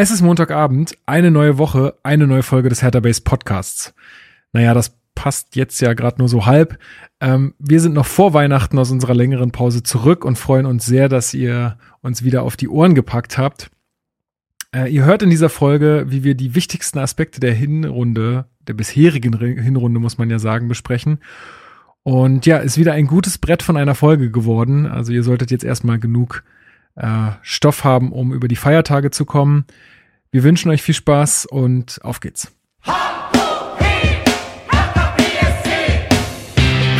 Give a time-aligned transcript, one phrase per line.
[0.00, 3.94] Es ist Montagabend, eine neue Woche, eine neue Folge des Hertha Base Podcasts.
[4.52, 6.78] Naja, das passt jetzt ja gerade nur so halb.
[7.20, 11.08] Ähm, wir sind noch vor Weihnachten aus unserer längeren Pause zurück und freuen uns sehr,
[11.08, 13.72] dass ihr uns wieder auf die Ohren gepackt habt.
[14.72, 19.36] Äh, ihr hört in dieser Folge, wie wir die wichtigsten Aspekte der Hinrunde, der bisherigen
[19.36, 21.18] Hinrunde, muss man ja sagen, besprechen.
[22.04, 24.86] Und ja, ist wieder ein gutes Brett von einer Folge geworden.
[24.86, 26.44] Also ihr solltet jetzt erstmal genug
[26.98, 29.64] äh, Stoff haben, um über die Feiertage zu kommen.
[30.30, 32.52] Wir wünschen euch viel Spaß und auf geht's.
[32.84, 32.98] Hallo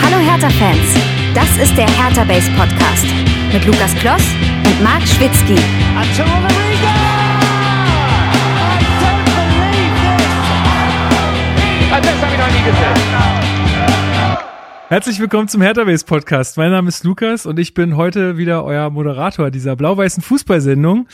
[0.02, 0.94] Hertha-Fans,
[1.34, 3.06] das ist der Hertha Base Podcast
[3.52, 4.22] mit Lukas Kloss
[4.64, 5.56] und Marc Schwitzky.
[11.90, 13.37] Das habe ich noch nie gesehen.
[14.88, 16.56] Herzlich willkommen zum Hertha Base Podcast.
[16.56, 21.08] Mein Name ist Lukas und ich bin heute wieder euer Moderator dieser blau-weißen Fußballsendung.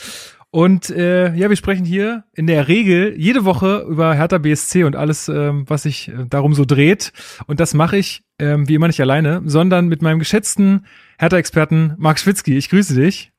[0.49, 4.95] Und äh, ja, wir sprechen hier in der Regel jede Woche über Hertha BSC und
[4.95, 7.11] alles, ähm, was sich äh, darum so dreht.
[7.47, 10.85] Und das mache ich ähm, wie immer nicht alleine, sondern mit meinem geschätzten
[11.19, 12.55] Hertha-Experten Marc Schwitzky.
[12.55, 13.33] Ich grüße dich.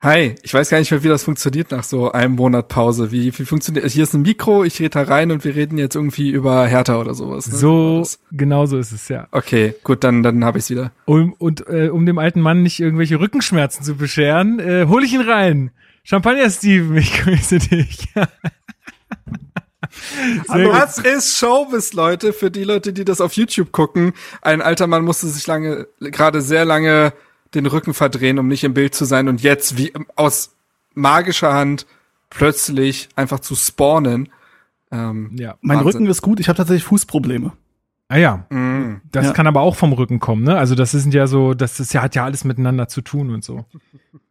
[0.00, 3.10] Hi, ich weiß gar nicht mehr, wie das funktioniert nach so einem Monat Pause.
[3.10, 3.84] Wie, wie funktioniert?
[3.90, 7.00] Hier ist ein Mikro, ich rede da rein und wir reden jetzt irgendwie über Hertha
[7.00, 7.48] oder sowas.
[7.48, 7.56] Ne?
[7.56, 9.26] So, genau so ist es, ja.
[9.32, 10.92] Okay, gut, dann, dann habe ich's wieder.
[11.04, 15.12] Um, und äh, um dem alten Mann nicht irgendwelche Rückenschmerzen zu bescheren, äh, hol ich
[15.12, 15.72] ihn rein.
[16.04, 18.08] Champagner Steven, ich grüße dich.
[20.46, 24.12] Das ist Showbiz, Leute, für die Leute, die das auf YouTube gucken.
[24.42, 27.12] Ein alter Mann musste sich lange, gerade sehr lange
[27.54, 30.56] den Rücken verdrehen, um nicht im Bild zu sein und jetzt wie aus
[30.94, 31.86] magischer Hand
[32.30, 34.28] plötzlich einfach zu spawnen.
[34.90, 35.56] Ähm, ja.
[35.60, 35.92] Mein Wahnsinn.
[35.92, 37.52] Rücken ist gut, ich habe tatsächlich Fußprobleme.
[38.10, 39.02] Ah ja, mm.
[39.12, 39.32] das ja.
[39.32, 40.56] kann aber auch vom Rücken kommen, ne?
[40.56, 43.44] Also das sind ja so, das ist ja hat ja alles miteinander zu tun und
[43.44, 43.66] so.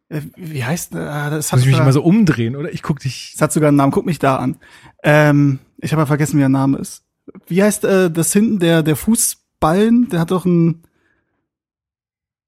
[0.08, 1.52] Äh, wie heißt äh, das?
[1.52, 2.72] Hat Muss ich mich immer so umdrehen, oder?
[2.72, 3.32] Ich guck dich.
[3.34, 3.92] Es hat sogar einen Namen.
[3.92, 4.56] Guck mich da an.
[5.02, 7.04] Ähm, ich habe ja vergessen, wie der Name ist.
[7.46, 10.08] Wie heißt äh, das hinten der der Fußballen?
[10.08, 10.82] Der hat doch ein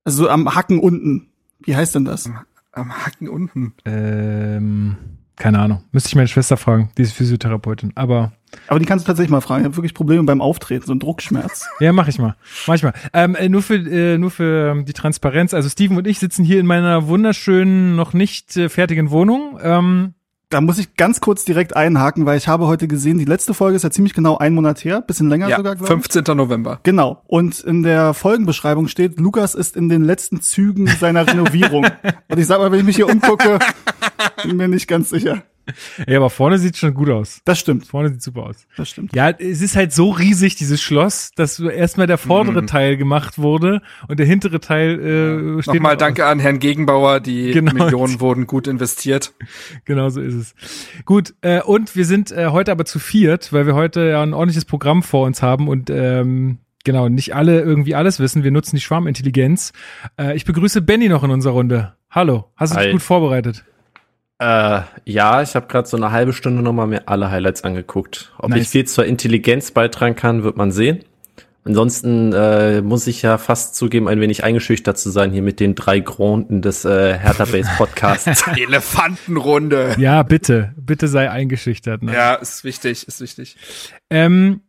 [0.04, 1.28] also am Hacken unten.
[1.60, 2.26] Wie heißt denn das?
[2.26, 2.40] Am,
[2.72, 3.74] am Hacken unten.
[3.84, 4.96] Ähm,
[5.36, 5.82] keine Ahnung.
[5.92, 7.92] Müsste ich meine Schwester fragen, die ist Physiotherapeutin.
[7.94, 8.32] Aber.
[8.66, 9.62] Aber die kannst du tatsächlich mal fragen.
[9.62, 11.66] Ich habe wirklich Probleme beim Auftreten, so ein Druckschmerz.
[11.80, 12.36] ja, mach ich mal.
[12.66, 12.92] Mach ich mal.
[13.12, 15.54] Ähm, äh, nur für äh, nur für ähm, die Transparenz.
[15.54, 19.58] Also Steven und ich sitzen hier in meiner wunderschönen, noch nicht äh, fertigen Wohnung.
[19.62, 20.14] Ähm,
[20.50, 23.76] da muss ich ganz kurz direkt einhaken, weil ich habe heute gesehen, die letzte Folge
[23.76, 26.02] ist ja ziemlich genau ein Monat her, bisschen länger ja, sogar, glaube ich.
[26.02, 26.36] 15.
[26.36, 26.80] November.
[26.82, 27.22] Genau.
[27.28, 31.86] Und in der Folgenbeschreibung steht, Lukas ist in den letzten Zügen seiner Renovierung.
[32.28, 33.60] Und ich sag mal, wenn ich mich hier umgucke,
[34.42, 35.44] bin mir nicht ganz sicher.
[36.06, 37.40] Ja, aber vorne sieht schon gut aus.
[37.44, 37.86] Das stimmt.
[37.86, 38.66] Vorne sieht super aus.
[38.76, 39.14] Das stimmt.
[39.14, 42.66] Ja, es ist halt so riesig, dieses Schloss, dass erstmal der vordere mhm.
[42.66, 45.74] Teil gemacht wurde und der hintere Teil äh, steht.
[45.74, 47.72] Nochmal danke an Herrn Gegenbauer, die genau.
[47.72, 49.32] Millionen wurden gut investiert.
[49.84, 50.54] Genau so ist es.
[51.04, 54.34] Gut, äh, und wir sind äh, heute aber zu viert, weil wir heute ja ein
[54.34, 58.44] ordentliches Programm vor uns haben und ähm, genau, nicht alle irgendwie alles wissen.
[58.44, 59.72] Wir nutzen die Schwarmintelligenz.
[60.18, 61.94] Äh, ich begrüße Benny noch in unserer Runde.
[62.10, 63.64] Hallo, hast du dich gut vorbereitet?
[64.40, 68.32] Äh, ja, ich habe gerade so eine halbe Stunde nochmal mir alle Highlights angeguckt.
[68.38, 68.62] Ob nice.
[68.62, 71.04] ich viel zur Intelligenz beitragen kann, wird man sehen.
[71.62, 75.74] Ansonsten äh, muss ich ja fast zugeben, ein wenig eingeschüchtert zu sein hier mit den
[75.74, 78.46] drei Grunden des äh, Hertha Base Podcasts.
[78.56, 79.94] Elefantenrunde.
[79.98, 82.02] Ja, bitte, bitte sei eingeschüchtert.
[82.02, 82.14] Ne?
[82.14, 83.58] Ja, ist wichtig, ist wichtig.
[84.08, 84.62] Ähm,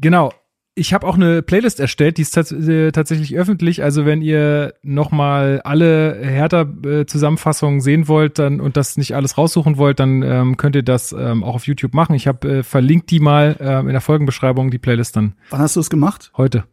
[0.00, 0.32] genau
[0.76, 3.82] ich habe auch eine Playlist erstellt, die ist tats äh, tatsächlich öffentlich.
[3.82, 10.00] Also wenn ihr nochmal alle Hertha-Zusammenfassungen sehen wollt dann, und das nicht alles raussuchen wollt,
[10.00, 12.14] dann ähm, könnt ihr das ähm, auch auf YouTube machen.
[12.14, 15.34] Ich habe äh, verlinkt die mal äh, in der Folgenbeschreibung, die Playlist dann.
[15.50, 16.32] Wann hast du es gemacht?
[16.36, 16.64] Heute.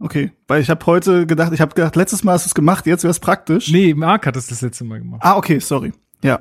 [0.00, 2.86] Okay, weil ich habe heute gedacht, ich habe gedacht, letztes Mal hast du es gemacht,
[2.86, 3.70] jetzt wäre es praktisch.
[3.70, 5.20] Nee, Marc hat es das letzte Mal gemacht.
[5.24, 5.92] Ah, okay, sorry.
[6.22, 6.40] Ja.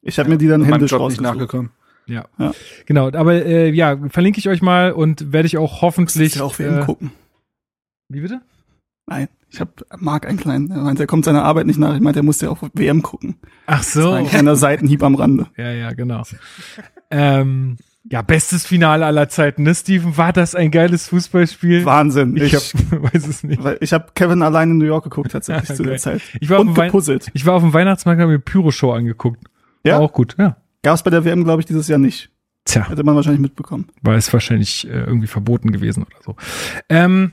[0.00, 1.22] Ich habe mir die dann händisch rausgesucht.
[1.22, 1.70] nicht nachgekommen.
[2.06, 2.24] Ja.
[2.38, 2.52] ja.
[2.86, 6.36] Genau, aber äh, ja, verlinke ich euch mal und werde ich auch hoffentlich.
[6.36, 7.12] Ja auch WM äh, gucken.
[8.08, 8.40] Wie bitte?
[9.06, 11.94] Nein, ich habe Marc einen kleinen, er meint, er kommt seiner Arbeit nicht nach.
[11.94, 13.36] Ich meinte, er muss ja auch WM gucken.
[13.66, 14.10] Ach so.
[14.10, 15.48] ein kleiner Seitenhieb am Rande.
[15.56, 16.22] Ja, ja, genau.
[17.10, 20.16] ähm, ja, bestes Finale aller Zeiten, ne, Steven?
[20.16, 21.84] War das ein geiles Fußballspiel?
[21.84, 22.36] Wahnsinn.
[22.36, 22.62] Ich, ich hab,
[23.14, 23.62] weiß es nicht.
[23.62, 26.20] Weil ich habe Kevin allein in New York geguckt tatsächlich zu der Zeit.
[26.40, 29.44] Ich war, Und auf dem ich war auf dem Weihnachtsmarkt und habe mir Pyro-Show angeguckt.
[29.84, 29.94] Ja.
[29.94, 30.56] War auch gut, ja.
[30.82, 32.30] Gab es bei der WM, glaube ich, dieses Jahr nicht.
[32.64, 32.88] Tja.
[32.88, 33.88] Hätte man wahrscheinlich mitbekommen.
[34.02, 36.36] War es wahrscheinlich äh, irgendwie verboten gewesen oder so.
[36.88, 37.32] Ähm,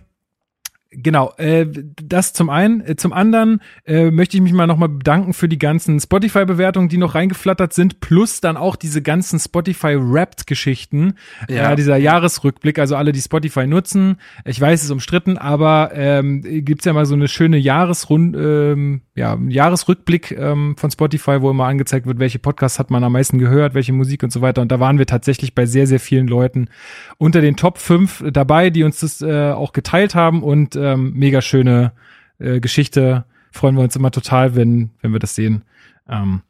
[0.91, 1.67] Genau, äh,
[2.03, 2.81] das zum einen.
[2.81, 6.97] Äh, zum anderen äh, möchte ich mich mal nochmal bedanken für die ganzen Spotify-Bewertungen, die
[6.97, 11.13] noch reingeflattert sind, plus dann auch diese ganzen Spotify-Wrapped-Geschichten,
[11.47, 11.71] ja.
[11.71, 14.17] äh, dieser Jahresrückblick, also alle, die Spotify nutzen.
[14.45, 19.01] Ich weiß, es ist umstritten, aber ähm, gibt's ja mal so eine schöne Jahresrund, ähm,
[19.19, 23.37] ja, Jahresrückblick ähm, von Spotify, wo immer angezeigt wird, welche Podcasts hat man am meisten
[23.37, 24.61] gehört, welche Musik und so weiter.
[24.61, 26.69] Und da waren wir tatsächlich bei sehr, sehr vielen Leuten
[27.17, 31.41] unter den Top 5 dabei, die uns das äh, auch geteilt haben und ähm, mega
[31.41, 31.91] schöne
[32.39, 33.25] äh, Geschichte.
[33.51, 35.63] Freuen wir uns immer total, wenn, wenn wir das sehen.
[36.07, 36.41] Ähm,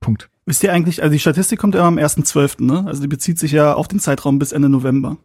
[0.00, 0.30] Punkt.
[0.46, 2.86] Wisst ihr eigentlich, also die Statistik kommt ja am 1.12., ne?
[2.86, 5.18] Also die bezieht sich ja auf den Zeitraum bis Ende November.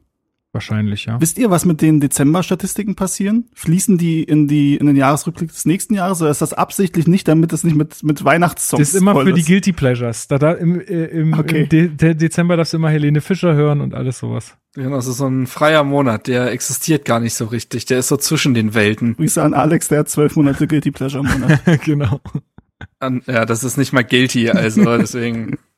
[0.51, 1.21] Wahrscheinlich, ja.
[1.21, 3.45] Wisst ihr, was mit den Dezember-Statistiken passieren?
[3.53, 7.27] Fließen die in die in den Jahresrückblick des nächsten Jahres oder ist das absichtlich nicht,
[7.27, 10.27] damit es nicht mit mit Weihnachtssongs Das ist immer für die Guilty Pleasures.
[10.27, 11.63] Da, da im, äh, im, Okay.
[11.63, 14.57] im De De Dezember darfst du immer Helene Fischer hören und alles sowas.
[14.73, 17.85] Genau, das ist so ein freier Monat, der existiert gar nicht so richtig.
[17.85, 19.15] Der ist so zwischen den Welten.
[19.17, 21.61] Grüße an Alex, der hat zwölf Monate Guilty Pleasure Monat.
[21.85, 22.21] genau.
[22.99, 25.59] An, ja, das ist nicht mal guilty, also deswegen.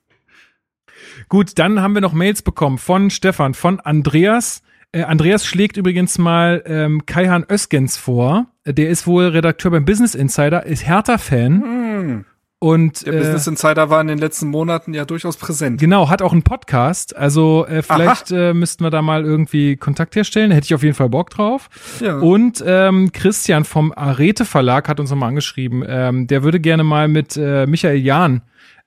[1.31, 4.62] Gut, dann haben wir noch Mails bekommen von Stefan, von Andreas.
[4.92, 8.48] Äh, Andreas schlägt übrigens mal ähm, Kaihan Öskens vor.
[8.66, 12.25] Der ist wohl Redakteur beim Business Insider, ist Hertha-Fan Hm,
[12.60, 15.80] und der äh, Business Insider war in den letzten Monaten ja durchaus präsent.
[15.80, 17.16] genau, hat auch einen Podcast.
[17.16, 20.50] Also äh, vielleicht äh, müssten wir da mal irgendwie Kontakt herstellen.
[20.50, 21.69] Da hätte ich auf jeden Fall Bock drauf.
[22.01, 22.18] Ja.
[22.18, 25.81] Und ähm, Christian vom Arete Verlag hat uns nochmal angeschrieben.
[25.88, 28.42] Ähm, der würde gerne mal mit äh, Michael Jahn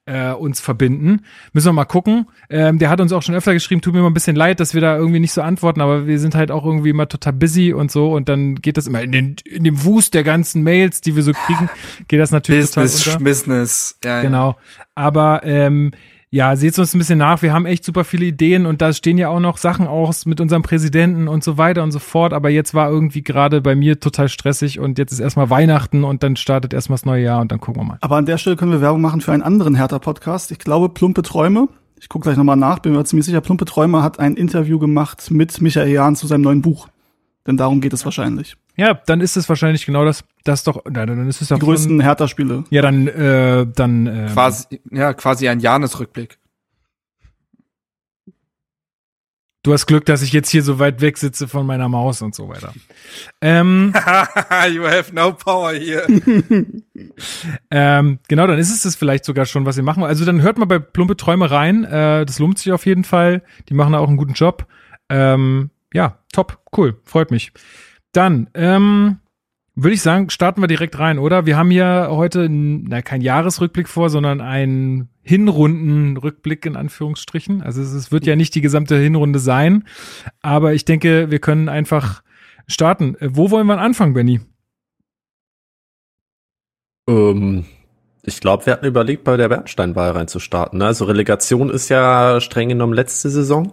[0.06, 1.22] äh, uns verbinden.
[1.52, 2.26] Müssen wir mal gucken.
[2.50, 4.74] Ähm, der hat uns auch schon öfter geschrieben, tut mir mal ein bisschen leid, dass
[4.74, 7.72] wir da irgendwie nicht so antworten, aber wir sind halt auch irgendwie immer total busy
[7.72, 11.00] und so und dann geht das immer in, den, in dem Wust der ganzen Mails,
[11.00, 11.70] die wir so kriegen,
[12.08, 13.24] geht das natürlich Business, total unter.
[13.24, 13.98] Business.
[14.04, 14.22] Ja, ja.
[14.22, 14.56] Genau.
[14.94, 15.92] Aber ähm,
[16.34, 17.42] ja, seht uns ein bisschen nach.
[17.42, 20.40] Wir haben echt super viele Ideen und da stehen ja auch noch Sachen aus mit
[20.40, 22.32] unserem Präsidenten und so weiter und so fort.
[22.32, 26.25] Aber jetzt war irgendwie gerade bei mir total stressig und jetzt ist erstmal Weihnachten und
[26.25, 27.98] dann startet erstmal das neue Jahr und dann gucken wir mal.
[28.00, 30.50] Aber an der Stelle können wir Werbung machen für einen anderen Hertha-Podcast.
[30.50, 31.69] Ich glaube, Plumpe Träume.
[32.00, 33.40] Ich gucke gleich nochmal nach, bin mir ziemlich sicher.
[33.40, 36.88] Plumpe Träume hat ein Interview gemacht mit Michael Jahn zu seinem neuen Buch.
[37.46, 38.56] Denn darum geht es wahrscheinlich.
[38.76, 40.25] Ja, dann ist es wahrscheinlich genau das.
[40.43, 42.65] Das doch, nein, dann ist es doch Die größten Hertha-Spiele.
[42.71, 44.06] Ja, dann, äh, dann.
[44.06, 46.38] Äh, Quasi, ja, quasi ein Jahresrückblick.
[49.65, 52.35] Du hast Glück, dass ich jetzt hier so weit weg sitze von meiner Maus und
[52.35, 52.75] so weiter.
[53.41, 53.94] Ähm,
[54.71, 56.05] you have no power here.
[57.71, 60.03] ähm, genau, dann ist es das vielleicht sogar schon, was sie machen.
[60.03, 61.85] Also dann hört mal bei Plumpe Träume rein.
[61.85, 63.43] Äh, das lohnt sich auf jeden Fall.
[63.71, 64.67] Die machen da auch einen guten Job.
[65.09, 67.53] Ähm, ja, top, cool, freut mich.
[68.14, 69.19] Dann, ähm,
[69.75, 71.46] würde ich sagen, starten wir direkt rein, oder?
[71.46, 77.61] Wir haben hier heute na, kein Jahresrückblick vor, sondern einen Hinrundenrückblick in Anführungsstrichen.
[77.61, 79.84] Also es, es wird ja nicht die gesamte Hinrunde sein,
[80.43, 82.22] aber ich denke, wir können einfach
[82.69, 83.16] starten.
[83.16, 84.40] Äh, Wo wollen wir anfangen, Benny?
[87.08, 87.64] Ähm,
[88.22, 90.78] ich glaube, wir hatten überlegt, bei der Bernsteinwahl reinzustarten.
[90.78, 90.87] Ne?
[90.87, 93.72] Also Relegation ist ja streng genommen letzte Saison.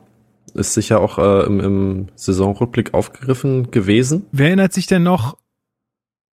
[0.53, 4.25] Ist sicher auch äh, im, im Saisonrückblick aufgegriffen gewesen.
[4.31, 5.37] Wer erinnert sich denn noch,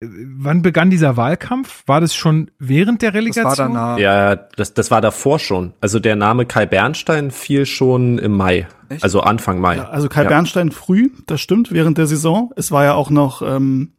[0.01, 0.07] äh,
[0.39, 1.83] wann begann dieser Wahlkampf?
[1.87, 3.45] War das schon während der Das Relegation?
[3.47, 3.99] war danach.
[3.99, 5.73] Ja, das, das war davor schon.
[5.81, 8.67] Also der Name Kai Bernstein fiel schon im Mai.
[8.89, 9.03] Echt?
[9.03, 9.77] Also Anfang Mai.
[9.77, 10.29] Ja, also Kai Ja.
[10.29, 12.53] Bernstein früh, das stimmt, während der Saison.
[12.57, 13.93] Es war ja auch noch ähm,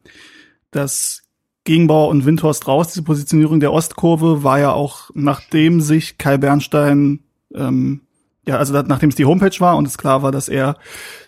[0.70, 1.22] das
[1.64, 2.88] Gegenbauer und Windhorst raus.
[2.88, 7.20] Diese Positionierung der Ostkurve war ja auch, nachdem sich Kai Bernstein,
[7.54, 8.00] ähm,
[8.48, 10.76] ja, also da- nachdem es die Homepage war und es klar war, dass er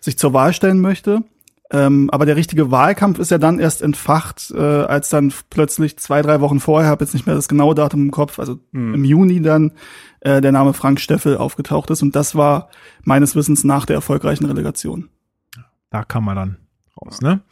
[0.00, 1.22] sich zur Wahl stellen möchte.
[1.70, 6.22] Ähm, aber der richtige Wahlkampf ist ja dann erst entfacht, äh, als dann plötzlich zwei,
[6.22, 9.40] drei Wochen vorher, habe jetzt nicht mehr das genaue Datum im Kopf, also im Juni
[9.40, 9.72] dann
[10.20, 12.02] äh, der Name Frank Steffel aufgetaucht ist.
[12.02, 12.70] Und das war
[13.04, 15.10] meines Wissens nach der erfolgreichen Relegation.
[15.90, 16.56] Da kam man dann
[17.00, 17.42] raus, ne?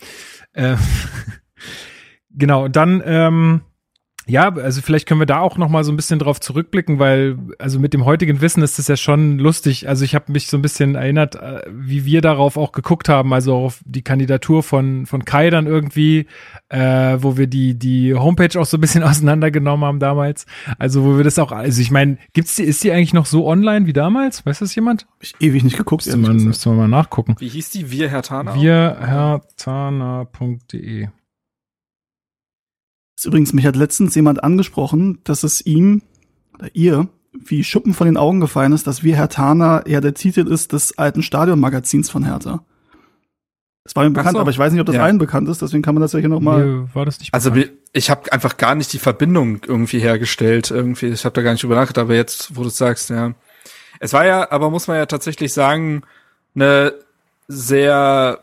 [0.52, 0.76] Äh,
[2.30, 3.60] genau, und dann, ähm,
[4.28, 7.38] ja, also vielleicht können wir da auch noch mal so ein bisschen drauf zurückblicken, weil
[7.58, 9.88] also mit dem heutigen Wissen ist es ja schon lustig.
[9.88, 13.32] Also ich habe mich so ein bisschen erinnert, äh, wie wir darauf auch geguckt haben,
[13.32, 16.26] also auf die Kandidatur von von Kai dann irgendwie,
[16.68, 20.44] äh, wo wir die die Homepage auch so ein bisschen auseinandergenommen haben damals.
[20.78, 23.46] Also wo wir das auch, also ich meine, gibt's die, ist die eigentlich noch so
[23.46, 24.44] online wie damals?
[24.44, 25.06] Weiß das jemand?
[25.06, 26.04] Hab ich ewig nicht geguckt.
[26.04, 27.34] Müsste man, müsste man mal nachgucken.
[27.38, 27.90] Wie hieß die?
[27.90, 28.54] Wir, Herr Tana?
[28.54, 31.08] wirhertana.de
[33.18, 36.02] Ist Übrigens, mich hat letztens jemand angesprochen, dass es ihm
[36.56, 40.14] oder ihr wie Schuppen von den Augen gefallen ist, dass wir Herr Tana eher der
[40.14, 42.62] Titel ist des alten Stadionmagazins von Hertha.
[43.82, 44.40] Das war mir bekannt, so.
[44.40, 45.02] aber ich weiß nicht, ob das Ja.
[45.02, 46.64] allen bekannt ist, deswegen kann man das ja hier nochmal.
[46.64, 47.72] Mir war das nicht Also bekannt.
[47.92, 50.70] ich habe einfach gar nicht die Verbindung irgendwie hergestellt.
[50.70, 53.34] Irgendwie, ich habe da gar nicht drüber nachgedacht, aber jetzt, wo du sagst, ja.
[53.98, 56.02] Es war ja, aber muss man ja tatsächlich sagen,
[56.54, 56.92] eine
[57.48, 58.40] sehr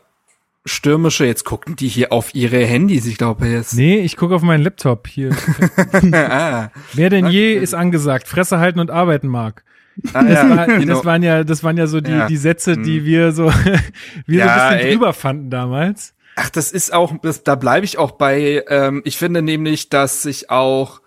[0.66, 3.74] stürmische, jetzt gucken die hier auf ihre Handys, ich glaube jetzt.
[3.74, 5.30] Nee, ich gucke auf meinen Laptop hier.
[6.12, 9.64] ah, Wer denn je ist angesagt, Fresse halten und arbeiten mag.
[10.12, 10.94] ah, Das, ja, war, genau.
[10.94, 12.26] das waren ja, das waren ja so die, Ja.
[12.26, 13.04] die Sätze, die Hm.
[13.06, 13.46] wir so,
[14.26, 14.92] wir Ja, so ein bisschen ey.
[14.94, 16.14] drüber fanden damals.
[16.36, 18.62] Ach, das ist auch, das, da bleibe ich auch bei.
[18.68, 21.00] Ähm, ich finde nämlich, dass sich auch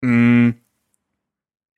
[0.00, 0.54] mh, hm,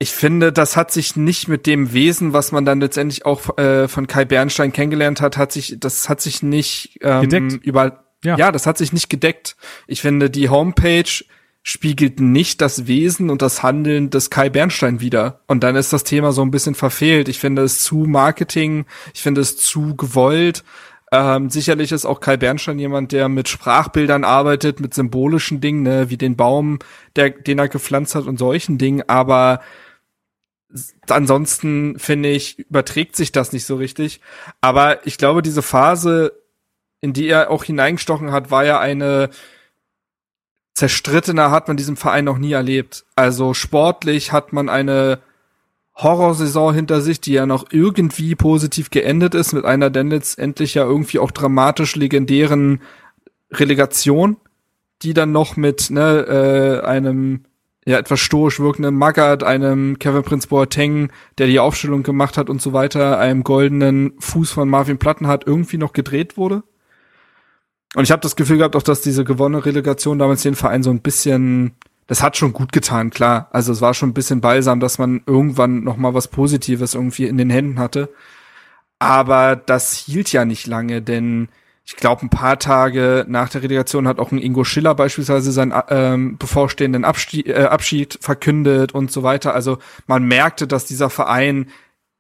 [0.02, 3.87] ich finde, das hat sich nicht mit dem Wesen, was man dann letztendlich auch äh,
[3.87, 7.64] von Kai Bernstein kennengelernt hat, hat sich, das hat sich nicht ähm, gedeckt.
[7.64, 8.38] über, ja.
[8.38, 9.57] ja, das hat sich nicht gedeckt.
[9.87, 11.23] Ich finde, die Homepage
[11.62, 15.40] spiegelt nicht das Wesen und das Handeln des Kai Bernstein wieder.
[15.47, 17.28] Und dann ist das Thema so ein bisschen verfehlt.
[17.28, 20.64] Ich finde es zu Marketing, ich finde es zu gewollt.
[21.12, 26.09] Ähm, sicherlich ist auch Kai Bernstein jemand, der mit Sprachbildern arbeitet, mit symbolischen Dingen, ne,
[26.09, 26.78] wie den Baum,
[27.16, 29.61] der, den er gepflanzt hat und solchen Dingen, aber
[31.09, 34.21] ansonsten finde ich, überträgt sich das nicht so richtig.
[34.61, 36.33] Aber ich glaube, diese Phase,
[37.00, 39.31] in die er auch hineingestochen hat, war ja eine
[40.75, 43.05] zerstrittener hat man diesen Verein noch nie erlebt.
[43.15, 45.21] Also sportlich hat man eine
[45.95, 50.85] Horrorsaison hinter sich, die ja noch irgendwie positiv geendet ist, mit einer denn letztendlich ja
[50.85, 52.81] irgendwie auch dramatisch legendären
[53.53, 54.39] Relegation,
[55.03, 57.45] die dann noch mit ne, äh, einem
[57.90, 62.62] ja etwas stoisch wirkenden Magath, einem Kevin Prince Boateng, der die Aufstellung gemacht hat und
[62.62, 66.62] so weiter, einem goldenen Fuß von Marvin Plattenhardt irgendwie noch gedreht wurde.
[67.94, 70.90] Und ich habe das Gefühl gehabt, auch dass diese gewonnene Relegation damals den Verein so
[70.90, 71.73] ein bisschen,
[72.06, 73.49] das hat schon gut getan, klar.
[73.52, 77.26] Also es war schon ein bisschen balsam, dass man irgendwann noch mal was Positives irgendwie
[77.26, 78.09] in den Händen hatte.
[79.00, 81.49] Aber das hielt ja nicht lange, denn
[81.90, 85.75] ich glaube, ein paar Tage nach der Relegation hat auch ein Ingo Schiller beispielsweise seinen
[85.88, 89.54] ähm, bevorstehenden Abschied, äh, Abschied verkündet und so weiter.
[89.54, 91.68] Also man merkte, dass dieser Verein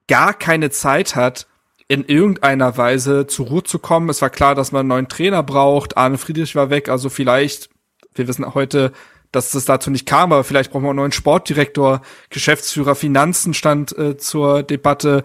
[0.08, 1.46] gar keine Zeit hat,
[1.86, 4.08] in irgendeiner Weise zur Ruhe zu kommen.
[4.08, 5.96] Es war klar, dass man einen neuen Trainer braucht.
[5.96, 7.70] Arne Friedrich war weg, also vielleicht,
[8.16, 8.90] wir wissen heute,
[9.30, 13.96] dass es dazu nicht kam, aber vielleicht brauchen wir einen neuen Sportdirektor, Geschäftsführer Finanzen stand
[13.96, 15.22] äh, zur Debatte,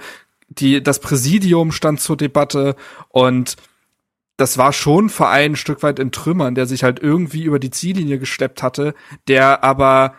[0.50, 2.76] die, das Präsidium stand zur Debatte
[3.10, 3.56] und
[4.38, 7.60] das war schon ein Verein ein Stück weit in Trümmern, der sich halt irgendwie über
[7.60, 8.94] die Ziellinie gesteppt hatte,
[9.28, 10.16] der aber,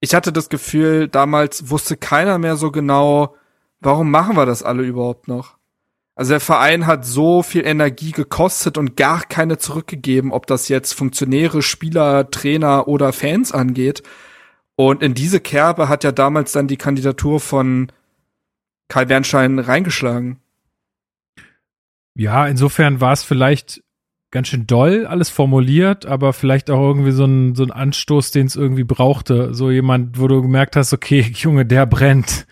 [0.00, 3.34] ich hatte das Gefühl, damals wusste keiner mehr so genau,
[3.80, 5.56] warum machen wir das alle überhaupt noch?
[6.14, 10.92] Also der Verein hat so viel Energie gekostet und gar keine zurückgegeben, ob das jetzt
[10.92, 14.02] Funktionäre, Spieler, Trainer oder Fans angeht.
[14.76, 17.90] Und in diese Kerbe hat ja damals dann die Kandidatur von
[18.88, 20.40] Kai Bernstein reingeschlagen.
[22.14, 23.82] Ja, insofern war es vielleicht
[24.30, 28.46] ganz schön doll alles formuliert, aber vielleicht auch irgendwie so ein, so ein Anstoß, den
[28.46, 29.54] es irgendwie brauchte.
[29.54, 32.46] So jemand, wo du gemerkt hast, okay, Junge, der brennt.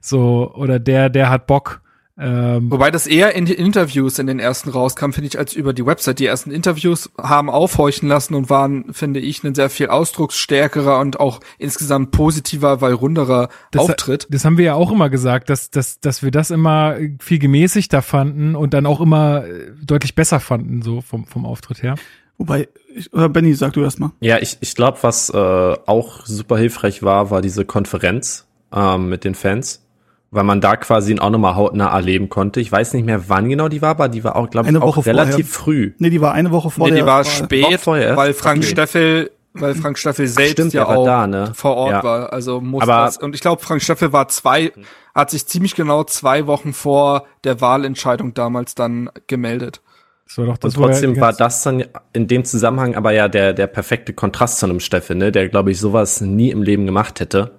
[0.00, 1.82] So, oder der, der hat Bock.
[2.20, 5.72] Ähm, Wobei das eher in die Interviews in den ersten rauskam, finde ich, als über
[5.72, 6.18] die Website.
[6.18, 11.20] Die ersten Interviews haben aufhorchen lassen und waren, finde ich, ein sehr viel ausdrucksstärkerer und
[11.20, 14.26] auch insgesamt positiver, weil runderer das, Auftritt.
[14.30, 18.02] Das haben wir ja auch immer gesagt, dass, dass, dass wir das immer viel gemäßigter
[18.02, 21.94] fanden und dann auch immer äh, deutlich besser fanden, so vom, vom Auftritt her.
[22.36, 24.10] Wobei, ich, oder Benny, sag du erst mal.
[24.20, 29.22] Ja, ich, ich glaube, was äh, auch super hilfreich war, war diese Konferenz ähm, mit
[29.22, 29.82] den Fans
[30.30, 32.60] weil man da quasi auch nochmal hautnah erleben konnte.
[32.60, 35.06] Ich weiß nicht mehr, wann genau die war, aber die war auch, glaube ich, auch
[35.06, 35.84] relativ vorher.
[35.84, 35.92] früh.
[35.98, 36.94] Nee, die war eine Woche vorher.
[36.94, 38.16] Nee, die war spät, vorher.
[38.16, 38.70] weil Frank okay.
[38.70, 41.52] Steffel weil Frank Steffel selbst Stimmt, ja auch da, ne?
[41.54, 42.04] vor Ort ja.
[42.04, 42.32] war.
[42.32, 43.16] Also muss aber, das.
[43.16, 44.72] Und ich glaube, Frank Steffel war zwei,
[45.14, 49.80] hat sich ziemlich genau zwei Wochen vor der Wahlentscheidung damals dann gemeldet.
[50.26, 53.54] Das war doch das, und trotzdem war das dann in dem Zusammenhang aber ja der,
[53.54, 55.32] der perfekte Kontrast zu einem Steffel, ne?
[55.32, 57.57] der, glaube ich, sowas nie im Leben gemacht hätte.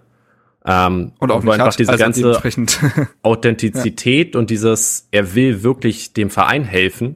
[0.70, 4.40] Ähm, und auch einfach hat, diese also ganze Authentizität ja.
[4.40, 7.16] und dieses, er will wirklich dem Verein helfen,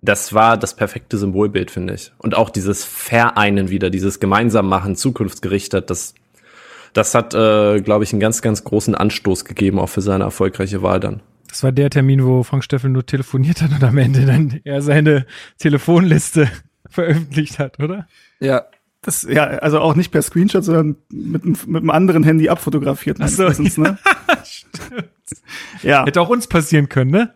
[0.00, 2.12] das war das perfekte Symbolbild, finde ich.
[2.16, 6.14] Und auch dieses Vereinen wieder, dieses gemeinsam machen, zukunftsgerichtet, das,
[6.94, 10.82] das hat, äh, glaube ich, einen ganz, ganz großen Anstoß gegeben, auch für seine erfolgreiche
[10.82, 11.20] Wahl dann.
[11.48, 14.80] Das war der Termin, wo Frank Steffel nur telefoniert hat und am Ende dann er
[14.80, 15.26] seine
[15.58, 16.50] Telefonliste
[16.88, 18.06] veröffentlicht hat, oder?
[18.40, 18.64] Ja,
[19.04, 23.18] das, ja, also auch nicht per Screenshot, sondern mit, mit einem anderen Handy abfotografiert.
[23.20, 23.98] Ach so, ne?
[25.82, 26.06] ja.
[26.06, 27.34] Hätte auch uns passieren können, ne?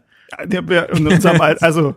[0.50, 1.94] Ja, ja, in unserem Al also,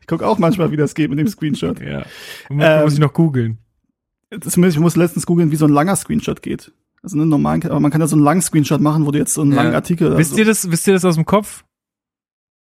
[0.00, 1.80] ich gucke auch manchmal, wie das geht mit dem Screenshot.
[1.80, 2.04] Ja.
[2.48, 3.58] Und ähm, muss ich noch googeln.
[4.40, 6.72] Zumindest, ich muss letztens googeln, wie so ein langer Screenshot geht.
[7.02, 9.34] Also einen normalen, aber man kann ja so einen langen Screenshot machen, wo du jetzt
[9.34, 9.62] so einen ja.
[9.62, 10.16] langen Artikel.
[10.18, 10.38] Wisst so.
[10.38, 11.64] ihr das, wisst ihr das aus dem Kopf?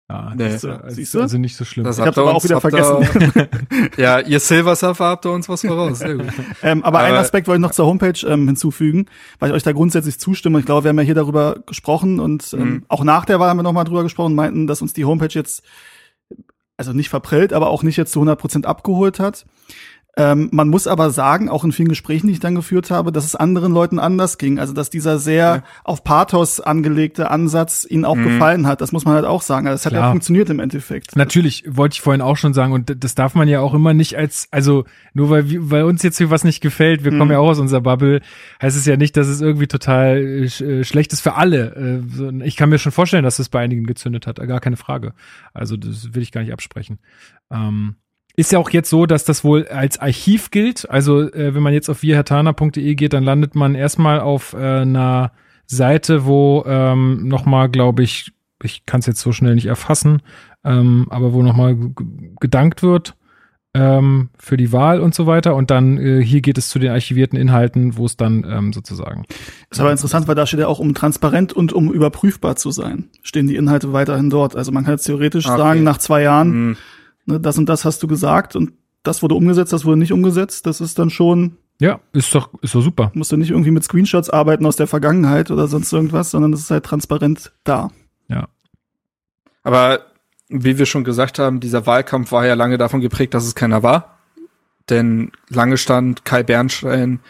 [0.07, 0.55] Ah, nee.
[0.55, 1.21] ist, also, Siehst du?
[1.23, 1.85] Also nicht so schlimm.
[1.85, 3.09] Das ich hab's aber auch wieder vergessen.
[3.97, 6.01] ja, ihr Silver Surfer habt ihr uns was voraus.
[6.01, 6.27] Sehr gut.
[6.63, 9.07] ähm, aber, aber einen Aspekt wollte ich noch zur Homepage ähm, hinzufügen,
[9.39, 10.59] weil ich euch da grundsätzlich zustimme.
[10.59, 12.85] Ich glaube, wir haben ja hier darüber gesprochen und ähm, mhm.
[12.89, 15.63] auch nach der Wahl haben wir nochmal drüber gesprochen, meinten, dass uns die Homepage jetzt
[16.77, 19.47] also nicht verprellt, aber auch nicht jetzt zu 100 Prozent abgeholt hat.
[20.17, 23.25] Ähm, man muss aber sagen, auch in vielen Gesprächen, die ich dann geführt habe, dass
[23.25, 24.61] es anderen Leuten anders ging.
[24.61, 25.63] Also dass dieser sehr ja.
[25.83, 28.25] auf Pathos angelegte Ansatz ihnen auch mhm.
[28.25, 28.81] gefallen hat.
[28.81, 29.67] Das muss man halt auch sagen.
[29.67, 31.17] Also es hat ja funktioniert im Endeffekt.
[31.17, 32.73] Natürlich, wollte ich vorhin auch schon sagen.
[32.73, 36.19] Und das darf man ja auch immer nicht als, also nur weil, weil uns jetzt
[36.19, 37.19] hier was nicht gefällt, wir mhm.
[37.19, 38.21] kommen ja auch aus unserer Bubble,
[38.63, 42.03] heißt es ja nicht, dass es irgendwie total äh, schlecht ist für alle.
[42.21, 44.37] Äh, ich kann mir schon vorstellen, dass es bei einigen gezündet hat.
[44.37, 45.13] Gar keine Frage.
[45.53, 47.01] Also das will ich gar nicht absprechen.
[47.51, 47.97] Ähm,
[48.37, 50.91] ist ja auch jetzt so, dass das wohl als Archiv gilt.
[50.91, 55.33] Also äh, wenn man jetzt auf wirhatana.de geht, dann landet man erstmal auf äh, einer
[55.67, 60.23] Seite, wo ähm, nochmal, glaube ich, ich kann es jetzt so schnell nicht erfassen,
[60.65, 61.77] ähm, aber wo nochmal
[62.41, 63.15] gedankt wird
[63.75, 65.55] ähm, für die Wahl und so weiter.
[65.55, 69.27] Und dann äh, hier geht es zu den archivierten Inhalten, wo es dann ähm, sozusagen.
[69.71, 73.11] Ist aber interessant, weil da steht ja auch, um transparent und um überprüfbar zu sein,
[73.23, 74.57] stehen die Inhalte weiterhin dort.
[74.57, 75.57] Also man kann jetzt theoretisch okay.
[75.57, 76.51] sagen, nach zwei Jahren.
[76.51, 76.77] Mhm
[77.27, 80.67] ne, das und das hast du gesagt und das wurde umgesetzt, das wurde nicht umgesetzt,
[80.67, 81.59] das ist dann schon.
[81.81, 83.11] Ja, ist doch, ist doch super.
[83.15, 86.61] Musst du nicht irgendwie mit Screenshots arbeiten aus der Vergangenheit oder sonst irgendwas, sondern es
[86.61, 87.91] ist halt transparent da.
[88.29, 88.49] Ja.
[89.63, 90.01] Aber
[90.49, 93.83] wie wir schon gesagt haben, dieser Wahlkampf war ja lange davon geprägt, dass es keiner
[93.83, 94.19] war.
[94.89, 97.21] Denn lange stand Kai Bernstein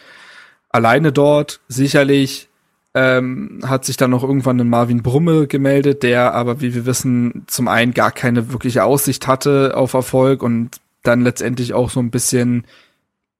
[0.69, 1.61] alleine dort.
[1.67, 2.49] Sicherlich
[2.95, 7.43] ähm, hat sich dann noch irgendwann ein Marvin Brumme gemeldet, der aber, wie wir wissen,
[7.45, 12.09] zum einen gar keine wirkliche Aussicht hatte auf Erfolg und dann letztendlich auch so ein
[12.09, 12.65] bisschen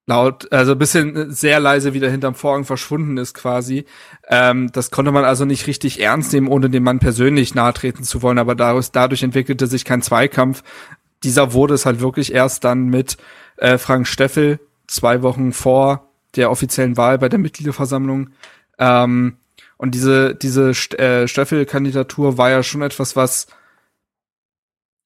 [0.08, 3.86] laut, also ein bisschen sehr leise wieder hinterm Vorhang verschwunden ist quasi.
[4.28, 8.04] Ähm, das konnte man also nicht richtig ernst nehmen, ohne dem Mann persönlich nahe treten
[8.04, 10.64] zu wollen, aber daraus, dadurch entwickelte sich kein Zweikampf.
[11.24, 13.16] Dieser wurde es halt wirklich erst dann mit
[13.56, 18.32] äh, Frank Steffel zwei Wochen vor der offiziellen Wahl bei der Mitgliederversammlung
[18.78, 19.38] ähm,
[19.78, 23.48] und diese, diese äh, Steffel-Kandidatur war ja schon etwas, was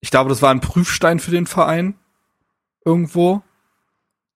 [0.02, 1.96] ich glaube, das war ein Prüfstein für den Verein
[2.86, 3.42] irgendwo.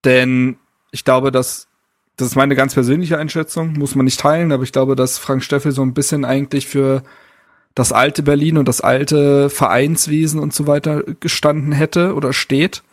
[0.04, 0.58] Denn
[0.90, 1.68] ich glaube, dass
[2.16, 5.42] das ist meine ganz persönliche Einschätzung, muss man nicht teilen, aber ich glaube, dass Frank
[5.42, 7.02] Steffel so ein bisschen eigentlich für
[7.74, 12.84] das alte Berlin und das alte Vereinswesen und so weiter gestanden hätte oder steht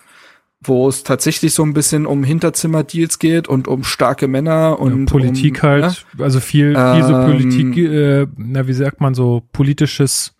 [0.63, 5.05] wo es tatsächlich so ein bisschen um Hinterzimmerdeals geht und um starke Männer und ja,
[5.11, 6.23] Politik um, halt, ja?
[6.23, 10.35] also viel, viel so Politik, ähm, äh, na wie sagt man so politisches,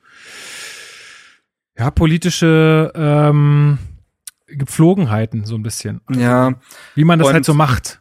[1.77, 3.79] ja politische ähm,
[4.47, 6.01] Gepflogenheiten so ein bisschen.
[6.05, 6.53] Also, ja.
[6.93, 7.99] Wie man das und, halt so macht.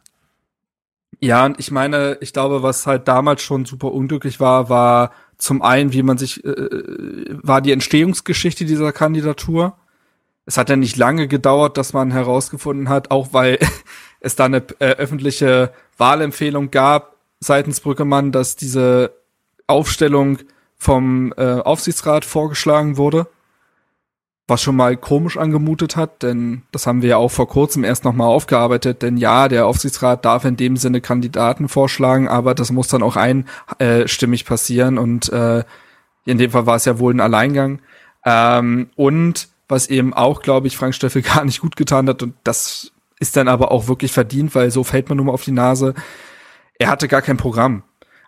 [1.19, 5.63] Ja, und ich meine, ich glaube, was halt damals schon super unglücklich war, war zum
[5.63, 9.77] einen, wie man sich, äh, war die Entstehungsgeschichte dieser Kandidatur
[10.51, 13.57] es hat ja nicht lange gedauert, dass man herausgefunden hat, auch weil
[14.19, 19.13] es da eine äh, öffentliche Wahlempfehlung gab seitens Brückemann, dass diese
[19.67, 20.39] Aufstellung
[20.77, 23.27] vom äh, Aufsichtsrat vorgeschlagen wurde,
[24.45, 28.03] was schon mal komisch angemutet hat, denn das haben wir ja auch vor kurzem erst
[28.03, 32.89] nochmal aufgearbeitet, denn ja, der Aufsichtsrat darf in dem Sinne Kandidaten vorschlagen, aber das muss
[32.89, 35.63] dann auch einstimmig passieren und äh,
[36.25, 37.79] in dem Fall war es ja wohl ein Alleingang.
[38.25, 42.21] Ähm, und was eben auch, glaube ich, Frank Steffel gar nicht gut getan hat.
[42.21, 45.43] Und das ist dann aber auch wirklich verdient, weil so fällt man nur mal auf
[45.43, 45.93] die Nase.
[46.77, 47.83] Er hatte gar kein Programm.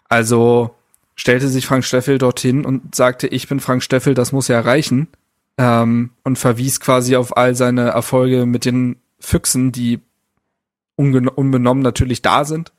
[0.08, 0.75] Also
[1.15, 5.08] stellte sich Frank Steffel dorthin und sagte, ich bin Frank Steffel, das muss ja reichen.
[5.58, 9.99] Ähm, und verwies quasi auf all seine Erfolge mit den Füchsen, die
[10.95, 12.71] unbenommen natürlich da sind.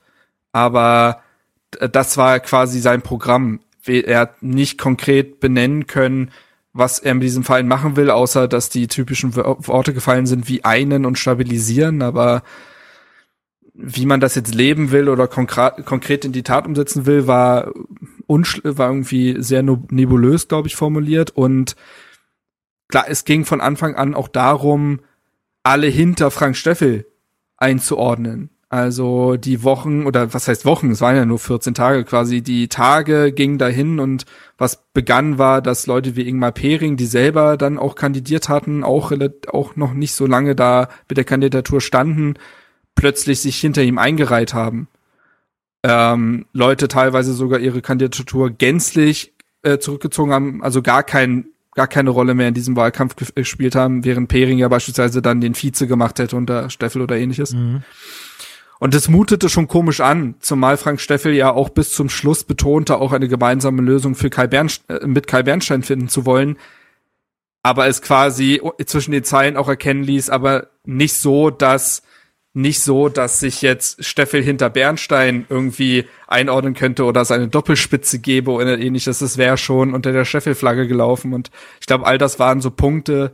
[0.52, 1.22] Aber
[1.70, 3.60] das war quasi sein Programm.
[3.86, 6.30] Er hat nicht konkret benennen können,
[6.74, 10.64] was er mit diesem Verein machen will, außer dass die typischen Worte gefallen sind wie
[10.64, 12.42] einen und stabilisieren, aber
[13.74, 17.72] wie man das jetzt leben will oder konkret, konkret in die Tat umsetzen will, war,
[18.26, 21.30] war irgendwie sehr nebulös, glaube ich, formuliert.
[21.30, 21.76] Und
[22.88, 25.00] klar, es ging von Anfang an auch darum,
[25.62, 27.06] alle hinter Frank Steffel
[27.56, 28.50] einzuordnen.
[28.74, 32.66] Also die Wochen oder was heißt Wochen, es waren ja nur 14 Tage quasi, die
[32.66, 34.24] Tage gingen dahin und
[34.58, 39.12] was begann war, dass Leute wie Ingmar Pering, die selber dann auch kandidiert hatten, auch,
[39.46, 42.34] auch noch nicht so lange da mit der Kandidatur standen,
[42.96, 44.88] plötzlich sich hinter ihm eingereiht haben.
[45.84, 52.10] Ähm, Leute teilweise sogar ihre Kandidatur gänzlich äh, zurückgezogen haben, also gar kein gar keine
[52.10, 56.18] Rolle mehr in diesem Wahlkampf gespielt haben, während Pering ja beispielsweise dann den Vize gemacht
[56.18, 57.52] hätte unter Steffel oder ähnliches.
[57.52, 57.82] Mhm.
[58.84, 62.98] Und es mutete schon komisch an, zumal Frank Steffel ja auch bis zum Schluss betonte,
[62.98, 66.58] auch eine gemeinsame Lösung für Kai Bernstein, äh, mit Kai Bernstein finden zu wollen.
[67.62, 72.02] Aber es quasi zwischen den Zeilen auch erkennen ließ, aber nicht so, dass
[72.52, 78.18] nicht so, dass sich jetzt Steffel hinter Bernstein irgendwie einordnen könnte oder es eine Doppelspitze
[78.18, 79.20] gäbe oder ähnliches.
[79.20, 81.32] Das wäre schon unter der Steffel-Flagge gelaufen.
[81.32, 83.32] Und ich glaube, all das waren so Punkte,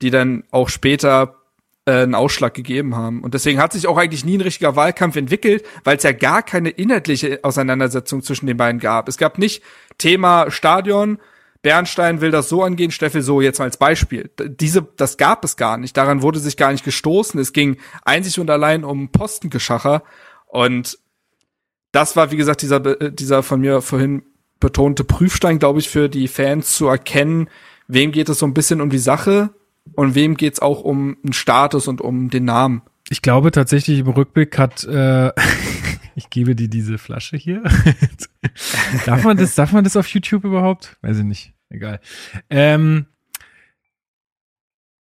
[0.00, 1.41] die dann auch später
[1.84, 3.22] äh, einen Ausschlag gegeben haben.
[3.22, 6.42] Und deswegen hat sich auch eigentlich nie ein richtiger Wahlkampf entwickelt, weil es ja gar
[6.42, 9.08] keine inhaltliche Auseinandersetzung zwischen den beiden gab.
[9.08, 9.62] Es gab nicht
[9.98, 11.18] Thema Stadion,
[11.62, 14.30] Bernstein will das so angehen, Steffel so jetzt als Beispiel.
[14.38, 15.96] Diese, das gab es gar nicht.
[15.96, 17.38] Daran wurde sich gar nicht gestoßen.
[17.38, 20.02] Es ging einzig und allein um Postengeschacher.
[20.46, 20.98] Und
[21.92, 24.24] das war, wie gesagt, dieser, äh, dieser von mir vorhin
[24.58, 27.48] betonte Prüfstein, glaube ich, für die Fans zu erkennen,
[27.86, 29.50] wem geht es so ein bisschen um die Sache
[29.94, 32.82] und wem geht's auch um den Status und um den Namen.
[33.08, 35.32] Ich glaube tatsächlich im Rückblick hat äh,
[36.14, 37.62] ich gebe dir diese Flasche hier.
[39.06, 40.96] darf man das, darf man das auf YouTube überhaupt?
[41.02, 41.52] Weiß ich nicht.
[41.68, 42.00] Egal.
[42.50, 43.06] Ähm,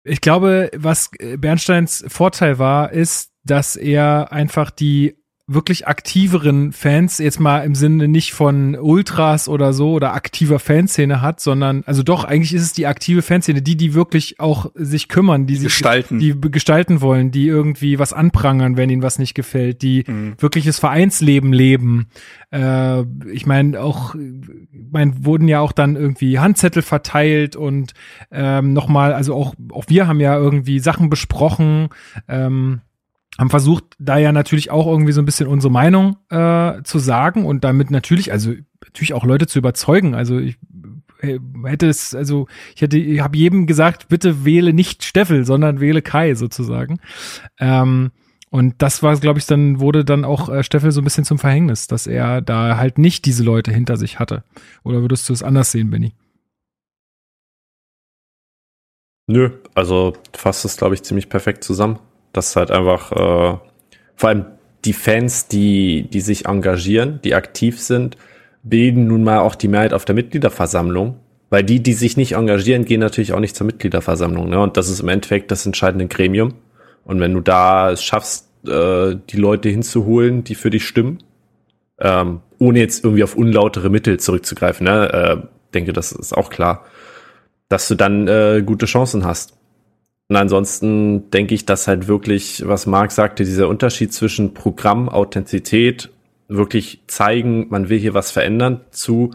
[0.04, 5.16] ich glaube, was Bernsteins Vorteil war, ist, dass er einfach die
[5.48, 11.20] wirklich aktiveren Fans, jetzt mal im Sinne nicht von Ultras oder so oder aktiver Fanszene
[11.20, 15.09] hat, sondern, also doch, eigentlich ist es die aktive Fanszene, die, die wirklich auch sich
[15.09, 16.20] kümmern, die sich gestalten.
[16.20, 20.35] die gestalten wollen, die irgendwie was anprangern, wenn ihnen was nicht gefällt, die mhm.
[20.38, 22.07] wirkliches Vereinsleben leben.
[22.52, 23.02] Äh,
[23.33, 24.14] ich meine, auch,
[24.90, 27.94] mein, wurden ja auch dann irgendwie Handzettel verteilt und
[28.31, 31.88] ähm, nochmal, also auch, auch wir haben ja irgendwie Sachen besprochen,
[32.28, 32.81] ähm,
[33.38, 37.47] haben versucht, da ja natürlich auch irgendwie so ein bisschen unsere Meinung äh, zu sagen
[37.47, 38.53] und damit natürlich, also
[38.85, 40.14] natürlich auch Leute zu überzeugen.
[40.14, 40.59] Also ich
[41.21, 45.81] äh, hätte es, also ich hätte, ich habe jedem gesagt, bitte wähle nicht Steffel, sondern
[45.81, 46.99] wähle Kai sozusagen.
[47.59, 48.11] Ähm,
[48.51, 51.38] und das war, glaube ich, dann wurde dann auch äh, Steffel so ein bisschen zum
[51.38, 54.45] Verhängnis, dass er da halt nicht diese Leute hinter sich hatte.
[54.85, 56.14] Oder würdest du es anders sehen, Benny?
[59.27, 61.99] Nö, also fasst es, glaube ich, ziemlich perfekt zusammen.
[62.33, 63.59] Das ist halt einfach, äh,
[64.16, 64.47] vor allem
[64.85, 68.16] die Fans, die, die sich engagieren, die aktiv sind,
[68.62, 71.16] bilden nun mal auch die Mehrheit auf der Mitgliederversammlung.
[71.51, 74.49] Weil die, die sich nicht engagieren, gehen natürlich auch nicht zur Mitgliederversammlung.
[74.49, 74.59] Ne?
[74.59, 76.55] Und das ist im Endeffekt das entscheidende Gremium.
[77.05, 81.18] Und wenn du da es schaffst, äh, die Leute hinzuholen, die für dich stimmen,
[82.01, 85.12] ähm, ohne jetzt irgendwie auf unlautere Mittel zurückzugreifen, ne?
[85.12, 86.87] äh, denke, das ist auch klar,
[87.68, 89.55] dass du dann äh, gute Chancen hast.
[90.33, 96.09] Und ansonsten denke ich, dass halt wirklich, was Marc sagte, dieser Unterschied zwischen Programm, Authentizität,
[96.49, 99.33] wirklich zeigen, man will hier was verändern, zu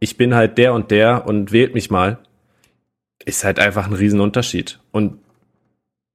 [0.00, 2.18] ich bin halt der und der und wählt mich mal,
[3.24, 4.80] ist halt einfach ein Riesenunterschied.
[4.90, 5.20] Und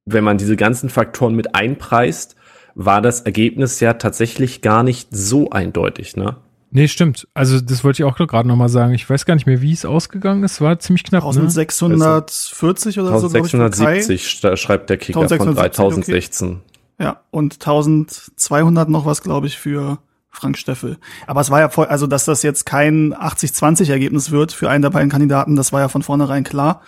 [0.04, 2.36] wenn man diese ganzen Faktoren mit einpreist,
[2.76, 6.36] war das Ergebnis ja tatsächlich gar nicht so eindeutig, ne?
[6.70, 7.28] Nee, stimmt.
[7.34, 8.94] Also das wollte ich auch gerade nochmal sagen.
[8.94, 10.60] Ich weiß gar nicht mehr, wie es ausgegangen ist.
[10.60, 11.24] War ziemlich knapp.
[11.24, 13.04] 1640 ne?
[13.04, 13.28] oder so.
[13.28, 14.28] 1670
[14.60, 16.48] schreibt der Kicker 1670, von 3016.
[16.48, 16.60] Okay.
[17.00, 20.00] Ja, und 1200 noch was, glaube ich, für
[20.30, 20.98] Frank Steffel.
[21.26, 24.82] Aber es war ja voll, also dass das jetzt kein 80-20 Ergebnis wird für einen
[24.82, 26.82] der beiden Kandidaten, das war ja von vornherein klar.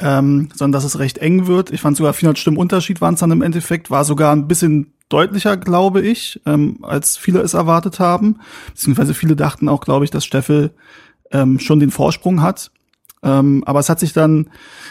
[0.00, 1.70] Ähm, sondern dass es recht eng wird.
[1.70, 4.93] Ich fand sogar 400 Stimmen Unterschied waren es dann im Endeffekt, war sogar ein bisschen
[5.08, 8.40] deutlicher, glaube ich, ähm, als viele es erwartet haben.
[8.68, 10.72] Beziehungsweise viele dachten auch, glaube ich, dass Steffel
[11.30, 12.70] ähm, schon den Vorsprung hat.
[13.22, 14.50] Ähm, aber es hat sich dann,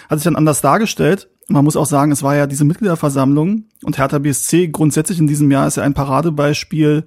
[0.09, 1.29] hat sich dann anders dargestellt.
[1.47, 5.51] Man muss auch sagen, es war ja diese Mitgliederversammlung und Hertha BSC grundsätzlich in diesem
[5.51, 7.05] Jahr ist ja ein Paradebeispiel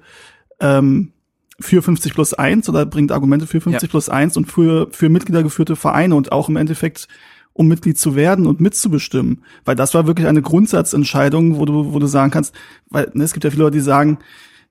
[0.61, 1.13] ähm,
[1.59, 3.89] für 50 plus 1 oder bringt Argumente für 50 ja.
[3.89, 7.09] plus 1 und für, für Mitgliedergeführte Vereine und auch im Endeffekt
[7.57, 9.43] um Mitglied zu werden und mitzubestimmen.
[9.65, 12.55] Weil das war wirklich eine Grundsatzentscheidung, wo du, wo du sagen kannst,
[12.91, 14.19] weil ne, es gibt ja viele Leute, die sagen,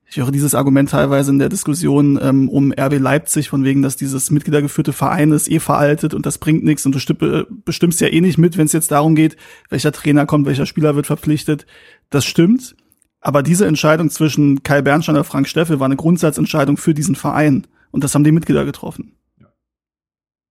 [0.08, 3.96] ich höre dieses Argument teilweise in der Diskussion ähm, um RB Leipzig, von wegen, dass
[3.96, 8.22] dieses mitgliedergeführte Verein ist eh veraltet und das bringt nichts und du bestimmst ja eh
[8.22, 9.36] nicht mit, wenn es jetzt darum geht,
[9.70, 11.66] welcher Trainer kommt, welcher Spieler wird verpflichtet.
[12.12, 12.76] Das stimmt.
[13.20, 17.66] Aber diese Entscheidung zwischen Kai Bernstein und Frank Steffel war eine Grundsatzentscheidung für diesen Verein.
[17.90, 19.16] Und das haben die Mitglieder getroffen.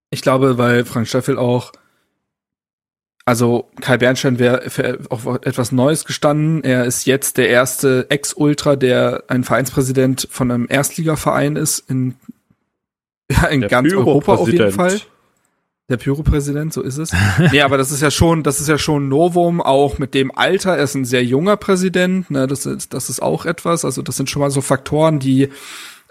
[0.09, 1.71] Ich glaube, weil Frank Steffel auch
[3.25, 6.63] also Kai Bernstein wäre für auf etwas Neues gestanden.
[6.63, 12.13] Er ist jetzt der erste Ex-Ultra, der ein Vereinspräsident von einem Erstligaverein ist in,
[13.31, 15.01] ja, in ganz Europa auf jeden Fall.
[15.87, 17.13] Der Pyro-Präsident, so ist es.
[17.51, 20.77] nee, aber das ist ja schon, das ist ja schon Novum, auch mit dem Alter.
[20.77, 23.85] Er ist ein sehr junger Präsident, ne, das ist, das ist auch etwas.
[23.85, 25.49] Also das sind schon mal so Faktoren, die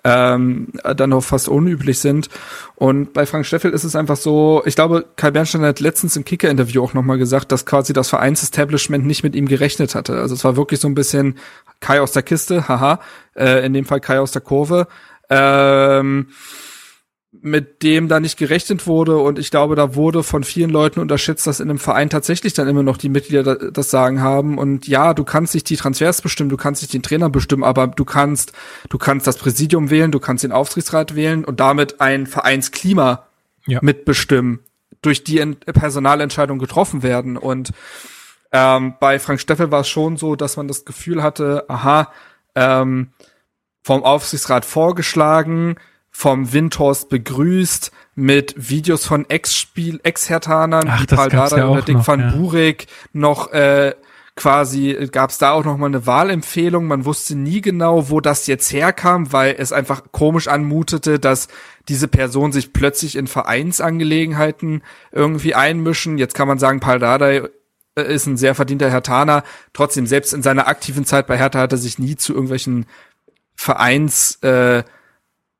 [0.04, 2.28] ähm, dann auch fast unüblich sind.
[2.76, 6.24] Und bei Frank Steffel ist es einfach so, ich glaube, Kai Bernstein hat letztens im
[6.24, 10.18] Kicker-Interview auch nochmal gesagt, dass quasi das Vereinsestablishment nicht mit ihm gerechnet hatte.
[10.20, 11.36] Also es war wirklich so ein bisschen
[11.80, 13.00] Kai aus der Kiste, haha,
[13.34, 14.86] äh, in dem Fall Kai aus der Kurve.
[15.30, 16.28] Ähm,
[17.44, 19.18] mit dem da nicht gerechnet wurde.
[19.18, 22.68] Und ich glaube, da wurde von vielen Leuten unterschätzt, dass in einem Verein tatsächlich dann
[22.68, 24.58] immer noch die Mitglieder das Sagen haben.
[24.58, 27.86] Und ja, du kannst nicht die Transfers bestimmen, du kannst nicht den Trainer bestimmen, aber
[27.86, 28.52] du kannst,
[28.88, 33.26] du kannst das Präsidium wählen, du kannst den Aufsichtsrat wählen und damit ein Vereinsklima
[33.66, 33.78] ja.
[33.82, 34.60] mitbestimmen,
[35.02, 37.36] durch die Personalentscheidungen getroffen werden.
[37.36, 37.72] Und
[38.56, 42.12] Ähm, bei Frank Steffel war es schon so, dass man das Gefühl hatte, aha,
[42.54, 43.08] ähm,
[43.82, 45.74] vom Aufsichtsrat vorgeschlagen,
[46.16, 52.06] vom Windhorst begrüßt, mit Videos von Ex-Spiel, Ex-Hertanern, wie Paul Dardai ja oder Dick noch,
[52.06, 52.30] van ja.
[52.30, 53.94] Burik noch äh,
[54.36, 56.86] quasi gab es da auch noch mal eine Wahlempfehlung.
[56.86, 61.48] Man wusste nie genau, wo das jetzt herkam, weil es einfach komisch anmutete, dass
[61.88, 66.16] diese Person sich plötzlich in Vereinsangelegenheiten irgendwie einmischen.
[66.16, 67.48] Jetzt kann man sagen, Paul Dardai
[67.96, 69.42] äh, ist ein sehr verdienter Hertaner.
[69.72, 72.86] Trotzdem, selbst in seiner aktiven Zeit bei Hertha hat er sich nie zu irgendwelchen
[73.56, 74.84] Vereins äh,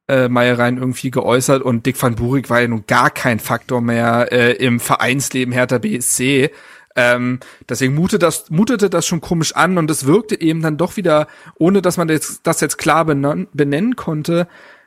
[0.09, 4.33] äh, Meiereien irgendwie geäußert und Dick van Burik war ja nun gar kein Faktor mehr
[4.33, 6.51] äh, im Vereinsleben Hertha BSC.
[6.97, 10.97] Ähm, deswegen mutet das, mutete das schon komisch an und es wirkte eben dann doch
[10.97, 11.27] wieder,
[11.59, 14.47] ohne dass man das, das jetzt klar benennen, benennen konnte,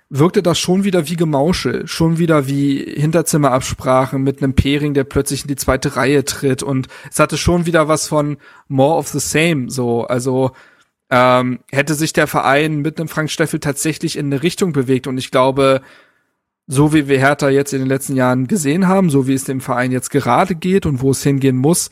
[0.09, 5.41] wirkte das schon wieder wie Gemauschel, schon wieder wie Hinterzimmerabsprachen mit einem Pairing, der plötzlich
[5.41, 8.37] in die zweite Reihe tritt und es hatte schon wieder was von
[8.69, 10.51] more of the same, so, also
[11.09, 15.17] ähm, hätte sich der Verein mit einem Frank Steffel tatsächlich in eine Richtung bewegt und
[15.17, 15.81] ich glaube,
[16.67, 19.61] so wie wir Hertha jetzt in den letzten Jahren gesehen haben, so wie es dem
[19.61, 21.89] Verein jetzt gerade geht und wo es hingehen muss,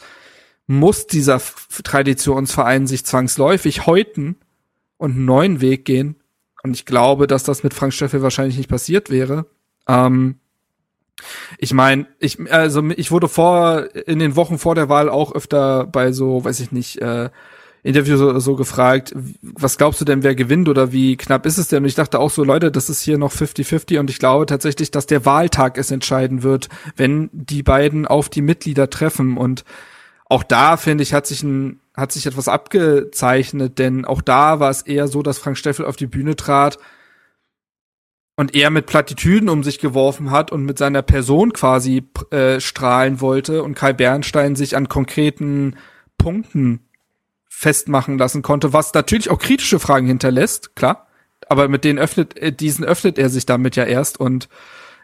[0.68, 1.42] muss dieser
[1.84, 4.36] Traditionsverein sich zwangsläufig häuten
[4.98, 6.16] und einen neuen Weg gehen.
[6.64, 9.46] Und ich glaube, dass das mit Frank Steffel wahrscheinlich nicht passiert wäre.
[9.88, 10.40] Ähm,
[11.58, 15.86] ich meine, ich, also ich wurde vor, in den Wochen vor der Wahl auch öfter
[15.86, 17.30] bei so, weiß ich nicht, äh,
[17.86, 21.68] Interviews so, so gefragt, was glaubst du denn, wer gewinnt oder wie knapp ist es
[21.68, 21.84] denn?
[21.84, 24.90] Und ich dachte auch so, Leute, das ist hier noch 50-50 und ich glaube tatsächlich,
[24.90, 29.66] dass der Wahltag es entscheiden wird, wenn die beiden auf die Mitglieder treffen und
[30.28, 34.72] auch da, finde ich, hat sich ein, hat sich etwas abgezeichnet, denn auch da war
[34.72, 36.80] es eher so, dass Frank Steffel auf die Bühne trat
[38.36, 43.22] und er mit Plattitüden um sich geworfen hat und mit seiner Person quasi äh, strahlen
[43.22, 45.76] wollte und Kai Bernstein sich an konkreten
[46.18, 46.85] Punkten
[47.58, 51.08] festmachen lassen konnte, was natürlich auch kritische Fragen hinterlässt, klar.
[51.48, 54.50] Aber mit denen öffnet, äh, diesen öffnet er sich damit ja erst und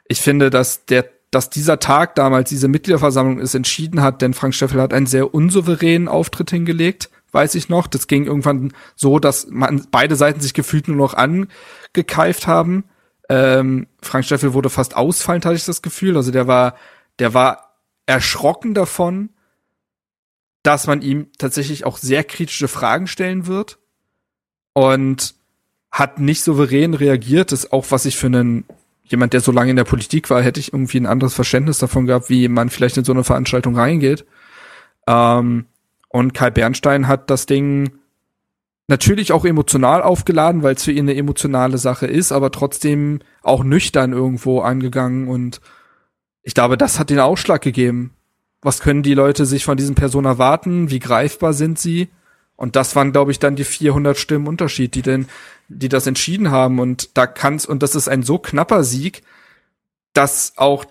[0.10, 4.54] ich finde, dass der, dass dieser Tag damals diese Mitgliederversammlung es entschieden hat, denn Frank
[4.54, 7.88] Steffel hat einen sehr unsouveränen Auftritt hingelegt, weiß ich noch.
[7.88, 12.84] Das ging irgendwann so, dass man beide Seiten sich gefühlt nur noch angekeift haben.
[13.30, 16.18] Ähm, Frank Steffel wurde fast ausfallend, hatte ich das Gefühl.
[16.18, 16.76] Also der war,
[17.20, 19.30] der war erschrocken davon,
[20.63, 23.80] dass man ihm tatsächlich auch sehr kritische Fragen stellen wird
[24.74, 25.36] und
[25.91, 27.52] hat nicht souverän reagiert.
[27.52, 28.65] Das ist auch, was ich für einen
[29.04, 32.06] jemand, der so lange in der Politik war, hätte ich irgendwie ein anderes Verständnis davon
[32.06, 34.26] gehabt, wie man vielleicht in so eine Veranstaltung reingeht.
[35.08, 35.65] Ähm,
[36.08, 37.91] und Kai Bernstein hat das Ding
[38.88, 43.63] natürlich auch emotional aufgeladen, weil es für ihn eine emotionale Sache ist, aber trotzdem auch
[43.63, 45.62] nüchtern irgendwo angegangen und
[46.43, 48.15] ich glaube, das hat den Ausschlag gegeben.
[48.62, 50.89] Was können die Leute sich von diesen Personen erwarten?
[50.89, 52.10] Wie greifbar sind sie?
[52.56, 55.28] Und das waren, glaube ich, dann die 400 Stimmen Unterschied, die denn,
[55.67, 56.80] die das entschieden haben.
[56.80, 59.24] Und da kann's, und das ist ein so knapper Sieg,
[60.13, 60.86] dass auch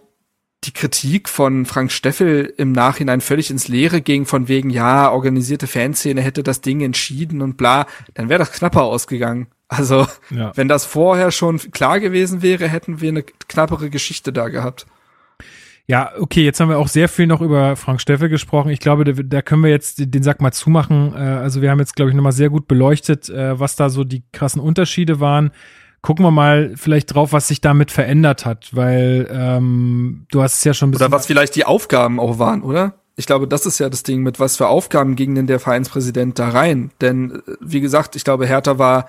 [0.65, 5.67] die Kritik von Frank Steffel im Nachhinein völlig ins Leere ging, von wegen, ja, organisierte
[5.67, 9.47] Fanszene hätte das Ding entschieden und bla, dann wäre das knapper ausgegangen.
[9.69, 10.51] Also, Ja.
[10.57, 14.87] wenn das vorher schon klar gewesen wäre, hätten wir eine knappere Geschichte da gehabt.
[15.91, 18.71] Ja, okay, jetzt haben wir auch sehr viel noch über Frank Steffel gesprochen.
[18.71, 21.13] Ich glaube, da, da können wir jetzt den Sack mal zumachen.
[21.17, 24.05] Äh, also wir haben jetzt, glaube ich, nochmal sehr gut beleuchtet, äh, was da so
[24.05, 25.51] die krassen Unterschiede waren.
[26.01, 30.65] Gucken wir mal vielleicht drauf, was sich damit verändert hat, weil ähm, du hast es
[30.65, 31.09] ja schon ein bisschen.
[31.09, 32.95] Oder was vielleicht die Aufgaben auch waren, oder?
[33.17, 36.39] Ich glaube, das ist ja das Ding, mit was für Aufgaben ging denn der Vereinspräsident
[36.39, 36.93] da rein?
[37.01, 39.07] Denn, äh, wie gesagt, ich glaube, Hertha war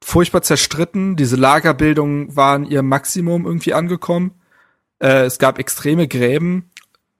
[0.00, 1.16] furchtbar zerstritten.
[1.16, 4.30] Diese Lagerbildungen waren ihr Maximum irgendwie angekommen.
[4.98, 6.70] Äh, es gab extreme Gräben,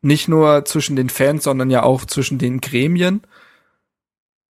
[0.02, 3.22] nicht nur zwischen den Fans, sondern ja auch zwischen den Gremien.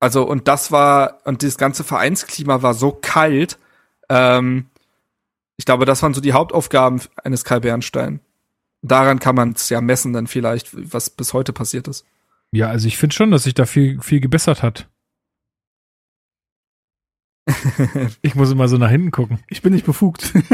[0.00, 3.58] Also, und das war, und dieses ganze Vereinsklima war so kalt.
[4.08, 4.66] Ähm,
[5.56, 8.20] ich glaube, das waren so die Hauptaufgaben eines Kai Bernstein.
[8.82, 12.04] Daran kann man es ja messen dann vielleicht, was bis heute passiert ist.
[12.52, 14.88] ja, also ich finde schon, dass sich da viel, viel gebessert hat.
[18.22, 19.38] ich muss immer so nach hinten gucken.
[19.48, 20.32] Ich bin nicht befugt.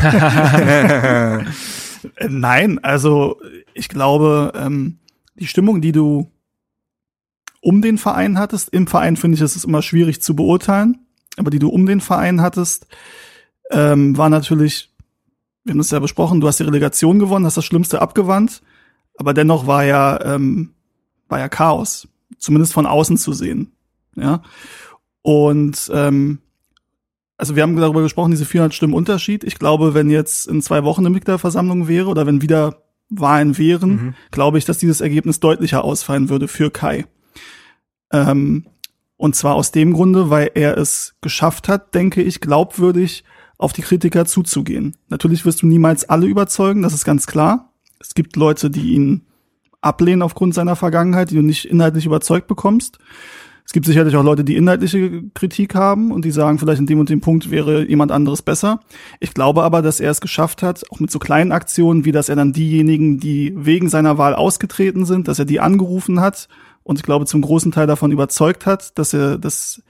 [2.16, 3.40] Äh, Nein, also
[3.74, 4.98] ich glaube, ähm,
[5.34, 6.30] die Stimmung, die du
[7.60, 11.50] um den Verein hattest, im Verein finde ich, es ist immer schwierig zu beurteilen, aber
[11.50, 12.86] die du um den Verein hattest,
[13.70, 14.92] ähm, war natürlich,
[15.64, 18.62] wir haben das ja besprochen, du hast die Relegation gewonnen, hast das Schlimmste abgewandt,
[19.16, 20.74] aber dennoch war ja, ähm,
[21.28, 22.08] war ja Chaos,
[22.38, 23.72] zumindest von außen zu sehen.
[24.16, 24.42] Ja.
[25.22, 26.38] Und ähm,
[27.40, 29.44] also wir haben darüber gesprochen, diese 400 Stimmen Unterschied.
[29.44, 33.90] Ich glaube, wenn jetzt in zwei Wochen eine Mitgliederversammlung wäre oder wenn wieder Wahlen wären,
[33.90, 34.14] Mhm.
[34.30, 37.06] glaube ich, dass dieses Ergebnis deutlicher ausfallen würde für Kai.
[38.12, 38.66] Ähm,
[39.16, 43.24] und zwar aus dem Grunde, weil er es geschafft hat, denke ich, glaubwürdig
[43.58, 44.96] auf die Kritiker zuzugehen.
[45.08, 47.72] Natürlich wirst du niemals alle überzeugen, das ist ganz klar.
[48.00, 49.26] Es gibt Leute, die ihn
[49.82, 52.98] ablehnen aufgrund seiner Vergangenheit, die du nicht inhaltlich überzeugt bekommst.
[53.70, 56.98] Es gibt sicherlich auch Leute, die inhaltliche Kritik haben und die sagen, vielleicht in dem
[56.98, 58.80] und dem Punkt wäre jemand anderes besser.
[59.20, 62.28] Ich glaube aber, dass er es geschafft hat, auch mit so kleinen Aktionen, wie dass
[62.28, 66.48] er dann diejenigen, die wegen seiner Wahl ausgetreten sind, dass er die angerufen hat
[66.82, 69.80] und ich glaube zum großen Teil davon überzeugt hat, dass er, dass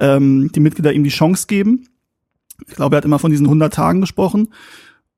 [0.00, 1.86] ähm, die Mitglieder ihm die Chance geben.
[2.66, 4.48] Ich glaube, er hat immer von diesen 100 Tagen gesprochen.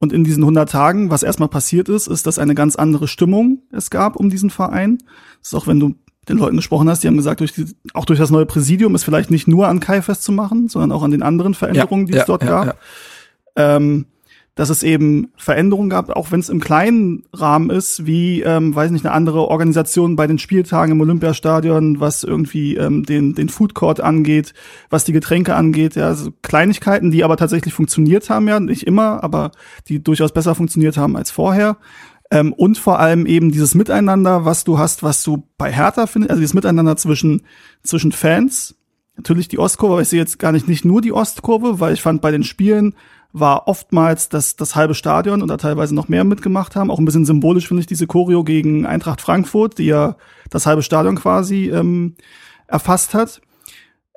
[0.01, 3.63] Und in diesen 100 Tagen, was erstmal passiert ist, ist, dass eine ganz andere Stimmung
[3.71, 4.99] es gab um diesen Verein.
[5.41, 5.95] Das ist auch, wenn du
[6.29, 9.05] den Leuten gesprochen hast, die haben gesagt, durch die, auch durch das neue Präsidium ist
[9.05, 12.27] vielleicht nicht nur an Kai festzumachen, sondern auch an den anderen Veränderungen, ja, die es
[12.27, 12.79] dort ja, gab.
[13.57, 14.07] Ähm,
[14.55, 18.91] dass es eben Veränderungen gab, auch wenn es im kleinen Rahmen ist, wie, ähm, weiß
[18.91, 23.73] nicht, eine andere Organisation bei den Spieltagen im Olympiastadion, was irgendwie ähm, den, den Food
[23.73, 24.53] Court angeht,
[24.91, 29.25] was die Getränke angeht, ja, also Kleinigkeiten, die aber tatsächlich funktioniert haben, ja, nicht immer,
[29.25, 29.53] aber
[29.89, 31.79] die durchaus besser funktioniert haben als vorher.
[32.33, 36.31] Ähm, und vor allem eben dieses Miteinander, was du hast, was du bei Hertha findest,
[36.31, 37.43] also dieses Miteinander zwischen,
[37.83, 38.75] zwischen Fans,
[39.19, 42.01] natürlich die Ostkurve, aber ich sehe jetzt gar nicht, nicht nur die Ostkurve, weil ich
[42.01, 42.95] fand bei den Spielen
[43.35, 46.91] war oftmals das, das halbe Stadion oder teilweise noch mehr mitgemacht haben.
[46.91, 50.17] Auch ein bisschen symbolisch finde ich diese Choreo gegen Eintracht Frankfurt, die ja
[50.49, 52.15] das halbe Stadion quasi ähm,
[52.67, 53.43] erfasst hat.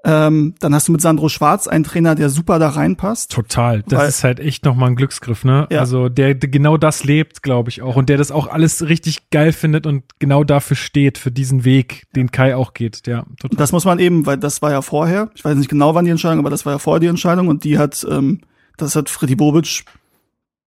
[0.07, 3.31] Ähm, dann hast du mit Sandro Schwarz einen Trainer, der super da reinpasst.
[3.31, 3.81] Total.
[3.87, 5.67] Das weil, ist halt echt nochmal ein Glücksgriff, ne?
[5.71, 5.79] Ja.
[5.79, 7.95] Also der, der genau das lebt, glaube ich auch.
[7.95, 12.03] Und der das auch alles richtig geil findet und genau dafür steht, für diesen Weg,
[12.15, 13.07] den Kai auch geht.
[13.07, 13.57] Ja, total.
[13.57, 16.11] Das muss man eben, weil das war ja vorher, ich weiß nicht genau wann die
[16.11, 18.41] Entscheidung, aber das war ja vorher die Entscheidung und die hat ähm,
[18.77, 19.85] das hat Freddy Bobic,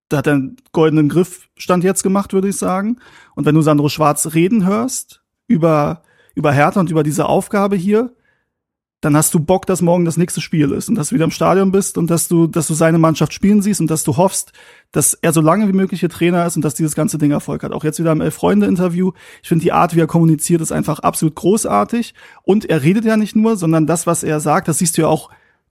[0.09, 2.98] da hat er einen goldenen Griff Stand jetzt gemacht, würde ich sagen.
[3.35, 6.03] Und wenn du Sandro Schwarz reden hörst über,
[6.35, 8.12] über Hertha und über diese Aufgabe hier,
[9.01, 11.31] dann hast du Bock, dass morgen das nächste Spiel ist und dass du wieder im
[11.31, 14.53] Stadion bist und dass du, dass du seine Mannschaft spielen siehst und dass du hoffst,
[14.91, 17.63] dass er so lange wie möglich hier Trainer ist und dass dieses ganze Ding Erfolg
[17.63, 17.73] hat.
[17.73, 19.13] Auch jetzt wieder im Elf-Freunde-Interview.
[19.43, 22.15] Ich finde die Art, wie er kommuniziert, ist einfach absolut großartig.
[22.43, 25.09] Und er redet ja nicht nur, sondern das, was er sagt, das siehst du ja
[25.09, 25.31] auch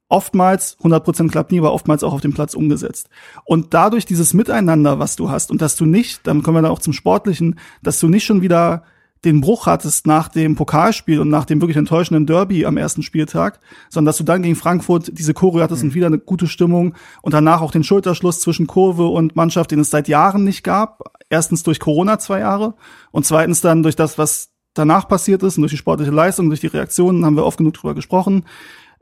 [0.09, 3.09] oftmals, 100% klappt nie, aber oftmals auch auf dem Platz umgesetzt.
[3.43, 6.71] Und dadurch dieses Miteinander, was du hast und dass du nicht, dann kommen wir dann
[6.71, 8.83] auch zum Sportlichen, dass du nicht schon wieder
[9.25, 13.59] den Bruch hattest nach dem Pokalspiel und nach dem wirklich enttäuschenden Derby am ersten Spieltag,
[13.89, 15.89] sondern dass du dann gegen Frankfurt diese Choreo hattest mhm.
[15.89, 19.79] und wieder eine gute Stimmung und danach auch den Schulterschluss zwischen Kurve und Mannschaft, den
[19.79, 21.01] es seit Jahren nicht gab.
[21.29, 22.75] Erstens durch Corona zwei Jahre
[23.11, 26.61] und zweitens dann durch das, was danach passiert ist und durch die sportliche Leistung, durch
[26.61, 28.45] die Reaktionen, haben wir oft genug drüber gesprochen.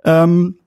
[0.04, 0.58] Ähm,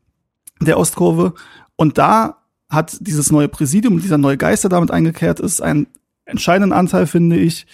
[0.61, 1.35] der Ostkurve.
[1.77, 5.87] Und da hat dieses neue Präsidium, dieser neue Geist, der damit eingekehrt ist, einen
[6.25, 7.67] entscheidenden Anteil, finde ich,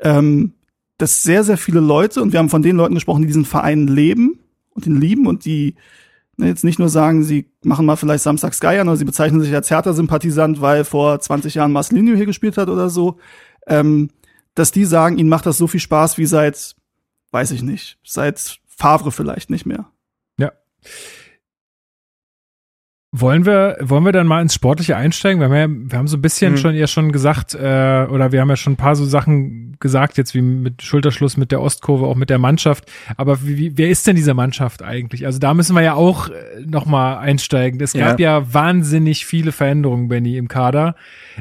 [0.00, 0.54] ähm,
[1.02, 3.88] dass sehr, sehr viele Leute, und wir haben von den Leuten gesprochen, die diesen Verein
[3.88, 4.38] leben
[4.70, 5.74] und ihn lieben und die
[6.36, 9.52] ne, jetzt nicht nur sagen, sie machen mal vielleicht Samstags Geiern oder sie bezeichnen sich
[9.52, 13.18] als Hertha-Sympathisant, weil vor 20 Jahren Marcelinho hier gespielt hat oder so,
[13.66, 14.10] ähm,
[14.54, 16.76] dass die sagen, ihnen macht das so viel Spaß wie seit,
[17.32, 19.86] weiß ich nicht, seit Favre vielleicht nicht mehr.
[20.38, 20.52] Ja.
[23.10, 25.40] Wollen wir, wollen wir dann mal ins Sportliche einsteigen?
[25.40, 26.58] Wir haben, ja, wir haben so ein bisschen mhm.
[26.58, 30.16] schon ja schon gesagt, äh, oder wir haben ja schon ein paar so Sachen gesagt,
[30.16, 32.90] jetzt wie mit Schulterschluss mit der Ostkurve, auch mit der Mannschaft.
[33.18, 35.26] Aber wie, wer ist denn diese Mannschaft eigentlich?
[35.26, 37.78] Also da müssen wir ja auch äh, noch mal einsteigen.
[37.80, 40.94] Es gab ja, ja wahnsinnig viele Veränderungen, Benny, im Kader.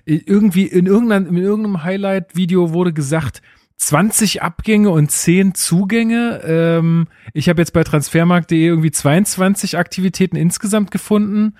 [0.06, 3.42] Irgendwie in irgendeinem, in irgendeinem Highlight-Video wurde gesagt,
[3.78, 6.42] 20 Abgänge und 10 Zugänge.
[6.46, 11.56] Ähm, ich habe jetzt bei transfermarkt.de irgendwie 22 Aktivitäten insgesamt gefunden.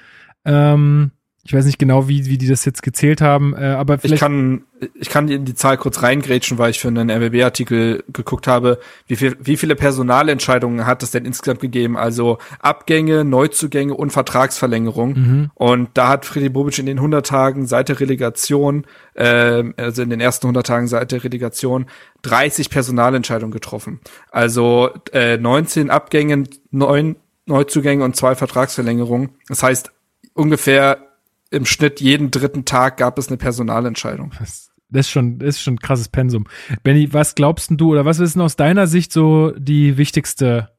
[0.46, 1.12] Ähm,
[1.44, 4.16] ich weiß nicht genau, wie, wie die das jetzt gezählt haben, äh, aber vielleicht.
[4.16, 8.46] Ich kann, ich kann in die Zahl kurz reingrätschen, weil ich für einen RBB-Artikel geguckt
[8.46, 11.98] habe, wie viel, wie viele Personalentscheidungen hat es denn insgesamt gegeben?
[11.98, 15.14] Also Abgänge, Neuzugänge und Vertragsverlängerung.
[15.14, 15.52] Mhm.
[15.56, 20.12] Und da hat Freddy Bobic in den 100 Tagen seit der Relegation, äh, also in
[20.12, 21.88] den ersten 100 Tagen seit der Relegation,
[22.22, 24.00] 30 Personalentscheidungen getroffen.
[24.30, 27.16] Also äh, 19 Abgänge, 9
[27.48, 29.32] Neuzugänge und zwei Vertragsverlängerungen.
[29.48, 29.92] Das heißt,
[30.34, 31.11] ungefähr
[31.52, 34.32] im Schnitt jeden dritten Tag gab es eine Personalentscheidung.
[34.40, 36.48] Das, ist schon, das ist schon ein krasses Pensum.
[36.84, 40.70] Benny, was glaubst du oder was ist denn aus deiner Sicht so die wichtigste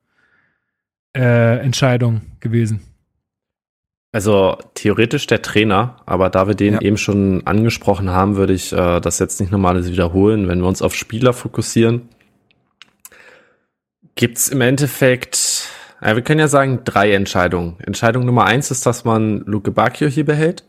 [1.15, 2.81] äh, Entscheidung gewesen?
[4.15, 6.81] Also theoretisch der Trainer, aber da wir den ja.
[6.83, 10.49] eben schon angesprochen haben, würde ich äh, das jetzt nicht nochmal alles wiederholen.
[10.49, 12.09] Wenn wir uns auf Spieler fokussieren,
[14.15, 15.37] gibt's im Endeffekt
[16.05, 17.77] ja, wir können ja sagen, drei Entscheidungen.
[17.85, 20.65] Entscheidung Nummer eins ist, dass man Luke Bacchio hier behält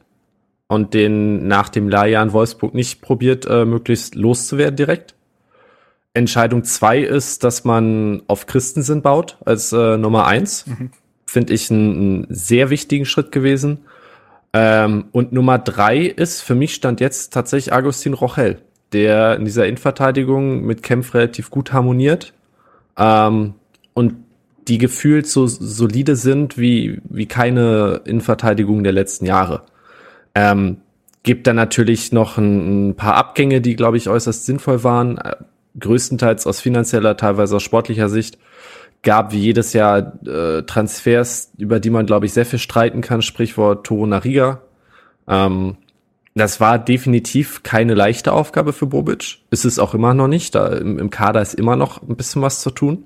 [0.67, 5.15] und den nach dem Leihjahr in Wolfsburg nicht probiert, äh, möglichst loszuwerden direkt.
[6.13, 10.67] Entscheidung zwei ist, dass man auf Christensen baut als äh, Nummer eins.
[10.67, 10.91] Mhm.
[11.25, 13.79] Finde ich einen, sehr wichtigen Schritt gewesen.
[14.53, 18.61] Ähm, und Nummer drei ist für mich stand jetzt tatsächlich Agustin Rochel,
[18.91, 22.33] der in dieser Innenverteidigung mit Kempf relativ gut harmoniert
[22.97, 23.55] ähm,
[23.95, 24.13] und
[24.67, 29.63] die gefühlt so solide sind wie, wie keine Innenverteidigung der letzten Jahre.
[30.35, 30.77] Ähm,
[31.23, 35.35] gibt dann natürlich noch ein, ein paar Abgänge, die, glaube ich, äußerst sinnvoll waren, äh,
[35.79, 38.37] größtenteils aus finanzieller, teilweise aus sportlicher Sicht
[39.03, 43.21] gab wie jedes Jahr äh, Transfers, über die man, glaube ich, sehr viel streiten kann,
[43.21, 44.61] Sprichwort Toro Nariga.
[45.27, 45.77] Ähm,
[46.35, 49.39] das war definitiv keine leichte Aufgabe für Bobic.
[49.51, 50.55] Ist es auch immer noch nicht.
[50.55, 53.05] Da im, im Kader ist immer noch ein bisschen was zu tun.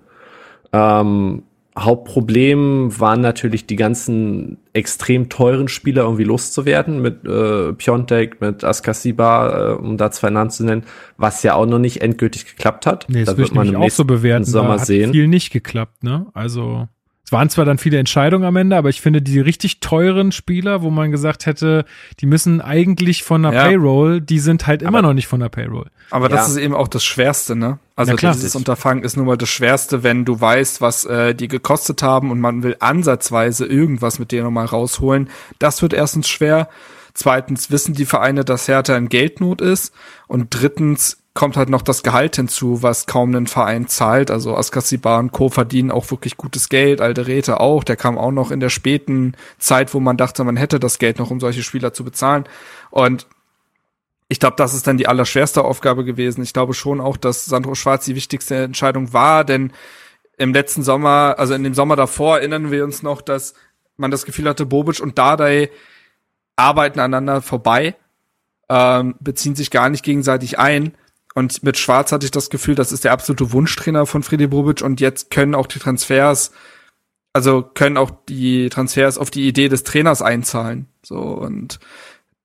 [0.74, 1.44] Ähm,
[1.78, 9.74] Hauptproblem waren natürlich die ganzen extrem teuren Spieler irgendwie loszuwerden mit äh, Piontek, mit Askasiba,
[9.74, 10.84] äh, um da zwei Namen zu nennen,
[11.18, 13.06] was ja auch noch nicht endgültig geklappt hat.
[13.10, 14.46] Nee, das da wird man im auch so bewerten.
[14.46, 15.12] Sommer da hat sehen.
[15.12, 16.26] viel nicht geklappt, ne?
[16.34, 16.88] Also
[17.28, 20.82] es waren zwar dann viele Entscheidungen am Ende, aber ich finde die richtig teuren Spieler,
[20.82, 21.84] wo man gesagt hätte,
[22.22, 23.64] die müssen eigentlich von der ja.
[23.66, 25.88] Payroll, die sind halt immer noch nicht von der Payroll.
[26.10, 26.54] Aber das ja.
[26.54, 27.80] ist eben auch das Schwerste, ne?
[27.98, 31.50] Also klar, dieses Unterfangen ist nun mal das Schwerste, wenn du weißt, was äh, die
[31.50, 35.30] gekostet haben und man will ansatzweise irgendwas mit denen nochmal rausholen.
[35.60, 36.70] Das wird erstens schwer.
[37.14, 39.94] Zweitens wissen die Vereine, dass Hertha in Geldnot ist.
[40.28, 44.32] Und drittens kommt halt noch das Gehalt hinzu, was kaum ein Verein zahlt.
[44.32, 45.50] Also Askasibar und Co.
[45.50, 47.84] verdienen auch wirklich gutes Geld, alte Räte auch.
[47.84, 51.20] Der kam auch noch in der späten Zeit, wo man dachte, man hätte das Geld
[51.20, 52.46] noch, um solche Spieler zu bezahlen.
[52.90, 53.28] Und
[54.30, 56.42] ich glaube, das ist dann die allerschwerste Aufgabe gewesen.
[56.42, 59.72] Ich glaube schon auch, dass Sandro Schwarz die wichtigste Entscheidung war, denn
[60.40, 63.54] im letzten Sommer, also in dem Sommer davor, erinnern wir uns noch, dass
[63.96, 65.70] man das Gefühl hatte, Bobic und Dardai
[66.56, 67.96] arbeiten aneinander vorbei,
[68.70, 70.94] ähm, beziehen sich gar nicht gegenseitig ein.
[71.38, 74.82] Und mit Schwarz hatte ich das Gefühl, das ist der absolute Wunschtrainer von Friedi Bobic
[74.82, 76.52] und jetzt können auch die Transfers,
[77.32, 80.88] also können auch die Transfers auf die Idee des Trainers einzahlen.
[81.04, 81.80] So und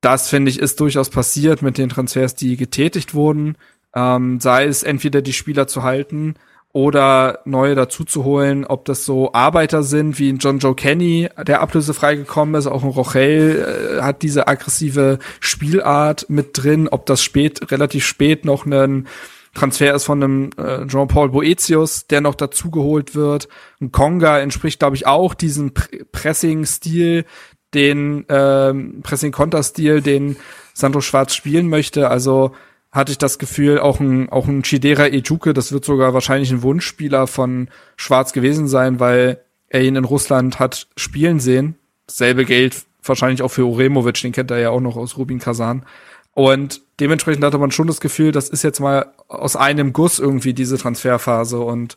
[0.03, 3.57] das finde ich ist durchaus passiert mit den Transfers, die getätigt wurden.
[3.95, 6.35] Ähm, sei es entweder die Spieler zu halten
[6.73, 11.61] oder neue dazu zu holen, ob das so Arbeiter sind wie John Joe Kenny, der
[11.61, 17.23] ablösefrei gekommen ist, auch ein Rochelle äh, hat diese aggressive Spielart mit drin, ob das
[17.23, 19.07] spät, relativ spät noch ein
[19.55, 23.49] Transfer ist von einem äh, Jean-Paul Boetius, der noch dazugeholt wird.
[23.83, 27.27] Ein Konga entspricht, glaube ich, auch diesem Pr Pressing-Stil,
[27.75, 30.37] den ähm, Pressing-Konter-Stil, den
[30.73, 32.09] Sandro Schwarz spielen möchte.
[32.09, 32.53] Also
[32.93, 36.63] hatte ich das Gefühl, auch ein, auch ein Chidera Ejuke, das wird sogar wahrscheinlich ein
[36.63, 41.77] Wunschspieler von Schwarz gewesen sein, weil er ihn in Russland hat spielen sehen.
[42.07, 45.87] Dasselbe gilt wahrscheinlich auch für Uremovic, den kennt er ja auch noch aus Rubin Kazan.
[46.35, 50.55] Und dementsprechend hatte man schon das Gefühl, das ist jetzt mal aus einem Guss irgendwie
[50.55, 51.97] diese Transferphase und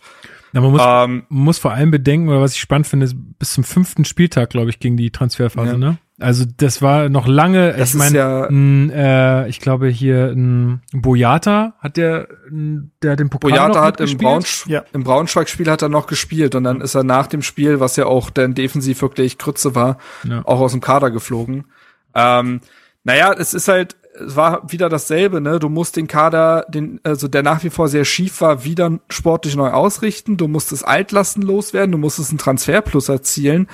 [0.56, 3.52] ja, man muss, ähm, muss vor allem bedenken, oder was ich spannend finde, ist bis
[3.52, 5.78] zum fünften Spieltag, glaube ich, ging die Transferphase, ja.
[5.78, 5.98] ne?
[6.18, 11.74] Also das war noch lange, das ich meine, ja, äh, ich glaube hier ein Boyata
[11.80, 14.86] hat der, der den Pokal Boyata hat im, Braunsch ja.
[14.94, 18.06] im Braunschweig-Spiel hat er noch gespielt und dann ist er nach dem Spiel, was ja
[18.06, 20.42] auch dann defensiv wirklich Krütze war, ja.
[20.46, 21.66] auch aus dem Kader geflogen.
[22.14, 22.62] Ähm,
[23.04, 25.60] naja, es ist halt, es war wieder dasselbe, ne?
[25.60, 29.56] Du musst den Kader, den, also der nach wie vor sehr schief war, wieder sportlich
[29.56, 30.38] neu ausrichten.
[30.38, 33.68] Du musst es Altlasten loswerden, du musstest einen Transferplus erzielen.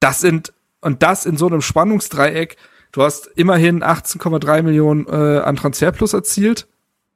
[0.00, 2.56] Das sind, und das in so einem Spannungsdreieck,
[2.92, 6.66] du hast immerhin 18,3 Millionen äh, an Transferplus erzielt.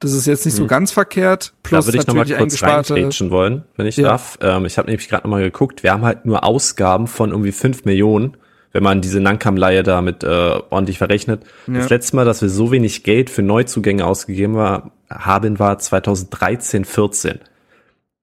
[0.01, 0.64] Das ist jetzt nicht hm.
[0.64, 1.55] so ganz verkehrt.
[1.64, 4.11] Plus da würde ich nochmal kurz reingrätschen wollen, wenn ich ja.
[4.11, 4.38] darf.
[4.40, 7.84] Ähm, ich habe nämlich gerade nochmal geguckt, wir haben halt nur Ausgaben von irgendwie 5
[7.84, 8.36] Millionen
[8.72, 10.26] wenn man diese Nankam-Leihe damit äh,
[10.70, 11.42] ordentlich verrechnet.
[11.66, 11.74] Ja.
[11.74, 16.84] Das letzte Mal, dass wir so wenig Geld für Neuzugänge ausgegeben war, haben, war 2013,
[16.84, 17.40] 14.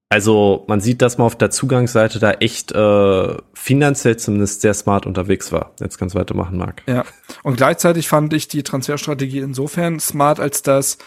[0.09, 5.05] Also man sieht, dass man auf der Zugangsseite da echt äh, finanziell zumindest sehr smart
[5.07, 5.71] unterwegs war.
[5.79, 6.83] Jetzt ganz weitermachen mag.
[6.87, 7.03] Ja,
[7.43, 10.99] und gleichzeitig fand ich die Transferstrategie insofern smart, als dass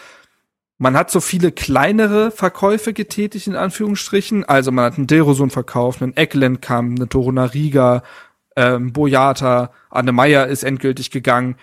[0.79, 4.45] man hat so viele kleinere Verkäufe getätigt, in Anführungsstrichen.
[4.45, 8.03] Also man hat einen Derosun verkauft, einen Eckland kam, eine Torunariga,
[8.59, 11.55] ähm, Boyata, Anne Meyer ist endgültig gegangen.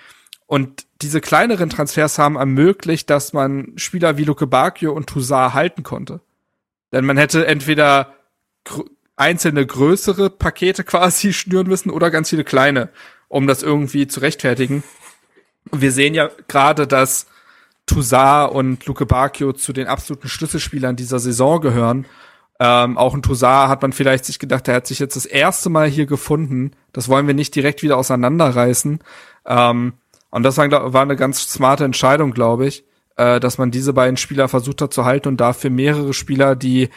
[0.48, 5.84] Und diese kleineren Transfers haben ermöglicht, dass man Spieler wie Luke Bacchio und Toussaint halten
[5.84, 6.22] konnte.
[6.94, 8.16] Denn man hätte entweder
[8.64, 8.86] gr
[9.18, 12.90] einzelne größere Pakete quasi schnüren müssen oder ganz viele kleine,
[13.28, 14.84] um das irgendwie zu rechtfertigen.
[15.72, 17.28] Wir sehen ja gerade, dass
[17.86, 22.06] Toussaint und Luke Bacchio zu den absoluten Schlüsselspielern dieser Saison gehören
[22.60, 25.70] ähm, auch ein Toussaint hat man vielleicht sich gedacht, der hat sich jetzt das erste
[25.70, 26.72] Mal hier gefunden.
[26.94, 29.00] Das wollen wir nicht direkt wieder auseinanderreißen.
[29.46, 29.94] Ähm,
[30.30, 32.86] und das war, war eine ganz smarte Entscheidung, glaube ich.
[33.18, 36.90] äh, dass man diese beiden Spieler versucht hat zu halten und dafür mehrere Spieler, die,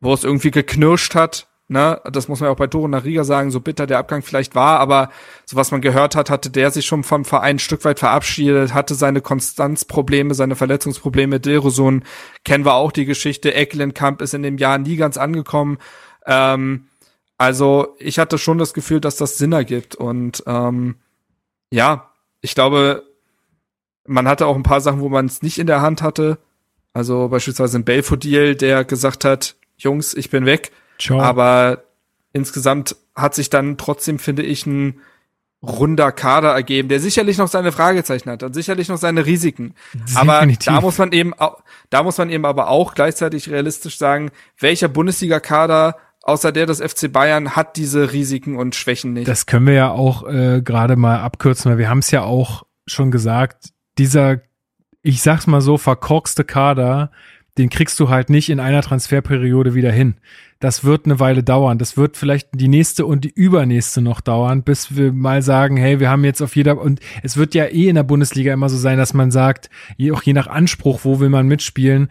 [0.00, 3.60] wo es irgendwie geknirscht hat, ne, das muss man auch bei Toro Riga sagen, so
[3.60, 5.10] bitter der Abgang vielleicht war, aber
[5.44, 8.74] so was man gehört hat, hatte der sich schon vom Verein ein Stück weit verabschiedet,
[8.74, 12.04] hatte seine Konstanzprobleme, seine Verletzungsprobleme, Dilrosun
[12.44, 15.78] kennen wir auch die Geschichte, Ecklenkamp ist in dem Jahr nie ganz angekommen,
[16.26, 16.86] ähm,
[17.38, 20.96] also ich hatte schon das Gefühl, dass das Sinn ergibt und ähm,
[21.70, 22.10] ja,
[22.40, 23.02] ich glaube,
[24.06, 26.38] man hatte auch ein paar Sachen, wo man es nicht in der Hand hatte.
[26.92, 30.72] Also beispielsweise ein Belfodil, der gesagt hat, Jungs, ich bin weg.
[30.98, 31.20] Ciao.
[31.20, 31.84] Aber
[32.32, 35.00] insgesamt hat sich dann trotzdem, finde ich, ein
[35.62, 39.74] runder Kader ergeben, der sicherlich noch seine Fragezeichen hat und sicherlich noch seine Risiken.
[39.94, 40.16] Definitiv.
[40.16, 41.32] Aber da muss man eben,
[41.90, 47.10] da muss man eben aber auch gleichzeitig realistisch sagen, welcher Bundesliga-Kader außer der des FC
[47.10, 49.28] Bayern hat diese Risiken und Schwächen nicht.
[49.28, 52.64] Das können wir ja auch äh, gerade mal abkürzen, weil wir haben es ja auch
[52.86, 54.40] schon gesagt, dieser,
[55.02, 57.12] ich sag's mal so, verkorkste Kader,
[57.58, 60.16] den kriegst du halt nicht in einer Transferperiode wieder hin.
[60.58, 61.78] Das wird eine Weile dauern.
[61.78, 66.00] Das wird vielleicht die nächste und die übernächste noch dauern, bis wir mal sagen, hey,
[66.00, 68.76] wir haben jetzt auf jeder, und es wird ja eh in der Bundesliga immer so
[68.76, 72.08] sein, dass man sagt, je, auch je nach Anspruch, wo will man mitspielen,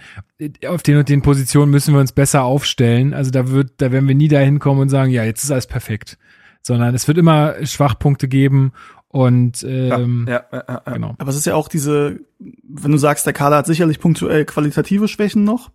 [0.68, 3.14] auf den und den Positionen müssen wir uns besser aufstellen.
[3.14, 5.68] Also da wird, da werden wir nie dahin kommen und sagen, ja, jetzt ist alles
[5.68, 6.18] perfekt.
[6.62, 8.74] Sondern es wird immer Schwachpunkte geben
[9.16, 11.16] und ähm, ja, ja, ja, ja, genau.
[11.18, 15.08] Aber es ist ja auch diese, wenn du sagst, der Kader hat sicherlich punktuell qualitative
[15.08, 15.72] Schwächen noch.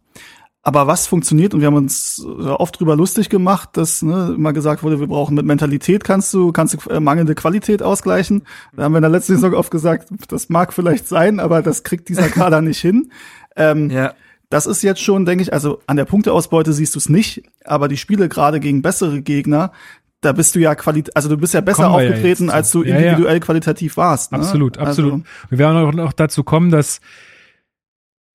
[0.62, 4.82] Aber was funktioniert, und wir haben uns oft drüber lustig gemacht, dass ne, immer gesagt
[4.82, 8.42] wurde, wir brauchen mit Mentalität kannst du, kannst du äh, mangelnde Qualität ausgleichen.
[8.76, 11.82] Da haben wir in der letzten Saison oft gesagt, das mag vielleicht sein, aber das
[11.82, 13.10] kriegt dieser Kader nicht hin.
[13.56, 14.12] Ähm, ja.
[14.50, 17.88] Das ist jetzt schon, denke ich, also an der Punkteausbeute siehst du es nicht, aber
[17.88, 19.72] die Spiele gerade gegen bessere Gegner,
[20.20, 23.26] da bist du ja qualit also du bist ja besser aufgetreten, ja als du individuell
[23.26, 23.38] ja, ja.
[23.38, 24.32] qualitativ warst.
[24.32, 24.38] Ne?
[24.38, 25.12] Absolut, absolut.
[25.12, 27.00] Also, wir werden auch noch dazu kommen, dass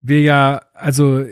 [0.01, 1.25] wir ja, also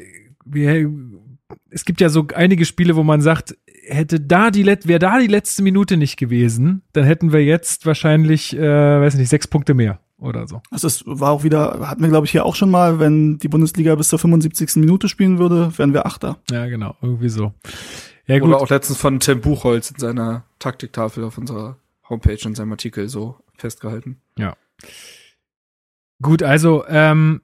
[1.70, 5.28] es gibt ja so einige Spiele, wo man sagt, hätte da die wäre da die
[5.28, 8.62] letzte Minute nicht gewesen, dann hätten wir jetzt wahrscheinlich, äh,
[9.02, 10.62] weiß nicht, sechs Punkte mehr oder so.
[10.72, 13.50] Also es war auch wieder, hatten wir glaube ich hier auch schon mal, wenn die
[13.50, 14.78] Bundesliga bis zur 75.
[14.78, 16.38] Minute spielen würde, wären wir Achter.
[16.50, 17.54] Ja, genau, irgendwie so.
[18.26, 18.50] Ja, gut.
[18.50, 21.78] Oder auch letztens von Tim Buchholz in seiner Taktiktafel auf unserer
[22.08, 24.22] Homepage in seinem Artikel so festgehalten.
[24.38, 24.56] Ja.
[26.22, 27.42] Gut, also ähm,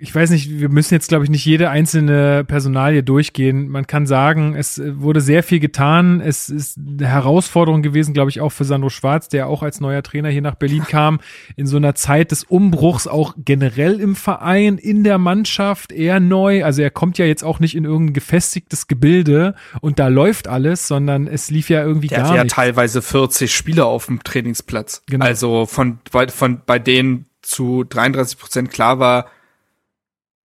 [0.00, 3.68] ich weiß nicht, wir müssen jetzt, glaube ich, nicht jede einzelne Personalie durchgehen.
[3.68, 6.20] Man kann sagen, es wurde sehr viel getan.
[6.20, 10.02] Es ist eine Herausforderung gewesen, glaube ich, auch für Sandro Schwarz, der auch als neuer
[10.02, 11.20] Trainer hier nach Berlin kam,
[11.54, 16.64] in so einer Zeit des Umbruchs auch generell im Verein, in der Mannschaft, eher neu.
[16.64, 20.88] Also er kommt ja jetzt auch nicht in irgendein gefestigtes Gebilde und da läuft alles,
[20.88, 22.34] sondern es lief ja irgendwie der gar nicht.
[22.34, 25.04] Der hat ja teilweise 40 Spieler auf dem Trainingsplatz.
[25.06, 25.24] Genau.
[25.24, 29.26] Also von, bei, von, bei denen zu 33 Prozent klar war,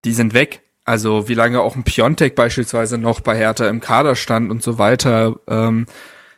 [0.06, 0.62] die sind weg.
[0.86, 4.78] Also wie lange auch ein Piontek beispielsweise noch bei Hertha im Kader stand und so
[4.78, 5.88] weiter, ähm,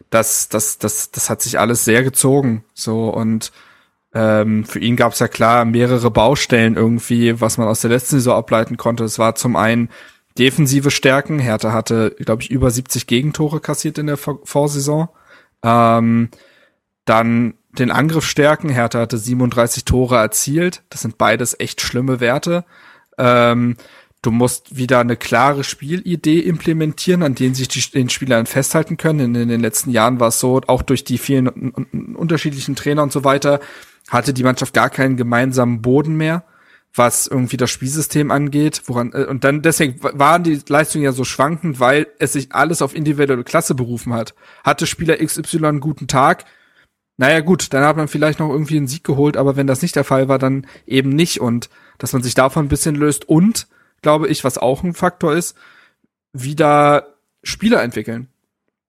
[0.09, 2.63] das, das, das, das hat sich alles sehr gezogen.
[2.73, 3.51] So und
[4.13, 8.15] ähm, für ihn gab es ja klar mehrere Baustellen irgendwie, was man aus der letzten
[8.15, 9.03] Saison ableiten konnte.
[9.03, 9.89] Es war zum einen
[10.37, 11.39] defensive Stärken.
[11.39, 15.09] Hertha hatte, glaube ich, über 70 Gegentore kassiert in der Vorsaison.
[15.61, 16.29] Ähm,
[17.03, 18.69] dann den Angriff stärken.
[18.69, 20.83] Hertha hatte 37 Tore erzielt.
[20.89, 22.65] Das sind beides echt schlimme Werte.
[23.17, 23.77] Ähm,
[24.21, 29.19] du musst wieder eine klare Spielidee implementieren, an denen sich die, den Spielern festhalten können.
[29.19, 33.11] In, in den letzten Jahren war es so, auch durch die vielen unterschiedlichen Trainer und
[33.11, 33.59] so weiter,
[34.09, 36.43] hatte die Mannschaft gar keinen gemeinsamen Boden mehr,
[36.93, 38.83] was irgendwie das Spielsystem angeht.
[38.85, 42.81] Woran, äh, und dann deswegen waren die Leistungen ja so schwankend, weil es sich alles
[42.81, 44.33] auf individuelle Klasse berufen hat.
[44.63, 46.45] Hatte Spieler XY einen guten Tag,
[47.17, 49.95] naja gut, dann hat man vielleicht noch irgendwie einen Sieg geholt, aber wenn das nicht
[49.95, 51.41] der Fall war, dann eben nicht.
[51.41, 53.67] Und dass man sich davon ein bisschen löst und,
[54.01, 55.57] glaube ich, was auch ein Faktor ist,
[56.33, 58.27] wieder Spieler entwickeln.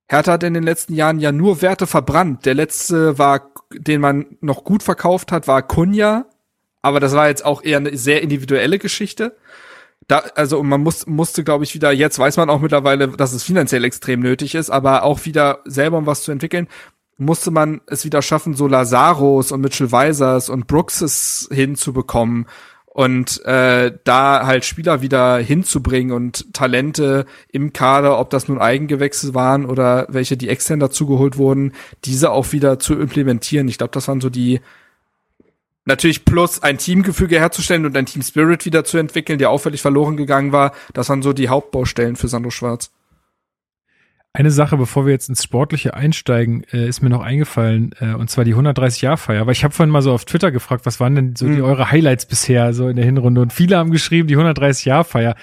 [0.09, 2.47] Hertha hat in den letzten Jahren ja nur Werte verbrannt.
[2.47, 6.27] Der letzte war, den man noch gut verkauft hat, war Kunja.
[6.81, 9.37] Aber das war jetzt auch eher eine sehr individuelle Geschichte.
[10.07, 13.43] Da, also man muss, musste, glaube ich, wieder, jetzt weiß man auch mittlerweile, dass es
[13.43, 16.69] finanziell extrem nötig ist, aber auch wieder selber um was zu entwickeln,
[17.19, 22.47] musste man es wieder schaffen, so Lazaros und Mitchell Weisers und Brookses hinzubekommen
[22.99, 29.35] und äh, da halt Spieler wieder hinzubringen und Talente im Kader, ob das nun Eigengewächse
[29.35, 31.75] waren oder welche, die extern dazugeholt wurden,
[32.05, 33.69] diese auch wieder zu implementieren.
[33.69, 34.59] Ich glaube, das waren so die
[35.85, 40.17] natürlich plus ein Teamgefüge herzustellen und ein Team Spirit wieder zu entwickeln, der auffällig verloren
[40.17, 40.73] gegangen war.
[40.93, 42.91] Das waren so die Hauptbaustellen für Sandro Schwarz.
[44.35, 48.29] Eine Sache, bevor wir jetzt ins Sportliche einsteigen, äh, ist mir noch eingefallen, äh, und
[48.31, 49.47] zwar die 130-Jahr-Feier.
[49.47, 51.65] Weil ich habe vorhin mal so auf Twitter gefragt, was waren denn so die Mhm.
[51.65, 53.41] eure Highlights bisher so in der Hinrunde?
[53.41, 55.35] Und viele haben geschrieben, die 130-Jahr-Feier.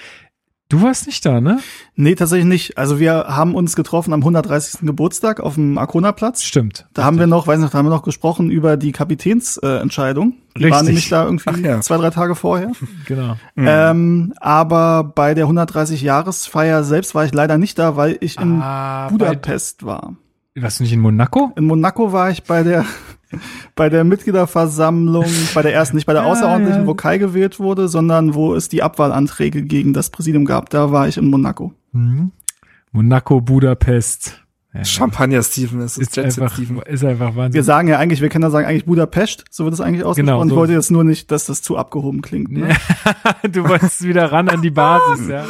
[0.68, 1.60] Du warst nicht da, ne?
[1.94, 2.76] Nee, tatsächlich nicht.
[2.76, 4.80] Also wir haben uns getroffen am 130.
[4.80, 6.42] Geburtstag auf dem Arkona-Platz.
[6.42, 6.86] Stimmt.
[6.92, 10.30] Da haben wir noch, weiß nicht, da haben wir noch gesprochen über die Kapitänsentscheidung.
[10.32, 10.72] Äh, die Richtig.
[10.72, 11.80] war nämlich da irgendwie Ach ja.
[11.82, 12.72] zwei, drei Tage vorher.
[13.06, 13.36] Genau.
[13.56, 19.06] Ähm, aber bei der 130-Jahresfeier selbst war ich leider nicht da, weil ich in Ah,
[19.08, 20.16] Budapest war.
[20.56, 21.52] Warst du nicht in Monaco?
[21.56, 22.84] In Monaco war ich bei der
[23.74, 26.86] bei der Mitgliederversammlung, bei der ersten, nicht bei der Ja, außerordentlichen, ja.
[26.86, 30.70] wo Kai gewählt wurde, sondern wo es die Abwahlanträge gegen das Präsidium gab.
[30.70, 31.72] Da war ich in Monaco.
[31.92, 32.32] Mhm.
[32.92, 34.42] Monaco, Budapest.
[34.76, 36.82] Ja, Champagner Steven, es ist ist einfach, Steven.
[36.82, 37.54] ist einfach Wahnsinn.
[37.54, 40.26] Wir sagen ja eigentlich, wir können ja sagen eigentlich Budapest, so wird es eigentlich ausgesprochen.
[40.26, 40.48] Genau, so.
[40.48, 42.52] Ich wollte jetzt nur nicht, dass das zu abgehoben klingt.
[42.52, 42.76] Ne?
[43.50, 45.46] du wolltest wieder ran an die Basis, ja.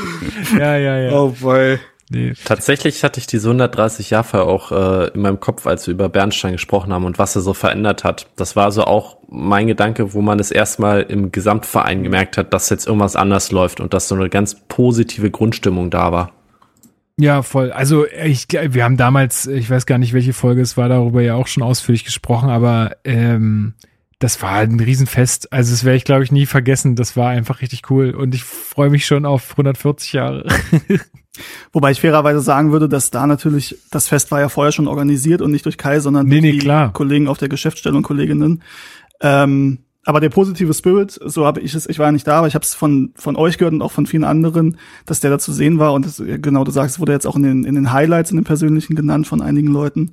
[0.56, 1.12] Ja, ja, ja.
[1.12, 1.78] Oh boy.
[2.09, 2.34] Nee.
[2.44, 6.52] Tatsächlich hatte ich diese 130 Jahre auch äh, in meinem Kopf, als wir über Bernstein
[6.52, 8.28] gesprochen haben und was er so verändert hat.
[8.36, 12.70] Das war so auch mein Gedanke, wo man es erstmal im Gesamtverein gemerkt hat, dass
[12.70, 16.32] jetzt irgendwas anders läuft und dass so eine ganz positive Grundstimmung da war.
[17.18, 17.72] Ja, voll.
[17.72, 21.34] Also ich, wir haben damals, ich weiß gar nicht, welche Folge es war, darüber ja
[21.34, 23.74] auch schon ausführlich gesprochen, aber ähm,
[24.18, 25.52] das war halt ein Riesenfest.
[25.52, 26.94] Also das werde ich, glaube ich, nie vergessen.
[26.94, 30.46] Das war einfach richtig cool und ich freue mich schon auf 140 Jahre.
[31.72, 35.43] Wobei ich fairerweise sagen würde, dass da natürlich, das Fest war ja vorher schon organisiert
[35.43, 36.93] und nicht durch Kai, sondern Nee, durch nee, die klar.
[36.93, 38.62] Kollegen auf der Geschäftsstelle und Kolleginnen.
[39.20, 42.47] Ähm, aber der positive Spirit, so habe ich es, ich war ja nicht da, aber
[42.47, 45.39] ich habe es von von euch gehört und auch von vielen anderen, dass der da
[45.41, 47.74] zu sehen war und das, genau, du sagst, es wurde jetzt auch in den in
[47.74, 50.12] den Highlights in den persönlichen genannt von einigen Leuten.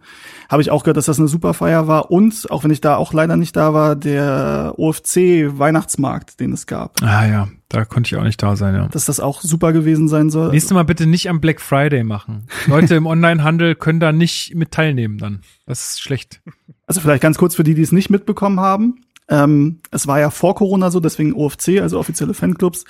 [0.50, 2.96] Habe ich auch gehört, dass das eine super Feier war und auch wenn ich da
[2.96, 8.08] auch leider nicht da war, der OFC Weihnachtsmarkt, den es gab, Ah ja, da konnte
[8.08, 8.88] ich auch nicht da sein, ja.
[8.88, 10.52] dass das auch super gewesen sein soll.
[10.52, 12.48] Nächstes Mal bitte nicht am Black Friday machen.
[12.68, 15.42] Leute im Onlinehandel können da nicht mit teilnehmen dann.
[15.66, 16.42] Das ist schlecht.
[16.86, 19.02] Also vielleicht ganz kurz für die, die es nicht mitbekommen haben.
[19.28, 22.86] Ähm, es war ja vor Corona so, deswegen OFC, also offizielle Fanclubs.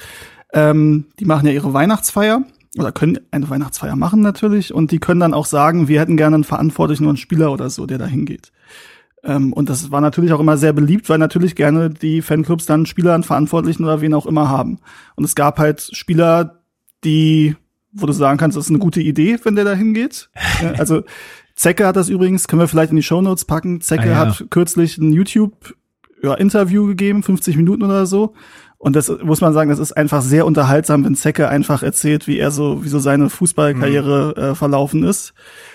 [0.51, 2.43] Ähm, die machen ja ihre Weihnachtsfeier
[2.77, 6.35] oder können eine Weihnachtsfeier machen natürlich und die können dann auch sagen, wir hätten gerne
[6.35, 8.51] einen Verantwortlichen oder einen Spieler oder so, der da hingeht.
[9.23, 12.85] Ähm, und das war natürlich auch immer sehr beliebt, weil natürlich gerne die Fanclubs dann
[12.85, 14.79] Spieler, einen Verantwortlichen oder wen auch immer haben.
[15.15, 16.61] Und es gab halt Spieler,
[17.03, 17.55] die,
[17.91, 20.29] wo du sagen kannst, das ist eine gute Idee, wenn der da hingeht.
[20.77, 21.03] Also
[21.55, 23.79] Zecke hat das übrigens, können wir vielleicht in die Shownotes packen.
[23.81, 24.15] Zecke Ah, ja.
[24.17, 25.75] hat kürzlich ein YouTube
[26.21, 28.33] ja, Interview gegeben, 50 Minuten oder so.
[28.77, 32.37] Und das muss man sagen, das ist einfach sehr unterhaltsam, wenn Zecke einfach erzählt, wie
[32.37, 35.33] er so, wie so seine Fußballkarriere äh, verlaufen ist.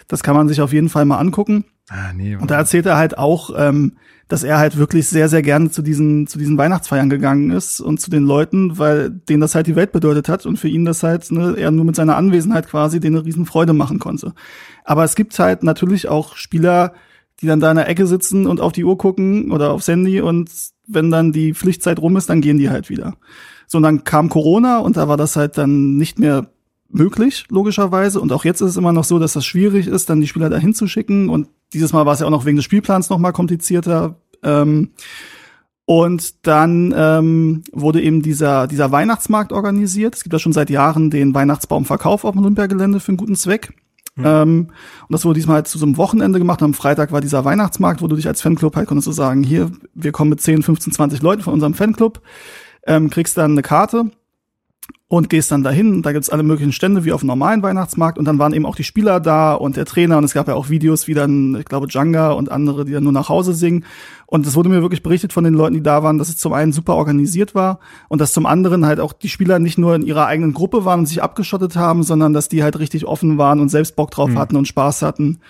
[0.09, 1.65] Das kann man sich auf jeden Fall mal angucken.
[1.89, 2.37] Ah, nee.
[2.37, 3.97] Und da erzählt er halt auch, ähm,
[4.29, 7.99] dass er halt wirklich sehr, sehr gerne zu diesen, zu diesen Weihnachtsfeiern gegangen ist und
[7.99, 11.03] zu den Leuten, weil denen das halt die Welt bedeutet hat und für ihn das
[11.03, 14.35] halt, ne, er nur mit seiner Anwesenheit quasi denen eine riesen Freude machen konnte.
[14.85, 16.93] Aber es gibt halt natürlich auch Spieler,
[17.41, 20.21] die dann da in der Ecke sitzen und auf die Uhr gucken oder aufs Handy
[20.21, 20.51] und
[20.87, 23.15] wenn dann die Pflichtzeit rum ist, dann gehen die halt wieder.
[23.67, 26.51] So, und dann kam Corona und da war das halt dann nicht mehr
[26.89, 28.21] möglich, logischerweise.
[28.21, 30.49] Und auch jetzt ist es immer noch so, dass das schwierig ist, dann die Spieler
[30.49, 31.29] da hinzuschicken.
[31.29, 34.17] Und dieses Mal war es ja auch noch wegen des Spielplans noch mal komplizierter.
[34.43, 34.91] Ähm,
[35.85, 40.15] und dann ähm, wurde eben dieser, dieser Weihnachtsmarkt organisiert.
[40.15, 43.73] Es gibt ja schon seit Jahren den Weihnachtsbaumverkauf auf dem Olympiagelände für einen guten Zweck.
[44.23, 46.63] Ähm, und das wurde diesmal halt zu so einem Wochenende gemacht.
[46.63, 49.71] Am Freitag war dieser Weihnachtsmarkt, wo du dich als Fanclub halt konntest du sagen, hier,
[49.95, 52.21] wir kommen mit 10, 15, 20 Leuten von unserem Fanclub,
[52.87, 54.11] ähm, kriegst dann eine Karte
[55.09, 56.03] und gehst dann dahin.
[56.03, 58.77] Da gibt's alle möglichen Stände wie auf dem normalen Weihnachtsmarkt und dann waren eben auch
[58.77, 61.65] die Spieler da und der Trainer und es gab ja auch Videos, wie dann, ich
[61.65, 63.85] glaube, Djanga und andere, die dann nur nach Hause singen.
[64.27, 66.53] Und es wurde mir wirklich berichtet von den Leuten, die da waren, dass es zum
[66.53, 70.03] einen super organisiert war und dass zum anderen halt auch die Spieler nicht nur in
[70.03, 73.61] ihrer eigenen Gruppe waren und sich abgeschottet haben, sondern dass die halt richtig offen waren
[73.61, 75.41] und selbst Bock drauf hatten und Spaß hatten.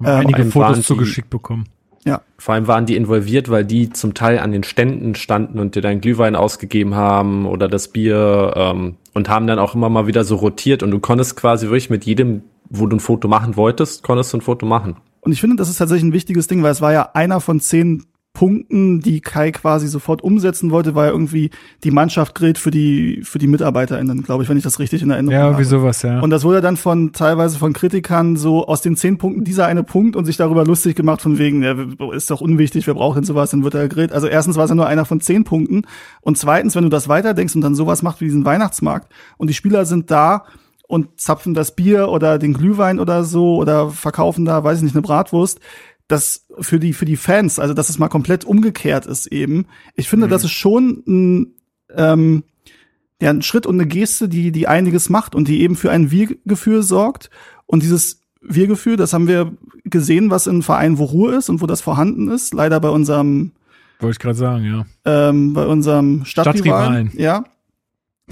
[0.00, 1.66] Ähm, einige Fotos zugeschickt bekommen.
[2.04, 2.22] Ja.
[2.38, 5.82] Vor allem waren die involviert, weil die zum Teil an den Ständen standen und dir
[5.82, 10.24] dein Glühwein ausgegeben haben oder das Bier ähm, und haben dann auch immer mal wieder
[10.24, 14.02] so rotiert und du konntest quasi wirklich mit jedem, wo du ein Foto machen wolltest,
[14.02, 14.96] konntest du ein Foto machen.
[15.20, 17.60] Und ich finde, das ist tatsächlich ein wichtiges Ding, weil es war ja einer von
[17.60, 18.04] zehn
[18.34, 21.50] Punkten, die Kai quasi sofort umsetzen wollte, ja irgendwie
[21.84, 25.10] die Mannschaft grillt für die für die MitarbeiterInnen, glaube ich, wenn ich das richtig in
[25.10, 25.58] Erinnerung Ja, habe.
[25.58, 26.20] wie sowas, ja.
[26.20, 29.82] Und das wurde dann von teilweise von Kritikern so aus den zehn Punkten dieser eine
[29.82, 31.74] Punkt und sich darüber lustig gemacht von wegen, ja,
[32.14, 34.12] ist doch unwichtig, wer braucht denn sowas, dann wird er gegrillt.
[34.12, 35.82] Also erstens war es ja nur einer von zehn Punkten
[36.22, 39.54] und zweitens, wenn du das weiterdenkst und dann sowas macht wie diesen Weihnachtsmarkt und die
[39.54, 40.44] Spieler sind da
[40.88, 44.94] und zapfen das Bier oder den Glühwein oder so oder verkaufen da, weiß ich nicht,
[44.94, 45.58] eine Bratwurst,
[46.12, 49.66] das für die für die Fans, also dass es mal komplett umgekehrt ist eben.
[49.94, 51.54] Ich finde, das ist schon ein
[51.96, 52.44] ähm,
[53.22, 56.10] ja, ein Schritt und eine Geste, die, die einiges macht und die eben für ein
[56.10, 57.30] Wir-Gefühl sorgt.
[57.66, 58.96] Und dieses Wir-Gefühl.
[58.96, 59.52] Das haben wir
[59.84, 62.52] gesehen, was in Vereinen, wo Ruhe ist und wo das vorhanden ist.
[62.52, 63.52] Leider bei unserem,
[64.00, 64.86] Wollte ich gerade sagen, ja.
[65.04, 67.10] ähm, bei unserem Stadtrivalen.
[67.10, 67.12] Stadtrivalen.
[67.14, 67.44] Ja.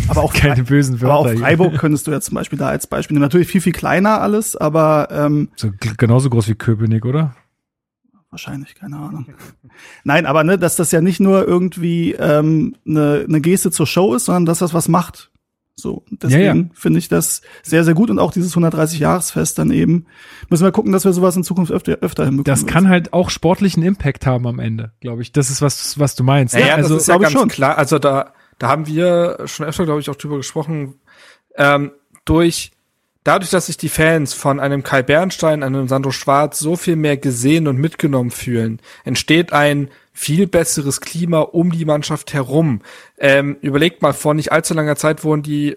[0.09, 1.39] Aber auch Keine bösen aber auch Wörter.
[1.39, 3.23] Freiburg könntest du ja zum Beispiel da als Beispiel nehmen.
[3.23, 7.37] Natürlich viel, viel kleiner alles, aber ähm, So, genauso groß wie Köpenick, oder?
[8.31, 9.27] Wahrscheinlich, keine Ahnung.
[10.05, 14.15] Nein, aber ne, dass das ja nicht nur irgendwie ähm, eine, eine Geste zur Show
[14.15, 15.31] ist, sondern dass das was macht.
[15.77, 16.65] So, deswegen Ja, ja.
[16.75, 20.07] finde ich das sehr, sehr gut und auch dieses 130-Jahresfest dann eben.
[20.51, 22.45] Müssen wir gucken, dass wir sowas in Zukunft öfter, öfter hinbekommen.
[22.45, 25.33] Das kann halt auch sportlichen Impact haben am Ende, glaube ich.
[25.33, 26.55] Das ist was, was du meinst.
[26.55, 27.49] Ja, also, das ist ja ganz schon.
[27.49, 27.79] klar.
[27.79, 30.97] Also da, da haben wir schon öfter, glaube ich, auch drüber gesprochen.
[31.57, 31.93] Ähm,
[32.25, 32.73] durch,
[33.31, 37.17] dadurch, dass sich die Fans von einem Kai Bernstein, einem Sandro Schwarz so viel mehr
[37.17, 42.81] gesehen und mitgenommen fühlen, entsteht ein viel besseres Klima um die Mannschaft herum.
[43.19, 45.77] Ähm, überlegt mal, vor nicht allzu langer Zeit wurden die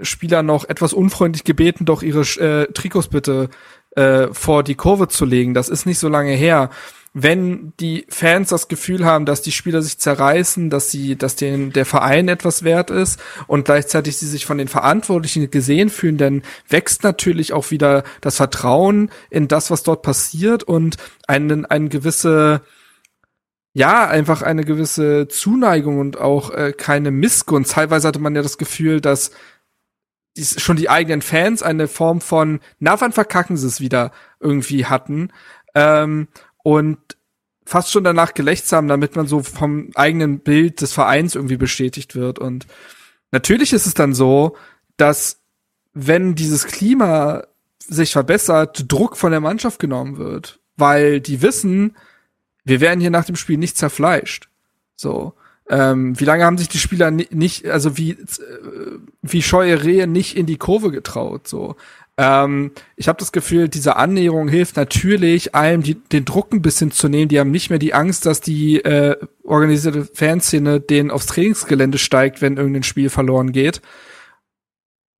[0.00, 3.50] Spieler noch etwas unfreundlich gebeten, doch ihre äh, Trikots bitte
[3.96, 5.52] äh, vor die Kurve zu legen.
[5.52, 6.70] Das ist nicht so lange her.
[7.16, 11.70] Wenn die Fans das Gefühl haben, dass die Spieler sich zerreißen, dass sie, dass den,
[11.70, 16.42] der Verein etwas wert ist und gleichzeitig sie sich von den Verantwortlichen gesehen fühlen, dann
[16.68, 20.96] wächst natürlich auch wieder das Vertrauen in das, was dort passiert und
[21.28, 22.62] einen, eine gewisse,
[23.74, 27.70] ja, einfach eine gewisse Zuneigung und auch äh, keine Missgunst.
[27.70, 29.30] Teilweise hatte man ja das Gefühl, dass
[30.36, 34.10] dies, schon die eigenen Fans eine Form von, na, wann verkacken sie es wieder
[34.40, 35.30] irgendwie hatten.
[35.76, 36.26] Ähm,
[36.64, 36.98] und
[37.64, 42.16] fast schon danach gelächzt haben, damit man so vom eigenen Bild des Vereins irgendwie bestätigt
[42.16, 42.38] wird.
[42.40, 42.66] Und
[43.30, 44.56] natürlich ist es dann so,
[44.96, 45.40] dass
[45.92, 47.44] wenn dieses Klima
[47.78, 51.96] sich verbessert, Druck von der Mannschaft genommen wird, weil die wissen,
[52.64, 54.48] wir werden hier nach dem Spiel nicht zerfleischt.
[54.96, 55.34] So.
[55.68, 60.06] Ähm, wie lange haben sich die Spieler ni nicht, also wie, äh, wie scheue Rehe
[60.06, 61.76] nicht in die Kurve getraut, so.
[62.16, 66.90] Ähm, ich habe das Gefühl, diese Annäherung hilft natürlich, allem die, den Druck ein bisschen
[66.90, 67.28] zu nehmen.
[67.28, 72.40] Die haben nicht mehr die Angst, dass die äh, organisierte Fanszene denen aufs Trainingsgelände steigt,
[72.40, 73.80] wenn irgendein Spiel verloren geht.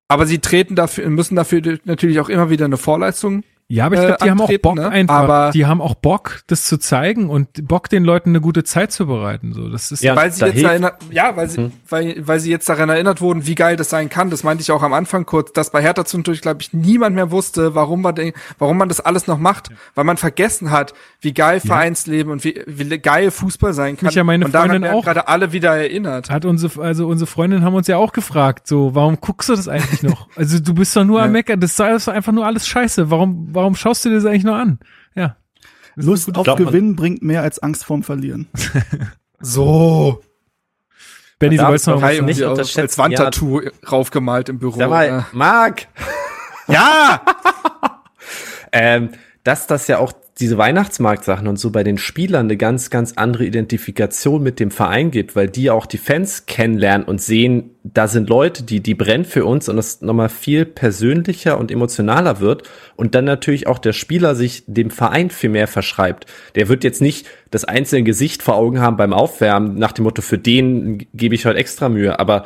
[0.07, 4.01] Aber sie treten dafür, müssen dafür natürlich auch immer wieder eine Vorleistung ja, aber ich
[4.01, 4.89] glaube, äh, die haben auch Bock ne?
[4.89, 5.15] einfach.
[5.15, 8.91] Aber- die haben auch Bock, das zu zeigen und Bock, den Leuten eine gute Zeit
[8.91, 9.53] zu bereiten.
[9.53, 10.15] So, das ist Ja.
[10.15, 11.71] weil sie da jetzt erinnert, ja, weil sie, Hm.
[11.89, 14.29] weil, weil sie jetzt daran erinnert wurden, wie geil das sein kann.
[14.29, 17.31] Das meinte ich auch am Anfang kurz, dass bei Hertha zwischendurch, glaube ich, niemand mehr
[17.31, 21.33] wusste, warum man, den, warum man das alles noch macht, weil man vergessen hat, wie
[21.33, 24.07] geil Vereinsleben und wie, wie geil Fußball sein kann.
[24.07, 25.03] Mich ja meine und Freundin auch.
[25.03, 26.29] gerade alle wieder erinnert.
[26.29, 29.67] hat unsere, also unsere Freundin haben uns ja auch gefragt, so, warum guckst du das
[29.67, 30.27] eigentlich noch?
[30.35, 33.09] Also du bist doch nur am Meckern, das ist doch einfach nur alles scheiße.
[33.09, 34.79] Warum, warum schaust du dir das eigentlich nur an?
[35.15, 35.37] Ja.
[35.95, 38.47] Lust auf Gewinn bringt mehr als Angst vorm Verlieren.
[39.39, 40.23] So.
[41.37, 44.77] Benny, du wolltest noch was nicht unterschätzen, als Wandtattoo raufgemalt im Büro.
[44.77, 45.87] Sag mal, Äh, Marc!
[46.67, 47.21] Ja!
[48.71, 49.09] ähm,
[49.43, 53.45] dass das ja auch diese Weihnachtsmarktsachen und so bei den Spielern eine ganz, ganz andere
[53.45, 58.09] Identifikation mit dem Verein gibt, weil die ja auch die Fans kennenlernen und sehen, da
[58.09, 62.63] sind Leute, die, die brennen für uns und es nochmal viel persönlicher und emotionaler wird
[62.97, 66.25] und dann natürlich auch der Spieler sich dem Verein viel mehr verschreibt.
[66.55, 70.21] Der wird jetzt nicht das einzelne Gesicht vor Augen haben beim Aufwärmen nach dem Motto,
[70.21, 72.45] für den gebe ich heute extra Mühe, aber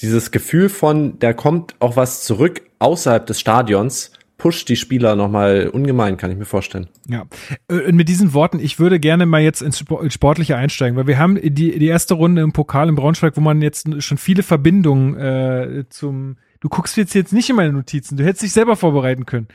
[0.00, 4.12] dieses Gefühl von, da kommt auch was zurück außerhalb des Stadions,
[4.44, 6.86] pusht die Spieler nochmal ungemein, kann ich mir vorstellen.
[7.08, 7.24] Ja.
[7.70, 10.98] Äh, Und mit diesen Worten, ich würde gerne mal jetzt ins Spo- ins Sportliche einsteigen,
[10.98, 14.18] weil wir haben die, die erste Runde im Pokal in Braunschweig, wo man jetzt schon
[14.18, 18.52] viele Verbindungen äh, zum Du guckst jetzt jetzt nicht in meine Notizen, du hättest dich
[18.52, 19.48] selber vorbereiten können.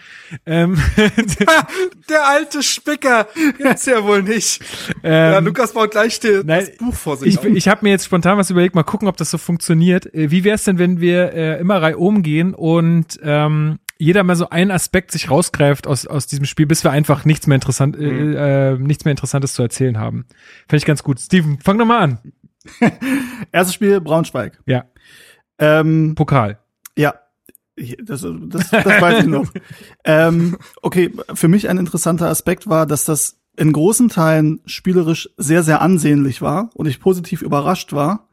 [0.46, 0.78] Ähm,
[2.10, 3.28] Der alte Spicker.
[3.58, 4.62] Jetzt ja wohl nicht.
[5.04, 7.46] ähm, ja, Lukas baut gleich die, nein, das Buch vor sich ich, auf.
[7.46, 10.14] ich habe mir jetzt spontan was überlegt, mal gucken, ob das so funktioniert.
[10.14, 14.38] Äh, Wie wäre es denn, wenn wir äh, immer reihum gehen und ähm, jeder mal
[14.38, 17.98] so einen Aspekt sich rausgreift aus, aus diesem Spiel, bis wir einfach nichts mehr interessant,
[17.98, 20.26] äh, äh, nichts mehr Interessantes zu erzählen haben.
[20.68, 21.20] Fände ich ganz gut.
[21.20, 22.20] Steven, fang doch mal an.
[23.52, 24.60] Erstes Spiel Braunschweig.
[24.66, 24.86] Ja,
[25.60, 26.60] Ähm, Pokal.
[26.98, 27.16] Ja,
[28.02, 29.52] das, das, das weiß ich noch.
[30.06, 35.64] ähm, okay, für mich ein interessanter Aspekt war, dass das in großen Teilen spielerisch sehr,
[35.64, 38.30] sehr ansehnlich war und ich positiv überrascht war,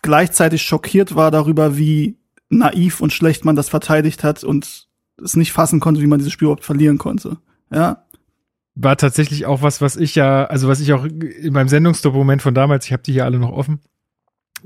[0.00, 2.16] gleichzeitig schockiert war darüber, wie
[2.48, 4.86] naiv und schlecht man das verteidigt hat und
[5.22, 7.38] es nicht fassen konnte, wie man dieses Spiel überhaupt verlieren konnte.
[7.72, 8.04] Ja,
[8.74, 12.54] War tatsächlich auch was, was ich ja, also was ich auch in meinem Sendungsdokument von
[12.54, 13.80] damals, ich habe die hier alle noch offen,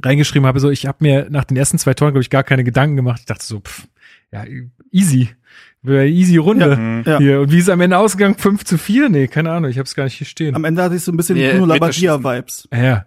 [0.05, 2.65] reingeschrieben habe, so ich habe mir nach den ersten zwei Toren, glaube ich, gar keine
[2.65, 3.21] Gedanken gemacht.
[3.21, 3.87] Ich dachte so, pff,
[4.33, 4.45] ja,
[4.91, 5.31] easy.
[5.83, 7.03] Wäre easy Runde.
[7.07, 7.19] ja.
[7.19, 7.41] Hier.
[7.41, 8.37] Und wie ist es am Ende ausgegangen?
[8.37, 9.09] 5 zu 4?
[9.09, 10.55] Nee, keine Ahnung, ich habe es gar nicht hier stehen.
[10.55, 11.67] Am Ende hatte ich so ein bisschen Nee, Bruno.
[11.67, 12.69] Labbadia-Vibes.
[12.73, 13.07] ja,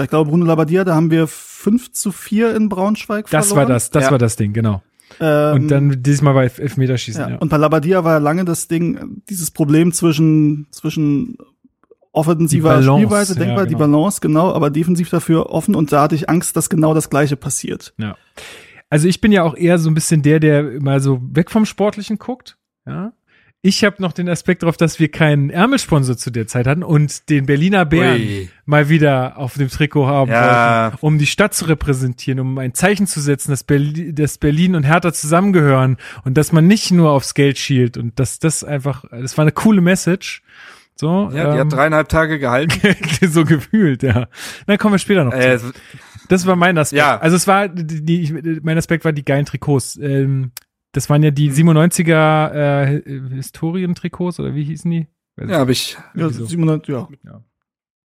[0.00, 3.68] Ich glaube, Bruno Labbadia, da haben wir 5 zu 4 in Braunschweig das verloren.
[3.68, 4.10] war das, das Ja.
[4.12, 4.80] war das Ding, genau.
[5.20, 7.30] Ähm, Und dann diesmal bei Elfmeterschießen, ja.
[7.30, 7.36] ja.
[7.38, 11.36] Und bei Labadia war ja lange das Ding, dieses Problem zwischen, zwischen
[12.12, 13.86] offensiver Die Balance, Spielweise, ja, denkbar, die genau.
[13.86, 17.36] Balance, genau, aber defensiv dafür offen und da hatte ich Angst, dass genau das Gleiche
[17.36, 17.92] passiert.
[17.98, 18.16] Ja.
[18.90, 21.64] Also ich bin ja auch eher so ein bisschen der, der mal so weg vom
[21.64, 22.56] Sportlichen guckt.
[22.86, 23.12] Ja.
[23.60, 27.28] Ich habe noch den Aspekt darauf, dass wir keinen Ärmelsponsor zu der Zeit hatten und
[27.28, 28.48] den Berliner Bären Ui.
[28.66, 30.84] mal wieder auf dem Trikot haben Ja.
[30.92, 34.76] wollten, um die Stadt zu repräsentieren, um ein Zeichen zu setzen, dass, Berlin, dass Berlin
[34.76, 39.04] und Hertha zusammengehören und dass man nicht nur aufs Geld schielt und dass das einfach,
[39.10, 40.42] das war eine coole Message.
[40.94, 42.80] So, Ja, die ähm, hat dreieinhalb Tage gehalten.
[43.28, 44.28] so gefühlt, ja.
[44.66, 45.32] Dann kommen wir später noch.
[45.32, 45.58] äh,
[46.28, 46.98] Das war mein Aspekt.
[46.98, 47.18] Ja.
[47.18, 49.96] Also es war, die, die, mein Aspekt war die geilen Trikots.
[50.00, 50.52] Ähm,
[50.92, 51.34] das waren ja Mhm.
[51.34, 53.02] die 97er äh,
[53.34, 55.06] Historientrikots oder wie hießen die?
[55.36, 56.46] Weiß ja, habe ich Ja, Irgendwie so.
[56.46, 57.08] 700, ja.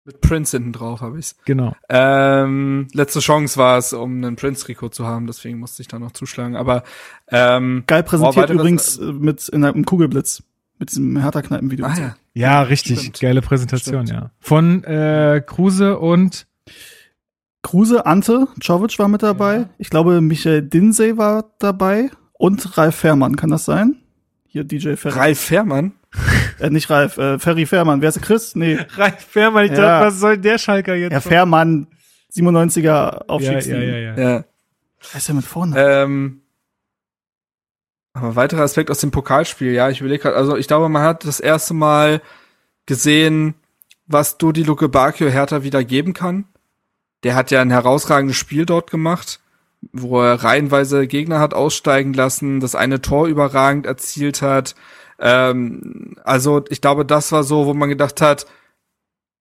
[0.07, 1.35] mit Prince hinten drauf, habe ich's.
[1.45, 1.75] Genau.
[1.89, 6.11] Ähm, letzte Chance war es, um einen Prince-Trikot zu haben, deswegen musste ich da noch
[6.11, 6.55] zuschlagen.
[6.55, 6.83] Aber
[7.29, 10.43] ähm, Geil präsentiert weiteres- übrigens äh, mit in einem Kugelblitz.
[10.77, 11.85] Mit diesem Hertha-Kneipen-Video.
[11.85, 12.99] ah ja, Ja, richtig.
[12.99, 13.19] Stimmt.
[13.21, 14.21] Geile Präsentation, Stimmt.
[14.21, 14.31] ja.
[14.41, 16.47] Von äh, Kruse und
[17.63, 19.55] Kruse, Ante, Czovic war mit dabei.
[19.57, 19.69] Ja.
[19.77, 22.11] Ich glaube, Michael Dinsey war dabei.
[22.37, 23.95] Und Ralf Fährmann, kann das sein?
[24.47, 25.17] Hier DJ Ferry.
[25.17, 25.93] Ralf Fährmann.
[26.57, 27.99] Äh, nicht Ralf, äh, Ferry Fährmann.
[28.01, 28.55] Wer ist der Chris?
[28.55, 28.75] Nee.
[28.95, 29.65] Ralf Fährmann.
[29.65, 29.77] Ich Ja.
[29.77, 31.11] dachte, was soll der Schalker jetzt?
[31.11, 31.87] Ja, Fährmann,
[32.33, 33.81] 97er ja, Aufstiegsteam.
[33.81, 34.17] ja, ja, ja.
[34.17, 34.45] Ja.
[35.11, 35.75] Wer ist der mit vorne?
[35.77, 36.41] Ähm,
[38.13, 41.25] aber weiterer Aspekt aus dem Pokalspiel, ja, ich überlege gerade, also ich glaube, man hat
[41.25, 42.21] das erste Mal
[42.85, 43.55] gesehen,
[44.07, 46.45] was Dodi Luke Bakio Hertha wieder geben kann.
[47.23, 49.41] Der hat ja ein herausragendes Spiel dort gemacht,
[49.91, 54.75] wo er reihenweise Gegner hat aussteigen lassen, das eine Tor überragend erzielt hat.
[55.19, 58.45] Ähm, also ich glaube, das war so, wo man gedacht hat,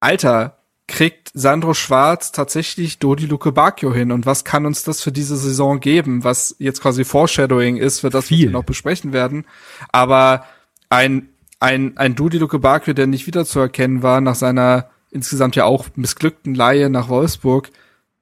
[0.01, 5.13] Alter, kriegt Sandro Schwarz tatsächlich Dodi Luke Bacchio hin und was kann uns das für
[5.13, 8.49] diese Saison geben, was jetzt quasi Foreshadowing ist, für das Viel.
[8.49, 9.47] wir noch besprechen werden.
[9.93, 10.45] Aber
[10.91, 15.87] ein, ein, ein Dodi Luke Bacchio, der nicht wiederzuerkennen war nach seiner insgesamt ja auch
[15.95, 17.71] missglückten Laie nach Wolfsburg,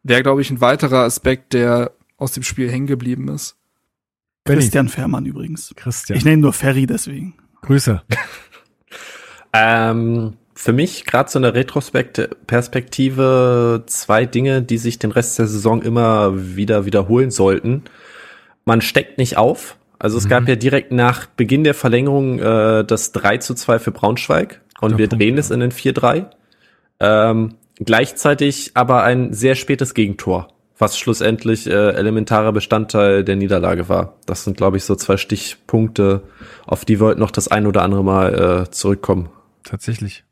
[0.03, 1.93] wäre, glaube ich, ein weiterer Aspekt, der
[2.23, 3.57] aus dem Spiel hängen geblieben ist.
[4.45, 5.73] Christian Fährmann übrigens.
[5.77, 6.17] Christian.
[6.17, 7.35] Ich nenne ihn nur Ferry deswegen.
[7.61, 8.03] Grüße.
[9.55, 15.83] Ähm, für mich gerade so eine Retrospektive zwei Dinge, die sich den Rest der Saison
[15.83, 17.83] immer wieder wiederholen sollten.
[18.65, 19.77] Man steckt nicht auf.
[19.99, 23.93] Also es gab ja direkt nach Beginn der Verlängerung äh, das 3 zu 2 für
[23.93, 25.41] Braunschweig und Guter wir Punkt, drehen ja.
[25.41, 26.27] es in den 4-3.
[26.99, 30.49] Ähm, gleichzeitig aber ein sehr spätes Gegentor,
[30.83, 34.15] was schlussendlich äh, elementarer Bestandteil der Niederlage war.
[34.27, 36.23] Das sind, glaube ich, so zwei Stichpunkte,
[36.67, 39.31] auf die wir heute noch das ein oder andere Mal äh, zurückkommen.
[39.65, 40.25] Tatsächlich.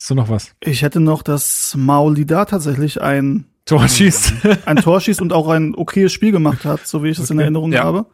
[0.00, 0.52] Ist so noch was?
[0.60, 4.32] Ich hätte noch, dass Maulida tatsächlich ein, Tor schießt.
[4.66, 7.36] ein Tor schießt und auch ein okayes Spiel gemacht hat, so wie ich es in
[7.36, 7.44] Okay.
[7.44, 7.84] Erinnerung Ja.
[7.84, 8.06] habe.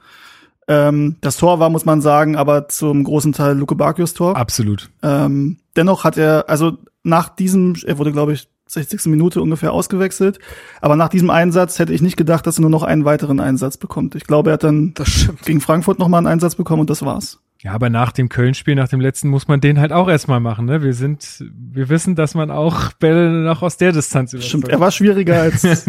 [0.67, 4.37] Ähm, das Tor war, muss man sagen, aber zum großen Teil Luke Bakios Tor.
[4.37, 4.91] Absolut.
[5.03, 9.07] Ähm, dennoch hat er, also nach diesem, er wurde, glaube ich, 60.
[9.07, 10.39] Minute ungefähr ausgewechselt,
[10.81, 13.77] aber nach diesem Einsatz hätte ich nicht gedacht, dass er nur noch einen weiteren Einsatz
[13.77, 14.15] bekommt.
[14.15, 17.03] Ich glaube, er hat dann Das gegen Frankfurt noch mal einen Einsatz bekommen und das
[17.05, 17.41] war's.
[17.65, 20.67] Ja, aber nach dem Köln-Spiel, nach dem letzten, muss man den halt auch erstmal machen.
[20.67, 20.83] Ne?
[20.83, 24.91] Wir sind, wir wissen, dass man auch Bälle noch aus der Distanz Stimmt, er war
[24.91, 25.63] schwieriger als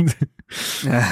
[0.83, 1.03] Ja.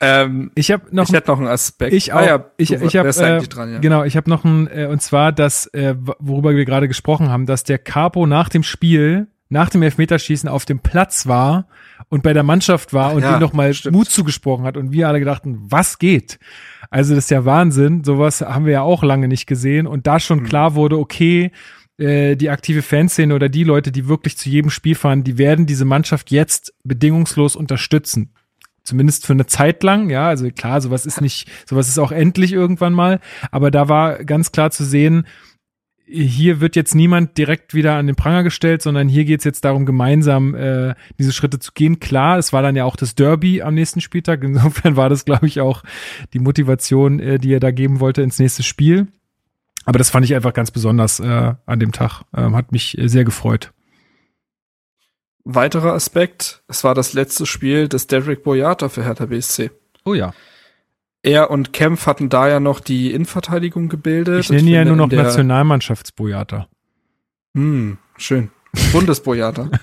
[0.00, 1.92] ähm, Ich habe noch ich hätte noch einen Aspekt.
[1.92, 2.20] Ich auch.
[2.20, 3.78] Ah, ja, ich ich habe äh, eigentlich dran, ja.
[3.80, 4.04] genau.
[4.04, 7.64] Ich habe noch ein äh, und zwar das, äh, worüber wir gerade gesprochen haben, dass
[7.64, 11.66] der Capo nach dem Spiel, nach dem Elfmeterschießen auf dem Platz war
[12.08, 13.96] und bei der Mannschaft war und ja, denen noch mal stimmt.
[13.96, 16.38] Mut zugesprochen hat und wir alle gedachten, was geht?
[16.88, 18.04] Also das ist ja Wahnsinn.
[18.04, 21.50] Sowas haben wir ja auch lange nicht gesehen und da schon klar wurde, okay.
[21.98, 25.66] äh, Die aktive Fanszene oder die Leute, die wirklich zu jedem Spiel fahren, die werden
[25.66, 28.32] diese Mannschaft jetzt bedingungslos unterstützen
[28.82, 32.52] zumindest für eine Zeit lang, ja, also klar, sowas ist nicht, sowas ist auch endlich
[32.52, 33.20] irgendwann mal,
[33.50, 35.26] aber da war ganz klar zu sehen,
[36.10, 39.86] hier wird jetzt niemand direkt wieder an den Pranger gestellt, sondern hier geht's jetzt darum,
[39.86, 42.00] gemeinsam äh, diese Schritte zu gehen.
[42.00, 45.46] Klar, es war dann ja auch das Derby am nächsten Spieltag, insofern war das, glaube
[45.46, 45.82] ich, auch
[46.32, 49.08] die Motivation, äh, die er da geben wollte ins nächste Spiel.
[49.84, 52.22] Aber das fand ich einfach ganz besonders äh, an dem Tag.
[52.36, 53.72] Ähm, hat mich äh, sehr gefreut.
[55.44, 59.70] Weiterer Aspekt, es war das letzte Spiel des Derek Boyata für Hertha BSC.
[60.04, 60.34] Oh ja.
[61.22, 64.44] Er und Kempf hatten da ja noch die Innenverteidigung gebildet.
[64.44, 66.68] Ich nenne ihn ja nur noch Nationalmannschaftsbojata.
[67.54, 68.50] Hm, schön.
[68.92, 69.68] Bundesboyata.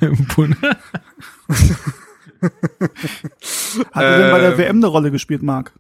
[3.92, 4.58] hat er denn bei der Ähm.
[4.58, 5.74] WM eine Rolle gespielt, Marc?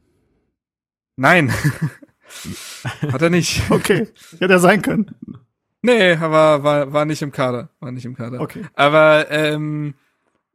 [1.16, 1.51] Nein.
[3.12, 3.64] Hat er nicht.
[3.72, 4.08] Okay,
[4.39, 5.16] hätte er sein können.
[5.82, 7.70] Nee, aber war, war nicht im Kader.
[7.80, 8.41] War nicht im Kader.
[8.41, 8.64] Okay.
[8.74, 9.95] Aber ähm,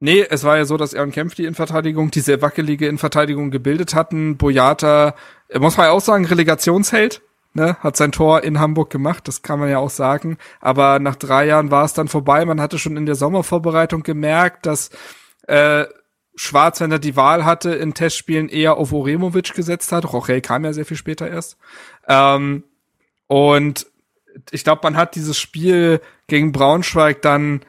[0.03, 3.51] nee, es war ja so, dass er und Kempf die Innenverteidigung, die sehr wackelige Innenverteidigung
[3.51, 4.37] gebildet hatten.
[4.37, 5.15] Boyata
[5.59, 7.23] muss man ja auch sagen, Relegationsheld,
[7.55, 10.39] ne, hat sein Tor in Hamburg gemacht, das kann man ja auch sagen.
[10.61, 12.45] Aber nach drei Jahren war es dann vorbei.
[12.45, 14.91] Man hatte schon in der Sommervorbereitung gemerkt, dass
[15.47, 15.85] äh,
[16.35, 20.13] Schwarz, wenn er die Wahl hatte, in Testspielen eher auf Oremovic gesetzt hat.
[20.13, 21.59] Rochel kam ja sehr viel später erst.
[22.09, 22.65] Ähm,
[23.29, 23.87] und
[24.51, 27.61] ich glaube, man hat dieses Spiel gegen Braunschweig dann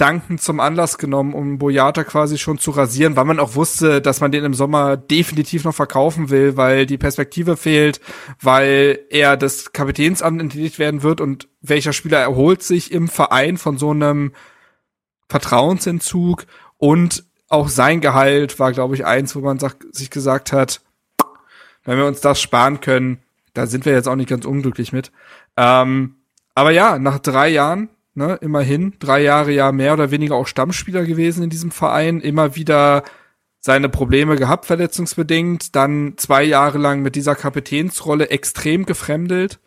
[0.00, 4.20] dankend zum Anlass genommen, um Boyata quasi schon zu rasieren, weil man auch wusste, dass
[4.20, 8.00] man den im Sommer definitiv noch verkaufen will, weil die Perspektive fehlt,
[8.40, 13.76] weil er das Kapitänsamt entledigt werden wird und welcher Spieler erholt sich im Verein von
[13.76, 14.32] so einem
[15.28, 16.46] Vertrauensentzug
[16.78, 19.58] und auch sein Gehalt war, glaube ich, eins, wo man
[19.92, 20.80] sich gesagt hat,
[21.84, 23.18] wenn wir uns das sparen können,
[23.54, 25.10] da sind wir jetzt auch nicht ganz unglücklich mit.
[25.56, 26.16] Ähm,
[26.54, 27.88] aber ja, nach drei Jahren,
[28.20, 32.54] ne, immerhin, drei Jahre ja mehr oder weniger auch Stammspieler gewesen in diesem Verein, immer
[32.54, 33.02] wieder
[33.60, 39.58] seine Probleme gehabt, verletzungsbedingt, dann zwei Jahre lang mit dieser Kapitänsrolle extrem gefremdelt.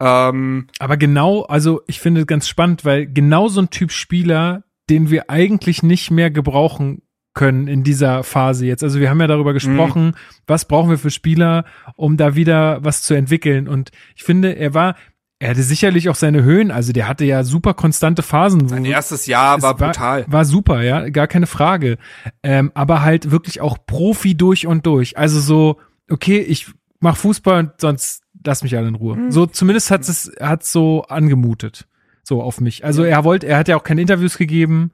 [0.00, 5.10] Ähm, aber genau, also ich finde ganz spannend, weil genau so ein Typ Spieler, den
[5.10, 7.02] wir eigentlich nicht mehr gebrauchen
[7.34, 8.82] können in dieser Phase jetzt.
[8.82, 10.14] Also wir haben ja darüber gesprochen, mhm.
[10.46, 13.68] was brauchen wir für Spieler, um da wieder was zu entwickeln.
[13.68, 14.96] Und ich finde, er war,
[15.40, 18.68] er hatte sicherlich auch seine Höhen, also der hatte ja super konstante Phasen.
[18.68, 20.22] Sein erstes Jahr war brutal.
[20.22, 21.98] War, war, super, ja, gar keine Frage.
[22.42, 25.16] Ähm, aber halt wirklich auch Profi durch und durch.
[25.16, 25.78] Also so,
[26.10, 29.16] okay, ich mach Fußball und sonst lass mich alle in Ruhe.
[29.16, 29.30] Mhm.
[29.30, 31.86] So zumindest hat es hat so angemutet,
[32.24, 32.84] so auf mich.
[32.84, 34.90] Also er wollte, er hat ja auch keine Interviews gegeben.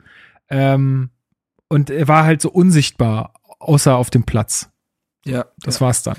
[0.51, 1.09] Ähm,
[1.69, 4.71] und er war halt so unsichtbar, außer auf dem Platz.
[5.25, 5.47] Ja.
[5.61, 5.87] Das ja.
[5.87, 6.17] war's dann.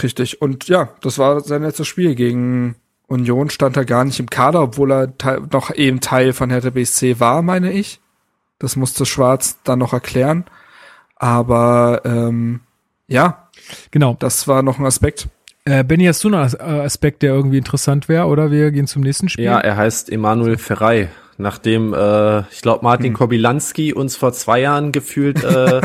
[0.00, 0.40] Richtig.
[0.40, 2.76] Und ja, das war sein letztes Spiel gegen
[3.12, 3.50] Union.
[3.50, 5.12] Stand er gar nicht im Kader, obwohl er
[5.52, 8.00] noch eben Teil von Hertha BSC war, meine ich.
[8.58, 10.44] Das musste Schwarz dann noch erklären.
[11.16, 12.60] Aber ähm,
[13.06, 13.48] ja,
[13.90, 14.16] genau.
[14.18, 15.28] Das war noch ein Aspekt.
[15.64, 19.02] Äh, Benny, hast du noch einen Aspekt, der irgendwie interessant wäre, oder wir gehen zum
[19.02, 19.44] nächsten Spiel?
[19.44, 21.08] Ja, er heißt Emanuel Ferrei
[21.38, 23.14] nachdem äh, ich glaube Martin hm.
[23.14, 25.80] Kobilanski uns vor zwei Jahren gefühlt äh,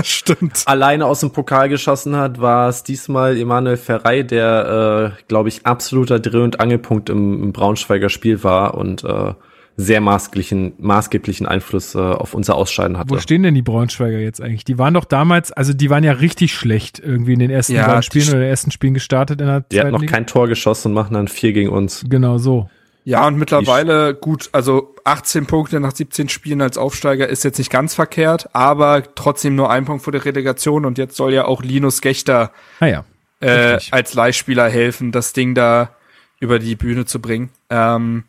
[0.65, 5.65] alleine aus dem Pokal geschossen hat, war es diesmal Emanuel Ferrei, der äh, glaube ich
[5.65, 9.33] absoluter Dreh- und Angelpunkt im, im Braunschweiger Spiel war und äh,
[9.79, 13.11] sehr maßgeblichen, maßgeblichen Einfluss äh, auf unser Ausscheiden hatte.
[13.11, 14.65] Wo stehen denn die Braunschweiger jetzt eigentlich?
[14.65, 18.01] Die waren doch damals, also die waren ja richtig schlecht irgendwie in den ersten ja,
[18.01, 20.11] Spielen oder den ersten Spielen gestartet in der Die hatten noch Liga.
[20.11, 22.03] kein Tor geschossen und machen dann vier gegen uns.
[22.09, 22.69] Genau so.
[23.07, 27.71] Ja, und mittlerweile gut, also 18 Punkte nach 17 Spielen als Aufsteiger ist jetzt nicht
[27.71, 31.63] ganz verkehrt, aber trotzdem nur ein Punkt vor der Relegation und jetzt soll ja auch
[31.63, 32.51] Linus Gechter
[32.81, 33.05] ah ja,
[33.39, 35.95] äh, als Leihspieler helfen, das Ding da
[36.41, 37.49] über die Bühne zu bringen.
[37.69, 38.25] Ähm,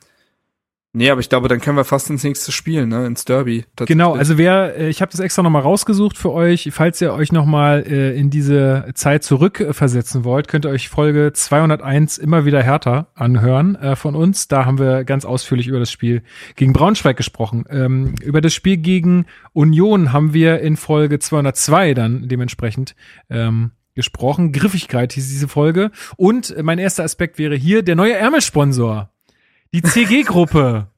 [0.95, 3.67] Nee, aber ich glaube, dann können wir fast ins nächste Spiel, ne, ins Derby.
[3.77, 7.31] Genau, also wer, äh, ich habe das extra nochmal rausgesucht für euch, falls ihr euch
[7.31, 13.09] nochmal äh, in diese Zeit zurückversetzen wollt, könnt ihr euch Folge 201 immer wieder härter
[13.15, 14.49] anhören äh, von uns.
[14.49, 16.23] Da haben wir ganz ausführlich über das Spiel
[16.57, 17.65] gegen Braunschweig gesprochen.
[17.69, 22.97] Ähm, über das Spiel gegen Union haben wir in Folge 202 dann dementsprechend
[23.29, 24.53] ähm, gesprochen.
[24.53, 25.91] Griffigkeit hieß diese Folge.
[26.17, 29.11] Und mein erster Aspekt wäre hier der neue Ärmelsponsor.
[29.73, 30.89] Die CG-Gruppe,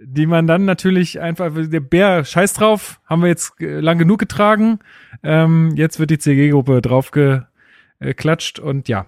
[0.00, 4.20] die man dann natürlich einfach, der Bär, scheiß drauf, haben wir jetzt äh, lang genug
[4.20, 4.78] getragen.
[5.22, 9.06] Ähm, jetzt wird die CG-Gruppe draufgeklatscht und ja.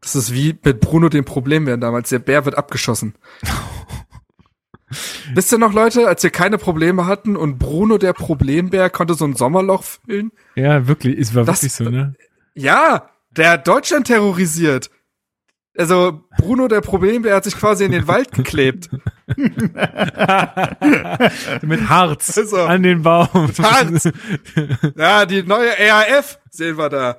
[0.00, 2.10] Das ist wie mit Bruno dem Problembären damals.
[2.10, 3.14] Der Bär wird abgeschossen.
[5.34, 9.24] Wisst ihr noch, Leute, als wir keine Probleme hatten und Bruno der Problembär konnte so
[9.24, 10.30] ein Sommerloch füllen?
[10.54, 12.14] Ja, wirklich, es war das, wirklich so, ne?
[12.54, 14.90] Ja, der hat Deutschland terrorisiert.
[15.78, 18.88] Also Bruno der Problembär hat sich quasi in den Wald geklebt.
[21.62, 23.28] Mit Harz also, an den Baum.
[23.58, 24.08] Harz.
[24.96, 27.18] Ja, die neue RAF sehen wir da.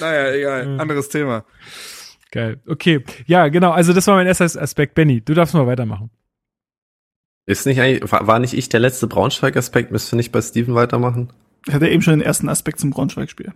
[0.00, 1.44] Naja, egal, anderes Thema.
[2.30, 2.60] Geil.
[2.66, 3.04] Okay.
[3.26, 3.72] Ja, genau.
[3.72, 4.94] Also das war mein erster Aspekt.
[4.94, 6.10] Benny, du darfst mal weitermachen.
[7.44, 9.90] Ist nicht eigentlich, war nicht ich der letzte Braunschweig-Aspekt?
[9.92, 11.32] Müsste nicht bei Steven weitermachen?
[11.66, 13.52] Ich hatte eben schon den ersten Aspekt zum Braunschweig-Spiel.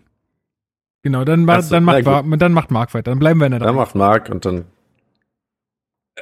[1.06, 3.12] Genau, dann, also, dann, macht, ja, dann macht Mark weiter.
[3.12, 4.64] Dann bleiben wir in der Dann macht Mark und dann.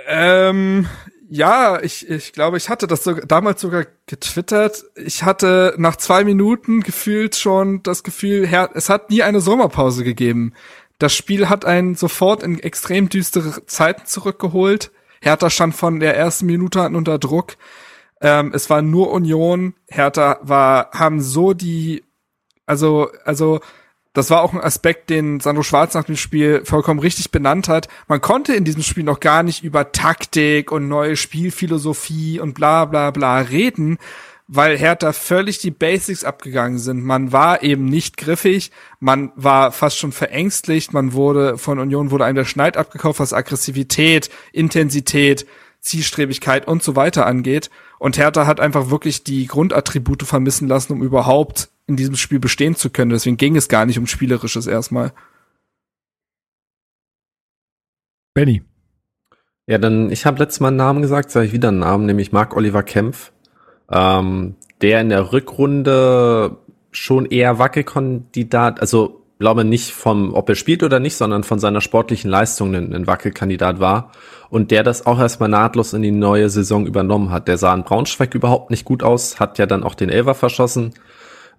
[0.06, 0.86] Ähm,
[1.26, 4.84] ja, ich, ich glaube, ich hatte das sogar, damals sogar getwittert.
[4.96, 10.52] Ich hatte nach zwei Minuten gefühlt schon das Gefühl, es hat nie eine Sommerpause gegeben.
[10.98, 14.90] Das Spiel hat einen sofort in extrem düstere Zeiten zurückgeholt.
[15.22, 17.56] Hertha stand von der ersten Minute an unter Druck.
[18.20, 19.76] Ähm, es war nur Union.
[19.88, 22.04] Hertha war, haben so die,
[22.66, 23.60] also, also,
[24.14, 27.88] das war auch ein Aspekt, den Sandro Schwarz nach dem Spiel vollkommen richtig benannt hat.
[28.06, 32.84] Man konnte in diesem Spiel noch gar nicht über Taktik und neue Spielphilosophie und bla
[32.84, 33.98] bla bla reden,
[34.46, 37.02] weil Hertha völlig die Basics abgegangen sind.
[37.02, 42.24] Man war eben nicht griffig, man war fast schon verängstlicht, man wurde von Union wurde
[42.24, 45.44] einem der Schneid abgekauft, was Aggressivität, Intensität,
[45.80, 47.68] Zielstrebigkeit und so weiter angeht.
[47.98, 52.74] Und Hertha hat einfach wirklich die Grundattribute vermissen lassen, um überhaupt in diesem Spiel bestehen
[52.76, 53.10] zu können.
[53.10, 55.12] Deswegen ging es gar nicht um Spielerisches erstmal.
[58.34, 58.62] Benny.
[59.66, 62.32] Ja, dann, ich habe letztes Mal einen Namen gesagt, sage ich wieder einen Namen, nämlich
[62.32, 63.32] Marc Oliver Kempf,
[63.90, 66.58] ähm, der in der Rückrunde
[66.90, 71.80] schon eher Wackelkandidat, also glaube nicht vom, ob er spielt oder nicht, sondern von seiner
[71.80, 74.12] sportlichen Leistung ein, ein Wackelkandidat war
[74.50, 77.48] und der das auch erstmal nahtlos in die neue Saison übernommen hat.
[77.48, 80.94] Der sah in Braunschweig überhaupt nicht gut aus, hat ja dann auch den Elfer verschossen.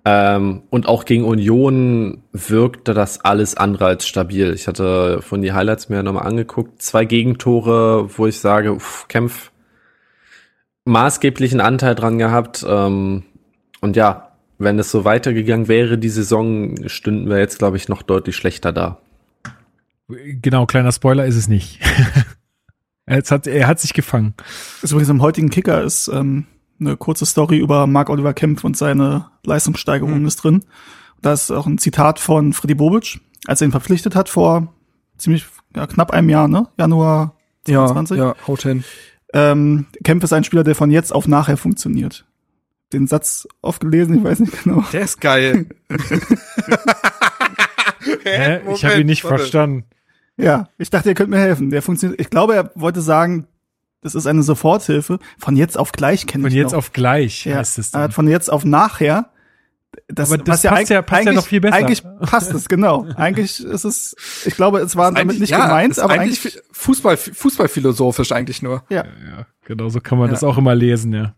[0.08, 4.54] Ähm, und auch gegen Union wirkte das alles andere als stabil.
[4.54, 6.80] Ich hatte von die Highlights mir nochmal angeguckt.
[6.80, 9.52] Zwei Gegentore, wo ich sage, uff, Kämpf
[10.86, 12.64] maßgeblichen Anteil dran gehabt.
[12.68, 13.24] Ähm,
[13.82, 18.04] und ja, wenn es so weitergegangen wäre, die Saison, stünden wir jetzt, glaube ich, noch
[18.04, 19.00] deutlich schlechter da.
[20.08, 21.80] Genau, kleiner Spoiler ist es nicht.
[23.08, 24.36] er, hat, er hat sich gefangen.
[24.84, 26.46] Das übrigens im heutigen Kicker ist ähm,
[26.80, 30.28] eine kurze Story über Marc Oliver Kempf und seine Leistungssteigerung mhm.
[30.28, 30.64] ist drin.
[31.22, 34.74] Da ist auch ein Zitat von Freddy Bobic, als er ihn verpflichtet hat vor
[35.18, 35.46] ziemlich
[35.76, 36.68] ja, knapp einem Jahr, ne?
[36.78, 38.18] Januar 2020.
[38.18, 38.84] Ja, ja haut hin.
[39.34, 42.26] Ähm, Kempf ist ein Spieler, der von jetzt auf nachher funktioniert.
[42.94, 44.84] Den Satz oft gelesen, ich weiß nicht genau.
[44.94, 45.68] Der ist geil.
[48.24, 48.62] Hä?
[48.74, 49.40] Ich habe ihn nicht Warte.
[49.40, 49.86] verstanden.
[50.38, 51.70] Ja, ich dachte, ihr könnt mir helfen.
[51.70, 52.22] Der funktioniert.
[52.22, 53.48] Ich glaube, er wollte sagen,
[54.06, 55.18] das ist eine Soforthilfe.
[55.40, 56.78] Von jetzt auf gleich kenne ich Von jetzt noch.
[56.78, 58.12] auf gleich ja, heißt es dann.
[58.12, 59.32] Von jetzt auf nachher.
[60.08, 61.76] Das, Aber das passt, ja, passt ja noch viel besser.
[61.76, 63.08] Eigentlich passt es, genau.
[63.16, 67.18] eigentlich ist es, ich glaube, es war damit nicht ja, gemeint, aber eigentlich, eigentlich Fußball,
[67.18, 68.84] Fußballphilosophisch eigentlich nur.
[68.90, 69.06] Ja.
[69.06, 70.34] ja, genau so kann man ja.
[70.34, 71.34] das auch immer lesen, ja.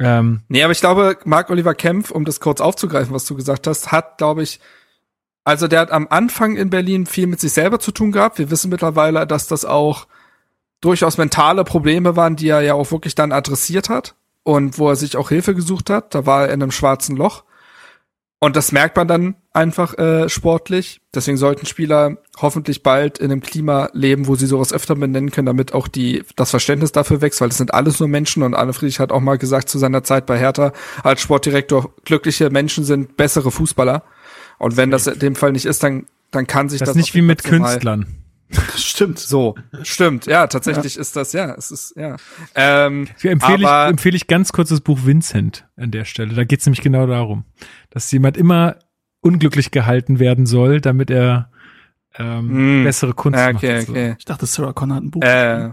[0.00, 0.40] Ähm.
[0.48, 3.92] Nee, aber ich glaube, Marc Oliver Kempf, um das kurz aufzugreifen, was du gesagt hast,
[3.92, 4.58] hat, glaube ich,
[5.44, 8.40] also der hat am Anfang in Berlin viel mit sich selber zu tun gehabt.
[8.40, 10.08] Wir wissen mittlerweile, dass das auch
[10.84, 14.96] durchaus mentale Probleme waren, die er ja auch wirklich dann adressiert hat und wo er
[14.96, 16.14] sich auch Hilfe gesucht hat.
[16.14, 17.44] Da war er in einem schwarzen Loch.
[18.38, 21.00] Und das merkt man dann einfach äh, sportlich.
[21.14, 25.46] Deswegen sollten Spieler hoffentlich bald in einem Klima leben, wo sie sowas öfter benennen können,
[25.46, 28.74] damit auch die das Verständnis dafür wächst, weil es sind alles nur Menschen und Anne
[28.74, 33.16] Friedrich hat auch mal gesagt zu seiner Zeit bei Hertha als Sportdirektor, glückliche Menschen sind
[33.16, 34.02] bessere Fußballer.
[34.58, 37.14] Und wenn das in dem Fall nicht ist, dann dann kann sich das, das nicht
[37.14, 38.23] wie mit Künstlern.
[38.76, 39.18] Stimmt.
[39.18, 40.26] So, stimmt.
[40.26, 41.00] Ja, tatsächlich ja.
[41.00, 42.16] ist das, ja, es ist, ja.
[42.54, 46.34] Ähm, empfehle, aber, ich, empfehle ich ganz kurz das Buch Vincent an der Stelle.
[46.34, 47.44] Da geht es nämlich genau darum,
[47.90, 48.76] dass jemand immer
[49.20, 51.50] unglücklich gehalten werden soll, damit er
[52.16, 53.64] ähm, mm, bessere Kunst okay, macht.
[53.64, 53.80] Okay.
[53.80, 53.94] So.
[54.18, 55.22] Ich dachte, Sarah Connor hat ein Buch.
[55.22, 55.70] Äh.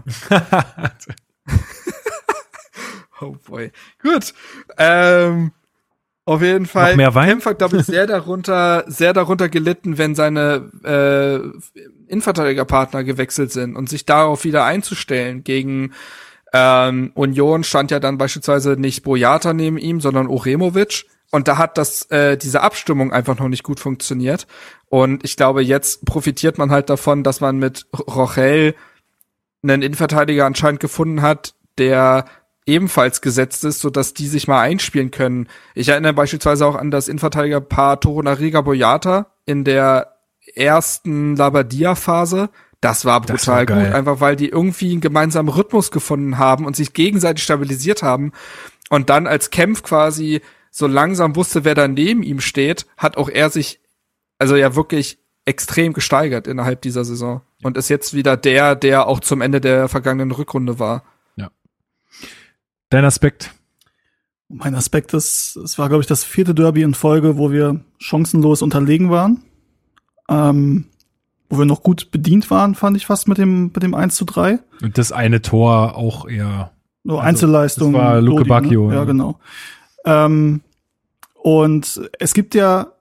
[3.20, 3.70] oh boy.
[4.02, 4.34] Gut.
[4.78, 5.52] Ähm,
[6.24, 6.90] auf jeden Fall.
[6.90, 7.28] Noch mehr Wein?
[7.30, 13.74] Kempf hat, glaube ich, sehr darunter, sehr darunter gelitten, wenn seine äh, Innenverteidigerpartner gewechselt sind
[13.74, 15.42] und sich darauf wieder einzustellen.
[15.42, 15.92] Gegen
[16.52, 21.06] ähm, Union stand ja dann beispielsweise nicht Boyata neben ihm, sondern Oremovic.
[21.32, 24.46] Und da hat das äh, diese Abstimmung einfach noch nicht gut funktioniert.
[24.90, 28.74] Und ich glaube, jetzt profitiert man halt davon, dass man mit Rochel
[29.62, 32.26] einen Innenverteidiger anscheinend gefunden hat, der
[32.66, 35.48] ebenfalls gesetzt ist, so dass die sich mal einspielen können.
[35.74, 40.16] Ich erinnere beispielsweise auch an das Innenverteidigerpaar Torunariga Boyata in der
[40.54, 42.50] ersten Labadia-Phase.
[42.80, 46.66] Das war brutal das war gut, einfach weil die irgendwie einen gemeinsamen Rhythmus gefunden haben
[46.66, 48.32] und sich gegenseitig stabilisiert haben.
[48.90, 53.28] Und dann als Kempf quasi so langsam wusste, wer da neben ihm steht, hat auch
[53.28, 53.80] er sich,
[54.38, 57.42] also ja wirklich extrem gesteigert innerhalb dieser Saison.
[57.62, 61.04] Und ist jetzt wieder der, der auch zum Ende der vergangenen Rückrunde war.
[62.92, 63.54] Dein Aspekt?
[64.50, 68.60] Mein Aspekt ist, es war, glaube ich, das vierte Derby in Folge, wo wir chancenlos
[68.60, 69.42] unterlegen waren.
[70.28, 70.84] Ähm,
[71.48, 74.26] wo wir noch gut bedient waren, fand ich fast mit dem, mit dem 1 zu
[74.26, 74.58] 3.
[74.82, 76.72] Und das eine Tor auch eher.
[77.02, 77.94] So also, Einzelleistung.
[77.94, 78.90] Das war Luke Bacchio.
[78.90, 78.94] Ne?
[78.96, 79.38] Ja, genau.
[80.04, 80.60] Ähm,
[81.42, 82.92] und es gibt ja,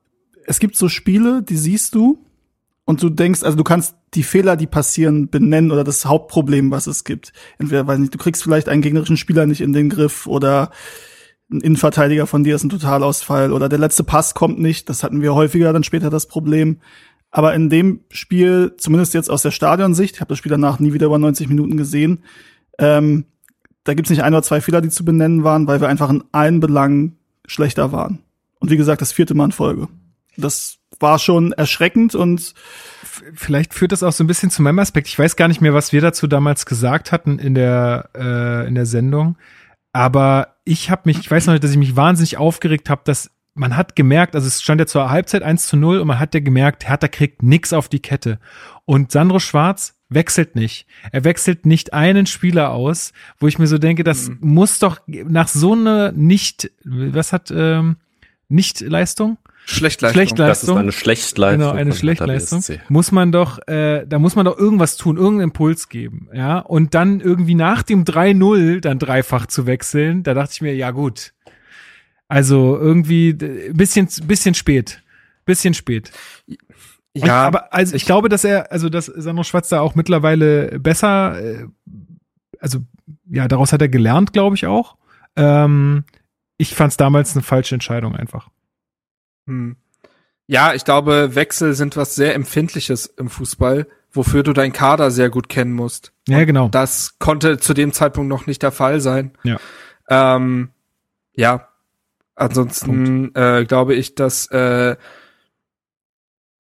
[0.46, 2.18] es gibt so Spiele, die siehst du
[2.86, 6.88] und du denkst, also du kannst die Fehler, die passieren, benennen oder das Hauptproblem, was
[6.88, 7.32] es gibt.
[7.58, 10.72] Entweder, weiß nicht, du kriegst vielleicht einen gegnerischen Spieler nicht in den Griff oder
[11.52, 14.90] ein Innenverteidiger von dir ist ein Totalausfall oder der letzte Pass kommt nicht.
[14.90, 16.80] Das hatten wir häufiger dann später das Problem.
[17.30, 20.94] Aber in dem Spiel, zumindest jetzt aus der Stadionsicht, ich habe das Spiel danach nie
[20.94, 22.24] wieder über 90 Minuten gesehen,
[22.78, 23.26] ähm,
[23.84, 26.24] da gibt's nicht ein oder zwei Fehler, die zu benennen waren, weil wir einfach in
[26.32, 28.20] allen Belangen schlechter waren.
[28.60, 29.88] Und wie gesagt, das vierte Mal in Folge.
[30.38, 32.54] Das war schon erschreckend und
[33.34, 35.08] vielleicht führt das auch so ein bisschen zu meinem Aspekt.
[35.08, 38.76] Ich weiß gar nicht mehr, was wir dazu damals gesagt hatten in der, äh, in
[38.76, 39.38] der Sendung.
[39.94, 43.76] Aber ich habe mich, ich weiß noch, dass ich mich wahnsinnig aufgeregt habe, dass man
[43.76, 46.40] hat gemerkt, also es stand ja zur Halbzeit 1 zu 0 und man hat ja
[46.40, 48.40] gemerkt, Hertha kriegt nix auf die Kette.
[48.86, 50.86] Und Sandro Schwarz wechselt nicht.
[51.12, 54.38] Er wechselt nicht einen Spieler aus, wo ich mir so denke, das mhm.
[54.42, 57.98] muss doch nach so einer nicht, was hat, ähm,
[58.48, 59.38] nicht Leistung?
[59.72, 60.16] Schlechtleistung.
[60.16, 60.48] Schlechtleistung.
[60.48, 61.60] Das ist eine Schlechtleistung.
[61.60, 62.64] Genau, eine Schlechtleistung.
[62.90, 66.60] Muss man doch, äh, da muss man doch irgendwas tun, irgendeinen Impuls geben, ja.
[66.60, 70.92] Und dann irgendwie nach dem 3-0 dann dreifach zu wechseln, da dachte ich mir, ja
[70.92, 71.34] gut.
[72.28, 75.04] Also irgendwie bisschen, bisschen spät.
[75.46, 76.12] Bisschen spät.
[77.14, 79.96] Ja, und, aber also ich, ich glaube, dass er, also dass Sandro Schwarz da auch
[79.96, 81.66] mittlerweile besser, äh,
[82.60, 82.80] also
[83.30, 84.96] ja, daraus hat er gelernt, glaube ich auch.
[85.36, 86.06] Ähm,
[86.58, 88.50] ich fand es damals eine falsche Entscheidung einfach.
[89.48, 89.76] Hm.
[90.48, 95.30] Ja, ich glaube, Wechsel sind was sehr Empfindliches im Fußball, wofür du deinen Kader sehr
[95.30, 96.12] gut kennen musst.
[96.28, 96.66] Ja, genau.
[96.66, 99.32] Und das konnte zu dem Zeitpunkt noch nicht der Fall sein.
[99.44, 99.60] Ja.
[100.10, 100.72] Ähm,
[101.34, 101.70] ja.
[102.36, 104.96] Ansonsten äh, glaube ich, dass äh,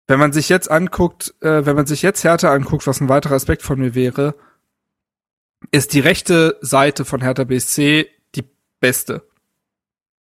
[0.06, 3.36] wenn man sich jetzt anguckt, äh, wenn man sich jetzt Hertha anguckt, was ein weiterer
[3.36, 4.34] Aspekt von mir wäre,
[5.70, 8.44] ist die rechte Seite von Hertha BSC die
[8.80, 9.29] beste.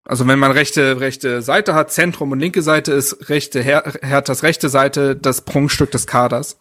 [0.08, 4.42] Also wenn man rechte, rechte Seite hat, Zentrum und linke Seite ist rechte Her Herthas
[4.42, 6.58] rechte Seite das Prunkstück des Kaders.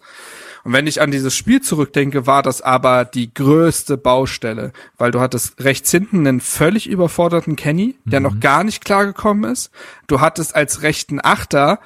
[0.65, 5.21] Und wenn ich an dieses Spiel zurückdenke, war das aber die größte Baustelle, weil du
[5.21, 8.27] hattest rechts hinten einen völlig überforderten Kenny, der mhm.
[8.27, 9.71] noch gar nicht klargekommen ist.
[10.09, 11.79] Du hattest als rechten Achter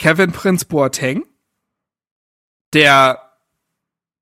[0.00, 1.22] Kevin Prince Boateng,
[2.72, 3.22] der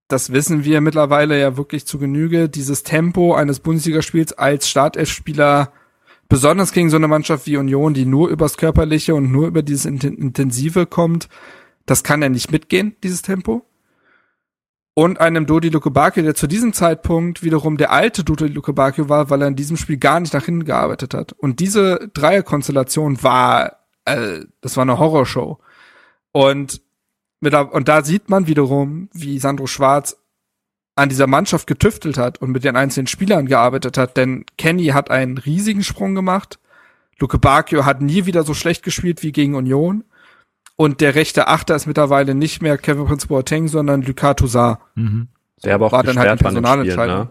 [0.09, 5.73] das wissen wir mittlerweile ja wirklich zu Genüge, dieses Tempo eines Bundesligaspiels als Startelfspieler
[6.29, 9.85] besonders gegen so eine Mannschaft wie Union, die nur übers Körperliche und nur über dieses
[9.85, 11.29] Intensive kommt,
[11.87, 13.67] das kann er nicht mitgehen, dieses Tempo.
[14.97, 19.43] Und einem Dodi Lukebakio, der zu diesem Zeitpunkt wiederum der alte Dodi Lukebakio war, weil
[19.43, 21.33] er in diesem Spiel gar nicht nach hinten gearbeitet hat.
[21.33, 25.59] Und diese Dreierkonstellation war, äh, das war eine Horrorshow.
[26.31, 26.81] Und,
[27.41, 30.17] mit, und da sieht man wiederum, wie Sandro Schwarz
[30.97, 35.11] an dieser Mannschaft getüftelt hat und mit den einzelnen Spielern gearbeitet hat, denn Kenny hat
[35.11, 36.59] einen riesigen Sprung gemacht.
[37.19, 40.05] Luke Bacchio hat nie wieder so schlecht gespielt wie gegen Union.
[40.77, 44.79] Und der rechte Achter ist mittlerweile nicht mehr Kevin Prince Boateng, sondern Lucas Toussaint.
[44.95, 45.29] Mhm.
[45.65, 47.19] Der aber auch war dann halt eine Personalentscheidung.
[47.19, 47.31] Ne?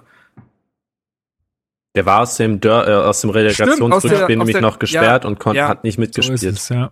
[1.96, 5.68] Der war aus dem, Dör, äh, aus dem Relegationsrückspiel nämlich noch gesperrt ja, und ja,
[5.68, 6.40] hat nicht mitgespielt.
[6.40, 6.92] So es, ja.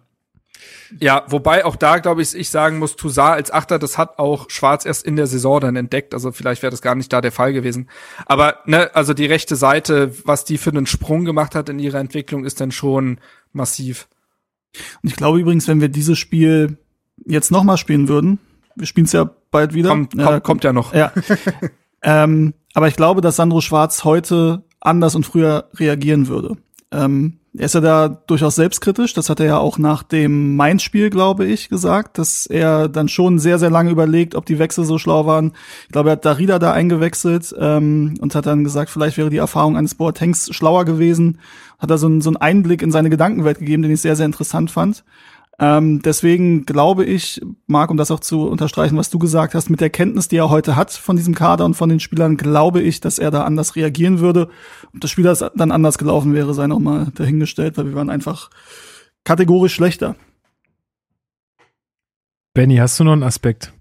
[0.99, 4.49] Ja, wobei auch da, glaube ich, ich sagen muss, Toussaint als Achter, das hat auch
[4.49, 6.13] Schwarz erst in der Saison dann entdeckt.
[6.13, 7.89] Also vielleicht wäre das gar nicht da der Fall gewesen.
[8.26, 11.99] Aber ne, also die rechte Seite, was die für einen Sprung gemacht hat in ihrer
[11.99, 13.19] Entwicklung, ist dann schon
[13.53, 14.07] massiv.
[15.01, 16.77] Und ich glaube übrigens, wenn wir dieses Spiel
[17.26, 18.39] jetzt nochmal spielen würden,
[18.76, 19.89] wir spielen es ja bald wieder.
[19.89, 20.93] Kommt, ja, kommt, kommt ja noch.
[20.93, 21.11] Ja.
[22.01, 26.57] ähm, aber ich glaube, dass Sandro Schwarz heute anders und früher reagieren würde.
[26.91, 29.13] Ähm, er ist ja da durchaus selbstkritisch.
[29.13, 33.39] Das hat er ja auch nach dem Mainz-Spiel, glaube ich, gesagt, dass er dann schon
[33.39, 35.51] sehr, sehr lange überlegt, ob die Wechsel so schlau waren.
[35.85, 39.37] Ich glaube, er hat Darida da eingewechselt ähm, und hat dann gesagt, vielleicht wäre die
[39.37, 41.39] Erfahrung eines Boatengs schlauer gewesen.
[41.77, 44.27] Hat da so, einen, so einen Einblick in seine Gedankenwelt gegeben, den ich sehr, sehr
[44.27, 45.03] interessant fand.
[45.61, 49.79] Ähm, deswegen glaube ich, Marc, um das auch zu unterstreichen, was du gesagt hast, mit
[49.79, 52.99] der Kenntnis, die er heute hat von diesem Kader und von den Spielern, glaube ich,
[52.99, 54.49] dass er da anders reagieren würde.
[54.91, 58.49] Ob das Spiel dann anders gelaufen wäre, sei noch mal dahingestellt, weil wir waren einfach
[59.23, 60.15] kategorisch schlechter.
[62.55, 63.71] Benny, hast du noch einen Aspekt?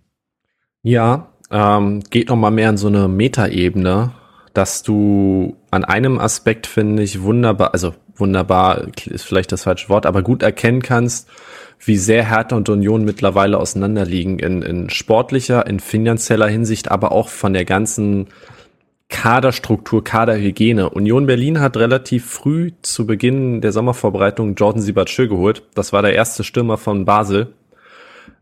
[0.82, 4.12] Ja, ähm, geht noch mal mehr in so eine Metaebene,
[4.52, 10.04] dass du an einem Aspekt finde ich wunderbar, also wunderbar ist vielleicht das falsche Wort,
[10.04, 11.26] aber gut erkennen kannst,
[11.80, 17.28] wie sehr Hertha und Union mittlerweile auseinanderliegen in, in sportlicher, in finanzieller Hinsicht, aber auch
[17.28, 18.28] von der ganzen
[19.08, 20.90] Kaderstruktur, Kaderhygiene.
[20.90, 25.62] Union Berlin hat relativ früh zu Beginn der Sommervorbereitung Jordan Sibachö geholt.
[25.74, 27.52] Das war der erste Stürmer von Basel.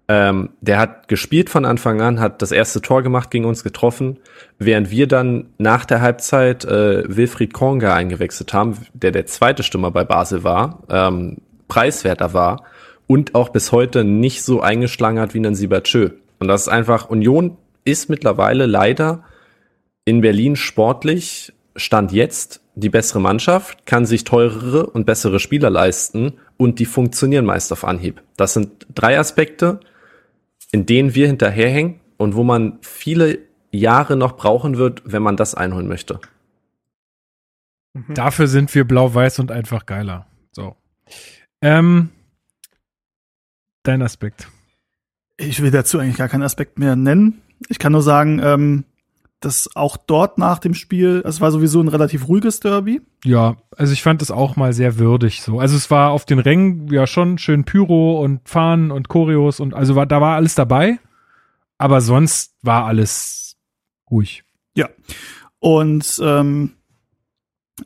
[0.09, 4.19] Ähm, der hat gespielt von Anfang an, hat das erste Tor gemacht, gegen uns getroffen,
[4.59, 9.91] während wir dann nach der Halbzeit äh, Wilfried Konga eingewechselt haben, der der zweite Stürmer
[9.91, 11.39] bei Basel war, ähm,
[11.69, 12.65] preiswerter war
[13.09, 16.11] und auch bis heute nicht so eingeschlagen hat wie ein Sibachö.
[16.39, 19.25] Und das ist einfach, Union ist mittlerweile leider
[20.05, 26.35] in Berlin sportlich, stand jetzt die bessere Mannschaft, kann sich teurere und bessere Spieler leisten
[26.57, 28.23] und die funktionieren meist auf Anhieb.
[28.37, 29.81] Das sind drei Aspekte,
[30.71, 33.39] in denen wir hinterherhängen und wo man viele
[33.71, 36.21] Jahre noch brauchen wird, wenn man das einholen möchte.
[37.95, 38.15] Mhm.
[38.15, 40.27] Dafür sind wir blau-weiß und einfach geiler.
[40.53, 40.77] So.
[41.63, 42.11] Ähm,
[43.89, 44.49] dein Aspekt?
[45.37, 47.41] Ich will dazu eigentlich gar keinen Aspekt mehr nennen.
[47.69, 48.85] Ich kann nur sagen, ähm,
[49.41, 53.01] das auch dort nach dem Spiel, es war sowieso ein relativ ruhiges Derby.
[53.25, 55.61] Ja, also ich fand es auch mal sehr würdig so.
[55.61, 59.75] Also es war auf den Rängen ja schon schön Pyro und Fahnen und Choreos und
[59.75, 60.99] also war, da war alles dabei,
[61.79, 63.57] aber sonst war alles
[64.11, 64.43] ruhig.
[64.75, 64.89] Ja.
[65.61, 66.73] Und ähm,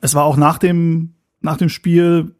[0.00, 2.34] es war auch nach dem, nach dem Spiel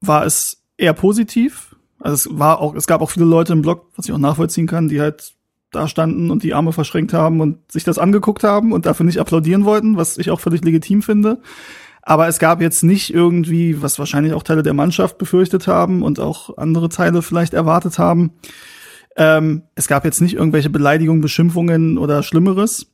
[0.00, 1.65] war es eher positiv.
[2.06, 4.68] Also es war auch, es gab auch viele Leute im Blog, was ich auch nachvollziehen
[4.68, 5.34] kann, die halt
[5.72, 9.18] da standen und die Arme verschränkt haben und sich das angeguckt haben und dafür nicht
[9.18, 11.40] applaudieren wollten, was ich auch völlig legitim finde.
[12.02, 16.20] Aber es gab jetzt nicht irgendwie, was wahrscheinlich auch Teile der Mannschaft befürchtet haben und
[16.20, 18.34] auch andere Teile vielleicht erwartet haben.
[19.16, 22.86] Ähm, es gab jetzt nicht irgendwelche Beleidigungen, Beschimpfungen oder Schlimmeres.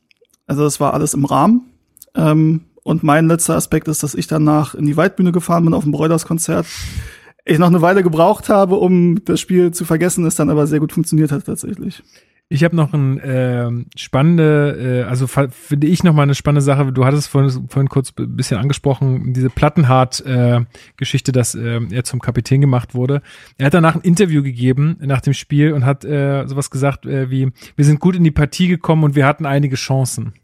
[0.47, 1.70] Also es war alles im Rahmen.
[2.14, 5.82] Ähm, und mein letzter Aspekt ist, dass ich danach in die Waldbühne gefahren bin auf
[5.82, 6.64] dem Broilers-Konzert.
[7.44, 10.81] Ich noch eine Weile gebraucht habe, um das Spiel zu vergessen, es dann aber sehr
[10.81, 12.02] gut funktioniert hat tatsächlich.
[12.48, 16.93] Ich habe noch ein äh, spannende, äh, also finde ich noch mal eine spannende Sache.
[16.93, 22.20] Du hattest vorhin, vorhin kurz ein bisschen angesprochen, diese Plattenhart-Geschichte, äh, dass äh, er zum
[22.20, 23.23] Kapitän gemacht wurde.
[23.56, 27.31] Er hat danach ein Interview gegeben nach dem Spiel und hat äh, sowas gesagt äh,
[27.31, 30.35] wie: Wir sind gut in die Partie gekommen und wir hatten einige Chancen.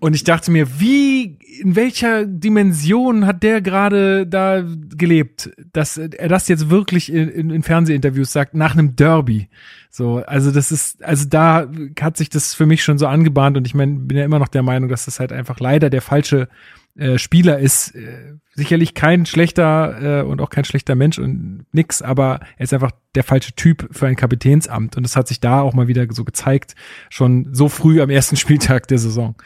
[0.00, 4.64] Und ich dachte mir, wie, in welcher Dimension hat der gerade da
[4.96, 9.48] gelebt, dass er das jetzt wirklich in, in, in, Fernsehinterviews sagt, nach einem Derby.
[9.90, 11.70] So, also das ist, also da
[12.00, 14.48] hat sich das für mich schon so angebahnt und ich mein, bin ja immer noch
[14.48, 16.48] der Meinung, dass das halt einfach leider der falsche
[16.96, 17.94] äh, Spieler ist.
[17.94, 22.72] Äh, sicherlich kein schlechter äh, und auch kein schlechter Mensch und nix, aber er ist
[22.72, 24.96] einfach der falsche Typ für ein Kapitänsamt.
[24.96, 26.74] Und das hat sich da auch mal wieder so gezeigt,
[27.10, 29.36] schon so früh am ersten Spieltag der Saison.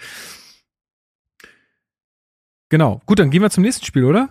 [2.68, 3.02] Genau.
[3.05, 4.28] Gut, dann gehen wir zum nächsten Spiel, oder?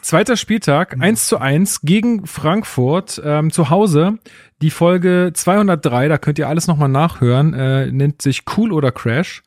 [0.00, 1.28] Zweiter Spieltag, 1 mhm.
[1.28, 4.18] zu 1 gegen Frankfurt ähm, zu Hause.
[4.62, 9.42] Die Folge 203, da könnt ihr alles nochmal nachhören, äh, nennt sich Cool oder Crash.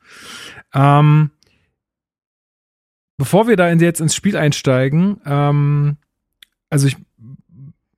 [0.74, 1.30] Ähm,
[3.20, 5.98] bevor wir da jetzt ins Spiel einsteigen, ähm,
[6.70, 6.96] also ich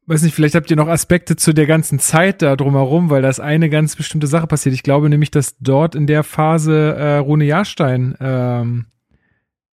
[0.06, 3.38] weiß nicht, vielleicht habt ihr noch Aspekte zu der ganzen Zeit da drumherum, weil das
[3.38, 4.74] eine ganz bestimmte Sache passiert.
[4.74, 8.86] Ich glaube nämlich, dass dort in der Phase äh, Rune Jahrstein ähm,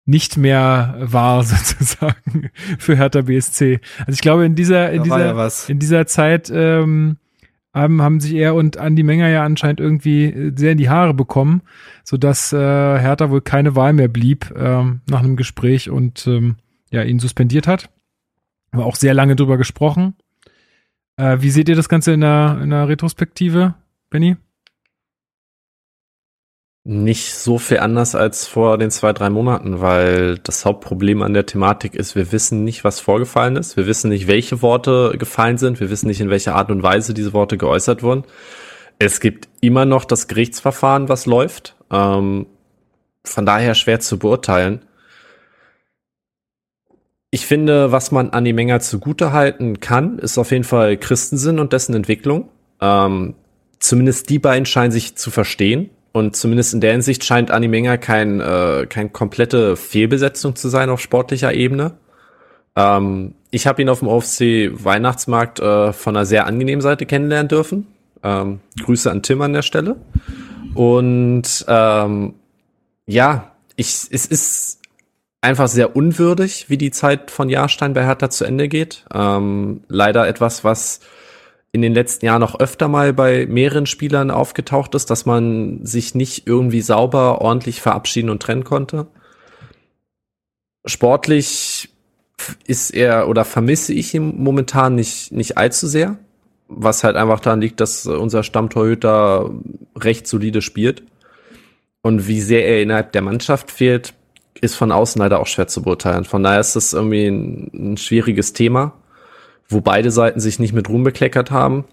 [0.04, 3.80] nicht mehr war sozusagen für Hertha BSC.
[4.00, 7.16] Also ich glaube in dieser in dieser ja in dieser Zeit ähm,
[7.78, 11.14] haben, haben sich er und Andi Menger ja anscheinend irgendwie äh, sehr in die Haare
[11.14, 11.62] bekommen,
[12.04, 16.56] so dass äh, Hertha wohl keine Wahl mehr blieb ähm, nach einem Gespräch und ähm,
[16.90, 17.90] ja ihn suspendiert hat.
[18.70, 20.14] Aber auch sehr lange drüber gesprochen.
[21.16, 23.74] Äh, wie seht ihr das Ganze in der, in der Retrospektive,
[24.10, 24.36] Benny?
[26.90, 31.44] Nicht so viel anders als vor den zwei, drei Monaten, weil das Hauptproblem an der
[31.44, 33.76] Thematik ist, wir wissen nicht, was vorgefallen ist.
[33.76, 35.80] Wir wissen nicht, welche Worte gefallen sind.
[35.80, 38.24] Wir wissen nicht, in welcher Art und Weise diese Worte geäußert wurden.
[38.98, 41.76] Es gibt immer noch das Gerichtsverfahren, was läuft.
[41.90, 42.46] Ähm,
[43.22, 44.80] von daher schwer zu beurteilen.
[47.30, 51.58] Ich finde, was man an die Menge zugute halten kann, ist auf jeden Fall Christensen
[51.58, 52.48] und dessen Entwicklung.
[52.80, 53.34] Ähm,
[53.78, 55.90] zumindest die beiden scheinen sich zu verstehen.
[56.18, 61.00] Und zumindest in der Hinsicht scheint Animenga kein, äh, kein komplette Fehlbesetzung zu sein auf
[61.00, 61.92] sportlicher Ebene.
[62.74, 67.46] Ähm, ich habe ihn auf dem OFC Weihnachtsmarkt äh, von einer sehr angenehmen Seite kennenlernen
[67.46, 67.86] dürfen.
[68.24, 69.94] Ähm, Grüße an Tim an der Stelle.
[70.74, 72.34] Und ähm,
[73.06, 74.80] ja, ich, es ist
[75.40, 79.04] einfach sehr unwürdig, wie die Zeit von Jahrstein bei Hertha zu Ende geht.
[79.14, 80.98] Ähm, leider etwas, was
[81.72, 86.14] in den letzten Jahren noch öfter mal bei mehreren Spielern aufgetaucht ist, dass man sich
[86.14, 89.06] nicht irgendwie sauber, ordentlich verabschieden und trennen konnte.
[90.86, 91.90] Sportlich
[92.66, 96.16] ist er oder vermisse ich ihn momentan nicht, nicht allzu sehr,
[96.68, 99.50] was halt einfach daran liegt, dass unser Stammtorhüter
[99.96, 101.02] recht solide spielt.
[102.00, 104.14] Und wie sehr er innerhalb der Mannschaft fehlt,
[104.60, 106.24] ist von außen leider auch schwer zu beurteilen.
[106.24, 108.94] Von daher ist das irgendwie ein, ein schwieriges Thema
[109.68, 111.84] wo beide Seiten sich nicht mit Ruhm bekleckert haben.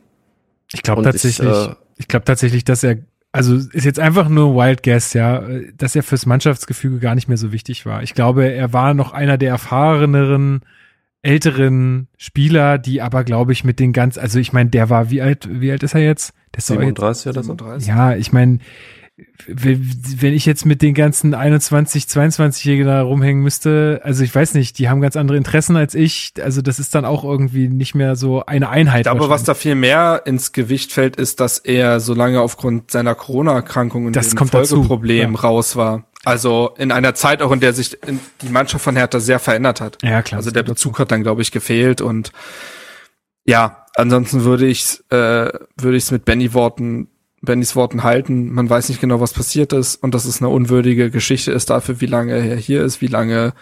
[0.72, 2.98] Ich glaube tatsächlich, ich, äh, ich glaube tatsächlich, dass er,
[3.32, 5.44] also ist jetzt einfach nur Wild Guess, ja,
[5.78, 8.02] dass er fürs Mannschaftsgefüge gar nicht mehr so wichtig war.
[8.02, 10.62] Ich glaube, er war noch einer der erfahreneren,
[11.22, 15.22] älteren Spieler, die aber, glaube ich, mit den ganz, also ich meine, der war, wie
[15.22, 16.34] alt, wie alt ist er jetzt?
[16.56, 17.54] Der 37 jetzt, oder so?
[17.54, 17.88] 37.
[17.88, 18.60] Ja, ich meine,
[19.48, 24.78] wenn ich jetzt mit den ganzen 21, 22-Jährigen da rumhängen müsste, also ich weiß nicht,
[24.78, 26.34] die haben ganz andere Interessen als ich.
[26.42, 29.08] Also das ist dann auch irgendwie nicht mehr so eine Einheit.
[29.08, 33.16] Aber was da viel mehr ins Gewicht fällt, ist, dass er so lange aufgrund seiner
[33.16, 35.40] Corona-Erkrankung und das dem Folgeproblem ja.
[35.40, 36.06] raus war.
[36.26, 37.98] Also in einer Zeit auch, in der sich
[38.42, 39.98] die Mannschaft von Hertha sehr verändert hat.
[40.02, 40.40] Ja, klar.
[40.40, 42.32] Also der Bezug hat dann, glaube ich, gefehlt und
[43.46, 47.10] ja, ansonsten würde ich äh, würde ich es mit Benny Worten
[47.46, 48.52] Bennys Worten halten.
[48.52, 52.02] Man weiß nicht genau, was passiert ist und dass es eine unwürdige Geschichte ist dafür,
[52.02, 53.54] wie lange er hier ist, wie lange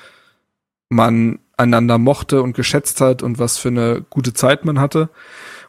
[0.89, 5.09] man einander mochte und geschätzt hat und was für eine gute Zeit man hatte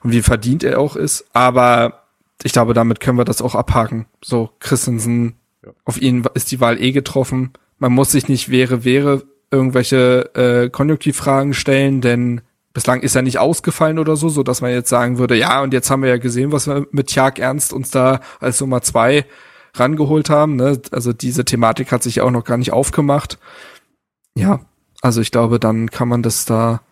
[0.03, 1.27] und wie verdient er auch ist.
[1.33, 2.05] Aber
[2.43, 4.07] ich glaube, damit können wir das auch abhaken.
[4.23, 5.35] So, Christensen,
[5.65, 5.73] ja.
[5.85, 7.53] auf ihn ist die Wahl eh getroffen.
[7.79, 12.41] Man muss sich nicht wäre, wäre irgendwelche äh, Konjunktivfragen stellen, denn
[12.75, 15.73] bislang ist er nicht ausgefallen oder so, so dass man jetzt sagen würde, ja, und
[15.73, 19.25] jetzt haben wir ja gesehen, was wir mit Tjag Ernst uns da als Nummer zwei
[19.75, 20.57] rangeholt haben.
[20.57, 20.81] Ne?
[20.91, 23.39] Also diese Thematik hat sich auch noch gar nicht aufgemacht.
[24.37, 24.61] Ja,
[25.01, 26.83] also ich glaube, dann kann man das da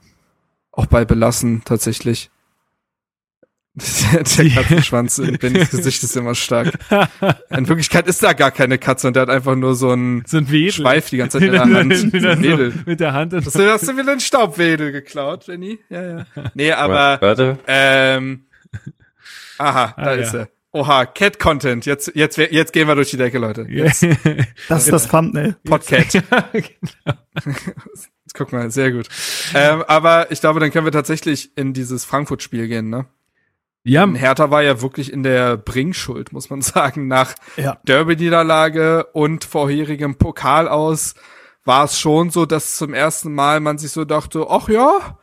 [0.71, 2.31] auch bei belassen, tatsächlich.
[3.75, 6.73] Der, Katzenschwanz in Bennys Gesicht ist immer stark.
[7.49, 10.37] In Wirklichkeit ist da gar keine Katze und der hat einfach nur so einen so
[10.37, 10.73] ein Wedel.
[10.73, 12.13] Schweif die ganze Zeit in der Hand.
[12.13, 12.73] Wedel.
[12.73, 13.33] So mit der Hand.
[13.33, 15.79] Hast du, hast du wieder einen Staubwedel geklaut, Benny?
[15.89, 16.27] Ja, ja.
[16.53, 17.59] Nee, aber Warte.
[17.67, 18.45] ähm,
[19.57, 20.41] aha, da ah, ist ja.
[20.41, 20.49] er.
[20.75, 21.85] Oha, Cat-Content.
[21.85, 23.67] Jetzt, jetzt, jetzt gehen wir durch die Decke, Leute.
[23.69, 24.07] Jetzt.
[24.69, 25.57] Das ist das Thumbnail.
[25.65, 26.15] Podcat.
[26.15, 26.23] Ja,
[26.53, 27.19] genau.
[28.35, 29.09] Guck mal, sehr gut.
[29.55, 33.07] Ähm, aber ich glaube, dann können wir tatsächlich in dieses Frankfurt-Spiel gehen, ne?
[33.85, 34.05] Ja.
[34.05, 37.09] Und Hertha war ja wirklich in der Bringschuld, muss man sagen.
[37.09, 37.79] Nach ja.
[37.85, 41.15] Derby-Niederlage und vorherigem Pokal aus
[41.65, 45.19] war es schon so, dass zum ersten Mal man sich so dachte, ach ja,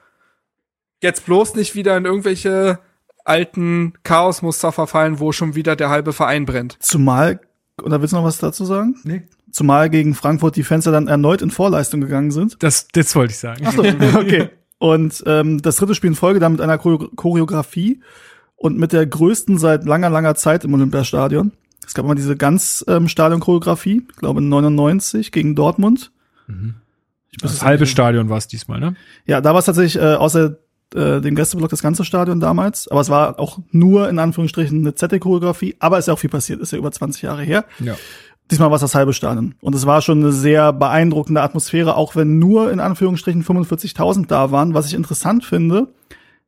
[1.01, 2.79] jetzt bloß nicht wieder in irgendwelche
[3.25, 6.77] alten Chaosmuster verfallen, wo schon wieder der halbe Verein brennt.
[6.79, 7.41] Zumal,
[7.81, 8.95] oder willst du noch was dazu sagen?
[9.03, 9.23] Nee.
[9.51, 12.61] Zumal gegen Frankfurt die Fenster dann erneut in Vorleistung gegangen sind.
[12.63, 13.63] Das, das wollte ich sagen.
[13.65, 14.49] Ach so, okay.
[14.77, 18.01] Und ähm, das dritte Spiel in Folge dann mit einer Choreografie
[18.59, 21.53] und mit der größten seit langer, langer Zeit im Olympiastadion.
[21.85, 26.11] Es gab mal diese ganz ähm, Stadion-Choreografie, ich glaube 99 gegen Dortmund.
[26.47, 26.75] Mhm.
[27.41, 28.95] das halbe Stadion war es diesmal, ne?
[29.25, 30.57] Ja, da war es tatsächlich äh, außer
[30.93, 32.87] äh, dem Gästeblock das ganze Stadion damals.
[32.89, 35.75] Aber es war auch nur in Anführungsstrichen eine Z-Choreografie.
[35.79, 37.65] Aber es ist ja auch viel passiert, ist ja über 20 Jahre her.
[37.79, 37.95] Ja.
[38.51, 39.55] Diesmal war es das halbe Stadion.
[39.61, 44.51] Und es war schon eine sehr beeindruckende Atmosphäre, auch wenn nur in Anführungsstrichen 45.000 da
[44.51, 44.73] waren.
[44.73, 45.87] Was ich interessant finde,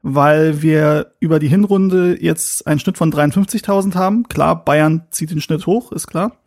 [0.03, 4.27] weil wir über die Hinrunde jetzt einen Schnitt von 53.000 haben.
[4.27, 6.37] Klar, Bayern zieht den Schnitt hoch, ist klar.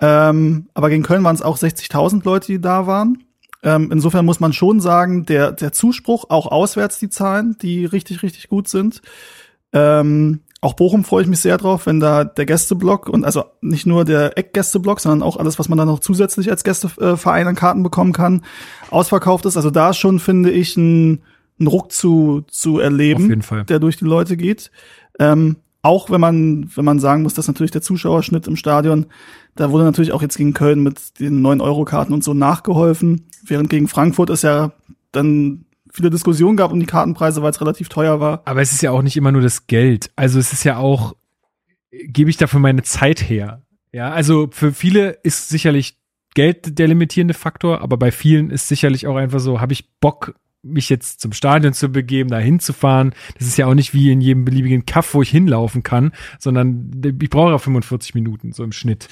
[0.00, 3.24] Ähm, aber gegen Köln waren es auch 60.000 Leute, die da waren.
[3.62, 8.24] Ähm, insofern muss man schon sagen, der, der Zuspruch, auch auswärts die Zahlen, die richtig,
[8.24, 9.00] richtig gut sind.
[9.72, 13.86] Ähm, auch Bochum freue ich mich sehr drauf, wenn da der Gästeblock und also nicht
[13.86, 17.82] nur der Eckgästeblock, sondern auch alles, was man dann noch zusätzlich als Gästeverein an Karten
[17.82, 18.42] bekommen kann,
[18.90, 19.56] ausverkauft ist.
[19.56, 21.22] Also da schon finde ich ein
[21.58, 23.64] einen Ruck zu, zu erleben, Auf jeden Fall.
[23.64, 24.70] der durch die Leute geht.
[25.18, 29.06] Ähm, auch wenn man, wenn man sagen muss, dass natürlich der Zuschauerschnitt im Stadion,
[29.56, 33.88] da wurde natürlich auch jetzt gegen Köln mit den 9-Euro-Karten und so nachgeholfen, während gegen
[33.88, 34.72] Frankfurt es ja
[35.10, 38.42] dann viele Diskussionen gab um die Kartenpreise, weil es relativ teuer war.
[38.44, 40.10] Aber es ist ja auch nicht immer nur das Geld.
[40.16, 41.14] Also es ist ja auch,
[41.90, 43.62] gebe ich dafür meine Zeit her.
[43.92, 45.98] Ja, also für viele ist sicherlich
[46.34, 50.34] Geld der limitierende Faktor, aber bei vielen ist sicherlich auch einfach so, habe ich Bock,
[50.62, 53.14] mich jetzt zum Stadion zu begeben, da hinzufahren.
[53.38, 56.90] Das ist ja auch nicht wie in jedem beliebigen Kaff, wo ich hinlaufen kann, sondern
[57.04, 59.08] ich brauche ja 45 Minuten, so im Schnitt.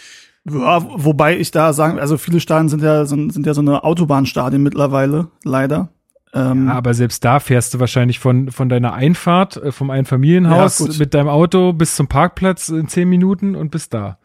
[0.48, 3.85] Ja, wobei ich da sagen, also viele Stadien sind ja, sind, sind ja so eine
[3.85, 5.90] Autobahnstadien mittlerweile, leider.
[6.32, 10.78] Ähm, ja, aber selbst da fährst du wahrscheinlich von, von deiner Einfahrt, äh, vom Einfamilienhaus
[10.78, 14.18] ja, mit deinem Auto bis zum Parkplatz in zehn Minuten und bis da.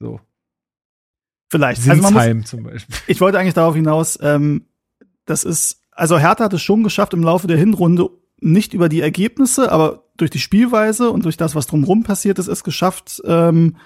[0.00, 0.20] So.
[1.50, 1.82] Vielleicht.
[1.82, 2.96] Sinsheim also muss, zum Beispiel.
[3.06, 4.64] Ich wollte eigentlich darauf hinaus, ähm,
[5.26, 8.10] das ist also Hertha hat es schon geschafft im Laufe der Hinrunde,
[8.40, 12.48] nicht über die Ergebnisse, aber durch die Spielweise und durch das, was drumherum passiert ist,
[12.48, 13.76] es geschafft, ähm,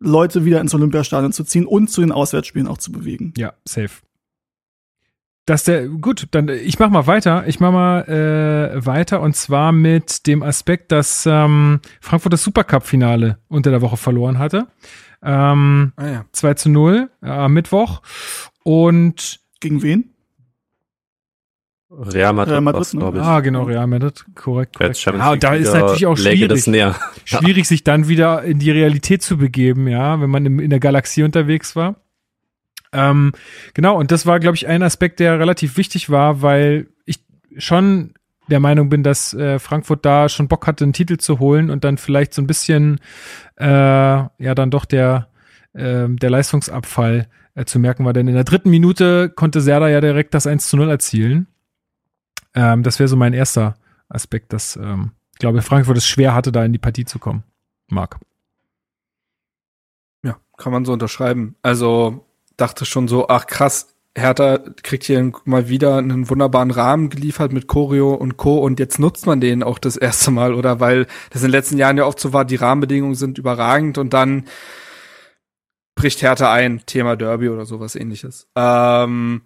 [0.00, 3.32] Leute wieder ins Olympiastadion zu ziehen und zu den Auswärtsspielen auch zu bewegen.
[3.36, 4.02] Ja, safe.
[5.46, 7.46] Das der gut, dann ich mach mal weiter.
[7.48, 13.38] Ich mach mal äh, weiter und zwar mit dem Aspekt, dass ähm, Frankfurt das Supercup-Finale
[13.48, 14.68] unter der Woche verloren hatte.
[15.20, 16.24] Ähm, ah, ja.
[16.32, 18.02] 2 zu 0 äh, am Mittwoch.
[18.62, 20.14] Und gegen wen?
[21.98, 23.00] Real Madrid, Real Madrid ne?
[23.00, 23.24] glaube ich.
[23.24, 24.76] Ah, genau, Real Madrid, korrekt.
[24.76, 25.04] korrekt.
[25.04, 26.64] Ja, da ist natürlich auch schwierig,
[27.24, 31.22] schwierig, sich dann wieder in die Realität zu begeben, ja, wenn man in der Galaxie
[31.22, 31.96] unterwegs war.
[32.92, 33.32] Ähm,
[33.74, 37.20] genau, und das war, glaube ich, ein Aspekt, der relativ wichtig war, weil ich
[37.58, 38.14] schon
[38.48, 41.84] der Meinung bin, dass äh, Frankfurt da schon Bock hatte, einen Titel zu holen und
[41.84, 43.00] dann vielleicht so ein bisschen,
[43.56, 45.28] äh, ja, dann doch der,
[45.74, 48.12] äh, der Leistungsabfall äh, zu merken war.
[48.12, 51.46] Denn in der dritten Minute konnte Serda ja direkt das 1 zu 0 erzielen.
[52.54, 53.76] Ähm, das wäre so mein erster
[54.08, 57.42] Aspekt, dass ähm, ich glaube, Frankfurt es schwer hatte, da in die Partie zu kommen.
[57.88, 58.18] Marc.
[60.22, 61.56] Ja, kann man so unterschreiben.
[61.62, 62.24] Also
[62.56, 67.66] dachte schon so, ach krass, Hertha kriegt hier mal wieder einen wunderbaren Rahmen geliefert mit
[67.66, 68.58] Choreo und Co.
[68.58, 70.80] Und jetzt nutzt man den auch das erste Mal, oder?
[70.80, 74.12] Weil das in den letzten Jahren ja oft so war, die Rahmenbedingungen sind überragend und
[74.12, 74.44] dann
[75.94, 78.48] bricht Hertha ein, Thema Derby oder sowas ähnliches.
[78.54, 79.42] Ähm,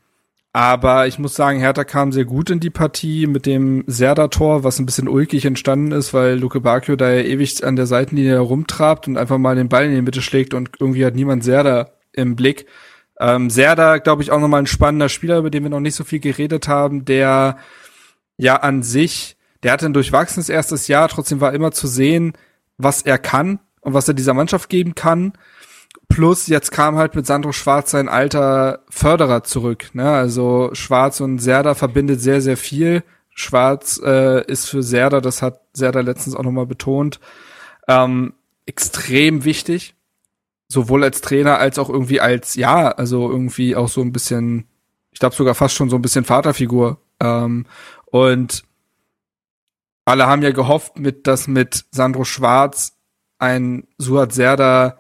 [0.56, 4.78] aber ich muss sagen, Hertha kam sehr gut in die Partie mit dem Serda-Tor, was
[4.78, 9.06] ein bisschen ulkig entstanden ist, weil Luke Bacchio da ja ewig an der Seitenlinie herumtrabt
[9.06, 12.36] und einfach mal den Ball in die Mitte schlägt und irgendwie hat niemand Serda im
[12.36, 12.64] Blick.
[13.20, 16.04] Ähm, Serda, glaube ich, auch nochmal ein spannender Spieler, über den wir noch nicht so
[16.04, 17.58] viel geredet haben, der
[18.38, 22.32] ja an sich, der hatte ein durchwachsenes erstes Jahr, trotzdem war immer zu sehen,
[22.78, 25.34] was er kann und was er dieser Mannschaft geben kann.
[26.08, 29.90] Plus jetzt kam halt mit Sandro Schwarz sein alter Förderer zurück.
[29.92, 30.10] Ne?
[30.10, 33.02] Also Schwarz und Serda verbindet sehr, sehr viel.
[33.30, 37.20] Schwarz äh, ist für Serda, das hat Serda letztens auch nochmal betont,
[37.86, 38.32] ähm,
[38.64, 39.96] extrem wichtig
[40.68, 44.66] sowohl als Trainer als auch irgendwie als, ja, also irgendwie auch so ein bisschen,
[45.12, 46.98] ich glaube sogar fast schon so ein bisschen Vaterfigur.
[47.20, 47.66] Ähm,
[48.06, 48.64] und
[50.04, 52.96] alle haben ja gehofft, mit, dass mit Sandro Schwarz
[53.38, 54.98] ein Suat Serda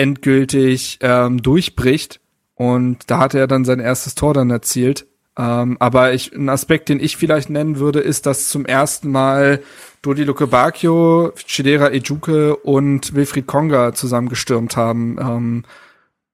[0.00, 2.20] endgültig ähm, durchbricht.
[2.54, 5.06] Und da hatte er dann sein erstes Tor dann erzielt.
[5.36, 9.62] Ähm, aber ich, ein Aspekt, den ich vielleicht nennen würde, ist, dass zum ersten Mal
[10.00, 15.18] Dodi Luke Bacchio, Chidera Ejuke und Wilfried Konga zusammengestürmt haben.
[15.20, 15.64] Ähm,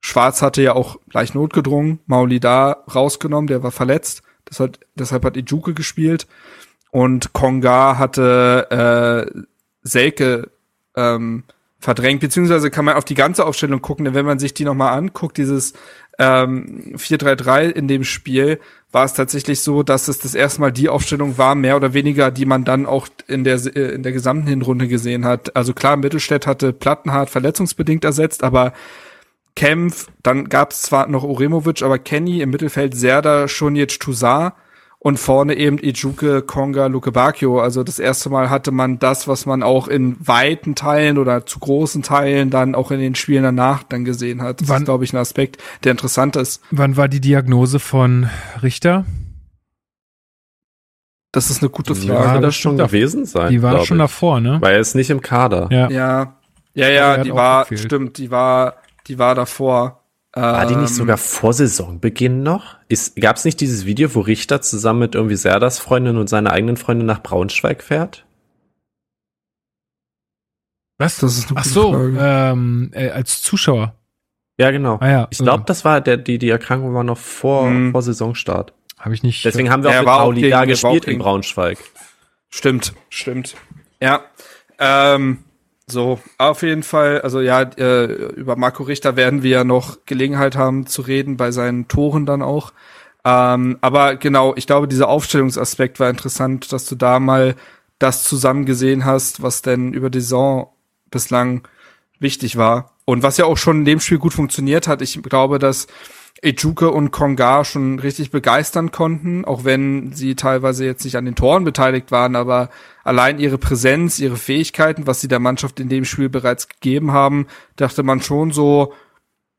[0.00, 4.22] Schwarz hatte ja auch leicht notgedrungen, Mauli da rausgenommen, der war verletzt.
[4.44, 6.28] Das hat, deshalb hat Ejuke gespielt.
[6.92, 9.40] Und Konga hatte äh,
[9.82, 10.50] Selke
[10.96, 11.42] ähm,
[11.86, 14.98] verdrängt, beziehungsweise kann man auf die ganze Aufstellung gucken, denn wenn man sich die nochmal
[14.98, 15.72] anguckt, dieses
[16.18, 18.58] ähm, 4-3-3 in dem Spiel,
[18.90, 22.32] war es tatsächlich so, dass es das erste Mal die Aufstellung war, mehr oder weniger,
[22.32, 25.54] die man dann auch in der, äh, in der gesamten Hinrunde gesehen hat.
[25.54, 28.72] Also klar, Mittelstädt hatte Plattenhardt verletzungsbedingt ersetzt, aber
[29.54, 34.54] Kempf, dann gab es zwar noch Uremovic, aber Kenny im Mittelfeld Serda, Schonic, Toussaint
[35.06, 37.60] und vorne eben Ijuke, Konga, Luke Bacchio.
[37.60, 41.60] Also das erste Mal hatte man das, was man auch in weiten Teilen oder zu
[41.60, 44.62] großen Teilen dann auch in den Spielen danach dann gesehen hat.
[44.62, 46.60] Das wann, ist, glaube ich, ein Aspekt, der interessant ist.
[46.72, 48.28] Wann war die Diagnose von
[48.64, 49.04] Richter?
[51.30, 52.10] Das ist eine gute Frage.
[52.10, 53.52] Ja, das schon gewesen sein.
[53.52, 54.02] Die war schon ich.
[54.02, 54.58] davor, ne?
[54.60, 55.68] Weil er ist nicht im Kader.
[55.70, 56.36] Ja, ja,
[56.74, 57.80] ja, ja die war, gefehlt.
[57.80, 58.74] stimmt, die war,
[59.06, 60.02] die war davor.
[60.36, 62.76] War die nicht ähm, sogar vor Saisonbeginn noch?
[63.18, 66.76] Gab es nicht dieses Video, wo Richter zusammen mit irgendwie Serdas Freundin und seiner eigenen
[66.76, 68.26] Freundin nach Braunschweig fährt?
[70.98, 71.18] Was?
[71.18, 73.94] Das ist eine Ach so, ähm, äh, als Zuschauer.
[74.58, 74.98] Ja, genau.
[75.00, 75.28] Ah, ja.
[75.30, 77.92] Ich glaube, das war der, die, die Erkrankung war noch vor, mhm.
[77.92, 78.74] vor Saisonstart.
[78.98, 79.42] Habe ich nicht.
[79.42, 81.78] Deswegen haben wir auch mit Pauli da gespielt in Braunschweig.
[82.50, 83.54] Stimmt, stimmt.
[84.00, 84.20] Ja.
[84.78, 85.44] Ähm,
[85.88, 90.56] so, auf jeden Fall, also ja, äh, über Marco Richter werden wir ja noch Gelegenheit
[90.56, 92.72] haben zu reden, bei seinen Toren dann auch.
[93.24, 97.54] Ähm, aber genau, ich glaube, dieser Aufstellungsaspekt war interessant, dass du da mal
[97.98, 100.72] das zusammen gesehen hast, was denn über die Saison
[101.10, 101.66] bislang
[102.18, 102.92] wichtig war.
[103.04, 105.02] Und was ja auch schon in dem Spiel gut funktioniert hat.
[105.02, 105.86] Ich glaube, dass
[106.46, 111.34] Ejuke und Konga schon richtig begeistern konnten, auch wenn sie teilweise jetzt nicht an den
[111.34, 112.70] Toren beteiligt waren, aber
[113.04, 117.46] allein ihre Präsenz, ihre Fähigkeiten, was sie der Mannschaft in dem Spiel bereits gegeben haben,
[117.76, 118.92] dachte man schon so,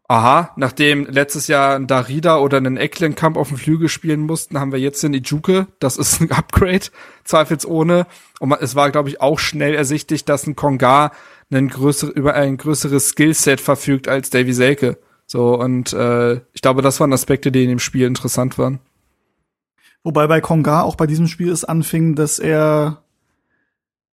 [0.08, 4.72] aha, nachdem letztes Jahr ein Darida oder einen Ecklenkamp auf dem Flügel spielen mussten, haben
[4.72, 6.86] wir jetzt den Ijuke, das ist ein Upgrade,
[7.26, 8.08] zweifelsohne.
[8.40, 11.12] Und es war, glaube ich, auch schnell ersichtlich, dass ein Konga
[11.52, 14.98] ein größer, über ein größeres Skillset verfügt als Davy Selke.
[15.28, 18.80] So, und äh, ich glaube, das waren Aspekte, die in dem Spiel interessant waren.
[20.04, 23.04] Wobei bei Konga auch bei diesem Spiel es anfing, dass er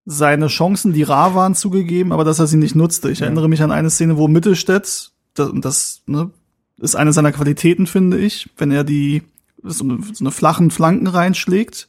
[0.05, 3.11] seine Chancen, die rar waren, zugegeben, aber dass er sie nicht nutzte.
[3.11, 3.27] Ich ja.
[3.27, 6.31] erinnere mich an eine Szene, wo Mittelstädt, das, das ne,
[6.79, 9.23] ist eine seiner Qualitäten, finde ich, wenn er die
[9.63, 11.89] so eine, so eine flachen Flanken reinschlägt.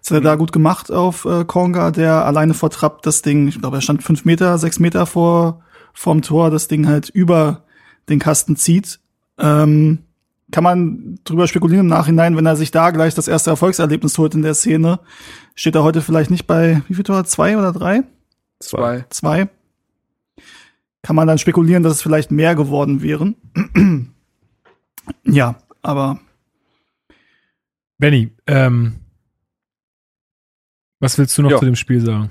[0.00, 3.46] Das hat er da gut gemacht auf äh, Konga, der alleine vor Trapp das Ding,
[3.46, 5.62] ich glaube, er stand fünf Meter, sechs Meter vor
[5.94, 7.62] vorm Tor, das Ding halt über
[8.08, 9.00] den Kasten zieht.
[9.38, 9.98] Ähm,
[10.52, 14.34] kann man drüber spekulieren im Nachhinein, wenn er sich da gleich das erste Erfolgserlebnis holt
[14.34, 15.00] in der Szene,
[15.54, 17.24] steht er heute vielleicht nicht bei, wie viel Tor?
[17.24, 18.04] Zwei oder drei?
[18.60, 19.04] Zwei.
[19.10, 19.48] Zwei.
[21.02, 23.36] Kann man dann spekulieren, dass es vielleicht mehr geworden wären.
[25.24, 26.20] ja, aber.
[27.98, 28.96] Benny, ähm,
[31.00, 31.58] was willst du noch jo.
[31.58, 32.30] zu dem Spiel sagen?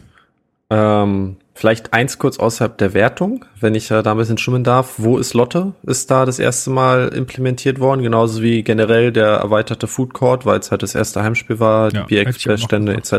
[0.70, 4.96] Ähm, Vielleicht eins kurz außerhalb der Wertung, wenn ich äh, da ein bisschen schwimmen darf.
[4.98, 5.72] Wo ist Lotte?
[5.84, 10.60] Ist da das erste Mal implementiert worden, genauso wie generell der erweiterte Food Court, weil
[10.60, 13.14] es halt das erste Heimspiel war, die ja, Bierexpressstände etc.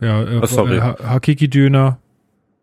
[0.00, 0.76] Ja, äh, oh, sorry.
[0.76, 1.98] Äh, Hakiki-Döner.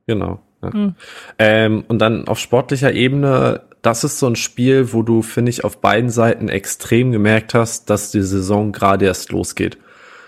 [0.05, 0.39] Genau.
[0.61, 0.71] Ja.
[0.71, 0.95] Hm.
[1.39, 5.63] Ähm, und dann auf sportlicher Ebene das ist so ein Spiel, wo du, finde ich,
[5.63, 9.77] auf beiden Seiten extrem gemerkt hast, dass die Saison gerade erst losgeht.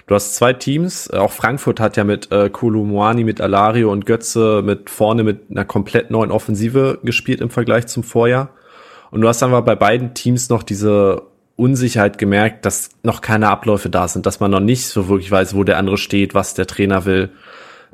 [0.10, 4.64] Du hast zwei Teams, auch Frankfurt hat ja mit äh, Kolumuani, mit Alario und Götze
[4.65, 8.49] mit vorne mit einer komplett neuen Offensive gespielt im Vergleich zum Vorjahr.
[9.11, 11.22] Und du hast einfach bei beiden Teams noch diese
[11.57, 15.53] Unsicherheit gemerkt, dass noch keine Abläufe da sind, dass man noch nicht so wirklich weiß,
[15.53, 17.30] wo der andere steht, was der Trainer will.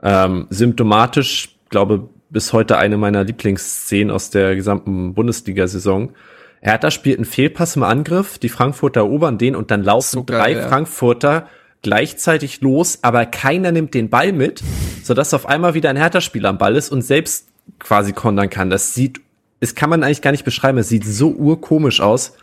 [0.01, 6.13] Ähm, symptomatisch, glaube bis heute eine meiner Lieblingsszenen aus der gesamten Bundesliga-Saison.
[6.61, 10.39] Hertha spielt einen Fehlpass im Angriff, die Frankfurter erobern den und dann laufen so geil,
[10.39, 10.67] drei ja.
[10.69, 11.47] Frankfurter
[11.85, 14.63] gleichzeitig los, aber keiner nimmt den Ball mit,
[15.03, 18.71] sodass auf einmal wieder ein Hertha-Spieler am Ball ist und selbst quasi kontern kann.
[18.71, 19.21] Das sieht,
[19.59, 20.79] das kann man eigentlich gar nicht beschreiben.
[20.79, 22.33] Es sieht so urkomisch aus.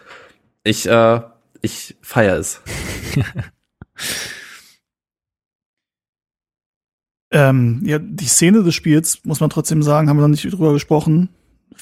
[0.63, 1.21] Ich, äh,
[1.61, 2.61] ich feier es.
[7.35, 10.75] Ähm, ja, die Szene des Spiels, muss man trotzdem sagen, haben wir noch nicht drüber
[10.75, 11.31] gesprochen,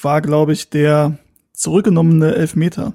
[0.01, 1.17] war, glaube ich, der
[1.51, 2.93] zurückgenommene Elfmeter.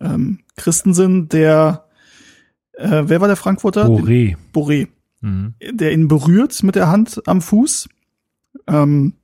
[0.00, 1.89] Ähm, Christensen, der,
[2.80, 3.86] äh, wer war der Frankfurter?
[3.86, 4.36] Boré.
[4.52, 4.88] Boré.
[5.20, 5.54] Mhm.
[5.70, 7.88] Der ihn berührt mit der Hand am Fuß.
[8.66, 9.14] Ähm,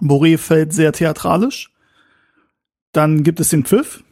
[0.00, 1.72] Boré fällt sehr theatralisch.
[2.92, 4.02] Dann gibt es den Pfiff.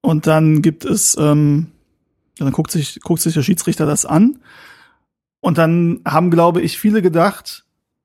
[0.00, 1.68] Und dann gibt es, ähm,
[2.38, 4.38] dann guckt sich, guckt sich der Schiedsrichter das an.
[5.40, 7.64] Und dann haben, glaube ich, viele gedacht,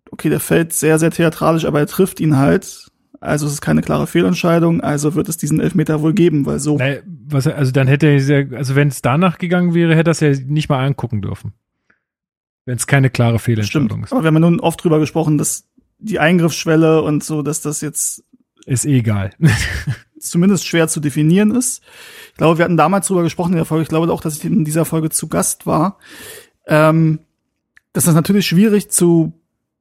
[0.10, 2.88] okay, der fällt sehr, sehr theatralisch, aber er trifft ihn halt.
[3.20, 6.78] Also es ist keine klare Fehlentscheidung, also wird es diesen Elfmeter wohl geben, weil so.
[6.78, 10.20] Naja, was, also dann hätte er, also wenn es danach gegangen wäre, hätte er es
[10.20, 11.54] ja nicht mal angucken dürfen.
[12.66, 14.06] Wenn es keine klare Fehlentscheidung Stimmt.
[14.06, 14.12] ist.
[14.12, 15.68] Aber wir haben ja nun oft drüber gesprochen, dass
[16.00, 18.24] die Eingriffsschwelle und so, dass das jetzt.
[18.66, 19.32] Ist eh egal.
[20.22, 21.82] zumindest schwer zu definieren ist.
[22.32, 23.84] Ich glaube, wir hatten damals drüber gesprochen in der Folge.
[23.84, 25.98] Ich glaube auch, dass ich in dieser Folge zu Gast war.
[26.68, 27.20] Ähm,
[27.94, 29.34] dass das natürlich schwierig zu,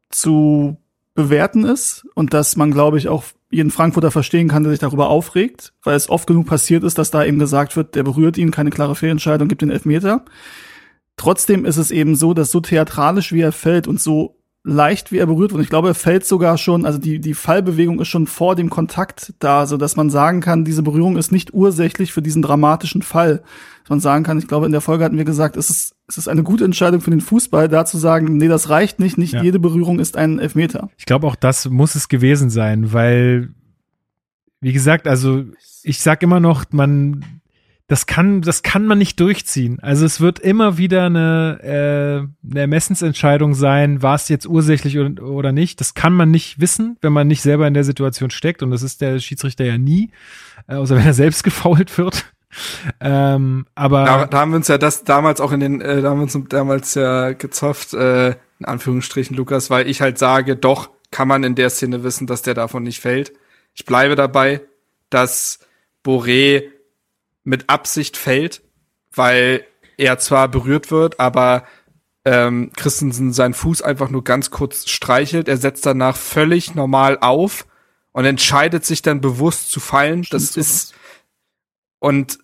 [0.08, 0.76] zu
[1.14, 5.08] bewerten ist und dass man, glaube ich, auch jeden Frankfurter verstehen kann, der sich darüber
[5.08, 8.50] aufregt, weil es oft genug passiert ist, dass da eben gesagt wird, der berührt ihn,
[8.50, 10.24] keine klare Fehlentscheidung, gibt den Elfmeter.
[11.16, 15.18] Trotzdem ist es eben so, dass so theatralisch wie er fällt und so leicht, wie
[15.18, 15.62] er berührt wird.
[15.62, 19.32] Ich glaube, er fällt sogar schon, also die, die Fallbewegung ist schon vor dem Kontakt
[19.38, 23.42] da, so dass man sagen kann, diese Berührung ist nicht ursächlich für diesen dramatischen Fall.
[23.82, 26.18] Dass man sagen kann, ich glaube, in der Folge hatten wir gesagt, es ist, es
[26.18, 29.34] ist eine gute Entscheidung für den Fußball, da zu sagen, nee, das reicht nicht, nicht
[29.34, 29.42] ja.
[29.42, 30.90] jede Berührung ist ein Elfmeter.
[30.96, 33.50] Ich glaube, auch das muss es gewesen sein, weil,
[34.60, 35.44] wie gesagt, also
[35.82, 37.24] ich sag immer noch, man
[37.90, 39.80] das kann, das kann man nicht durchziehen.
[39.80, 45.24] Also es wird immer wieder eine, äh, eine Ermessensentscheidung sein, war es jetzt ursächlich oder,
[45.24, 45.80] oder nicht.
[45.80, 48.62] Das kann man nicht wissen, wenn man nicht selber in der Situation steckt.
[48.62, 50.12] Und das ist der Schiedsrichter ja nie,
[50.68, 52.32] äh, außer wenn er selbst gefault wird.
[53.00, 56.10] Ähm, aber da, da haben wir uns ja das damals auch in den, äh, da
[56.10, 60.90] haben wir uns damals ja gezofft, äh, in Anführungsstrichen, Lukas, weil ich halt sage, doch
[61.10, 63.32] kann man in der Szene wissen, dass der davon nicht fällt.
[63.74, 64.60] Ich bleibe dabei,
[65.08, 65.60] dass
[66.04, 66.64] Boré
[67.42, 68.62] mit Absicht fällt,
[69.14, 69.64] weil
[69.96, 71.64] er zwar berührt wird, aber
[72.24, 75.48] ähm, Christensen seinen Fuß einfach nur ganz kurz streichelt.
[75.48, 77.66] Er setzt danach völlig normal auf
[78.12, 80.24] und entscheidet sich dann bewusst zu fallen.
[80.24, 80.94] Stimmt das so ist
[82.00, 82.38] und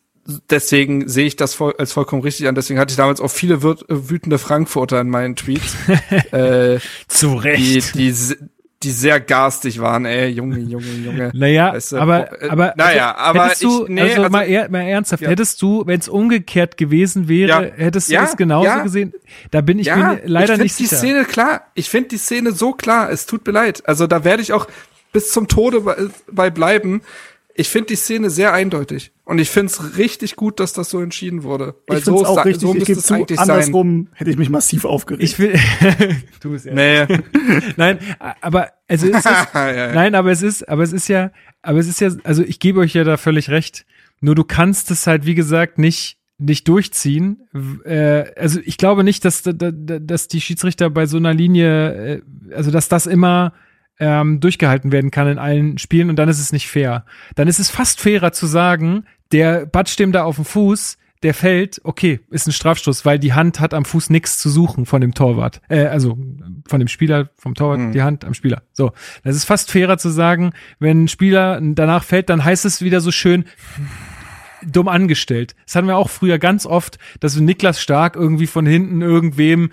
[0.51, 2.55] deswegen sehe ich das voll, als vollkommen richtig an.
[2.55, 5.77] Deswegen hatte ich damals auch viele wütende Frankfurter in meinen Tweets.
[6.32, 6.78] äh,
[7.09, 7.94] Zu Recht.
[7.94, 8.36] Die, die,
[8.82, 11.31] die sehr garstig waren, ey, Junge, Junge, Junge.
[11.35, 14.43] Naja, weißt du, aber, äh, aber, naja, aber hättest du, ich, nee, also, also mal,
[14.43, 15.31] eher, mal ernsthaft, ja.
[15.31, 17.73] hättest du, wenn es umgekehrt gewesen wäre, ja.
[17.74, 19.15] hättest du ja, das genauso gesehen?
[19.51, 20.97] Da bin ich mir leider ich nicht die sicher.
[20.97, 23.82] Szene klar, ich finde die Szene so klar, es tut mir leid.
[23.89, 24.66] Also da werde ich auch
[25.12, 25.97] bis zum Tode bei,
[26.31, 27.01] bei bleiben
[27.59, 29.12] ich finde die Szene sehr eindeutig.
[29.24, 31.74] Und ich finde es richtig gut, dass das so entschieden wurde.
[31.87, 34.19] Weil ich so, auch richtig, so müsste es eigentlich andersrum sein.
[34.19, 35.23] hätte ich mich massiv aufgeregt.
[35.23, 35.59] Ich will,
[36.41, 37.07] du bist nee.
[37.77, 39.24] Nein, aber also es ist,
[39.55, 39.93] ja, ja.
[39.93, 42.81] nein, aber es ist, aber es ist ja, aber es ist ja, also ich gebe
[42.81, 43.87] euch ja da völlig recht.
[44.20, 47.49] Nur du kannst es halt, wie gesagt, nicht nicht durchziehen.
[47.85, 52.23] Äh, also ich glaube nicht, dass, dass die Schiedsrichter bei so einer Linie, äh,
[52.55, 53.55] also dass das immer
[53.98, 57.05] ähm, durchgehalten werden kann in allen Spielen und dann ist es nicht fair.
[57.35, 61.35] Dann ist es fast fairer zu sagen, der batscht dem da auf den Fuß, der
[61.35, 65.01] fällt, okay, ist ein Strafstoß, weil die Hand hat am Fuß nichts zu suchen von
[65.01, 65.60] dem Torwart.
[65.68, 66.18] Äh, also
[66.68, 67.93] von dem Spieler, vom Torwart, mhm.
[67.93, 68.62] die Hand am Spieler.
[68.73, 68.93] So.
[69.24, 73.01] Das ist fast fairer zu sagen, wenn ein Spieler danach fällt, dann heißt es wieder
[73.01, 73.44] so schön,
[74.64, 75.55] dumm angestellt.
[75.64, 79.70] Das hatten wir auch früher ganz oft, dass Niklas Stark irgendwie von hinten irgendwem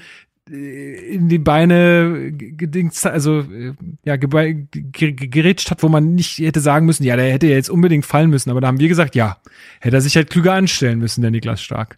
[0.50, 7.04] in die Beine gedingt, also äh, ja, gerätscht hat, wo man nicht hätte sagen müssen,
[7.04, 9.38] ja, der hätte ja jetzt unbedingt fallen müssen, aber da haben wir gesagt, ja,
[9.80, 11.98] hätte er sich halt klüger anstellen müssen, der Niklas Stark.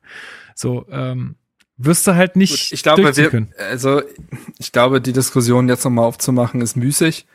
[0.53, 1.35] So, ähm,
[1.77, 4.01] wirst du halt nicht Gut, ich glaube, wir, also
[4.59, 7.25] ich glaube, die Diskussion jetzt nochmal aufzumachen ist müßig.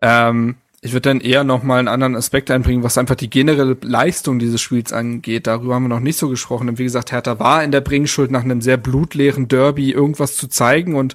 [0.00, 3.76] Ähm, Ich würde dann eher noch mal einen anderen Aspekt einbringen, was einfach die generelle
[3.82, 5.46] Leistung dieses Spiels angeht.
[5.46, 6.68] Darüber haben wir noch nicht so gesprochen.
[6.68, 10.48] Und wie gesagt, Hertha war in der Bringschuld nach einem sehr blutleeren Derby irgendwas zu
[10.48, 10.96] zeigen.
[10.96, 11.14] Und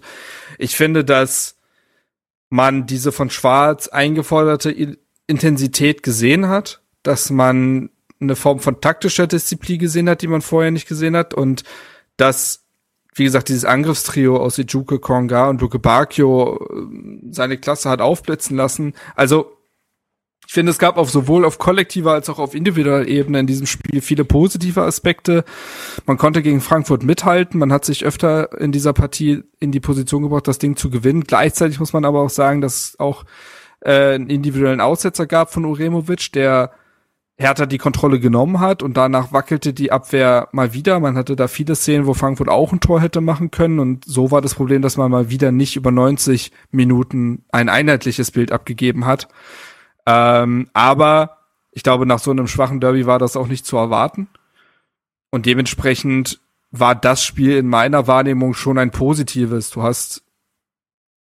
[0.58, 1.58] ich finde, dass
[2.50, 7.90] man diese von Schwarz eingeforderte Intensität gesehen hat, dass man
[8.22, 11.34] eine Form von taktischer Disziplin gesehen hat, die man vorher nicht gesehen hat.
[11.34, 11.66] Und
[12.16, 12.64] dass
[13.16, 18.56] wie gesagt, dieses Angriffstrio aus Ijuke, Konga und Luke Bakio äh, seine Klasse hat aufblitzen
[18.56, 18.94] lassen.
[19.16, 19.57] Also
[20.48, 23.68] ich finde, es gab auf sowohl auf kollektiver als auch auf individueller Ebene in diesem
[23.68, 25.44] Spiel viele positive Aspekte.
[26.06, 27.60] Man konnte gegen Frankfurt mithalten.
[27.60, 31.26] Man hat sich öfter in dieser Partie in die Position gebracht, das Ding zu gewinnen.
[31.26, 33.26] Gleichzeitig muss man aber auch sagen, dass es auch
[33.82, 36.72] äh, einen individuellen Aussetzer gab von Uremovic, der
[37.40, 41.02] Hertha die Kontrolle genommen hat und danach wackelte die Abwehr mal wieder.
[41.02, 44.32] Man hatte da viele Szenen, wo Frankfurt auch ein Tor hätte machen können und so
[44.32, 49.06] war das Problem, dass man mal wieder nicht über 90 Minuten ein einheitliches Bild abgegeben
[49.06, 49.28] hat.
[50.08, 51.38] Ähm, aber
[51.72, 54.30] ich glaube, nach so einem schwachen Derby war das auch nicht zu erwarten.
[55.30, 56.40] Und dementsprechend
[56.72, 59.70] war das Spiel in meiner Wahrnehmung schon ein positives.
[59.70, 60.24] Du hast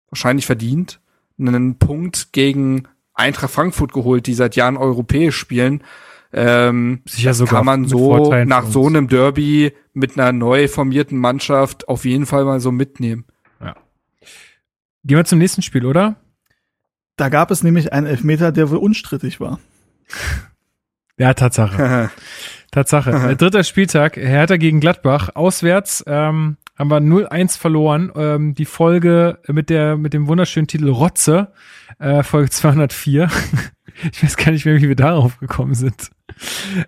[0.09, 1.01] wahrscheinlich verdient
[1.37, 5.83] einen Punkt gegen Eintracht Frankfurt geholt, die seit Jahren europäisch spielen.
[6.31, 11.87] Ähm, Sicher sogar kann man so nach so einem Derby mit einer neu formierten Mannschaft
[11.87, 13.25] auf jeden Fall mal so mitnehmen.
[13.61, 13.75] Ja.
[15.03, 16.17] Gehen wir zum nächsten Spiel, oder?
[17.15, 19.59] Da gab es nämlich einen Elfmeter, der wohl unstrittig war.
[21.17, 22.11] Ja, Tatsache.
[22.71, 23.11] Tatsache.
[23.11, 25.29] Äh, dritter Spieltag, Hertha gegen Gladbach.
[25.33, 28.11] Auswärts ähm, haben wir 0-1 verloren.
[28.17, 31.53] Ähm, die Folge mit der mit dem wunderschönen Titel Rotze,
[31.99, 33.29] äh, Folge 204.
[34.11, 36.11] ich weiß gar nicht mehr, wie wir darauf gekommen sind.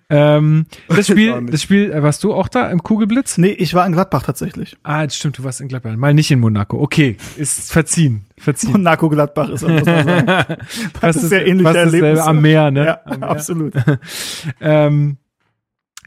[0.09, 3.37] Ähm, das Spiel, das Spiel, äh, warst du auch da im Kugelblitz?
[3.37, 4.77] Nee, ich war in Gladbach tatsächlich.
[4.83, 5.95] Ah, das stimmt, du warst in Gladbach.
[5.95, 6.79] Mal nicht in Monaco.
[6.79, 8.25] Okay, ist verziehen.
[8.37, 8.71] verziehen.
[8.71, 9.85] Monaco Gladbach ist, sagen.
[11.01, 12.19] das ist sehr ähnlich Erlebnis.
[12.19, 12.85] Am Meer, ne?
[12.85, 13.29] Ja, Meer.
[13.29, 13.73] absolut.
[14.61, 15.17] ähm,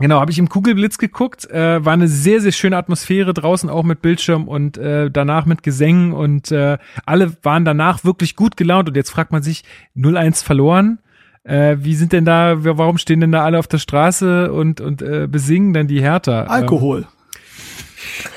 [0.00, 1.50] Genau, habe ich im Kugelblitz geguckt.
[1.50, 5.62] Äh, war eine sehr, sehr schöne Atmosphäre draußen, auch mit Bildschirm und äh, danach mit
[5.62, 8.88] Gesängen und äh, alle waren danach wirklich gut gelaunt.
[8.88, 9.62] Und jetzt fragt man sich,
[9.94, 11.00] 0-1 verloren.
[11.44, 15.02] Äh, wie sind denn da, warum stehen denn da alle auf der Straße und, und
[15.02, 16.44] äh, besingen dann die Hertha?
[16.44, 17.00] Alkohol.
[17.00, 17.06] Ähm,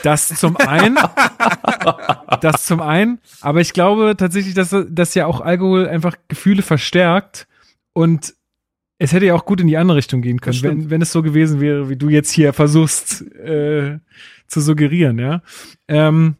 [0.03, 0.97] das zum einen,
[2.41, 7.47] das zum einen, aber ich glaube tatsächlich, dass, dass ja auch Alkohol einfach Gefühle verstärkt
[7.93, 8.34] und
[8.97, 11.21] es hätte ja auch gut in die andere Richtung gehen können, wenn, wenn es so
[11.21, 13.99] gewesen wäre, wie du jetzt hier versuchst äh,
[14.47, 15.41] zu suggerieren, ja.
[15.88, 16.35] Ähm,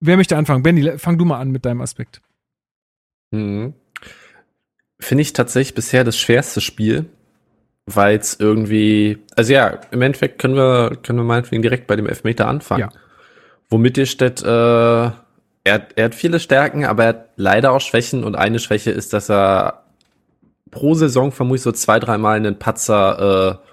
[0.00, 0.62] wer möchte anfangen?
[0.62, 2.20] Benny, fang du mal an mit deinem Aspekt.
[3.30, 3.74] Mhm.
[5.00, 7.06] Finde ich tatsächlich bisher das schwerste Spiel,
[7.86, 12.06] weil es irgendwie, also ja, im Endeffekt können wir, können wir meinetwegen direkt bei dem
[12.06, 12.90] Elfmeter anfangen.
[12.92, 13.00] Ja.
[13.68, 15.16] Wo Mittelstädt, äh, er,
[15.64, 19.30] er hat viele Stärken, aber er hat leider auch Schwächen und eine Schwäche ist, dass
[19.30, 19.84] er
[20.70, 23.66] pro Saison vermutlich so zwei, dreimal einen Patzer äh,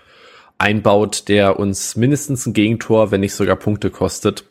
[0.58, 4.46] einbaut, der uns mindestens ein Gegentor, wenn nicht sogar Punkte kostet.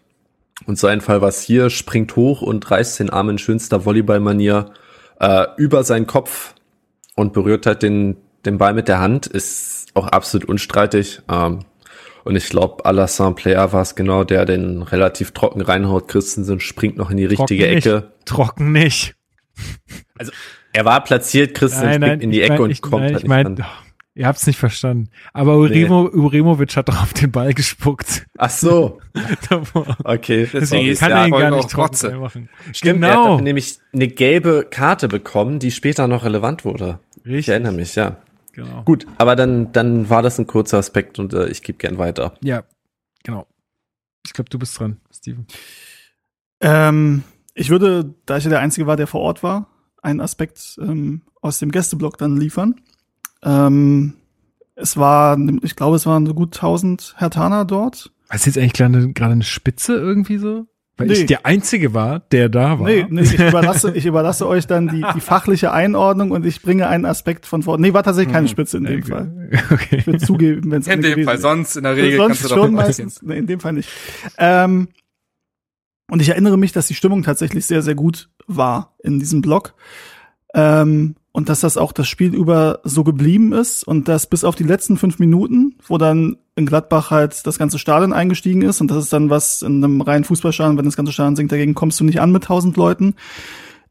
[0.67, 4.73] Und so ein Fall was hier, springt hoch und reißt den Arm in schönster Volleyball-Manier
[5.21, 6.55] äh, über seinen Kopf
[7.17, 11.23] und berührt halt den, den Ball mit der Hand, ist auch absolut unstreitig.
[11.29, 11.61] Ähm,
[12.25, 16.09] und ich glaube, Alassane Player war es genau, der den relativ trocken reinhaut.
[16.09, 17.95] Christensen springt noch in die richtige trocken Ecke.
[17.95, 18.27] Nicht.
[18.27, 19.15] Trocken nicht.
[20.19, 20.33] Also
[20.73, 23.23] er war platziert, Christian nein, nein, in die Ecke mein, und ich, kommt nein, halt
[23.23, 23.67] ich mein, nicht
[24.17, 25.11] Ihr habt's nicht verstanden.
[25.35, 26.19] Aber Uremo, nee.
[26.19, 28.27] Uremovic hat doch auf den Ball gespuckt.
[28.39, 28.99] Ach so.
[30.05, 30.49] okay.
[30.51, 32.49] Deswegen kann er ihn gar nicht trotzdem machen.
[32.73, 33.27] Stimmt, genau.
[33.27, 36.99] er hat nämlich eine gelbe Karte bekommen, die später noch relevant wurde.
[37.27, 37.39] Richtig.
[37.39, 38.17] Ich erinnere mich, ja.
[38.53, 38.85] Genau.
[38.85, 42.35] Gut, aber dann, dann war das ein kurzer Aspekt und äh, ich gebe gern weiter.
[42.41, 42.65] Ja,
[43.23, 43.47] genau.
[44.25, 45.47] Ich glaube, du bist dran, Steven.
[46.61, 47.23] Ähm,
[47.55, 49.69] ich würde, da ich ja der Einzige war, der vor Ort war,
[50.03, 52.77] einen Aspekt ähm, aus dem Gästeblock dann liefern.
[53.43, 54.15] Ähm,
[54.75, 58.13] es war, ich glaube, es waren so gut 1000 Hertaner dort.
[58.33, 60.67] Ist jetzt eigentlich gerade gerade eine Spitze irgendwie so?
[60.99, 61.13] Weil nee.
[61.13, 62.87] ich der Einzige war, der da war.
[62.87, 66.89] Nee, nee ich, überlasse, ich überlasse euch dann die, die fachliche Einordnung und ich bringe
[66.89, 67.77] einen Aspekt von vor.
[67.77, 68.51] Nee, war tatsächlich keine mhm.
[68.51, 69.11] Spitze in dem okay.
[69.11, 69.51] Fall.
[69.71, 69.97] Okay.
[69.99, 72.55] Ich würde zugeben, wenn es In dem Fall, sonst in der Regel sonst kannst du
[72.55, 73.23] schon meistens.
[73.23, 73.91] Nee, in dem Fall nicht.
[74.39, 74.89] Ähm,
[76.11, 79.75] und ich erinnere mich, dass die Stimmung tatsächlich sehr, sehr gut war in diesem Block.
[80.55, 84.55] Ähm, und dass das auch das Spiel über so geblieben ist und dass bis auf
[84.55, 88.91] die letzten fünf Minuten, wo dann in Gladbach halt das ganze Stadion eingestiegen ist und
[88.91, 92.01] das ist dann was in einem reinen Fußballstadion, wenn das ganze Stadion singt, dagegen kommst
[92.01, 93.15] du nicht an mit tausend Leuten.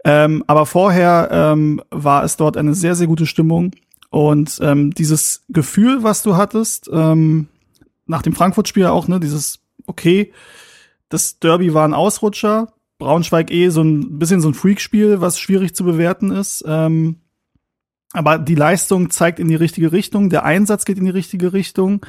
[0.04, 3.72] Ähm, aber vorher ähm, war es dort eine sehr, sehr gute Stimmung
[4.10, 7.48] und ähm, dieses Gefühl, was du hattest, ähm,
[8.08, 10.32] nach dem Frankfurt-Spiel auch, ne, dieses, okay,
[11.10, 15.76] das Derby war ein Ausrutscher, Braunschweig eh so ein bisschen so ein Freakspiel, was schwierig
[15.76, 16.64] zu bewerten ist.
[16.66, 17.18] Ähm,
[18.14, 22.06] aber die Leistung zeigt in die richtige Richtung, der Einsatz geht in die richtige Richtung.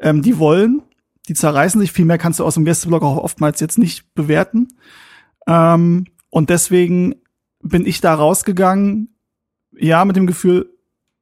[0.00, 0.82] Ähm, die wollen,
[1.28, 1.92] die zerreißen sich.
[1.92, 4.68] Viel mehr kannst du aus dem Gästeblock auch oftmals jetzt nicht bewerten.
[5.46, 7.16] Ähm, und deswegen
[7.62, 9.14] bin ich da rausgegangen,
[9.76, 10.70] ja, mit dem Gefühl,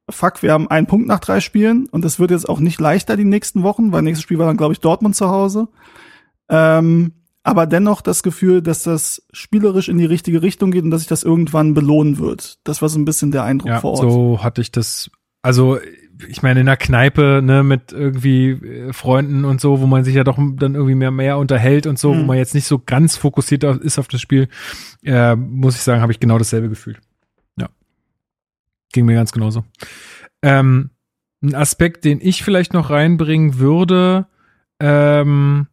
[0.09, 3.17] fuck, wir haben einen Punkt nach drei Spielen und es wird jetzt auch nicht leichter
[3.17, 5.67] die nächsten Wochen, weil nächstes Spiel war dann, glaube ich, Dortmund zu Hause.
[6.49, 11.01] Ähm, aber dennoch das Gefühl, dass das spielerisch in die richtige Richtung geht und dass
[11.01, 12.59] sich das irgendwann belohnen wird.
[12.63, 14.11] Das war so ein bisschen der Eindruck ja, vor Ort.
[14.11, 15.09] So hatte ich das,
[15.41, 15.77] also
[16.27, 20.15] ich meine, in der Kneipe, ne, mit irgendwie äh, Freunden und so, wo man sich
[20.15, 22.19] ja doch dann irgendwie mehr, mehr unterhält und so, mhm.
[22.19, 24.49] wo man jetzt nicht so ganz fokussiert ist auf das Spiel,
[25.03, 26.99] äh, muss ich sagen, habe ich genau dasselbe gefühlt.
[27.57, 27.69] Ja.
[28.91, 29.63] Ging mir ganz genauso.
[30.41, 30.89] Ähm,
[31.41, 34.27] ein Aspekt, den ich vielleicht noch reinbringen würde,
[34.81, 35.67] ähm,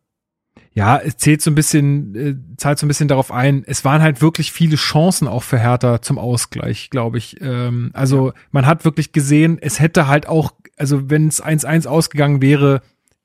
[0.77, 3.65] ja, es zählt so ein bisschen, äh, zahlt so ein bisschen darauf ein.
[3.67, 7.41] Es waren halt wirklich viele Chancen auch für Hertha zum Ausgleich, glaube ich.
[7.41, 8.35] Ähm, also ja.
[8.51, 12.83] man hat wirklich gesehen, es hätte halt auch, also wenn es 1-1 ausgegangen wäre,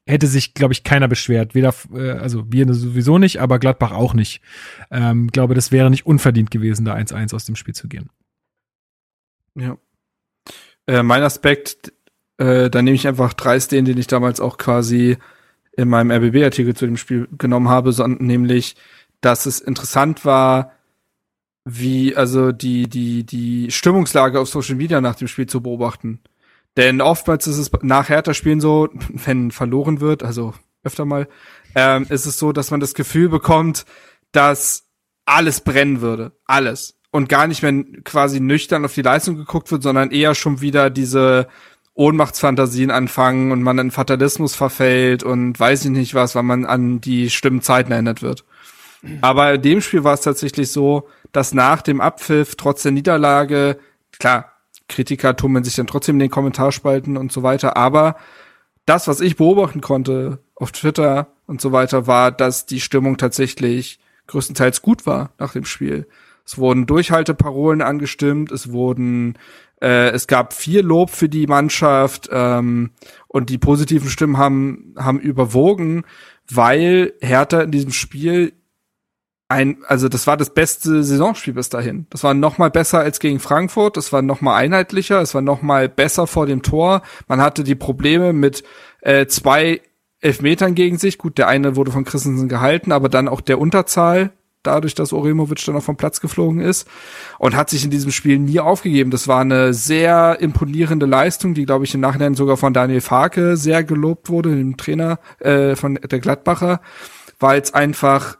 [0.07, 1.53] hätte sich, glaube ich, keiner beschwert.
[1.53, 4.41] Weder, äh, also wir sowieso nicht, aber Gladbach auch nicht.
[4.90, 8.10] Ähm, glaube, das wäre nicht unverdient gewesen, da 1-1 aus dem Spiel zu gehen.
[9.56, 9.78] Ja.
[10.88, 11.91] Äh, mein Aspekt,
[12.38, 15.18] äh, da nehme ich einfach dreist den, den ich damals auch quasi
[15.82, 18.76] in meinem RBB-Artikel zu dem Spiel genommen habe, sondern nämlich,
[19.20, 20.72] dass es interessant war,
[21.66, 26.20] wie also die die die Stimmungslage auf Social Media nach dem Spiel zu beobachten.
[26.78, 30.53] Denn oftmals ist es nach Hertha-Spielen so, wenn verloren wird, also
[30.84, 31.28] öfter mal,
[31.76, 33.86] ähm, ist es so, dass man das Gefühl bekommt,
[34.32, 34.88] dass
[35.26, 39.84] alles brennen würde, alles und gar nicht mehr quasi nüchtern auf die Leistung geguckt wird,
[39.84, 41.48] sondern eher schon wieder diese
[41.93, 47.01] Ohnmachtsfantasien anfangen und man in Fatalismus verfällt und weiß ich nicht was, weil man an
[47.01, 48.45] die schlimmen Zeiten erinnert wird.
[49.22, 53.77] Aber in dem Spiel war es tatsächlich so, dass nach dem Abpfiff, trotz der Niederlage,
[54.19, 54.51] klar,
[54.88, 58.18] Kritiker tummeln sich dann trotzdem in den Kommentarspalten und so weiter, aber
[58.85, 63.99] das, was ich beobachten konnte auf Twitter und so weiter, war, dass die Stimmung tatsächlich
[64.27, 66.07] größtenteils gut war nach dem Spiel.
[66.45, 69.38] Es wurden Durchhalteparolen angestimmt, es wurden
[69.82, 72.91] äh, es gab viel Lob für die Mannschaft ähm,
[73.28, 76.03] und die positiven Stimmen haben, haben überwogen,
[76.49, 78.53] weil Hertha in diesem Spiel
[79.49, 82.08] ein, also das war das beste Saisonspiel bis dahin.
[82.10, 85.41] Das war noch mal besser als gegen Frankfurt, das war noch mal einheitlicher, es war
[85.41, 87.02] noch mal besser vor dem Tor.
[87.28, 88.64] Man hatte die Probleme mit
[89.02, 89.82] äh, zwei
[90.22, 91.18] Elfmetern gegen sich.
[91.18, 94.32] Gut, der eine wurde von Christensen gehalten, aber dann auch der Unterzahl
[94.64, 96.88] dadurch, dass Oremovic dann auch vom Platz geflogen ist
[97.40, 99.12] und hat sich in diesem Spiel nie aufgegeben.
[99.12, 103.58] Das war eine sehr imponierende Leistung, die, glaube ich, im Nachhinein sogar von Daniel Farke
[103.58, 106.82] sehr gelobt wurde, dem Trainer äh, von der Gladbacher,
[107.40, 108.38] weil es einfach,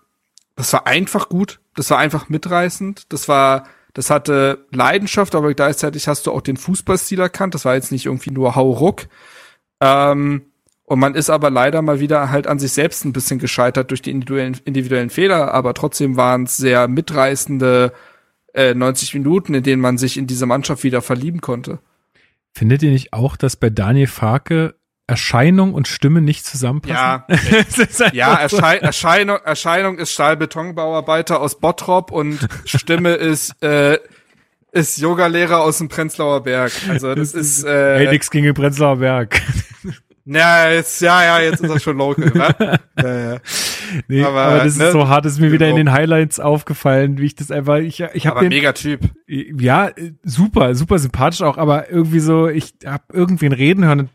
[0.56, 6.08] das war einfach gut, das war einfach mitreißend, das war das hatte Leidenschaft, aber gleichzeitig
[6.08, 7.56] hast du auch den Fußballstil erkannt.
[7.56, 9.08] Das war jetzt nicht irgendwie nur Hau ruck.
[9.82, 10.51] Ähm,
[10.92, 14.02] und man ist aber leider mal wieder halt an sich selbst ein bisschen gescheitert durch
[14.02, 17.94] die individuellen, individuellen Fehler, aber trotzdem waren es sehr mitreißende
[18.54, 21.80] äh, 90 Minuten, in denen man sich in diese Mannschaft wieder verlieben konnte.
[22.54, 24.76] Findet ihr nicht auch, dass bei Daniel Farke
[25.08, 26.94] Erscheinung und Stimme nicht zusammenpassen?
[26.94, 27.26] Ja,
[28.12, 33.98] ja Erschei Erscheinung, Erscheinung ist Stahlbetonbauarbeiter aus Bottrop und Stimme ist äh,
[34.74, 36.74] ist Yogalehrer aus dem Prenzlauer Berg.
[36.90, 39.42] Also das, das ist äh, Hey, nix gegen den Prenzlauer Berg.
[40.34, 42.80] Ja, jetzt, ja, ja, jetzt ist er schon local, ne?
[42.98, 43.40] ja, ja.
[44.08, 44.86] Nee, aber, aber das ne?
[44.86, 48.00] ist so hart, ist mir wieder in den Highlights aufgefallen, wie ich das einfach, ich,
[48.14, 49.02] ich habe mega Typ.
[49.28, 49.92] Ja,
[50.24, 54.10] super, super sympathisch auch, aber irgendwie so, ich habe irgendwen reden hören und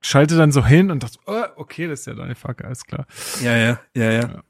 [0.00, 3.06] schalte dann so hin und dachte, oh, okay, das ist ja deine Facke, alles klar.
[3.40, 4.42] Ja, ja, ja, ja, ja.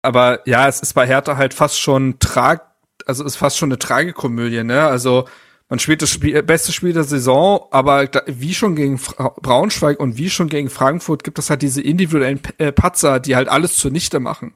[0.00, 2.62] Aber ja, es ist bei Hertha halt fast schon trag,
[3.04, 4.84] also ist fast schon eine Tragikomödie, ne?
[4.84, 5.26] Also
[5.68, 9.00] man spielt das Spiel, beste Spiel der Saison, aber wie schon gegen
[9.42, 13.48] Braunschweig und wie schon gegen Frankfurt gibt es halt diese individuellen äh, Patzer, die halt
[13.48, 14.54] alles zunichte machen.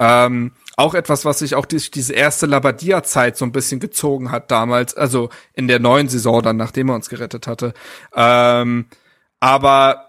[0.00, 4.50] Ähm, auch etwas, was sich auch durch diese erste Labadia-Zeit so ein bisschen gezogen hat
[4.50, 7.74] damals, also in der neuen Saison dann, nachdem er uns gerettet hatte.
[8.14, 8.86] Ähm,
[9.40, 10.06] aber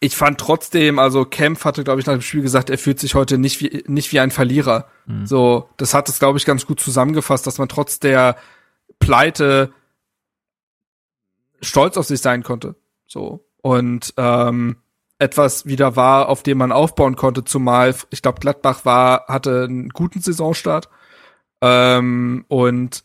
[0.00, 3.14] ich fand trotzdem, also Kempf hatte, glaube ich, nach dem Spiel gesagt, er fühlt sich
[3.14, 4.88] heute nicht wie, nicht wie ein Verlierer.
[5.06, 5.26] Mhm.
[5.26, 8.36] So, das hat es, glaube ich, ganz gut zusammengefasst, dass man trotz der
[8.98, 9.72] Pleite
[11.60, 12.76] stolz auf sich sein konnte.
[13.06, 13.44] So.
[13.62, 14.76] Und ähm,
[15.18, 19.88] etwas wieder war, auf dem man aufbauen konnte, zumal ich glaube, Gladbach war, hatte einen
[19.90, 20.88] guten Saisonstart.
[21.62, 23.02] Ähm, und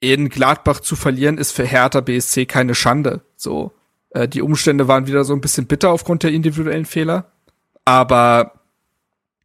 [0.00, 3.22] in Gladbach zu verlieren ist für Hertha BSC keine Schande.
[3.36, 3.72] So.
[4.10, 7.32] Äh, die Umstände waren wieder so ein bisschen bitter aufgrund der individuellen Fehler.
[7.84, 8.60] Aber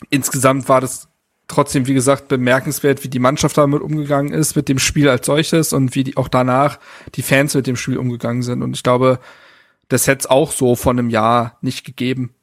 [0.09, 1.09] insgesamt war das
[1.47, 5.73] trotzdem, wie gesagt, bemerkenswert, wie die Mannschaft damit umgegangen ist, mit dem Spiel als solches
[5.73, 6.79] und wie die, auch danach
[7.15, 8.63] die Fans mit dem Spiel umgegangen sind.
[8.63, 9.19] Und ich glaube,
[9.87, 12.33] das hätte es auch so vor einem Jahr nicht gegeben.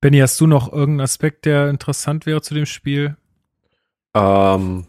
[0.00, 3.16] Benny, hast du noch irgendeinen Aspekt, der interessant wäre zu dem Spiel?
[4.14, 4.86] Ähm,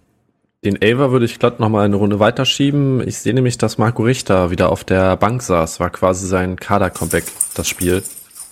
[0.64, 3.08] den Ava würde ich glatt noch mal eine Runde weiterschieben.
[3.08, 5.80] Ich sehe nämlich, dass Marco Richter wieder auf der Bank saß.
[5.80, 8.04] War quasi sein Kader-Comeback, das Spiel.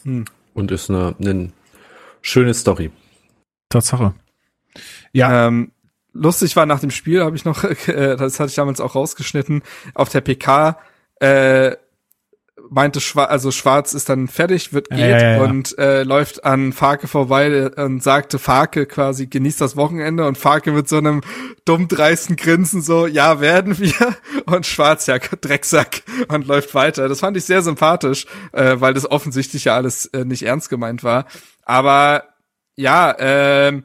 [0.04, 0.26] Hm.
[0.54, 1.52] Und ist eine, eine
[2.22, 2.92] schöne Story.
[3.70, 4.14] Tatsache.
[5.16, 5.48] Ja.
[5.48, 5.72] Ähm,
[6.14, 9.64] lustig war nach dem Spiel, habe ich noch, äh, das hatte ich damals auch rausgeschnitten,
[9.94, 10.78] auf der PK
[11.20, 11.76] äh,
[12.70, 15.44] meinte Schwarz, also Schwarz ist dann fertig, wird geht ja, ja, ja.
[15.44, 20.72] und äh, läuft an Farke vorbei und sagte Farke quasi genießt das Wochenende und Farke
[20.72, 21.22] mit so einem
[21.64, 23.94] dumm dreisten Grinsen so ja werden wir
[24.46, 27.08] und Schwarz ja Drecksack und läuft weiter.
[27.08, 31.04] Das fand ich sehr sympathisch, äh, weil das offensichtlich ja alles äh, nicht ernst gemeint
[31.04, 31.26] war.
[31.64, 32.24] Aber
[32.76, 33.84] ja, ähm,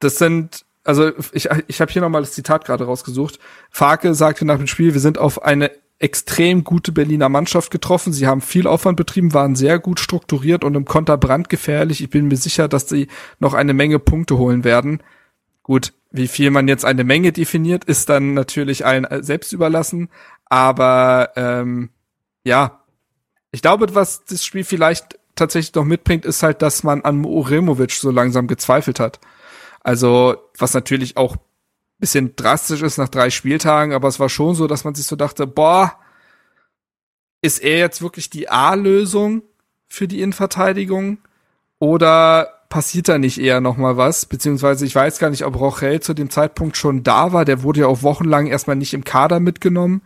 [0.00, 3.38] das sind also ich, ich habe hier nochmal das Zitat gerade rausgesucht.
[3.70, 8.12] Farke sagte nach dem Spiel, wir sind auf eine extrem gute Berliner Mannschaft getroffen.
[8.12, 12.02] Sie haben viel Aufwand betrieben, waren sehr gut strukturiert und im Konter brandgefährlich.
[12.02, 13.08] Ich bin mir sicher, dass sie
[13.38, 15.02] noch eine Menge Punkte holen werden.
[15.62, 20.08] Gut, wie viel man jetzt eine Menge definiert, ist dann natürlich allen selbst überlassen.
[20.46, 21.90] Aber ähm,
[22.44, 22.82] ja,
[23.52, 27.92] ich glaube, was das Spiel vielleicht tatsächlich noch mitbringt, ist halt, dass man an Uremovic
[27.92, 29.20] so langsam gezweifelt hat.
[29.80, 31.36] Also, was natürlich auch
[32.00, 35.16] bisschen drastisch ist nach drei Spieltagen, aber es war schon so, dass man sich so
[35.16, 35.96] dachte, boah,
[37.42, 39.42] ist er jetzt wirklich die A-Lösung
[39.86, 41.18] für die Innenverteidigung
[41.78, 44.26] oder passiert da nicht eher noch mal was?
[44.26, 47.44] Beziehungsweise ich weiß gar nicht, ob Rochel zu dem Zeitpunkt schon da war.
[47.44, 50.02] Der wurde ja auch wochenlang erstmal nicht im Kader mitgenommen,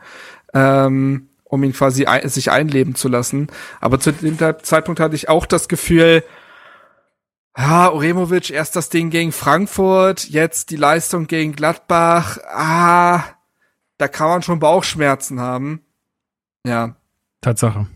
[0.52, 3.48] ähm, um ihn quasi ein, sich einleben zu lassen.
[3.80, 6.24] Aber zu dem Zeitpunkt hatte ich auch das Gefühl,
[7.56, 12.38] ja, Uremovic, erst das Ding gegen Frankfurt, jetzt die Leistung gegen Gladbach.
[12.48, 13.22] Ah,
[13.98, 15.80] da kann man schon Bauchschmerzen haben.
[16.66, 16.96] Ja.
[17.40, 17.86] Tatsache.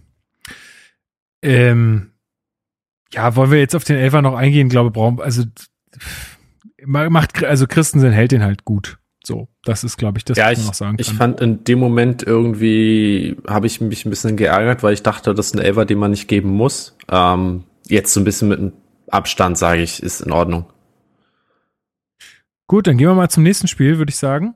[1.42, 2.12] Ähm,
[3.12, 4.68] ja, wollen wir jetzt auf den Elfer noch eingehen?
[4.68, 5.42] Glaube, brauchen, also,
[6.84, 8.98] macht, also Christensen hält den halt gut.
[9.24, 11.00] So, das ist, glaube ich, das, ja, was man noch sagen kann.
[11.00, 15.34] Ich fand in dem Moment irgendwie, habe ich mich ein bisschen geärgert, weil ich dachte,
[15.34, 16.96] das ist ein Elfer, den man nicht geben muss.
[17.10, 18.72] Ähm, jetzt so ein bisschen mit einem
[19.10, 20.70] Abstand, sage ich, ist in Ordnung.
[22.66, 24.54] Gut, dann gehen wir mal zum nächsten Spiel, würde ich sagen.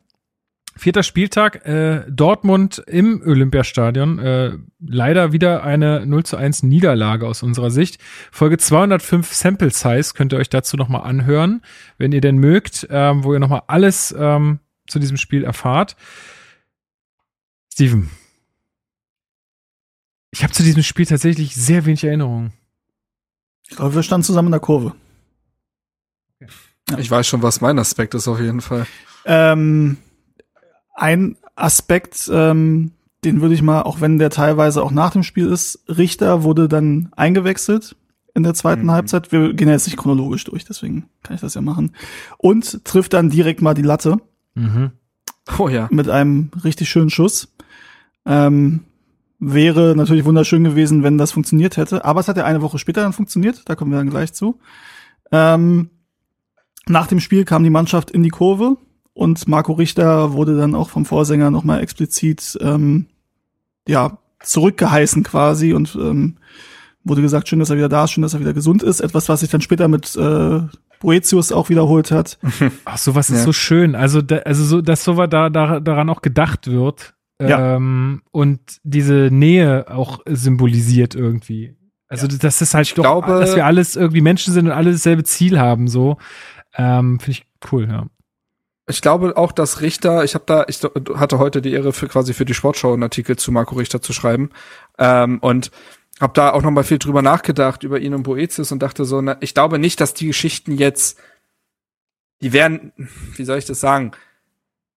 [0.74, 4.18] Vierter Spieltag, äh, Dortmund im Olympiastadion.
[4.18, 8.00] Äh, leider wieder eine 0 zu 1 Niederlage aus unserer Sicht.
[8.30, 11.60] Folge 205 Sample Size könnt ihr euch dazu nochmal anhören,
[11.98, 15.96] wenn ihr denn mögt, ähm, wo ihr nochmal alles ähm, zu diesem Spiel erfahrt.
[17.72, 18.10] Steven,
[20.30, 22.52] ich habe zu diesem Spiel tatsächlich sehr wenig Erinnerungen.
[23.72, 24.92] Ich glaube, wir standen zusammen in der Kurve.
[26.90, 26.98] Ja.
[26.98, 28.86] Ich weiß schon, was mein Aspekt ist auf jeden Fall.
[29.24, 29.96] Ähm,
[30.92, 32.92] ein Aspekt, ähm,
[33.24, 36.68] den würde ich mal, auch wenn der teilweise auch nach dem Spiel ist, Richter wurde
[36.68, 37.96] dann eingewechselt
[38.34, 38.90] in der zweiten mhm.
[38.90, 39.32] Halbzeit.
[39.32, 41.94] Wir gehen jetzt nicht chronologisch durch, deswegen kann ich das ja machen.
[42.36, 44.18] Und trifft dann direkt mal die Latte.
[44.52, 44.90] Mhm.
[45.58, 45.88] Oh ja.
[45.90, 47.48] Mit einem richtig schönen Schuss.
[48.26, 48.80] Ähm,
[49.44, 52.04] Wäre natürlich wunderschön gewesen, wenn das funktioniert hätte.
[52.04, 53.62] Aber es hat ja eine Woche später dann funktioniert.
[53.68, 54.60] Da kommen wir dann gleich zu.
[55.32, 55.90] Ähm,
[56.86, 58.76] nach dem Spiel kam die Mannschaft in die Kurve
[59.14, 63.06] und Marco Richter wurde dann auch vom Vorsänger nochmal explizit ähm,
[63.88, 66.36] ja zurückgeheißen quasi und ähm,
[67.02, 69.00] wurde gesagt, schön, dass er wieder da ist, schön, dass er wieder gesund ist.
[69.00, 70.60] Etwas, was sich dann später mit äh,
[71.00, 72.38] Boetius auch wiederholt hat.
[72.84, 73.44] Ach, sowas ist ja.
[73.44, 73.96] so schön.
[73.96, 77.14] Also, da, also so, dass sowas da, da daran auch gedacht wird,
[77.48, 77.76] ja.
[77.76, 81.76] Ähm, und diese Nähe auch symbolisiert irgendwie.
[82.08, 82.36] Also ja.
[82.38, 85.24] das ist halt ich doch, glaube, dass wir alles irgendwie Menschen sind und alle dasselbe
[85.24, 86.18] Ziel haben, so.
[86.76, 88.06] Ähm, Finde ich cool, ja.
[88.88, 90.80] Ich glaube auch, dass Richter, ich habe da, ich
[91.14, 94.12] hatte heute die Ehre für quasi für die Sportschau einen Artikel zu Marco Richter zu
[94.12, 94.50] schreiben
[94.98, 95.70] ähm, und
[96.20, 99.20] habe da auch noch mal viel drüber nachgedacht über ihn und Boetius und dachte so,
[99.22, 101.18] na, ich glaube nicht, dass die Geschichten jetzt,
[102.40, 102.92] die werden,
[103.36, 104.12] wie soll ich das sagen,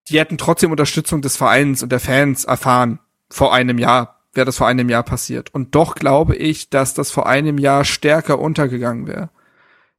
[0.09, 2.99] die hätten trotzdem Unterstützung des Vereins und der Fans erfahren
[3.29, 5.53] vor einem Jahr, wäre das vor einem Jahr passiert.
[5.53, 9.29] Und doch glaube ich, dass das vor einem Jahr stärker untergegangen wäre.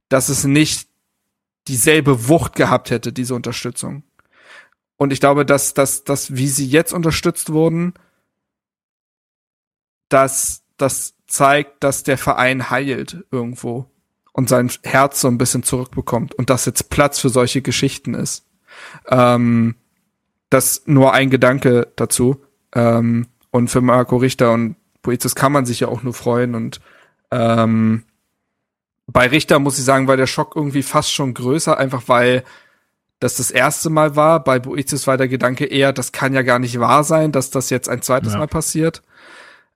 [0.08, 0.88] Dass es nicht
[1.66, 4.04] dieselbe Wucht gehabt hätte, diese Unterstützung.
[4.96, 7.94] Und ich glaube, dass, dass, dass wie sie jetzt unterstützt wurden,
[10.08, 13.90] dass das zeigt, dass der Verein heilt irgendwo
[14.32, 18.46] und sein Herz so ein bisschen zurückbekommt und dass jetzt Platz für solche Geschichten ist.
[19.08, 19.74] Ähm,
[20.50, 22.40] das nur ein Gedanke dazu.
[22.74, 26.80] Ähm, und für Marco Richter und Poetis kann man sich ja auch nur freuen und
[27.30, 28.04] ähm,
[29.06, 32.42] bei Richter muss ich sagen, war der Schock irgendwie fast schon größer, einfach weil
[33.20, 34.42] das das erste Mal war.
[34.42, 37.70] Bei Boetius war der Gedanke eher, das kann ja gar nicht wahr sein, dass das
[37.70, 38.38] jetzt ein zweites ja.
[38.38, 39.02] Mal passiert.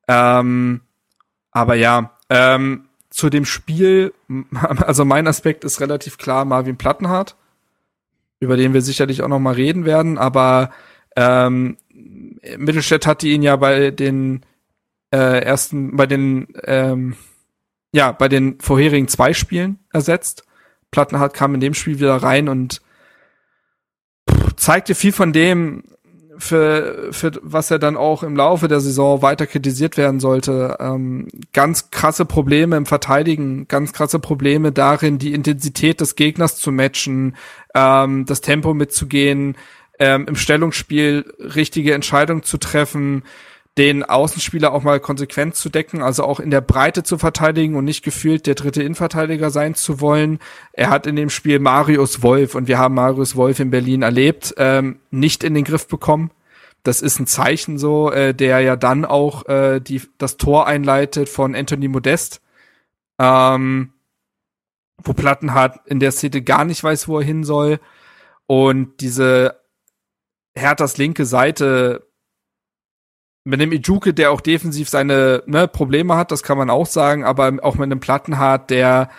[0.08, 0.80] Ähm,
[1.52, 4.12] aber ja, ähm, zu dem Spiel,
[4.78, 7.36] also mein Aspekt ist relativ klar Marvin Plattenhardt,
[8.40, 10.70] über den wir sicherlich auch noch mal reden werden, aber
[11.16, 11.76] ähm,
[12.56, 14.40] Mittelstädt hatte ihn ja bei den
[15.12, 17.16] äh, ersten, bei den ähm,
[17.92, 20.44] ja, bei den vorherigen zwei Spielen ersetzt.
[20.90, 22.80] Plattenhardt kam in dem Spiel wieder rein und
[24.56, 25.84] zeigte viel von dem,
[26.38, 30.76] für, für was er dann auch im Laufe der Saison weiter kritisiert werden sollte.
[30.80, 36.72] Ähm, ganz krasse Probleme im Verteidigen, ganz krasse Probleme darin, die Intensität des Gegners zu
[36.72, 37.36] matchen,
[37.74, 39.56] ähm, das Tempo mitzugehen,
[39.98, 43.22] ähm, im Stellungsspiel richtige Entscheidungen zu treffen,
[43.78, 47.84] den Außenspieler auch mal konsequent zu decken, also auch in der Breite zu verteidigen und
[47.84, 50.38] nicht gefühlt der dritte Innenverteidiger sein zu wollen.
[50.72, 54.54] Er hat in dem Spiel Marius Wolf, und wir haben Marius Wolf in Berlin erlebt,
[54.58, 56.30] ähm, nicht in den Griff bekommen.
[56.82, 61.28] Das ist ein Zeichen so, äh, der ja dann auch äh, die, das Tor einleitet
[61.28, 62.40] von Anthony Modest,
[63.18, 63.92] ähm,
[65.02, 67.80] wo Plattenhardt in der Szene gar nicht weiß, wo er hin soll.
[68.46, 69.60] Und diese
[70.54, 72.06] Herthas linke Seite
[73.44, 77.24] mit einem Ijuke, der auch defensiv seine ne, Probleme hat, das kann man auch sagen,
[77.24, 79.10] aber auch mit einem Plattenhardt, der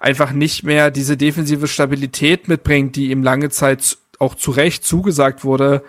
[0.00, 5.44] einfach nicht mehr diese defensive Stabilität mitbringt, die ihm lange Zeit auch zu Recht zugesagt
[5.44, 5.84] wurde.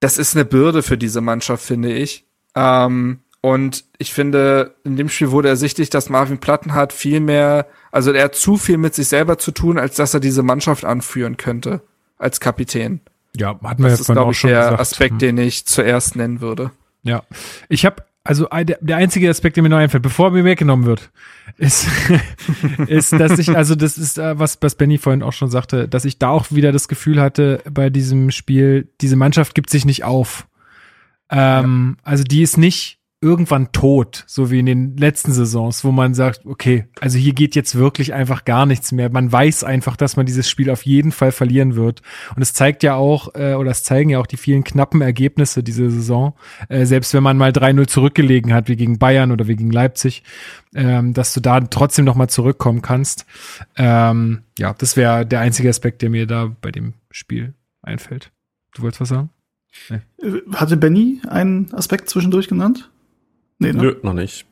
[0.00, 2.24] Das ist eine Bürde für diese Mannschaft, finde ich.
[2.54, 8.10] Ähm, und ich finde, in dem Spiel wurde ersichtlich, dass Marvin Plattenhardt viel mehr, also
[8.10, 11.36] er hat zu viel mit sich selber zu tun, als dass er diese Mannschaft anführen
[11.36, 11.80] könnte
[12.18, 13.02] als Kapitän.
[13.36, 14.80] Ja, hatten wir das ist, glaube ich, der gesagt.
[14.80, 15.18] Aspekt, hm.
[15.20, 16.72] den ich zuerst nennen würde.
[17.04, 17.22] Ja,
[17.68, 21.12] ich habe also der, der einzige Aspekt, der mir noch einfällt, bevor mir weggenommen wird,
[21.56, 21.86] ist,
[22.88, 26.04] ist, dass ich, also das ist, äh, was, was Benny vorhin auch schon sagte, dass
[26.04, 30.02] ich da auch wieder das Gefühl hatte bei diesem Spiel, diese Mannschaft gibt sich nicht
[30.02, 30.48] auf.
[31.30, 32.10] Ähm, ja.
[32.10, 36.46] Also die ist nicht irgendwann tot, so wie in den letzten Saisons, wo man sagt,
[36.46, 39.10] okay, also hier geht jetzt wirklich einfach gar nichts mehr.
[39.10, 42.02] Man weiß einfach, dass man dieses Spiel auf jeden Fall verlieren wird.
[42.36, 45.64] Und es zeigt ja auch, äh, oder es zeigen ja auch die vielen knappen Ergebnisse
[45.64, 46.34] diese Saison,
[46.68, 50.22] äh, selbst wenn man mal 3-0 zurückgelegen hat, wie gegen Bayern oder wie gegen Leipzig,
[50.76, 53.26] ähm, dass du da trotzdem nochmal zurückkommen kannst.
[53.76, 58.30] Ähm, ja, das wäre der einzige Aspekt, der mir da bei dem Spiel einfällt.
[58.74, 59.30] Du wolltest was sagen?
[59.90, 60.00] Nee.
[60.54, 62.88] Hatte Benny einen Aspekt zwischendurch genannt?
[63.58, 63.82] Nee, ne?
[63.82, 64.46] Nö, noch nicht.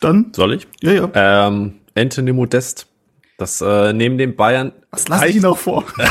[0.00, 0.32] Dann?
[0.34, 0.66] Soll ich?
[0.82, 1.10] Ja, ja.
[1.14, 2.88] Ähm, Anthony Modest.
[3.36, 4.70] Das äh, neben dem Bayern.
[4.92, 5.84] Was lasse ich noch vor?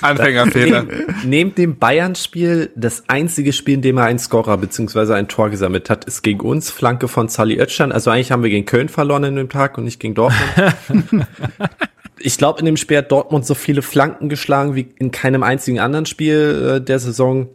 [0.00, 0.84] Anfängerfehler.
[0.84, 5.14] Neben, neben dem Bayern-Spiel, das einzige Spiel, in dem er einen Scorer bzw.
[5.14, 7.90] ein Tor gesammelt hat, ist gegen uns, Flanke von Sally Oetschan.
[7.90, 10.86] Also eigentlich haben wir gegen Köln verloren in dem Tag und nicht gegen Dortmund.
[12.20, 15.80] ich glaube, in dem Spiel hat Dortmund so viele Flanken geschlagen wie in keinem einzigen
[15.80, 17.48] anderen Spiel äh, der Saison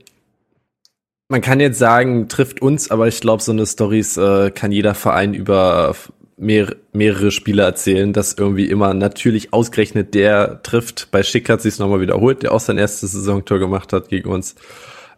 [1.30, 4.96] man kann jetzt sagen, trifft uns, aber ich glaube, so eine Stories äh, kann jeder
[4.96, 5.96] Verein über
[6.38, 11.10] mehr, mehrere Spiele erzählen, dass irgendwie immer natürlich ausgerechnet der trifft.
[11.12, 14.56] Bei Schick hat sich nochmal wiederholt, der auch sein erstes Saisontor gemacht hat gegen uns.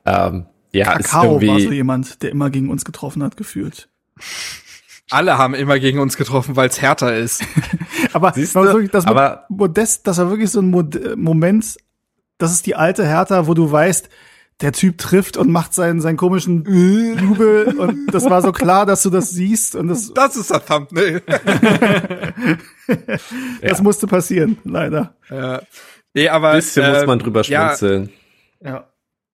[0.05, 1.01] Ähm, ja, Kakao
[1.37, 3.89] ist irgendwie war so jemand, der immer gegen uns getroffen hat, gefühlt.
[5.11, 7.43] Alle haben immer gegen uns getroffen, weil es härter ist.
[8.13, 8.61] aber Siehst du?
[8.61, 10.69] Wirklich, das aber Modest, das war wirklich so ein
[11.17, 11.77] Moment,
[12.37, 14.09] das ist die alte Hertha, wo du weißt,
[14.61, 19.03] der Typ trifft und macht seinen, seinen komischen Jubel und das war so klar, dass
[19.03, 20.13] du das siehst und das.
[20.13, 21.21] Das ist das Thumbnail.
[23.61, 23.81] das ja.
[23.81, 25.15] musste passieren, leider.
[25.29, 25.61] Ja.
[26.13, 26.53] Nee, aber.
[26.53, 28.09] Bisschen äh, muss man drüber schmunzeln.
[28.61, 28.69] Ja.
[28.69, 28.85] ja.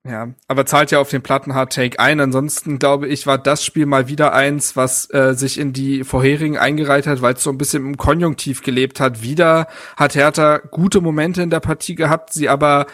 [0.07, 2.19] Ja, aber zahlt ja auf den Platten-Hard-Take ein.
[2.19, 6.60] Ansonsten glaube ich, war das Spiel mal wieder eins, was äh, sich in die vorherigen
[6.60, 9.23] eingereiht hat, weil es so ein bisschen im Konjunktiv gelebt hat.
[9.23, 12.85] Wieder hat Hertha gute Momente in der Partie gehabt, sie aber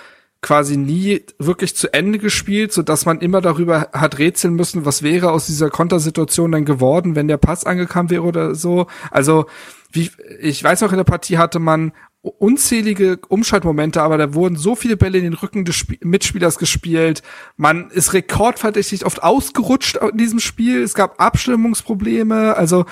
[0.41, 5.03] quasi nie wirklich zu Ende gespielt, so dass man immer darüber hat rätseln müssen, was
[5.03, 8.87] wäre aus dieser Kontersituation dann geworden, wenn der Pass angekommen wäre oder so.
[9.11, 9.45] Also,
[9.91, 10.09] wie,
[10.39, 14.97] ich weiß noch, in der Partie hatte man unzählige Umschaltmomente, aber da wurden so viele
[14.97, 17.21] Bälle in den Rücken des Sp Mitspielers gespielt.
[17.57, 20.83] Man ist rekordverdächtig oft ausgerutscht in diesem Spiel.
[20.83, 22.55] Es gab Abstimmungsprobleme.
[22.55, 22.85] Also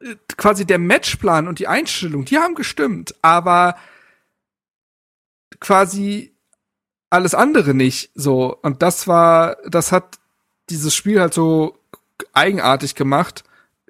[0.00, 3.16] äh, quasi der Matchplan und die Einstellung, die haben gestimmt.
[3.20, 3.74] Aber
[5.62, 6.34] quasi
[7.08, 8.56] alles andere nicht so.
[8.62, 10.18] Und das war, das hat
[10.68, 11.78] dieses Spiel halt so
[12.32, 13.44] eigenartig gemacht.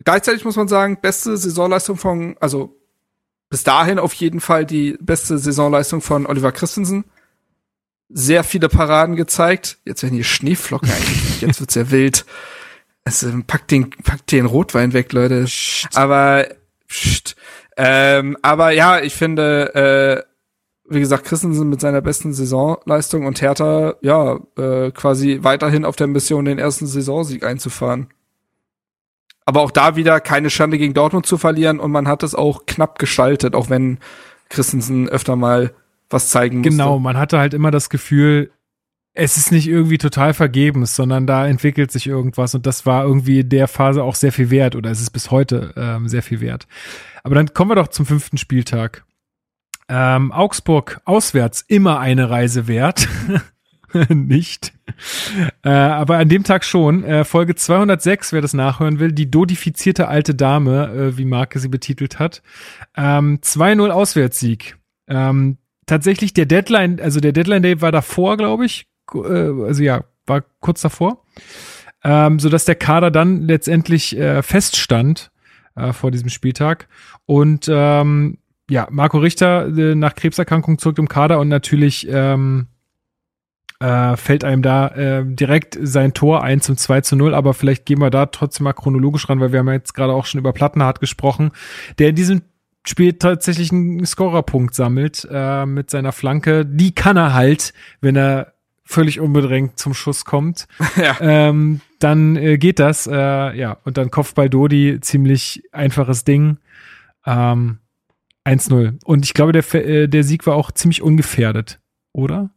[0.05, 2.77] Gleichzeitig muss man sagen, beste Saisonleistung von, also
[3.49, 7.05] bis dahin auf jeden Fall die beste Saisonleistung von Oliver Christensen.
[8.09, 9.79] Sehr viele Paraden gezeigt.
[9.85, 11.41] Jetzt werden hier Schneeflocken eigentlich.
[11.43, 12.25] Jetzt wird's ja wild.
[13.05, 15.47] Es, äh, packt den, packt den Rotwein weg, Leute.
[15.95, 16.47] Aber,
[16.89, 17.37] pst,
[17.77, 20.32] ähm, aber ja, ich finde, äh,
[20.95, 26.07] wie gesagt, Christensen mit seiner besten Saisonleistung und Hertha, ja, äh, quasi weiterhin auf der
[26.07, 28.09] Mission, den ersten Saisonsieg einzufahren.
[29.45, 32.67] Aber auch da wieder keine Schande gegen Dortmund zu verlieren und man hat es auch
[32.67, 33.99] knapp gestaltet, auch wenn
[34.49, 35.75] Christensen öfter mal
[36.11, 36.71] was zeigen musste.
[36.71, 38.51] Genau, man hatte halt immer das Gefühl,
[39.15, 43.41] es ist nicht irgendwie total vergebens, sondern da entwickelt sich irgendwas und das war irgendwie
[43.41, 46.41] in der Phase auch sehr viel wert oder es ist bis heute ähm, sehr viel
[46.41, 46.67] wert.
[47.23, 49.05] Aber dann kommen wir doch zum fünften Spieltag.
[49.89, 53.09] Ähm, Augsburg auswärts immer eine Reise wert.
[54.09, 54.73] nicht.
[55.63, 57.05] Äh, aber an dem Tag schon.
[57.05, 61.69] Äh, Folge 206, wer das nachhören will, die dodifizierte alte Dame, äh, wie Marke sie
[61.69, 62.43] betitelt hat.
[62.97, 64.77] Ähm, 2-0 Auswärtssieg.
[65.09, 68.87] Ähm, tatsächlich der Deadline, also der Deadline Day war davor, glaube ich.
[69.15, 71.25] Äh, also ja, war kurz davor.
[72.05, 75.31] Ähm, so dass der Kader dann letztendlich äh, feststand
[75.77, 76.89] äh, vor diesem Spieltag.
[77.27, 78.39] Und ähm,
[78.73, 82.69] ja, Marco Richter äh, nach Krebserkrankung zurück im Kader und natürlich ähm,
[83.81, 87.85] äh, fällt einem da äh, direkt sein Tor ein zum 2 zu 0, aber vielleicht
[87.85, 90.39] gehen wir da trotzdem mal chronologisch ran, weil wir haben ja jetzt gerade auch schon
[90.39, 91.51] über Plattenhardt gesprochen,
[91.99, 92.43] der in diesem
[92.87, 96.65] Spiel tatsächlich einen Scorerpunkt sammelt äh, mit seiner Flanke.
[96.65, 98.55] Die kann er halt, wenn er
[98.85, 100.67] völlig unbedrängt zum Schuss kommt.
[100.97, 101.17] Ja.
[101.21, 103.13] Ähm, dann äh, geht das, äh,
[103.57, 106.59] ja, und dann Kopfball Dodi, ziemlich einfaches Ding.
[107.27, 107.79] Ähm,
[108.45, 108.99] 1-0.
[109.05, 111.81] Und ich glaube, der, äh, der Sieg war auch ziemlich ungefährdet,
[112.13, 112.51] oder?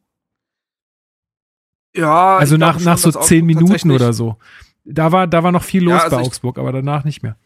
[1.96, 2.38] Ja.
[2.38, 4.38] Also nach, nach so zehn Minuten oder so.
[4.84, 7.38] Da war, da war noch viel los ja, also bei Augsburg, aber danach nicht mehr.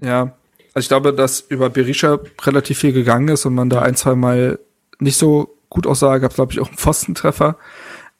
[0.00, 0.36] Ja.
[0.74, 4.14] Also ich glaube, dass über Berisha relativ viel gegangen ist und man da ein, zwei
[4.14, 4.58] Mal
[4.98, 6.18] nicht so gut aussah.
[6.18, 7.56] Gab glaube ich, auch einen Pfostentreffer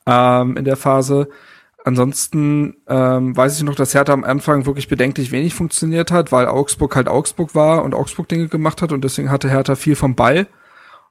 [0.06, 1.28] ähm, in der Phase.
[1.84, 6.46] Ansonsten ähm, weiß ich noch, dass Hertha am Anfang wirklich bedenklich wenig funktioniert hat, weil
[6.46, 10.14] Augsburg halt Augsburg war und Augsburg Dinge gemacht hat und deswegen hatte Hertha viel vom
[10.14, 10.46] Ball.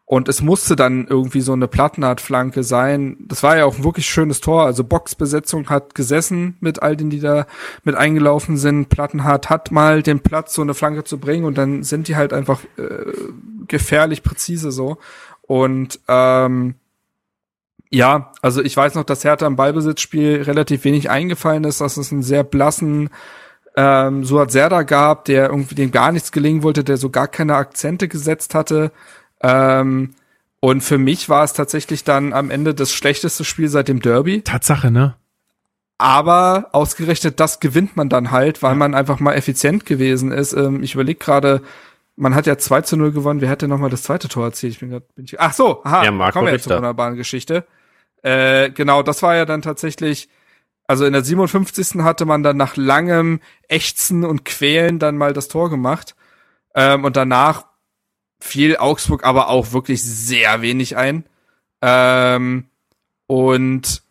[0.06, 3.18] Und es musste dann irgendwie so eine Plattenhardt-Flanke sein.
[3.20, 4.66] Das war ja auch ein wirklich schönes Tor.
[4.66, 7.46] Also Boxbesetzung hat gesessen mit all denen, die da
[7.84, 8.90] mit eingelaufen sind.
[8.90, 12.34] Plattenhardt hat mal den Platz, so eine Flanke zu bringen und dann sind die halt
[12.34, 13.12] einfach äh,
[13.68, 14.98] gefährlich präzise so.
[15.44, 16.76] Und ähm,
[17.94, 22.12] ja, also ich weiß noch, dass Hertha im Ballbesitzspiel relativ wenig eingefallen ist, dass es
[22.12, 23.12] einen sehr blassen
[23.76, 27.56] ähm, Suat Serda gab, der irgendwie dem gar nichts gelingen wollte, der so gar keine
[27.56, 28.92] Akzente gesetzt hatte.
[29.42, 30.16] Ähm,
[30.60, 34.42] und für mich war es tatsächlich dann am Ende das schlechteste Spiel seit dem Derby.
[34.42, 35.16] Tatsache, ne?
[36.00, 40.54] Aber ausgerechnet das gewinnt man dann halt, weil man einfach mal effizient gewesen ist.
[40.54, 41.62] Ähm, ich überlege gerade,
[42.16, 43.42] man hat ja 2 zu 0 gewonnen.
[43.42, 44.74] Wer hätte noch mal das zweite Tor erzielt?
[44.74, 47.16] Ich bin grad, bin ich, ach so, aha, ja, Marco kommen wir jetzt zur wunderbaren
[47.16, 47.68] Geschichte.
[48.24, 50.30] Äh, genau, das war ja dann tatsächlich,
[50.88, 52.02] also in der 57.
[52.04, 56.16] hatte man dann nach langem Ächzen und Quälen dann mal das Tor gemacht.
[56.74, 57.66] Ähm, und danach
[58.40, 61.26] fiel Augsburg aber auch wirklich sehr wenig ein.
[61.82, 62.66] Ähm,
[63.28, 64.02] und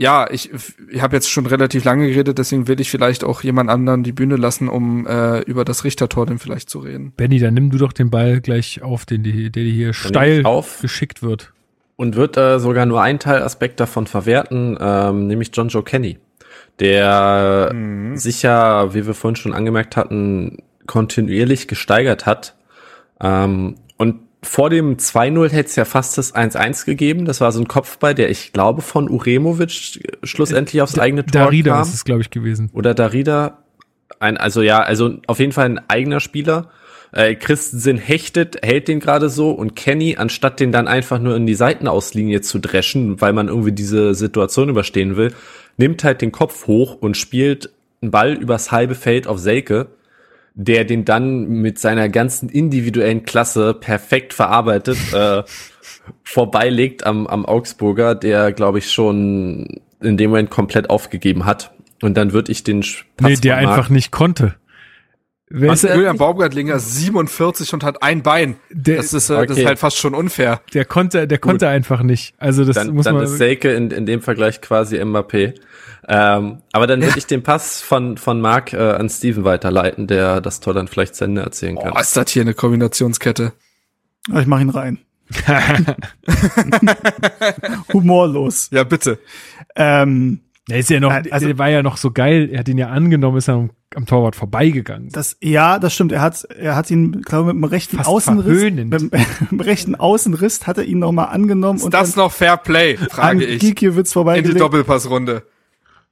[0.00, 0.50] ja, ich,
[0.90, 4.12] ich habe jetzt schon relativ lange geredet, deswegen will ich vielleicht auch jemand anderen die
[4.12, 7.12] Bühne lassen, um äh, über das Richtertor dann vielleicht zu reden.
[7.16, 10.44] Benny, dann nimm du doch den Ball gleich auf, den die, der dir hier steil
[10.44, 10.80] auf.
[10.80, 11.52] geschickt wird
[11.98, 16.18] und wird äh, sogar nur einen Teilaspekt davon verwerten, ähm, nämlich John Joe Kenny,
[16.78, 18.16] der mhm.
[18.16, 22.54] sich ja, wie wir vorhin schon angemerkt hatten, kontinuierlich gesteigert hat.
[23.20, 27.24] Ähm, und vor dem 2-0 hätte es ja fast das 1-1 gegeben.
[27.24, 31.72] Das war so ein Kopfball, der ich glaube von Uremovic schlussendlich aufs eigene Tor Darida
[31.72, 31.82] kam.
[31.82, 32.70] ist es, glaube ich, gewesen.
[32.72, 33.58] Oder Darida.
[34.20, 36.70] Ein, also ja, also auf jeden Fall ein eigener Spieler.
[37.12, 41.46] Äh, Christensen hechtet, hält den gerade so und Kenny, anstatt den dann einfach nur in
[41.46, 45.32] die Seitenauslinie zu dreschen, weil man irgendwie diese Situation überstehen will,
[45.76, 47.70] nimmt halt den Kopf hoch und spielt
[48.02, 49.88] einen Ball übers halbe Feld auf Selke,
[50.54, 55.44] der den dann mit seiner ganzen individuellen Klasse perfekt verarbeitet, äh,
[56.24, 61.72] vorbeilegt am, am Augsburger, der, glaube ich, schon in dem Moment komplett aufgegeben hat.
[62.02, 64.54] Und dann würde ich den Pass Nee, der einfach nicht konnte.
[65.50, 68.56] Wer ist Julian Baumgartlinger 47 und hat ein Bein.
[68.70, 69.46] Der, das, ist, okay.
[69.46, 70.60] das ist halt fast schon unfair.
[70.74, 71.74] Der konnte, der konnte Gut.
[71.74, 72.34] einfach nicht.
[72.38, 73.24] Also das dann, muss dann man.
[73.24, 75.54] Dann ist Selke in, in dem Vergleich quasi Mbappé.
[76.06, 80.40] Ähm, aber dann würde ich den Pass von, von Marc äh, an Steven weiterleiten, der
[80.40, 81.92] das Tor dann vielleicht zu Ende erzählen kann.
[81.94, 83.52] Oh, ist das hier eine Kombinationskette?
[84.34, 84.98] Ich mach ihn rein.
[87.92, 88.70] Humorlos.
[88.72, 89.18] Ja, bitte.
[89.76, 92.50] Ähm, er ist ja noch, also, der war ja noch so geil.
[92.52, 95.08] Er hat ihn ja angenommen, ist am, am Torwart vorbeigegangen.
[95.10, 96.12] Das, ja, das stimmt.
[96.12, 99.12] Er hat, er hat ihn, glaube ich, mit dem rechten Fast Außenriss, mit, mit,
[99.50, 101.78] dem rechten Außenriss hat er ihn noch mal angenommen.
[101.78, 102.96] Ist und das noch Fair Play?
[102.96, 103.60] Frage ich.
[103.60, 104.50] Gikiewicz vorbeigelegt.
[104.50, 105.42] In die Doppelpassrunde.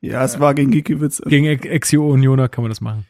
[0.01, 1.23] Ja, es war gegen Gikiewicz.
[1.27, 3.07] Gegen Exio Unioner kann man das machen.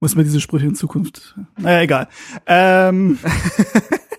[0.00, 1.36] Muss man diese Sprüche in Zukunft.
[1.56, 2.08] Naja, egal.
[2.46, 3.18] Ähm,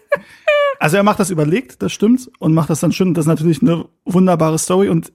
[0.80, 3.14] also er macht das überlegt, das stimmt, und macht das dann schön.
[3.14, 4.90] Das ist natürlich eine wunderbare Story.
[4.90, 5.14] Und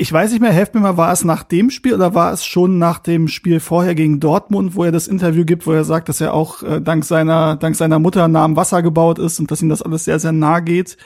[0.00, 2.46] ich weiß nicht mehr, helft mir mal, war es nach dem Spiel oder war es
[2.46, 6.08] schon nach dem Spiel vorher gegen Dortmund, wo er das Interview gibt, wo er sagt,
[6.08, 9.50] dass er auch äh, dank seiner, dank seiner Mutter nah am Wasser gebaut ist und
[9.50, 10.98] dass ihm das alles sehr, sehr nah geht.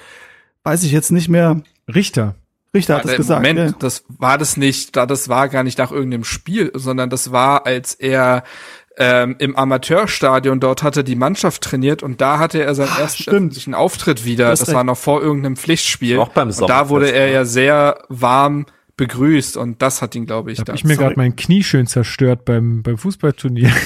[0.63, 1.63] Weiß ich jetzt nicht mehr.
[1.93, 2.35] Richter.
[2.75, 3.41] Richter hat das gesagt.
[3.41, 3.77] Moment, ja.
[3.79, 7.65] das war das nicht, da das war gar nicht nach irgendeinem Spiel, sondern das war,
[7.65, 8.45] als er
[8.99, 13.31] ähm, im Amateurstadion dort hatte die Mannschaft trainiert und da hatte er seinen Ach, ersten
[13.31, 14.51] öffentlichen Auftritt wieder.
[14.51, 16.19] Das, das war noch vor irgendeinem Pflichtspiel.
[16.19, 18.67] Auch beim und da wurde er ja sehr warm
[19.03, 20.73] begrüßt und das hat ihn, glaube ich, da.
[20.73, 23.71] Hab ich mir gerade mein Knie schön zerstört beim beim Fußballturnier.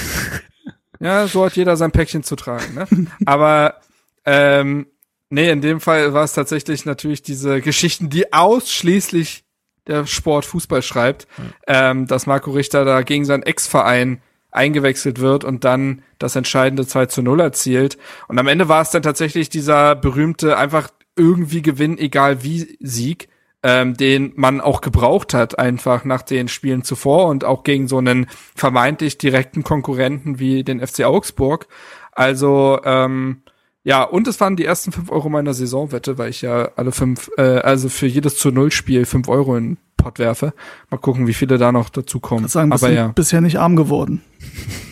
[0.99, 2.73] Ja, so hat jeder sein Päckchen zu tragen.
[2.73, 2.87] Ne?
[3.27, 3.81] Aber
[4.25, 4.87] ähm,
[5.29, 9.43] nee, in dem Fall war es tatsächlich natürlich diese Geschichten, die ausschließlich
[9.85, 11.53] der Sport Fußball schreibt, mhm.
[11.67, 17.05] ähm, dass Marco Richter da gegen seinen Ex-Verein eingewechselt wird und dann das entscheidende 2
[17.05, 17.99] zu 0 erzielt.
[18.27, 23.29] Und am Ende war es dann tatsächlich dieser berühmte einfach irgendwie Gewinn, egal wie Sieg,
[23.67, 27.97] ähm, den man auch gebraucht hat, einfach nach den Spielen zuvor und auch gegen so
[27.97, 31.67] einen vermeintlich direkten Konkurrenten wie den FC Augsburg.
[32.13, 33.41] Also ähm,
[33.83, 37.29] ja, und es waren die ersten fünf Euro meiner Saisonwette, weil ich ja alle fünf,
[37.37, 40.53] äh, also für jedes zu Null Spiel fünf Euro in Pot werfe.
[40.89, 42.47] Mal gucken, wie viele da noch dazu kommen.
[42.47, 43.09] Sagen, aber ja.
[43.09, 44.23] bisher nicht arm geworden.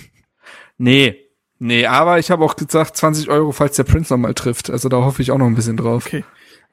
[0.77, 1.15] nee,
[1.59, 4.69] nee, aber ich habe auch gesagt 20 Euro, falls der Prince noch mal trifft.
[4.69, 6.07] Also da hoffe ich auch noch ein bisschen drauf.
[6.07, 6.25] Okay.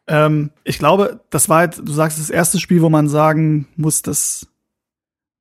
[0.06, 4.02] Ähm, ich glaube, das war halt, du sagst, das erste Spiel, wo man sagen muss,
[4.02, 4.48] das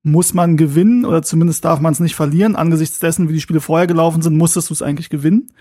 [0.04, 2.56] muss man gewinnen oder zumindest darf man es nicht verlieren.
[2.56, 5.52] Angesichts dessen, wie die Spiele vorher gelaufen sind, musstest du es eigentlich gewinnen.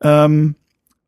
[0.00, 0.56] Ähm,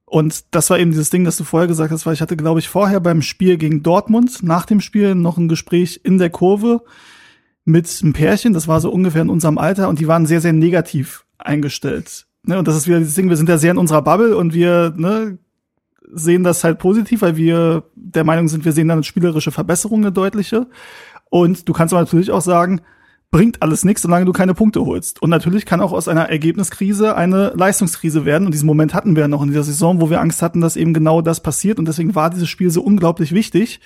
[0.05, 2.59] und das war eben dieses Ding, das du vorher gesagt hast, weil ich hatte, glaube
[2.59, 6.83] ich, vorher beim Spiel gegen Dortmund, nach dem Spiel noch ein Gespräch in der Kurve
[7.65, 10.53] mit einem Pärchen, das war so ungefähr in unserem Alter, und die waren sehr, sehr
[10.53, 12.27] negativ eingestellt.
[12.43, 14.55] Ne, und das ist wieder dieses Ding, wir sind ja sehr in unserer Bubble und
[14.55, 15.39] wir ne,
[16.13, 20.01] sehen das halt positiv, weil wir der Meinung sind, wir sehen dann eine spielerische Verbesserung,
[20.01, 20.67] eine deutliche.
[21.29, 22.81] Und du kannst aber natürlich auch sagen,
[23.31, 25.23] bringt alles nichts, solange du keine Punkte holst.
[25.23, 28.47] Und natürlich kann auch aus einer Ergebniskrise eine Leistungskrise werden.
[28.47, 30.93] Und diesen Moment hatten wir noch in dieser Saison, wo wir Angst hatten, dass eben
[30.93, 31.79] genau das passiert.
[31.79, 33.81] Und deswegen war dieses Spiel so unglaublich wichtig,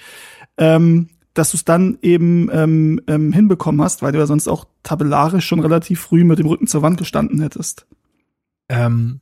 [0.56, 4.66] ähm, dass du es dann eben ähm, ähm, hinbekommen hast, weil du ja sonst auch
[4.82, 7.86] tabellarisch schon relativ früh mit dem Rücken zur Wand gestanden hättest.
[8.68, 9.20] Ähm,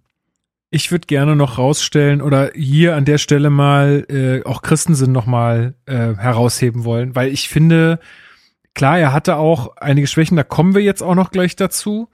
[0.72, 5.26] ich würde gerne noch rausstellen oder hier an der Stelle mal äh, auch Christensen noch
[5.26, 8.00] mal äh, herausheben wollen, weil ich finde,
[8.74, 12.08] Klar, er hatte auch einige Schwächen, da kommen wir jetzt auch noch gleich dazu.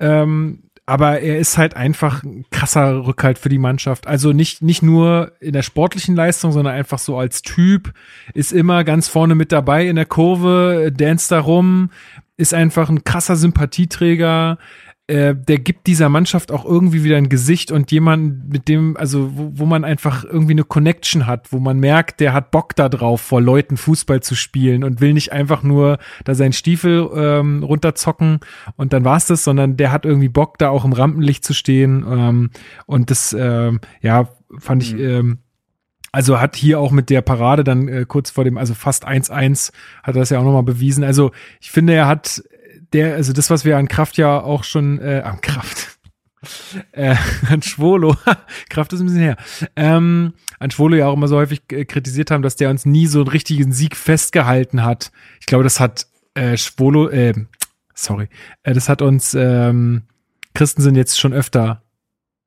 [0.00, 4.08] Ähm, aber er ist halt einfach ein krasser Rückhalt für die Mannschaft.
[4.08, 7.92] Also nicht, nicht nur in der sportlichen Leistung, sondern einfach so als Typ,
[8.34, 11.90] ist immer ganz vorne mit dabei in der Kurve, danst da rum,
[12.36, 14.58] ist einfach ein krasser Sympathieträger,
[15.10, 19.36] äh, der gibt dieser Mannschaft auch irgendwie wieder ein Gesicht und jemand, mit dem, also
[19.36, 22.88] wo, wo man einfach irgendwie eine Connection hat, wo man merkt, der hat Bock da
[22.88, 27.64] drauf, vor Leuten Fußball zu spielen und will nicht einfach nur da seinen Stiefel ähm,
[27.64, 28.38] runterzocken
[28.76, 32.04] und dann war's das, sondern der hat irgendwie Bock, da auch im Rampenlicht zu stehen.
[32.08, 32.50] Ähm,
[32.86, 34.28] und das, ähm, ja,
[34.58, 34.94] fand ich.
[34.94, 35.00] Mhm.
[35.00, 35.38] Ähm,
[36.12, 39.72] also hat hier auch mit der Parade dann äh, kurz vor dem, also fast 1-1,
[40.02, 41.04] hat er das ja auch nochmal bewiesen.
[41.04, 41.30] Also
[41.60, 42.42] ich finde, er hat
[42.92, 45.98] der, also das, was wir an Kraft ja auch schon, äh, an Kraft,
[46.92, 47.16] äh,
[47.48, 48.16] an Schwolo,
[48.68, 49.36] Kraft ist ein bisschen her,
[49.76, 53.06] ähm, an Schwolo ja auch immer so häufig äh, kritisiert haben, dass der uns nie
[53.06, 55.12] so einen richtigen Sieg festgehalten hat.
[55.40, 57.34] Ich glaube, das hat äh, Schwolo, äh,
[57.94, 58.28] sorry,
[58.62, 60.02] äh, das hat uns ähm,
[60.54, 61.82] Christensen jetzt schon öfter.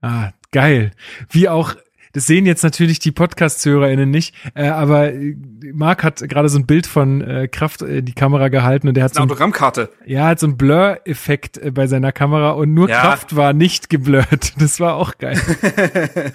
[0.02, 0.92] Ah, geil.
[1.30, 1.76] Wie auch
[2.14, 5.36] das sehen jetzt natürlich die Podcast-HörerInnen nicht, äh, aber äh,
[5.74, 9.06] Marc hat gerade so ein Bild von äh, Kraft in die Kamera gehalten und der
[9.06, 9.90] hat so eine Autogrammkarte.
[10.06, 13.02] Ja, hat so ein Blur-Effekt äh, bei seiner Kamera und nur ja.
[13.02, 14.54] Kraft war nicht geblurrt.
[14.64, 15.40] Das war auch geil.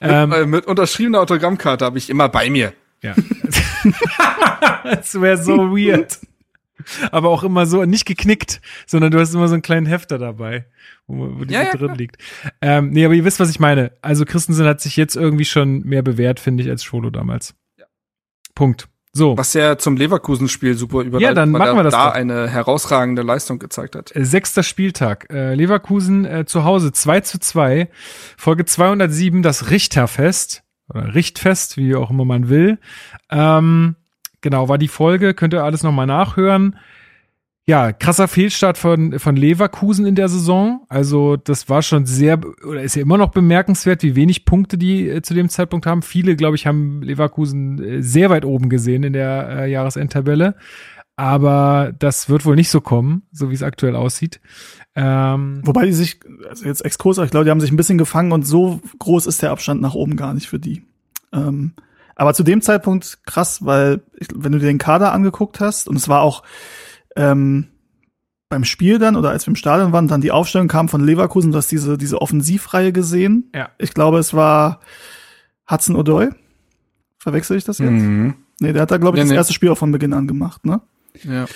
[0.00, 2.72] ähm, mit, äh, mit unterschriebener Autogrammkarte habe ich immer bei mir.
[3.02, 3.14] Ja.
[4.84, 6.18] das wäre so weird.
[7.10, 10.66] Aber auch immer so, nicht geknickt, sondern du hast immer so einen kleinen Hefter dabei
[11.06, 11.96] wo, wo die ja, ja, drin klar.
[11.96, 12.18] liegt.
[12.60, 13.92] Ähm, nee, aber ihr wisst, was ich meine.
[14.02, 17.54] Also Christensen hat sich jetzt irgendwie schon mehr bewährt, finde ich, als Scholo damals.
[17.78, 17.86] Ja.
[18.54, 18.88] Punkt.
[19.12, 19.38] So.
[19.38, 22.14] Was ja zum Leverkusen-Spiel super überleitet, ja, dann machen wir das da doch.
[22.14, 24.14] eine herausragende Leistung gezeigt hat.
[24.14, 25.32] Äh, sechster Spieltag.
[25.32, 27.88] Äh, Leverkusen äh, zu Hause 2 zu 2.
[28.36, 30.64] Folge 207, das Richterfest.
[30.88, 32.78] Oder Richtfest, wie auch immer man will.
[33.30, 33.96] Ähm,
[34.46, 35.34] genau, war die Folge.
[35.34, 36.76] Könnt ihr alles nochmal nachhören.
[37.66, 40.86] Ja, krasser Fehlstart von, von Leverkusen in der Saison.
[40.88, 45.08] Also das war schon sehr, oder ist ja immer noch bemerkenswert, wie wenig Punkte die
[45.08, 46.02] äh, zu dem Zeitpunkt haben.
[46.02, 50.54] Viele, glaube ich, haben Leverkusen äh, sehr weit oben gesehen in der äh, Jahresendtabelle.
[51.16, 54.40] aber das wird wohl nicht so kommen, so wie es aktuell aussieht.
[54.94, 58.30] Ähm, Wobei die sich, also jetzt Exkurs, ich glaube, die haben sich ein bisschen gefangen
[58.32, 60.84] und so groß ist der Abstand nach oben gar nicht für die.
[61.32, 61.72] Ähm,
[62.16, 65.96] aber zu dem Zeitpunkt krass, weil ich, wenn du dir den Kader angeguckt hast und
[65.96, 66.42] es war auch
[67.14, 67.68] ähm,
[68.48, 71.52] beim Spiel dann oder als wir im Stadion waren, dann die Aufstellung kam von Leverkusen,
[71.52, 73.50] du hast diese diese Offensivreihe gesehen.
[73.54, 73.68] Ja.
[73.78, 74.80] Ich glaube, es war
[75.70, 76.34] Hudson O'Doy.
[77.18, 77.90] Verwechsel ich das jetzt?
[77.90, 78.34] Mhm.
[78.60, 79.36] Nee, der hat da glaube ich nee, das nee.
[79.36, 80.80] erste Spiel auch von Beginn an gemacht, ne?
[81.22, 81.46] Ja.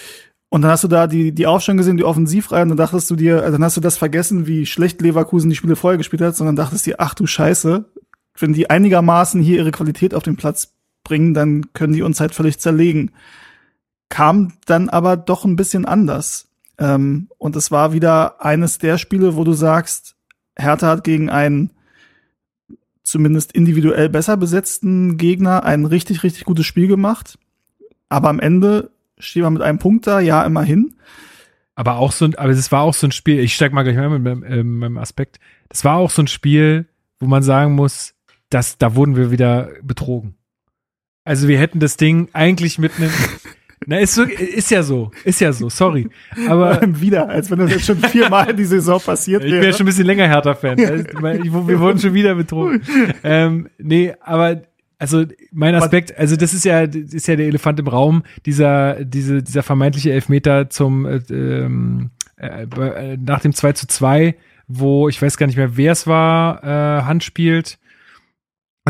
[0.50, 3.14] Und dann hast du da die, die Aufstellung gesehen, die Offensivreihe, und dann dachtest du
[3.14, 6.34] dir, also dann hast du das vergessen, wie schlecht Leverkusen die Spiele vorher gespielt hat,
[6.34, 7.84] sondern dachtest dir, ach du Scheiße,
[8.38, 10.74] wenn die einigermaßen hier ihre Qualität auf den Platz
[11.04, 13.12] bringen, dann können die uns halt völlig zerlegen.
[14.08, 16.48] Kam dann aber doch ein bisschen anders.
[16.78, 20.16] Ähm, und es war wieder eines der Spiele, wo du sagst,
[20.56, 21.70] Hertha hat gegen einen
[23.02, 27.38] zumindest individuell besser besetzten Gegner ein richtig, richtig gutes Spiel gemacht.
[28.08, 30.94] Aber am Ende steht man mit einem Punkt da, ja, immerhin.
[31.74, 33.96] Aber auch so ein, aber es war auch so ein Spiel, ich steig mal gleich
[33.96, 35.38] mal mit meinem, äh, meinem Aspekt.
[35.68, 36.86] Das war auch so ein Spiel,
[37.18, 38.14] wo man sagen muss,
[38.50, 40.34] dass da wurden wir wieder betrogen.
[41.24, 43.10] Also wir hätten das Ding eigentlich mit einem
[43.86, 46.10] Na, ist, so, ist ja so, ist ja so, sorry.
[46.46, 49.54] Aber wieder, als wenn das jetzt schon viermal die Saison passiert wäre.
[49.54, 50.76] Ich bin ja schon ein bisschen länger härter Fan.
[50.76, 52.82] wir wurden schon wieder betrogen.
[53.24, 54.62] ähm, nee, aber
[54.98, 59.02] also mein Aspekt, also das ist ja, das ist ja der Elefant im Raum, dieser,
[59.02, 64.34] diese, dieser vermeintliche Elfmeter zum äh, ähm, äh, äh, nach dem 2 zu 2,
[64.68, 67.78] wo ich weiß gar nicht mehr, wer es war, äh, Hand spielt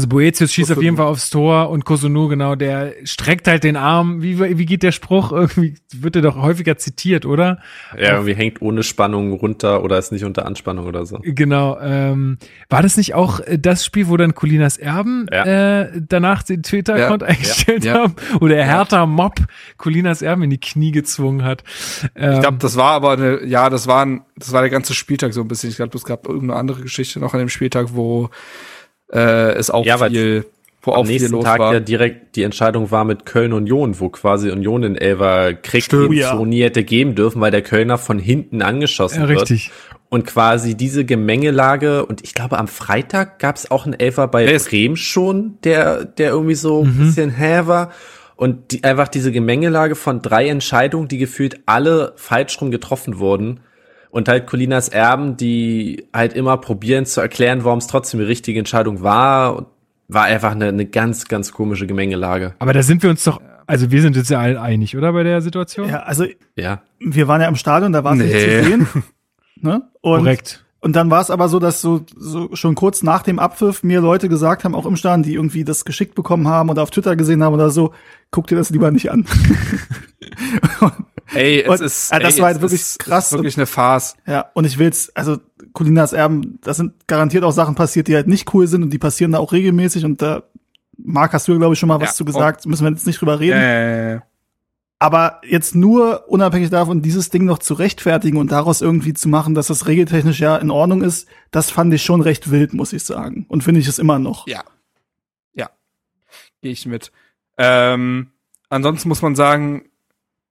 [0.00, 0.78] also Boetius schießt Kosunu.
[0.78, 4.22] auf jeden Fall aufs Tor und Kosunu, genau, der streckt halt den Arm.
[4.22, 5.30] Wie, wie geht der Spruch?
[5.50, 7.58] Irgendwie wird er doch häufiger zitiert, oder?
[7.98, 11.18] Ja, irgendwie hängt ohne Spannung runter oder ist nicht unter Anspannung oder so.
[11.22, 11.78] Genau.
[11.80, 12.38] Ähm,
[12.70, 15.82] war das nicht auch äh, das Spiel, wo dann Colinas Erben ja.
[15.82, 17.28] äh, danach den Twitter-Account ja.
[17.28, 17.94] eingestellt ja.
[17.94, 18.16] haben?
[18.40, 19.34] Oder der Hertha Mob
[19.76, 21.62] Colinas Erben in die Knie gezwungen hat?
[22.14, 24.94] Ähm, ich glaube, das war aber eine, ja, das war ein, das war der ganze
[24.94, 25.68] Spieltag so ein bisschen.
[25.68, 28.30] Ich glaube, es gab irgendeine andere Geschichte noch an dem Spieltag, wo
[29.12, 30.46] äh, ist auch ja, viel,
[30.82, 31.74] wo auch viel los Tag war.
[31.74, 36.12] ja direkt die Entscheidung war mit Köln Union, wo quasi Union den Elver kriegt, den
[36.12, 36.36] ja.
[36.36, 39.42] so nie hätte geben dürfen, weil der Kölner von hinten angeschossen ja, wird.
[39.42, 39.70] Richtig.
[40.08, 44.44] Und quasi diese Gemengelage, und ich glaube, am Freitag gab es auch einen Elfer bei
[44.44, 46.90] Wer Bremen schon, der, der irgendwie so mhm.
[46.90, 47.92] ein bisschen hä war.
[48.34, 53.60] Und die, einfach diese Gemengelage von drei Entscheidungen, die gefühlt alle falsch rum getroffen wurden,
[54.10, 58.58] und halt Colinas Erben, die halt immer probieren zu erklären, warum es trotzdem die richtige
[58.58, 59.66] Entscheidung war,
[60.08, 62.54] war einfach eine, eine ganz, ganz komische Gemengelage.
[62.58, 65.22] Aber da sind wir uns doch, also wir sind uns ja alle einig, oder bei
[65.22, 65.88] der Situation?
[65.88, 66.26] Ja, also
[66.56, 66.82] ja.
[66.98, 68.24] wir waren ja im Stadion, da war es nee.
[68.24, 68.88] nicht zu sehen.
[69.60, 69.82] ne?
[70.00, 70.64] Und, Korrekt.
[70.80, 74.00] Und dann war es aber so, dass so, so schon kurz nach dem Abpfiff mir
[74.00, 77.16] Leute gesagt haben, auch im Stadion, die irgendwie das geschickt bekommen haben oder auf Twitter
[77.16, 77.92] gesehen haben oder so,
[78.30, 79.26] guck dir das lieber nicht an.
[81.32, 83.32] Ey, es und, ist, äh, das ey, war halt wirklich krass.
[83.32, 84.16] wirklich eine Farce.
[84.26, 85.36] Ja, und ich will's, also
[85.74, 88.98] Colinas Erben, das sind garantiert auch Sachen passiert, die halt nicht cool sind und die
[88.98, 90.42] passieren da auch regelmäßig und da,
[90.96, 93.20] Marc, hast du, glaube ich, schon mal was ja, zu gesagt, müssen wir jetzt nicht
[93.20, 93.58] drüber reden.
[93.58, 94.20] Äh.
[95.02, 99.54] Aber jetzt nur unabhängig davon, dieses Ding noch zu rechtfertigen und daraus irgendwie zu machen,
[99.54, 103.02] dass das regeltechnisch ja in Ordnung ist, das fand ich schon recht wild, muss ich
[103.02, 103.46] sagen.
[103.48, 104.46] Und finde ich es immer noch.
[104.46, 104.62] Ja.
[105.54, 105.70] Ja.
[106.60, 107.12] Gehe ich mit.
[107.56, 108.30] Ähm,
[108.68, 109.88] ansonsten muss man sagen,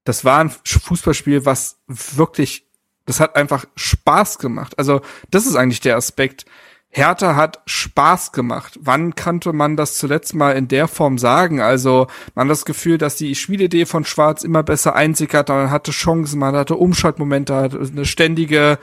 [0.02, 2.66] das war ein Fußballspiel, was wirklich,
[3.06, 4.76] das hat einfach Spaß gemacht.
[4.80, 5.00] Also,
[5.30, 6.44] das ist eigentlich der Aspekt.
[6.92, 8.78] Hertha hat Spaß gemacht.
[8.82, 11.60] Wann kannte man das zuletzt mal in der Form sagen?
[11.60, 15.92] Also, man hat das Gefühl, dass die Spielidee von Schwarz immer besser einsickert, man hatte
[15.92, 18.78] Chancen, man hatte Umschaltmomente, hatte eine ständige,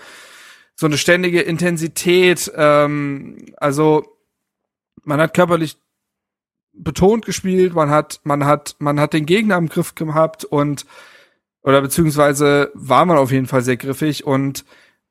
[0.76, 2.50] so eine ständige Intensität.
[2.56, 4.06] Ähm, also,
[5.04, 5.78] man hat körperlich
[6.72, 10.86] betont gespielt, man hat, man hat, man hat den Gegner im Griff gehabt und
[11.62, 14.64] oder beziehungsweise war man auf jeden Fall sehr griffig und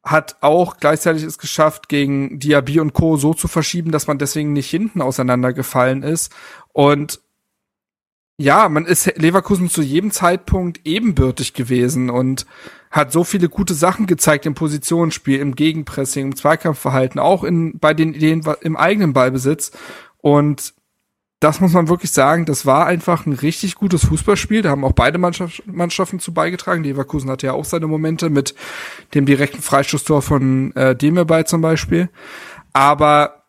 [0.06, 3.16] hat auch gleichzeitig es geschafft, gegen Diaby und Co.
[3.16, 6.32] so zu verschieben, dass man deswegen nicht hinten auseinandergefallen ist.
[6.72, 7.20] Und
[8.38, 12.46] ja, man ist Leverkusen zu jedem Zeitpunkt ebenbürtig gewesen und
[12.90, 17.92] hat so viele gute Sachen gezeigt im Positionsspiel, im Gegenpressing, im Zweikampfverhalten, auch in, bei
[17.92, 19.72] den Ideen im eigenen Ballbesitz.
[20.18, 20.74] Und
[21.40, 24.62] das muss man wirklich sagen, das war einfach ein richtig gutes Fußballspiel.
[24.62, 26.82] Da haben auch beide Mannschaften zu beigetragen.
[26.82, 28.54] Leverkusen hatte ja auch seine Momente mit
[29.14, 32.08] dem direkten Freistoßtor von äh, Demirbay zum Beispiel.
[32.72, 33.44] Aber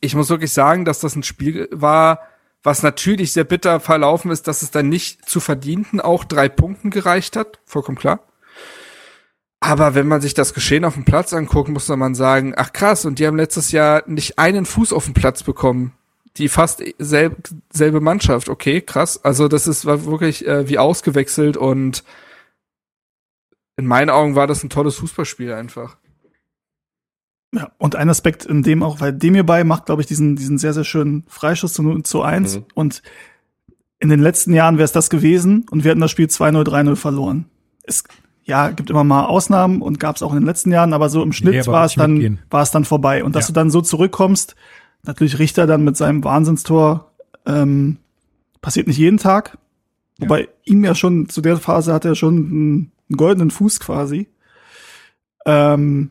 [0.00, 2.20] ich muss wirklich sagen, dass das ein Spiel war,
[2.62, 6.90] was natürlich sehr bitter verlaufen ist, dass es dann nicht zu verdienten auch drei Punkten
[6.90, 7.58] gereicht hat.
[7.64, 8.20] Vollkommen klar.
[9.60, 13.06] Aber wenn man sich das Geschehen auf dem Platz anguckt, muss man sagen, ach krass,
[13.06, 15.94] und die haben letztes Jahr nicht einen Fuß auf den Platz bekommen
[16.38, 18.48] die fast selb, selbe Mannschaft.
[18.48, 19.24] Okay, krass.
[19.24, 22.04] Also das ist war wirklich äh, wie ausgewechselt und
[23.76, 25.96] in meinen Augen war das ein tolles Fußballspiel einfach.
[27.54, 30.58] Ja, und ein Aspekt in dem auch, weil dem hierbei macht, glaube ich, diesen, diesen
[30.58, 32.56] sehr, sehr schönen Freischuss zu 0 zu 1.
[32.56, 32.64] Mhm.
[32.74, 33.02] Und
[33.98, 36.96] in den letzten Jahren wäre es das gewesen und wir hätten das Spiel 2-0, 3-0
[36.96, 37.46] verloren.
[37.84, 38.04] Es
[38.44, 41.22] ja, gibt immer mal Ausnahmen und gab es auch in den letzten Jahren, aber so
[41.22, 43.24] im Schnitt nee, war es dann, war es dann vorbei.
[43.24, 43.48] Und dass ja.
[43.48, 44.54] du dann so zurückkommst,
[45.06, 47.12] natürlich Richter dann mit seinem Wahnsinnstor,
[47.46, 47.98] ähm,
[48.60, 49.58] passiert nicht jeden Tag.
[50.18, 50.24] Ja.
[50.24, 54.28] Wobei ihm ja schon, zu der Phase hat er schon einen, einen goldenen Fuß quasi.
[55.44, 56.10] Ähm,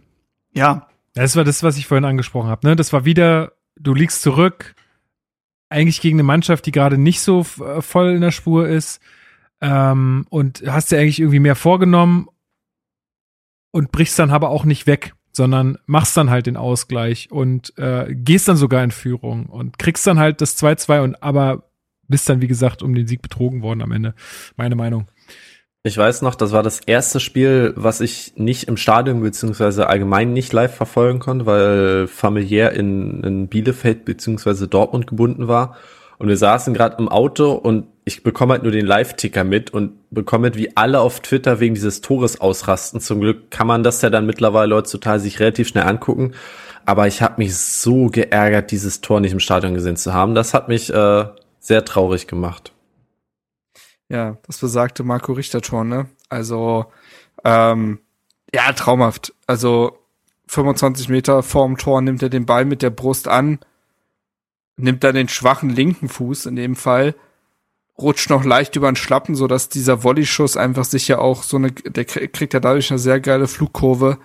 [0.54, 0.88] ja.
[1.14, 2.76] Das war das, was ich vorhin angesprochen habe, ne?
[2.76, 4.76] Das war wieder, du liegst zurück,
[5.70, 9.02] eigentlich gegen eine Mannschaft, die gerade nicht so äh, voll in der Spur ist
[9.62, 12.28] ähm, und hast dir eigentlich irgendwie mehr vorgenommen
[13.72, 18.14] und brichst dann aber auch nicht weg, sondern machst dann halt den Ausgleich und äh,
[18.14, 21.64] gehst dann sogar in Führung und kriegst dann halt das 2-2 und aber
[22.08, 24.14] bist dann, wie gesagt, um den Sieg betrogen worden am Ende.
[24.56, 25.08] Meine Meinung.
[25.84, 30.34] Ich weiß noch, das war das erste Spiel, was ich nicht im Stadion beziehungsweise allgemein
[30.34, 35.76] nicht live verfolgen konnte, weil familiär in, in Bielefeld beziehungsweise Dortmund gebunden war.
[36.18, 39.98] Und wir saßen gerade im Auto und ich bekomme halt nur den Live-Ticker mit und
[40.12, 43.02] bekomme mit, wie alle auf Twitter wegen dieses Tores ausrasten.
[43.02, 46.34] Zum Glück kann man das ja dann mittlerweile heutzutage sich relativ schnell angucken.
[46.86, 50.36] Aber ich habe mich so geärgert, dieses Tor nicht im Stadion gesehen zu haben.
[50.36, 51.26] Das hat mich äh,
[51.60, 52.72] sehr traurig gemacht.
[54.08, 56.06] Ja, das besagte Marco Richter-Tor, ne?
[56.30, 56.86] Also,
[57.44, 58.00] ähm,
[58.54, 59.34] ja, traumhaft.
[59.48, 59.98] Also
[60.48, 63.60] 25 Meter vorm Tor nimmt er den Ball mit der Brust an
[64.78, 67.16] nimmt dann den schwachen linken Fuß in dem Fall,
[67.98, 71.72] rutscht noch leicht über den Schlappen, so dass dieser Volley-Schuss einfach sicher auch so eine,
[71.72, 74.18] der kriegt ja dadurch eine sehr geile Flugkurve.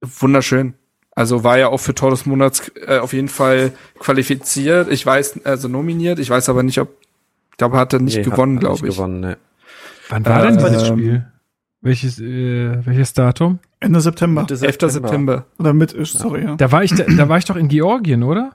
[0.00, 0.74] Wunderschön.
[1.18, 4.88] Also war ja auch für Tor des Monats äh, auf jeden Fall qualifiziert.
[4.88, 6.20] Ich weiß, also nominiert.
[6.20, 6.90] Ich weiß aber nicht, ob,
[7.50, 8.94] ich glaube, hat er nicht nee, gewonnen, glaube ich.
[8.94, 9.38] Gewonnen, ne.
[10.10, 11.26] Wann war äh, denn dieses ähm, Spiel?
[11.80, 13.58] Welches, äh, welches Datum?
[13.80, 14.46] Ende September.
[14.48, 14.60] 11.
[14.60, 14.90] September.
[14.90, 15.46] September.
[15.58, 16.56] Oder mit, sorry, ja.
[16.56, 18.52] Da war ich, da, da war ich doch in Georgien, oder?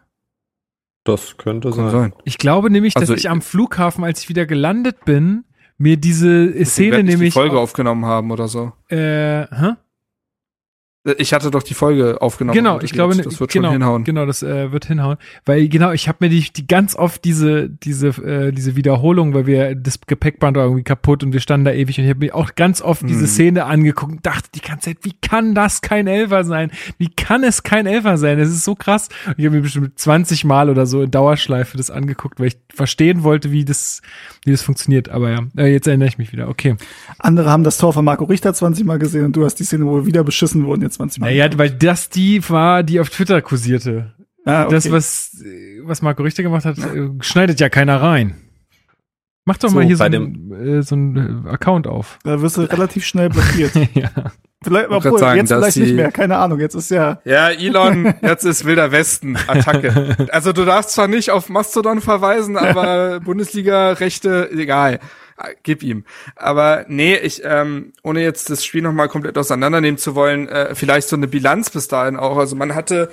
[1.04, 1.90] Das könnte sein.
[1.90, 2.14] sein.
[2.24, 5.44] Ich glaube nämlich, dass also ich am Flughafen, als ich wieder gelandet bin,
[5.78, 7.34] mir diese Szene nämlich.
[7.34, 8.72] Die Folge aufgenommen haben oder so.
[8.88, 9.74] Äh, hä?
[11.18, 12.56] Ich hatte doch die Folge aufgenommen.
[12.56, 14.04] Genau, ich glaube, das wird genau, schon hinhauen.
[14.06, 17.70] Genau, das äh, wird hinhauen, weil genau, ich habe mir die, die ganz oft diese
[17.70, 21.74] diese äh, diese Wiederholung, weil wir das Gepäckband war irgendwie kaputt und wir standen da
[21.74, 23.08] ewig und ich habe mir auch ganz oft mhm.
[23.08, 26.72] diese Szene angeguckt und dachte die ganze Zeit, wie kann das kein Elfer sein?
[26.98, 28.38] Wie kann es kein Elfer sein?
[28.38, 29.10] Das ist so krass.
[29.28, 32.58] Und ich habe mir bestimmt 20 Mal oder so in Dauerschleife das angeguckt, weil ich
[32.74, 34.02] verstehen wollte, wie das
[34.46, 35.10] wie das funktioniert.
[35.10, 36.48] Aber ja, äh, jetzt erinnere ich mich wieder.
[36.50, 36.76] Okay.
[37.20, 39.86] Andere haben das Tor von Marco Richter 20 Mal gesehen und du hast die Szene,
[39.86, 41.28] wo wir wieder beschissen wurden, jetzt 20 Mal.
[41.28, 44.14] Naja, weil das die war, die auf Twitter kursierte.
[44.46, 44.74] Ah, okay.
[44.74, 45.44] Das, was,
[45.84, 48.36] was Marco Richter gemacht hat, äh, schneidet ja keiner rein.
[49.46, 52.18] Mach doch so, mal hier so, ein, äh, so ein Account auf.
[52.24, 53.74] Da wirst du relativ schnell blockiert.
[53.94, 54.10] ja.
[54.64, 57.20] Vielleicht, obwohl, sagen, jetzt vielleicht nicht mehr, keine Ahnung, jetzt ist ja.
[57.26, 60.16] Ja, Elon, jetzt ist Wilder Westen, Attacke.
[60.32, 65.00] Also du darfst zwar nicht auf Mastodon verweisen, aber Bundesliga-Rechte, egal.
[65.64, 66.06] Gib ihm.
[66.36, 71.10] Aber nee, ich, ähm, ohne jetzt das Spiel nochmal komplett auseinandernehmen zu wollen, äh, vielleicht
[71.10, 72.38] so eine Bilanz bis dahin auch.
[72.38, 73.12] Also man hatte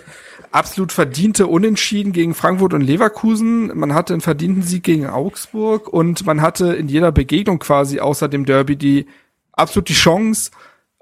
[0.53, 3.77] absolut verdiente Unentschieden gegen Frankfurt und Leverkusen.
[3.79, 8.29] Man hatte einen verdienten Sieg gegen Augsburg und man hatte in jeder Begegnung quasi außer
[8.29, 9.07] dem Derby die
[9.53, 10.51] absolut die Chance,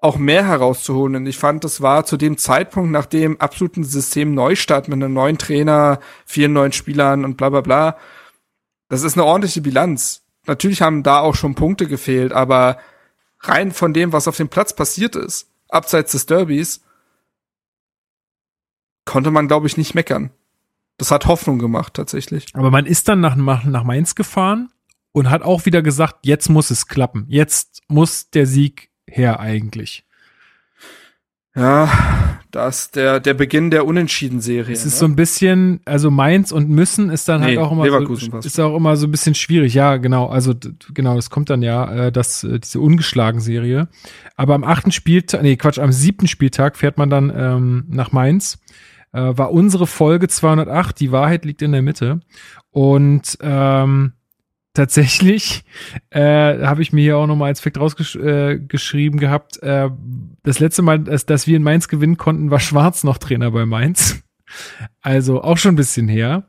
[0.01, 1.17] auch mehr herauszuholen.
[1.17, 5.13] Und ich fand, das war zu dem Zeitpunkt, nach dem absoluten System Neustart mit einem
[5.13, 7.97] neuen Trainer, vielen neuen Spielern und bla bla bla.
[8.89, 10.23] Das ist eine ordentliche Bilanz.
[10.47, 12.79] Natürlich haben da auch schon Punkte gefehlt, aber
[13.41, 16.83] rein von dem, was auf dem Platz passiert ist, abseits des Derbys,
[19.09, 20.31] konnte man, glaube ich, nicht meckern.
[20.99, 22.47] Das hat Hoffnung gemacht, tatsächlich.
[22.53, 24.69] Aber man ist dann nach, nach Mainz gefahren
[25.13, 27.25] und hat auch wieder gesagt, jetzt muss es klappen.
[27.29, 30.05] Jetzt muss der Sieg her eigentlich.
[31.57, 34.73] Ja, das der der Beginn der Unentschieden-Serie.
[34.73, 34.99] Es ist ne?
[34.99, 38.31] so ein bisschen, also Mainz und müssen ist dann halt nee, halt auch immer Leverkusen
[38.31, 39.75] so, ist auch immer so ein bisschen schwierig.
[39.75, 40.27] Ja, genau.
[40.27, 40.55] Also
[40.95, 43.89] genau, das kommt dann ja, äh, das äh, diese ungeschlagen Serie.
[44.37, 48.59] Aber am achten Spieltag, nee Quatsch, am siebten Spieltag fährt man dann ähm, nach Mainz.
[49.13, 51.01] Äh, war unsere Folge 208.
[51.01, 52.21] Die Wahrheit liegt in der Mitte
[52.71, 54.13] und ähm,
[54.75, 55.65] tatsächlich
[56.11, 59.63] äh, habe ich mir hier auch nochmal als Fact rausgeschrieben äh, gehabt.
[59.63, 59.91] Äh,
[60.43, 63.67] das letzte Mal, dass, dass wir in Mainz gewinnen konnten, war Schwarz noch Trainer bei
[63.67, 64.23] Mainz.
[65.03, 66.45] Also auch schon ein bisschen her.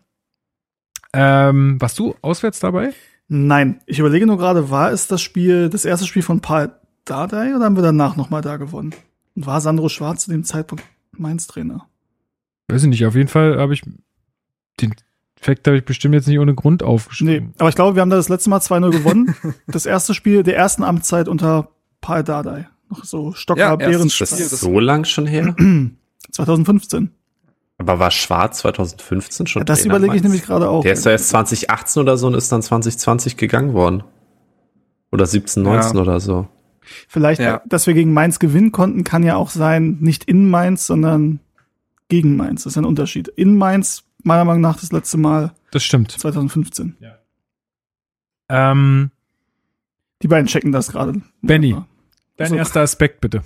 [1.11, 2.94] Ähm, warst du auswärts dabei?
[3.27, 6.72] Nein, ich überlege nur gerade, war es das Spiel, das erste Spiel von Paul
[7.03, 8.95] Dardai oder haben wir danach nochmal da gewonnen?
[9.36, 11.89] Und war Sandro Schwarz zu dem Zeitpunkt Mainz Trainer?
[12.69, 13.81] Weiß ich nicht, auf jeden Fall habe ich
[14.79, 14.93] den
[15.41, 17.33] Fakt habe ich bestimmt jetzt nicht ohne Grund aufgeschrieben.
[17.47, 19.35] Nee, aber ich glaube, wir haben da das letzte Mal 2-0 gewonnen.
[19.67, 21.69] das erste Spiel der ersten Amtszeit unter
[22.01, 22.67] Paul Dardai.
[22.89, 25.55] Noch so Stocker Ja, Behrens Das ist so lang schon her.
[26.31, 27.11] 2015.
[27.77, 29.61] Aber war Schwarz 2015 schon?
[29.61, 30.83] Ja, das Trainer, überlege ich nämlich gerade auch.
[30.83, 34.03] Der ist ja erst 2018 oder so und ist dann 2020 gegangen worden.
[35.11, 36.01] Oder 17, 19 Ja.
[36.01, 36.47] oder so.
[37.07, 37.61] Vielleicht, Ja.
[37.65, 41.39] dass wir gegen Mainz gewinnen konnten, kann ja auch sein, nicht in Mainz, sondern
[42.10, 42.64] gegen Mainz.
[42.64, 43.27] Das ist ein Unterschied.
[43.30, 46.11] In Mainz, meiner Meinung nach, das letzte Mal Das stimmt.
[46.11, 46.98] 2015.
[48.49, 49.11] Ähm,
[50.22, 51.22] Die beiden checken das gerade.
[51.41, 51.76] Benny.
[52.38, 52.56] dein So.
[52.56, 53.44] erster Aspekt bitte.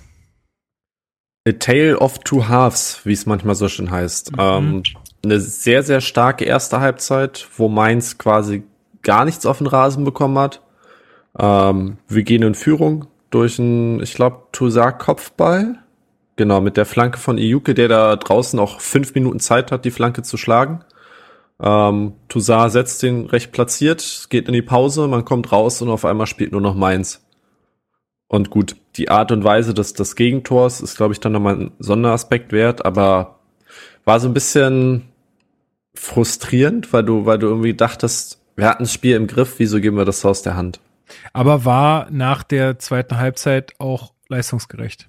[1.46, 4.32] A Tale of Two Halves, wie es manchmal so schön heißt.
[4.32, 4.38] Mhm.
[4.40, 4.82] Ähm,
[5.24, 8.62] eine sehr, sehr starke erste Halbzeit, wo Mainz quasi
[9.02, 10.62] gar nichts auf den Rasen bekommen hat.
[11.38, 15.83] Ähm, wir gehen in Führung durch einen, ich glaube, Toussaint-Kopfball.
[16.36, 19.90] Genau, mit der Flanke von Iuke, der da draußen auch fünf Minuten Zeit hat, die
[19.90, 20.84] Flanke zu schlagen.
[21.62, 26.04] Ähm, Toussaint setzt den recht platziert, geht in die Pause, man kommt raus und auf
[26.04, 27.24] einmal spielt nur noch Mainz.
[28.26, 31.70] Und gut, die Art und Weise des, des Gegentors ist, glaube ich, dann nochmal ein
[31.78, 33.38] Sonderaspekt wert, aber
[34.04, 35.08] war so ein bisschen
[35.94, 39.96] frustrierend, weil du, weil du irgendwie dachtest, wir hatten das Spiel im Griff, wieso geben
[39.96, 40.80] wir das aus der Hand?
[41.32, 45.08] Aber war nach der zweiten Halbzeit auch leistungsgerecht.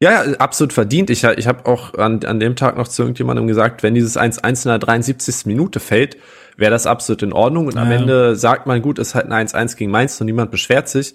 [0.00, 1.08] Ja, ja, absolut verdient.
[1.10, 4.64] Ich, ich habe auch an, an dem Tag noch zu irgendjemandem gesagt, wenn dieses 1-1
[4.64, 5.46] in der 73.
[5.46, 6.16] Minute fällt,
[6.56, 7.68] wäre das absolut in Ordnung.
[7.68, 7.98] Und am Ja.
[7.98, 11.14] Ende sagt man, gut, es ist halt ein 1-1 gegen Mainz und niemand beschwert sich.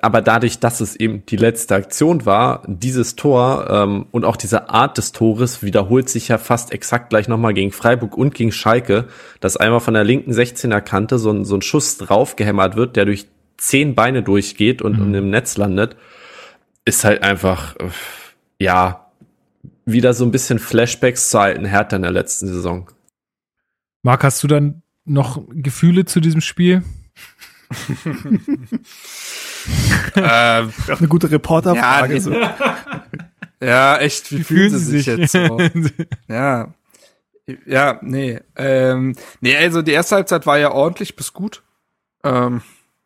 [0.00, 4.70] Aber dadurch, dass es eben die letzte Aktion war, dieses Tor ähm, und auch diese
[4.70, 9.06] Art des Tores wiederholt sich ja fast exakt gleich nochmal gegen Freiburg und gegen Schalke,
[9.40, 13.04] dass einmal von der linken 16er Kante so ein, so ein Schuss draufgehämmert wird, der
[13.04, 13.26] durch
[13.58, 15.96] zehn Beine durchgeht und, und im Netz landet
[16.84, 17.76] ist halt einfach,
[18.58, 19.10] ja,
[19.84, 22.90] wieder so ein bisschen Flashbacks zur alten Hertha in der letzten Saison.
[24.02, 26.82] Marc, hast du dann noch Gefühle zu diesem Spiel?
[30.14, 32.14] äh, Auch eine gute Reporterfrage.
[32.14, 32.32] Ja, so.
[33.60, 35.58] ja, echt, wie, fühlen sie sich, jetzt so?
[36.28, 36.74] Ja.
[37.66, 38.40] Ja, nee.
[38.56, 41.62] Ähm, nee, also die erste Halbzeit war ja ordentlich bis gut.
[42.22, 42.62] Ähm,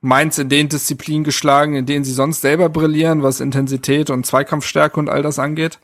[0.06, 4.98] Mainz in den Disziplinen geschlagen, in denen sie sonst selber brillieren, was Intensität und Zweikampfstärke
[4.98, 5.80] und all das angeht.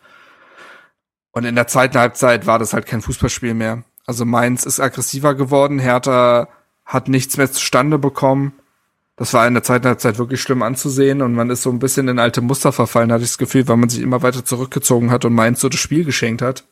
[1.32, 3.82] Und in der zweiten Halbzeit war das halt kein Fußballspiel mehr.
[4.07, 6.49] Also Mainz ist aggressiver geworden, Hertha
[6.85, 8.53] hat nichts mehr zustande bekommen.
[9.16, 12.09] Das war in der zweiten Halbzeit wirklich schlimm anzusehen und man ist so ein bisschen
[12.09, 15.24] in alte Muster verfallen, hatte ich das Gefühl, weil man sich immer weiter zurückgezogen hat
[15.24, 16.65] und Mainz so das Spiel geschenkt hat.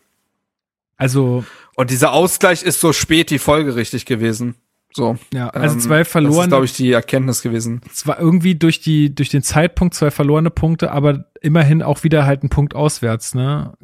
[0.97, 1.44] Also,
[1.74, 4.55] Und dieser Ausgleich ist so spät die folgerichtig gewesen.
[4.93, 5.17] So.
[5.33, 7.81] ja, also Ähm, zwei Das ist, glaube ich, die Erkenntnis gewesen.
[7.93, 12.43] zwar irgendwie durch die, durch den Zeitpunkt zwei verlorene Punkte, aber immerhin auch wieder halt
[12.43, 13.75] ein Punkt auswärts, ne?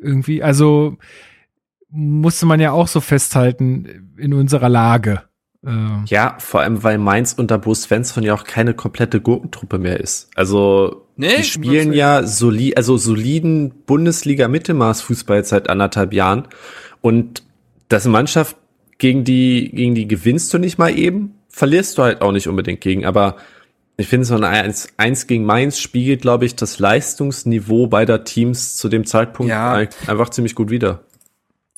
[0.00, 0.96] Irgendwie, also
[1.90, 5.22] musste man ja auch so festhalten in unserer Lage.
[5.64, 5.70] Äh,
[6.06, 10.30] Ja, vor allem, weil Mainz unter Bo Svensson ja auch keine komplette Gurkentruppe mehr ist.
[10.34, 16.48] Also, Nee, die spielen ja soli also soliden Bundesliga-Mittelmaß-Fußball seit anderthalb Jahren.
[17.00, 17.44] Und
[17.88, 18.56] das ist eine Mannschaft,
[18.98, 22.80] gegen die, gegen die gewinnst du nicht mal eben, verlierst du halt auch nicht unbedingt
[22.80, 23.04] gegen.
[23.04, 23.36] Aber
[23.96, 28.76] ich finde, so ein 1, 1 gegen Mainz spiegelt, glaube ich, das Leistungsniveau beider Teams
[28.76, 29.72] zu dem Zeitpunkt Ja.
[29.74, 31.00] ein- einfach ziemlich gut wieder.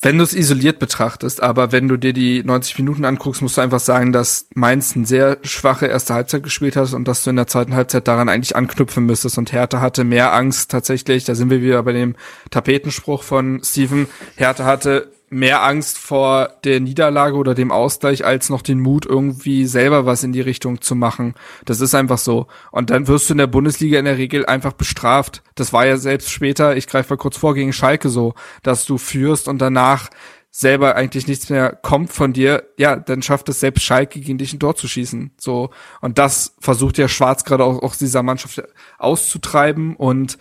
[0.03, 3.63] Wenn du es isoliert betrachtest, aber wenn du dir die 90 Minuten anguckst, musst du
[3.63, 7.37] einfach sagen, dass Mainz eine sehr schwache erste Halbzeit gespielt hat und dass du in
[7.37, 9.39] der zweiten Halbzeit daran eigentlich anknüpfen müsstest.
[9.39, 12.15] Und Hertha hatte mehr Angst tatsächlich, da sind wir wieder bei dem
[12.51, 18.63] Tapetenspruch von Steven, Hertha hatte mehr Angst vor der Niederlage oder dem Ausgleich, als noch
[18.63, 21.35] den Mut, irgendwie selber was in die Richtung zu machen.
[21.65, 22.47] Das ist einfach so.
[22.71, 25.43] Und dann wirst du in der Bundesliga in der Regel einfach bestraft.
[25.57, 28.99] Das war ja selbst später, ich greife mal kurz vor, gegen Schalke so, dass du
[28.99, 30.11] führst und danach
[30.57, 34.55] selber eigentlich nichts mehr kommt von dir, ja, dann schafft es selbst Schalke gegen dich
[34.55, 35.33] ein Tor zu schießen.
[35.37, 35.69] So.
[36.01, 38.63] Und das versucht ja Schwarz gerade auch, auch dieser Mannschaft
[38.97, 40.39] auszutreiben und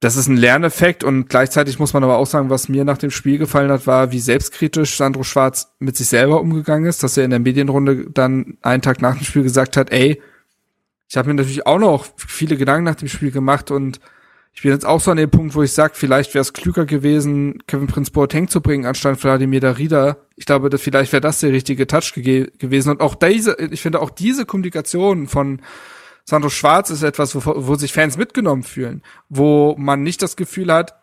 [0.00, 3.10] das ist ein Lerneffekt und gleichzeitig muss man aber auch sagen, was mir nach dem
[3.10, 7.24] Spiel gefallen hat, war, wie selbstkritisch Sandro Schwarz mit sich selber umgegangen ist, dass er
[7.24, 10.22] in der Medienrunde dann einen Tag nach dem Spiel gesagt hat, ey,
[11.08, 13.98] ich habe mir natürlich auch noch viele Gedanken nach dem Spiel gemacht und
[14.58, 16.84] ich bin jetzt auch so an dem Punkt, wo ich sage, vielleicht wäre es klüger
[16.84, 20.16] gewesen, Kevin Prince Boateng zu bringen, anstatt Wladimir Darida.
[20.34, 22.90] Ich glaube, dass vielleicht wäre das der richtige Touch ge gewesen.
[22.90, 25.60] Und auch diese, ich finde auch diese Kommunikation von
[26.28, 30.70] Sandro Schwarz ist etwas, wo, wo sich Fans mitgenommen fühlen, wo man nicht das Gefühl
[30.70, 30.94] hat,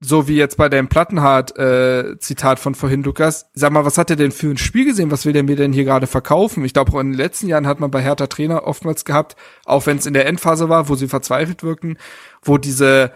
[0.00, 4.32] so wie jetzt bei deinem Plattenhart-Zitat von vorhin, Lukas, sag mal, was hat er denn
[4.32, 5.12] für ein Spiel gesehen?
[5.12, 6.64] Was will der mir denn hier gerade verkaufen?
[6.64, 9.86] Ich glaube, auch in den letzten Jahren hat man bei Hertha Trainer oftmals gehabt, auch
[9.86, 11.96] wenn es in der Endphase war, wo sie verzweifelt wirken,
[12.42, 13.12] wo diese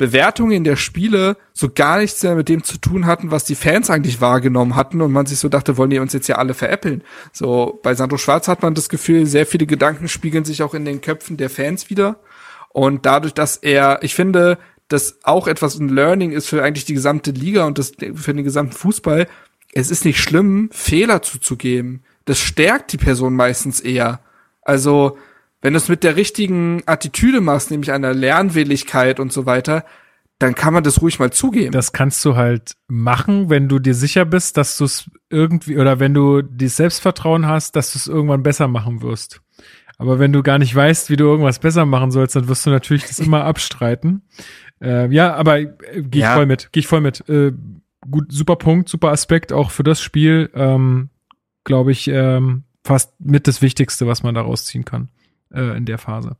[0.00, 3.90] Bewertungen der Spiele so gar nichts mehr mit dem zu tun hatten, was die Fans
[3.90, 7.04] eigentlich wahrgenommen hatten und man sich so dachte, wollen die uns jetzt ja alle veräppeln.
[7.34, 10.86] So, bei Sandro Schwarz hat man das Gefühl, sehr viele Gedanken spiegeln sich auch in
[10.86, 12.18] den Köpfen der Fans wieder.
[12.70, 14.56] Und dadurch, dass er, ich finde,
[14.88, 18.42] dass auch etwas ein Learning ist für eigentlich die gesamte Liga und das für den
[18.42, 19.26] gesamten Fußball.
[19.74, 22.04] Es ist nicht schlimm, Fehler zuzugeben.
[22.24, 24.20] Das stärkt die Person meistens eher.
[24.62, 25.18] Also,
[25.62, 29.84] wenn du es mit der richtigen Attitüde machst, nämlich einer Lernwilligkeit und so weiter,
[30.38, 31.72] dann kann man das ruhig mal zugeben.
[31.72, 36.00] Das kannst du halt machen, wenn du dir sicher bist, dass du es irgendwie oder
[36.00, 39.42] wenn du das Selbstvertrauen hast, dass du es irgendwann besser machen wirst.
[39.98, 42.70] Aber wenn du gar nicht weißt, wie du irgendwas besser machen sollst, dann wirst du
[42.70, 44.22] natürlich das immer abstreiten.
[44.80, 46.34] Äh, ja, aber äh, gehe ich ja.
[46.34, 47.28] voll mit, gehe ich voll mit.
[47.28, 47.52] Äh,
[48.10, 50.50] gut, super Punkt, super Aspekt auch für das Spiel.
[50.54, 51.10] Ähm,
[51.64, 55.10] Glaube ich, ähm, fast mit das Wichtigste, was man daraus ziehen kann
[55.52, 56.36] äh, in der Phase.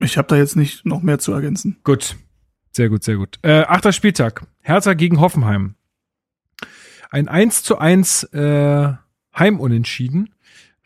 [0.00, 1.78] Ich habe da jetzt nicht noch mehr zu ergänzen.
[1.84, 2.16] Gut,
[2.72, 3.38] sehr gut, sehr gut.
[3.42, 5.74] Äh, achter Spieltag, Hertha gegen Hoffenheim.
[7.10, 8.94] Ein 1 zu 1 äh,
[9.36, 10.34] Heimunentschieden.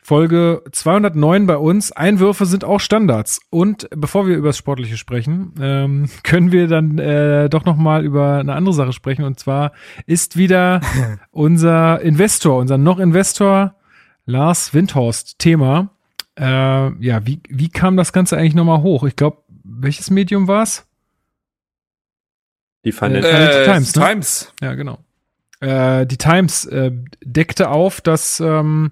[0.05, 1.91] Folge 209 bei uns.
[1.91, 3.39] Einwürfe sind auch Standards.
[3.49, 8.05] Und bevor wir über das Sportliche sprechen, ähm, können wir dann äh, doch noch mal
[8.05, 9.25] über eine andere Sache sprechen.
[9.25, 9.71] Und zwar
[10.05, 10.81] ist wieder
[11.31, 13.73] unser Investor, unser noch Investor
[14.27, 15.89] Lars Windhorst Thema.
[16.39, 16.43] Äh,
[17.03, 19.05] ja, wie, wie kam das Ganze eigentlich noch mal hoch?
[19.05, 20.85] Ich glaube, welches Medium war's?
[22.83, 23.95] Die Financial äh, Times.
[23.95, 24.05] Ne?
[24.05, 24.53] Times.
[24.61, 24.99] Ja, genau.
[25.61, 26.91] Äh, die Times äh,
[27.23, 28.91] deckte auf, dass ähm,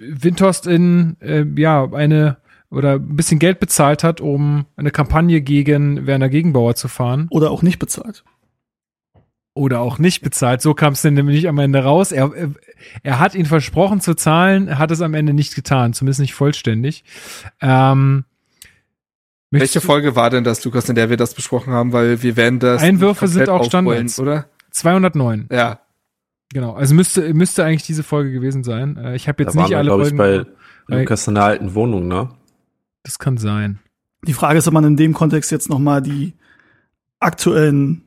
[0.00, 2.38] Windhorst in äh, ja eine
[2.70, 7.28] oder ein bisschen Geld bezahlt hat, um eine Kampagne gegen Werner Gegenbauer zu fahren.
[7.30, 8.24] Oder auch nicht bezahlt.
[9.54, 10.60] Oder auch nicht bezahlt.
[10.60, 12.10] So kam es denn nämlich am Ende raus.
[12.10, 12.32] Er,
[13.04, 17.04] er hat ihn versprochen zu zahlen, hat es am Ende nicht getan, zumindest nicht vollständig.
[17.60, 18.24] Ähm,
[19.50, 21.92] Welche Folge war denn das, Lukas, in der wir das besprochen haben?
[21.92, 22.82] Weil wir werden das.
[22.82, 24.18] Einwürfe sind auch Standards.
[24.18, 24.46] Oder?
[24.72, 25.48] 209.
[25.52, 25.78] Ja,
[26.54, 28.96] Genau, also müsste müsste eigentlich diese Folge gewesen sein.
[28.96, 30.46] Äh, ich habe jetzt da nicht alle wir, Folgen.
[30.46, 30.46] Ich,
[30.86, 32.28] bei Lukas in der alten Wohnung, ne?
[33.02, 33.80] Das kann sein.
[34.24, 36.32] Die Frage ist, ob man in dem Kontext jetzt noch mal die
[37.18, 38.02] aktuellen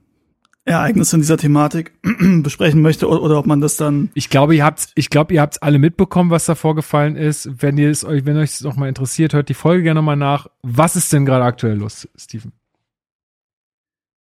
[0.64, 1.92] Ereignisse in dieser Thematik
[2.42, 4.12] besprechen möchte oder, ob man das dann.
[4.14, 7.62] Ich glaube, ihr habt, ich glaube, ihr habt alle mitbekommen, was da vorgefallen ist.
[7.62, 10.06] Wenn ihr es euch, wenn euch das noch mal interessiert, hört die Folge gerne noch
[10.06, 10.48] mal nach.
[10.64, 12.54] Was ist denn gerade aktuell los, Steven?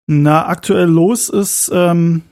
[0.06, 2.22] Na, aktuell los ist, ähm,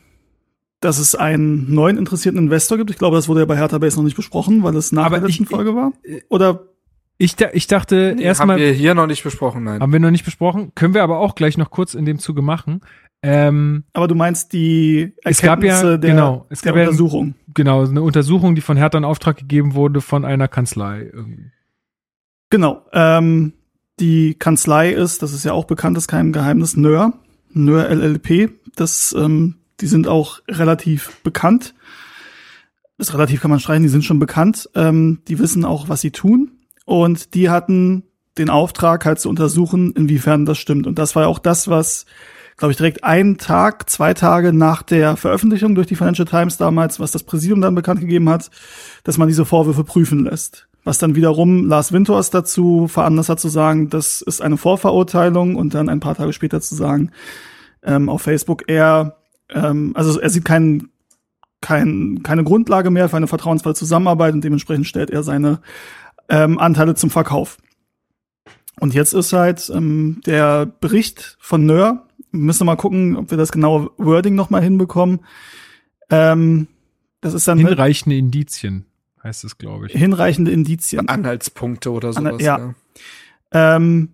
[0.80, 2.90] dass es einen neuen interessierten Investor gibt.
[2.90, 5.18] Ich glaube, das wurde ja bei Hertha Base noch nicht besprochen, weil es nach Aber
[5.18, 5.92] der letzten ich, Folge war.
[6.28, 6.64] Oder
[7.18, 8.56] ich, ich dachte nee, erstmal.
[8.56, 9.80] Haben wir hier noch nicht besprochen, nein.
[9.80, 10.72] Haben wir noch nicht besprochen.
[10.74, 12.80] Können wir aber auch gleich noch kurz in dem Zuge machen.
[13.22, 17.34] Ähm, aber du meinst die Erkenntnisse es gab ja, der, genau, es der gab Untersuchung.
[17.36, 21.10] Ja, genau, eine Untersuchung, die von Hertha in Auftrag gegeben wurde von einer Kanzlei.
[21.12, 21.50] Irgendwie.
[22.48, 22.86] Genau.
[22.94, 23.52] Ähm,
[24.00, 27.12] die Kanzlei ist, das ist ja auch bekannt, ist kein Geheimnis, NÖR,
[27.52, 28.50] NÖR LLP.
[28.76, 31.74] Das ähm, die sind auch relativ bekannt.
[32.98, 34.68] Das relativ kann man streichen, die sind schon bekannt.
[34.74, 36.52] Ähm, die wissen auch, was sie tun.
[36.84, 38.04] Und die hatten
[38.36, 40.86] den Auftrag, halt zu untersuchen, inwiefern das stimmt.
[40.86, 42.06] Und das war auch das, was,
[42.56, 47.00] glaube ich, direkt einen Tag, zwei Tage nach der Veröffentlichung durch die Financial Times damals,
[47.00, 48.50] was das Präsidium dann bekannt gegeben hat,
[49.04, 50.68] dass man diese Vorwürfe prüfen lässt.
[50.84, 55.74] Was dann wiederum Lars Winters dazu veranlasst hat zu sagen, das ist eine Vorverurteilung und
[55.74, 57.10] dann ein paar Tage später zu sagen,
[57.82, 59.19] ähm, auf Facebook, er
[59.54, 60.90] ähm, also er sieht keinen
[61.60, 65.60] kein, keine Grundlage mehr für eine vertrauensvolle Zusammenarbeit und dementsprechend stellt er seine
[66.30, 67.58] ähm, Anteile zum Verkauf.
[68.78, 73.36] Und jetzt ist halt ähm, der Bericht von Nör, wir müssen mal gucken, ob wir
[73.36, 75.20] das genaue Wording noch mal hinbekommen.
[76.08, 76.68] Ähm,
[77.20, 78.86] das ist dann hinreichende Indizien
[79.22, 79.92] heißt es, glaube ich.
[79.92, 81.08] Hinreichende Indizien.
[81.08, 82.40] Anhaltspunkte oder sowas.
[82.42, 82.58] ja.
[82.58, 82.74] ja.
[83.52, 84.10] Ähm,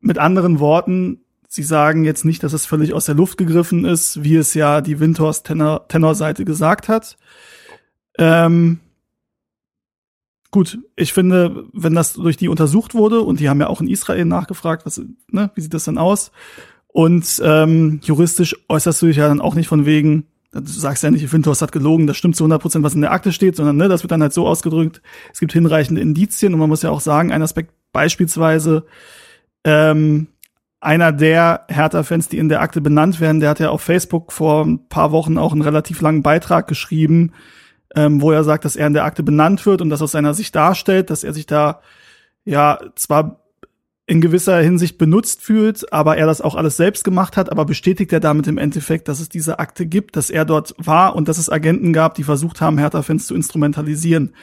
[0.00, 1.20] mit anderen Worten,
[1.54, 4.80] Sie sagen jetzt nicht, dass es völlig aus der Luft gegriffen ist, wie es ja
[4.80, 7.18] die Windhorst Tenor, Tenor-Seite gesagt hat.
[8.16, 8.80] Ähm,
[10.50, 13.88] gut, ich finde, wenn das durch die untersucht wurde, und die haben ja auch in
[13.88, 16.32] Israel nachgefragt, was, ne, wie sieht das denn aus?
[16.86, 21.10] Und ähm, juristisch äußerst du dich ja dann auch nicht von wegen, du sagst ja
[21.10, 23.76] nicht, Windhorst hat gelogen, das stimmt zu 100 Prozent, was in der Akte steht, sondern
[23.76, 25.02] ne, das wird dann halt so ausgedrückt,
[25.34, 28.86] es gibt hinreichende Indizien und man muss ja auch sagen, ein Aspekt beispielsweise,
[29.64, 30.28] ähm,
[30.82, 34.64] einer der Hertha-Fans, die in der Akte benannt werden, der hat ja auf Facebook vor
[34.64, 37.32] ein paar Wochen auch einen relativ langen Beitrag geschrieben,
[37.94, 40.34] ähm, wo er sagt, dass er in der Akte benannt wird und das aus seiner
[40.34, 41.80] Sicht darstellt, dass er sich da
[42.44, 43.42] ja zwar
[44.06, 48.12] in gewisser Hinsicht benutzt fühlt, aber er das auch alles selbst gemacht hat, aber bestätigt
[48.12, 51.38] er damit im Endeffekt, dass es diese Akte gibt, dass er dort war und dass
[51.38, 54.34] es Agenten gab, die versucht haben, Hertha-Fans zu instrumentalisieren.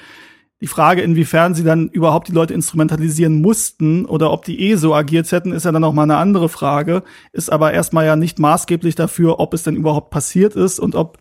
[0.61, 4.93] Die Frage, inwiefern sie dann überhaupt die Leute instrumentalisieren mussten oder ob die eh so
[4.93, 7.03] agiert hätten, ist ja dann noch mal eine andere Frage.
[7.31, 11.17] Ist aber erstmal ja nicht maßgeblich dafür, ob es denn überhaupt passiert ist und ob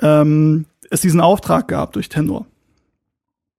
[0.00, 2.46] ähm, es diesen Auftrag gab durch Tenor.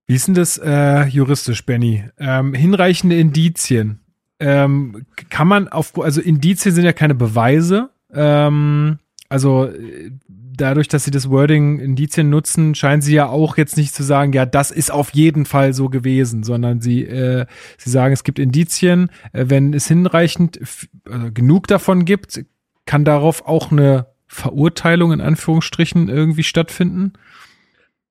[0.08, 2.04] Wie ist denn das äh, juristisch, Benny?
[2.18, 4.00] Ähm, hinreichende Indizien.
[4.40, 7.90] Ähm, kann man auf, also Indizien sind ja keine Beweise.
[8.14, 10.12] Ähm, also äh,
[10.58, 14.34] dadurch, dass sie das Wording Indizien nutzen, scheinen sie ja auch jetzt nicht zu sagen,
[14.34, 17.46] ja, das ist auf jeden Fall so gewesen, sondern sie, äh,
[17.78, 19.10] sie sagen, es gibt Indizien.
[19.32, 20.60] Äh, wenn es hinreichend
[21.10, 22.44] äh, genug davon gibt,
[22.86, 27.14] kann darauf auch eine Verurteilung in Anführungsstrichen irgendwie stattfinden.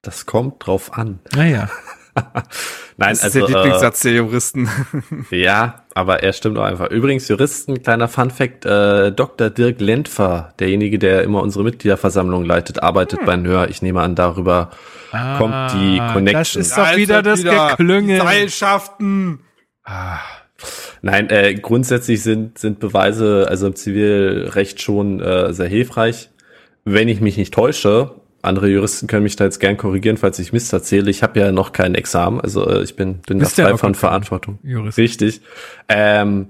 [0.02, 1.20] Das kommt drauf an.
[1.34, 1.68] Naja.
[2.98, 4.68] Nein, das also, ist der Lieblingssatz der Juristen.
[5.30, 6.90] Äh, ja, aber er stimmt auch einfach.
[6.90, 9.50] Übrigens, Juristen, kleiner Funfact, äh, Dr.
[9.50, 13.26] Dirk Lentfer, derjenige, der immer unsere Mitgliederversammlung leitet, arbeitet hm.
[13.26, 13.68] bei NHÖR.
[13.68, 14.70] Ich nehme an, darüber
[15.12, 16.60] ah, kommt die Connection.
[16.60, 18.20] Das ist doch wieder das Geklüngel.
[18.20, 19.40] Seilschaften.
[19.84, 20.18] Ah.
[21.02, 26.30] Nein, äh, grundsätzlich sind, sind Beweise, also im Zivilrecht schon äh, sehr hilfreich.
[26.84, 28.14] Wenn ich mich nicht täusche,
[28.46, 31.10] andere Juristen können mich da jetzt gern korrigieren, falls ich Mist erzähle.
[31.10, 34.58] Ich habe ja noch kein Examen, also äh, ich bin, bin da frei von Verantwortung.
[34.62, 34.98] Jurist.
[34.98, 35.40] Richtig.
[35.88, 36.48] Ähm,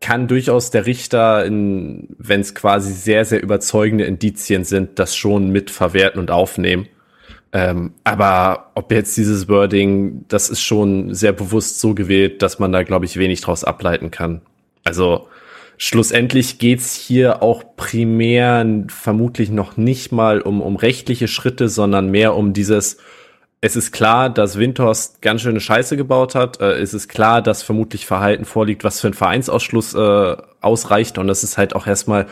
[0.00, 5.70] kann durchaus der Richter, wenn es quasi sehr, sehr überzeugende Indizien sind, das schon mit
[5.70, 6.86] verwerten und aufnehmen.
[7.52, 12.72] Ähm, aber ob jetzt dieses Wording, das ist schon sehr bewusst so gewählt, dass man
[12.72, 14.42] da, glaube ich, wenig draus ableiten kann.
[14.84, 15.28] Also
[15.78, 22.34] Schlussendlich geht's hier auch primär vermutlich noch nicht mal um, um rechtliche Schritte, sondern mehr
[22.34, 22.96] um dieses,
[23.60, 26.60] es ist klar, dass Windhorst ganz schöne Scheiße gebaut hat.
[26.60, 31.18] Äh, es ist klar, dass vermutlich Verhalten vorliegt, was für einen Vereinsausschluss äh, ausreicht.
[31.18, 32.26] Und das ist halt auch erstmal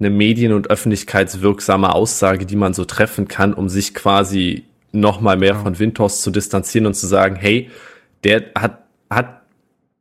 [0.00, 5.36] eine medien- und öffentlichkeitswirksame Aussage, die man so treffen kann, um sich quasi noch mal
[5.36, 7.70] mehr von Windhorst zu distanzieren und zu sagen, hey,
[8.24, 8.78] der hat,
[9.10, 9.37] hat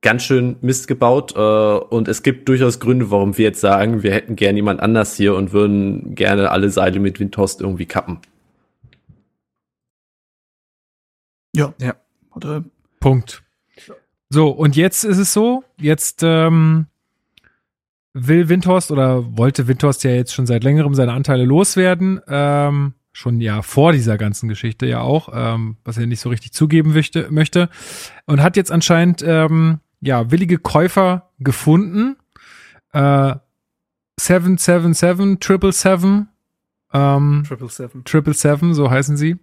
[0.01, 4.14] ganz schön Mist gebaut äh, und es gibt durchaus Gründe, warum wir jetzt sagen, wir
[4.14, 8.19] hätten gern jemand anders hier und würden gerne alle Seile mit Windhorst irgendwie kappen.
[11.56, 11.74] Ja.
[11.82, 11.95] Ja.
[12.35, 12.64] Oder
[13.00, 13.43] Punkt.
[14.30, 16.88] So, und jetzt ist es so, jetzt ähm,
[18.14, 22.22] will Windhorst oder wollte Windhorst ja jetzt schon seit längerem seine Anteile loswerden.
[22.27, 26.53] Ähm, schon ja vor dieser ganzen Geschichte ja auch, ähm, was er nicht so richtig
[26.53, 27.69] zugeben möchte, möchte.
[28.26, 32.17] Und hat jetzt anscheinend ähm, ja, willige Käufer gefunden.
[32.93, 33.35] Äh,
[34.19, 36.30] 777, Triple Seven,
[36.93, 38.03] ähm, Triple Seven.
[38.03, 39.38] Triple Seven, so heißen sie.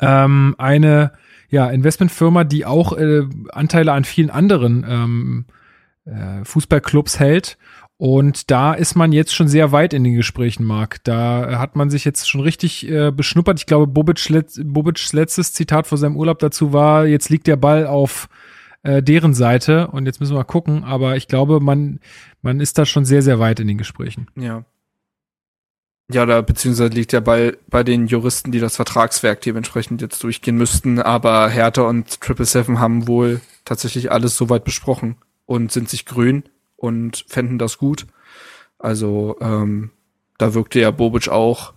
[0.00, 1.12] Ähm, eine
[1.48, 5.44] ja, Investmentfirma, die auch äh, Anteile an vielen anderen ähm,
[6.04, 7.58] äh, Fußballclubs hält.
[7.96, 11.02] Und da ist man jetzt schon sehr weit in den Gesprächen, Marc.
[11.02, 13.58] Da hat man sich jetzt schon richtig äh, beschnuppert.
[13.58, 17.56] Ich glaube, Bobic, Letz, Bobic's letztes Zitat vor seinem Urlaub dazu war, jetzt liegt der
[17.56, 18.28] Ball auf
[18.88, 22.00] äh, deren Seite und jetzt müssen wir mal gucken, aber ich glaube, man,
[22.40, 24.28] man ist da schon sehr, sehr weit in den Gesprächen.
[24.34, 24.64] Ja.
[26.10, 30.56] Ja, da beziehungsweise liegt ja bei, bei den Juristen, die das Vertragswerk dementsprechend jetzt durchgehen
[30.56, 36.06] müssten, aber Hertha und Triple Seven haben wohl tatsächlich alles soweit besprochen und sind sich
[36.06, 36.44] grün
[36.76, 38.06] und fänden das gut.
[38.78, 39.90] Also ähm,
[40.38, 41.74] da wirkte ja Bobic auch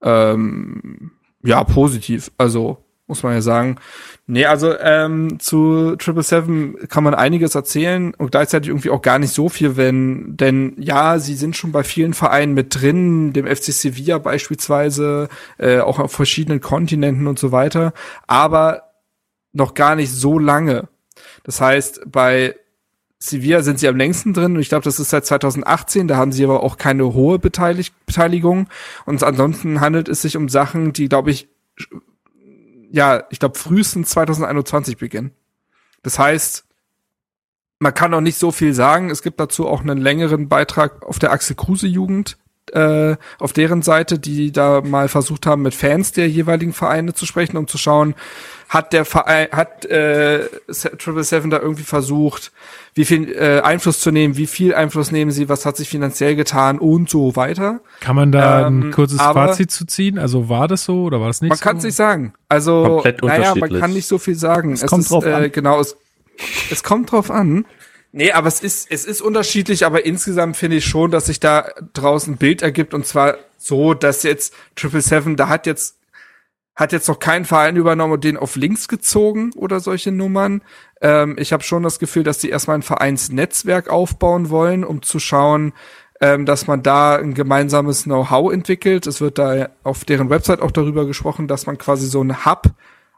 [0.00, 1.10] ähm,
[1.42, 2.30] ja positiv.
[2.38, 3.76] Also muss man ja sagen.
[4.26, 9.18] Nee, also ähm, zu Triple Seven kann man einiges erzählen und gleichzeitig irgendwie auch gar
[9.18, 13.46] nicht so viel, wenn, denn ja, sie sind schon bei vielen Vereinen mit drin, dem
[13.46, 17.94] FC Sevilla beispielsweise, äh, auch auf verschiedenen Kontinenten und so weiter,
[18.26, 18.82] aber
[19.54, 20.88] noch gar nicht so lange.
[21.44, 22.54] Das heißt, bei
[23.18, 26.32] Sevilla sind sie am längsten drin und ich glaube, das ist seit 2018, da haben
[26.32, 28.68] sie aber auch keine hohe Beteilig Beteiligung
[29.06, 31.48] und ansonsten handelt es sich um Sachen, die, glaube ich,
[32.90, 35.32] ja, ich glaube, frühestens 2021 beginnen.
[36.02, 36.64] Das heißt,
[37.78, 39.10] man kann auch nicht so viel sagen.
[39.10, 42.38] Es gibt dazu auch einen längeren Beitrag auf der Axel Kruse Jugend,
[42.72, 47.26] äh, auf deren Seite, die da mal versucht haben, mit Fans der jeweiligen Vereine zu
[47.26, 48.14] sprechen, um zu schauen,
[48.68, 50.46] hat der Verein, hat äh,
[50.98, 52.52] Triple Seven da irgendwie versucht,
[52.94, 56.36] wie viel äh, Einfluss zu nehmen, wie viel Einfluss nehmen sie, was hat sich finanziell
[56.36, 57.80] getan und so weiter.
[58.00, 60.18] Kann man da ähm, ein kurzes Fazit zu ziehen?
[60.18, 61.64] Also war das so oder war das nicht man so?
[61.64, 62.34] Man kann es nicht sagen.
[62.48, 64.72] Also, Komplett naja, man kann nicht so viel sagen.
[64.72, 65.52] Es, es kommt ist, drauf äh, an.
[65.52, 65.96] Genau, es,
[66.70, 67.64] es kommt drauf an.
[68.12, 71.68] Nee, aber es ist, es ist unterschiedlich, aber insgesamt finde ich schon, dass sich da
[71.92, 75.97] draußen ein Bild ergibt und zwar so, dass jetzt Triple Seven, da hat jetzt
[76.78, 80.62] hat jetzt noch kein Verein übernommen und den auf links gezogen oder solche Nummern.
[81.00, 85.18] Ähm, ich habe schon das Gefühl, dass die erstmal ein Vereinsnetzwerk aufbauen wollen, um zu
[85.18, 85.72] schauen,
[86.20, 89.08] ähm, dass man da ein gemeinsames Know-how entwickelt.
[89.08, 92.70] Es wird da auf deren Website auch darüber gesprochen, dass man quasi so einen Hub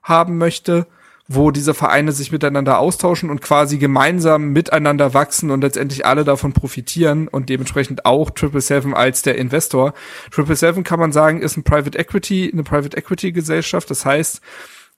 [0.02, 0.86] haben möchte,
[1.32, 6.52] wo diese Vereine sich miteinander austauschen und quasi gemeinsam miteinander wachsen und letztendlich alle davon
[6.52, 9.94] profitieren und dementsprechend auch Triple Seven als der Investor.
[10.32, 13.88] Triple Seven kann man sagen, ist ein Private Equity, eine Private Equity Gesellschaft.
[13.92, 14.40] Das heißt,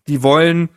[0.09, 0.71] die wollen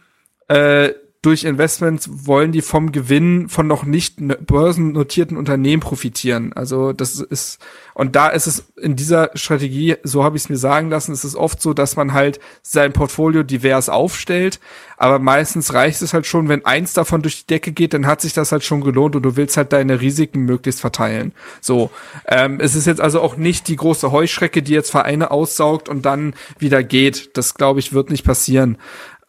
[0.49, 0.89] äh,
[1.25, 6.53] durch Investments wollen die vom Gewinn von noch nicht börsennotierten Unternehmen profitieren.
[6.53, 7.59] Also das ist
[7.95, 11.23] und da ist es in dieser Strategie, so habe ich es mir sagen lassen, ist
[11.23, 14.59] es oft so, dass man halt sein Portfolio divers aufstellt,
[14.97, 18.19] aber meistens reicht es halt schon, wenn eins davon durch die Decke geht, dann hat
[18.19, 21.31] sich das halt schon gelohnt und du willst halt deine Risiken möglichst verteilen.
[21.61, 21.89] So,
[22.27, 26.05] ähm, es ist jetzt also auch nicht die große Heuschrecke, die jetzt Vereine aussaugt und
[26.05, 27.37] dann wieder geht.
[27.37, 28.77] Das glaube ich wird nicht passieren.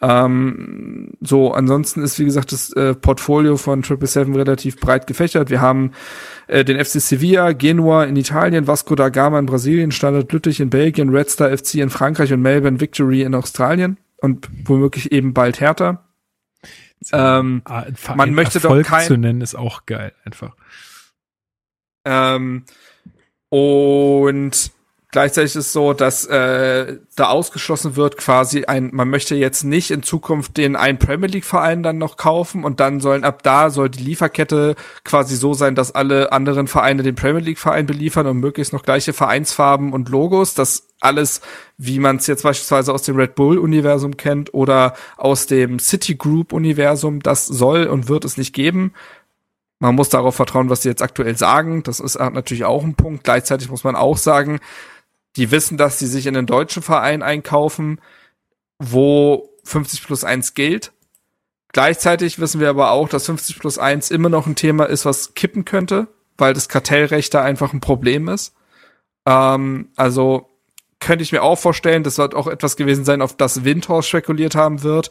[0.03, 5.49] Ähm, so, ansonsten ist, wie gesagt, das äh, Portfolio von Triple Seven relativ breit gefächert.
[5.49, 5.93] Wir haben
[6.49, 10.69] äh, den FC Sevilla, Genua in Italien, Vasco da Gama in Brasilien, Standard Lüttich in
[10.69, 15.61] Belgien, Red Star FC in Frankreich und Melbourne Victory in Australien und womöglich eben bald
[15.61, 16.05] Hertha.
[17.13, 17.63] Ähm,
[18.15, 20.57] man möchte Erfolg doch kein zu nennen ist auch geil einfach.
[22.05, 22.65] Ähm,
[23.49, 24.73] und
[25.17, 29.91] Gleichzeitig ist es so, dass äh, da ausgeschlossen wird quasi ein, man möchte jetzt nicht
[29.91, 33.71] in Zukunft den einen Premier League Verein dann noch kaufen und dann sollen ab da
[33.71, 38.27] soll die Lieferkette quasi so sein, dass alle anderen Vereine den Premier League Verein beliefern
[38.27, 40.53] und möglichst noch gleiche Vereinsfarben und Logos.
[40.53, 41.41] Das alles,
[41.79, 46.53] wie man es jetzt beispielsweise aus dem Red Bull Universum kennt oder aus dem Citigroup
[46.53, 48.93] Universum, das soll und wird es nicht geben.
[49.79, 51.83] Man muss darauf vertrauen, was sie jetzt aktuell sagen.
[51.85, 53.25] Das ist natürlich auch ein Punkt.
[53.25, 54.59] Gleichzeitig muss man auch sagen,
[55.37, 58.01] die wissen, dass sie sich in einen deutschen Verein einkaufen,
[58.79, 60.93] wo 50 plus 1 gilt.
[61.73, 65.35] Gleichzeitig wissen wir aber auch, dass 50 plus 1 immer noch ein Thema ist, was
[65.35, 66.09] kippen könnte,
[66.39, 68.55] weil das Kartellrecht da einfach ein Problem ist.
[69.27, 70.49] Ähm, also
[71.01, 74.55] könnte ich mir auch vorstellen, das wird auch etwas gewesen sein, auf das Windhorst spekuliert
[74.55, 75.11] haben wird,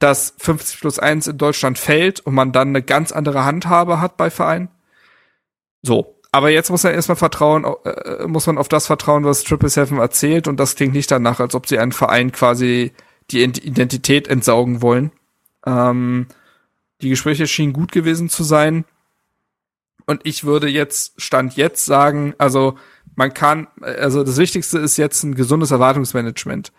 [0.00, 4.16] dass 50 plus 1 in Deutschland fällt und man dann eine ganz andere Handhabe hat
[4.16, 4.68] bei Vereinen.
[5.82, 9.68] So, aber jetzt muss man erstmal vertrauen, äh, muss man auf das vertrauen, was Triple
[9.68, 12.92] Seven erzählt und das klingt nicht danach, als ob sie einen Verein quasi
[13.30, 15.12] die Identität entsaugen wollen.
[15.66, 16.26] Ähm,
[17.02, 18.84] die Gespräche schienen gut gewesen zu sein.
[20.06, 22.76] Und ich würde jetzt, Stand jetzt sagen, also
[23.14, 26.72] man kann, also das Wichtigste ist jetzt ein gesundes Erwartungsmanagement.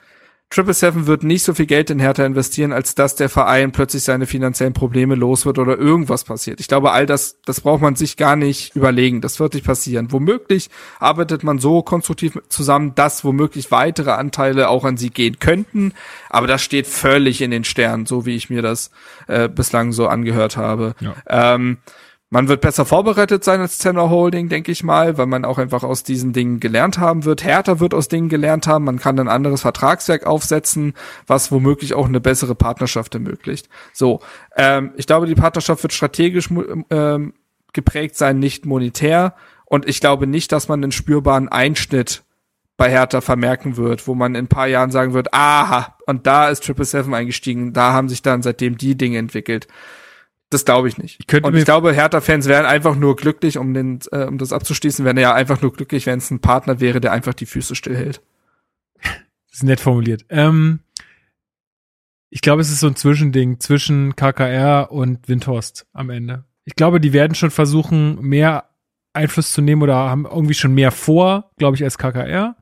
[0.52, 4.04] Triple Seven wird nicht so viel Geld in Hertha investieren, als dass der Verein plötzlich
[4.04, 6.60] seine finanziellen Probleme los wird oder irgendwas passiert.
[6.60, 9.22] Ich glaube, all das, das braucht man sich gar nicht überlegen.
[9.22, 10.12] Das wird nicht passieren.
[10.12, 15.94] Womöglich arbeitet man so konstruktiv zusammen, dass womöglich weitere Anteile auch an sie gehen könnten.
[16.30, 18.92] Aber das steht völlig in den Sternen, so wie ich mir das
[19.28, 20.96] äh, bislang so angehört habe.
[21.00, 21.16] Ja.
[21.30, 21.78] Ähm,
[22.34, 25.84] man wird besser vorbereitet sein als Zender Holding, denke ich mal, weil man auch einfach
[25.84, 27.44] aus diesen Dingen gelernt haben wird.
[27.44, 28.86] Hertha wird aus Dingen gelernt haben.
[28.86, 30.94] Man kann ein anderes Vertragswerk aufsetzen,
[31.28, 33.68] was womöglich auch eine bessere Partnerschaft ermöglicht.
[33.92, 34.22] So,
[34.56, 36.50] ähm, ich glaube, die Partnerschaft wird strategisch
[36.90, 37.34] ähm,
[37.74, 39.36] geprägt sein, nicht monetär.
[39.66, 42.24] Und ich glaube nicht, dass man einen spürbaren Einschnitt
[42.78, 46.48] bei Hertha vermerken wird, wo man in ein paar Jahren sagen wird, aha, und da
[46.48, 49.68] ist Triple Seven eingestiegen, da haben sich dann seitdem die Dinge entwickelt.
[50.52, 51.18] Das glaube ich nicht.
[51.26, 55.06] Ich und ich glaube, Hertha-Fans wären einfach nur glücklich, um den, äh, um das abzuschließen,
[55.06, 58.22] wären ja einfach nur glücklich, wenn es ein Partner wäre, der einfach die Füße stillhält.
[59.02, 60.26] Das ist nett formuliert.
[60.30, 60.82] Ähm,
[62.30, 66.44] ich glaube, es ist so ein Zwischending zwischen KKR und Windhorst am Ende.
[66.66, 68.70] Ich glaube, die werden schon versuchen, mehr
[69.14, 72.58] Einfluss zu nehmen oder haben irgendwie schon mehr vor, glaube ich, als KKR.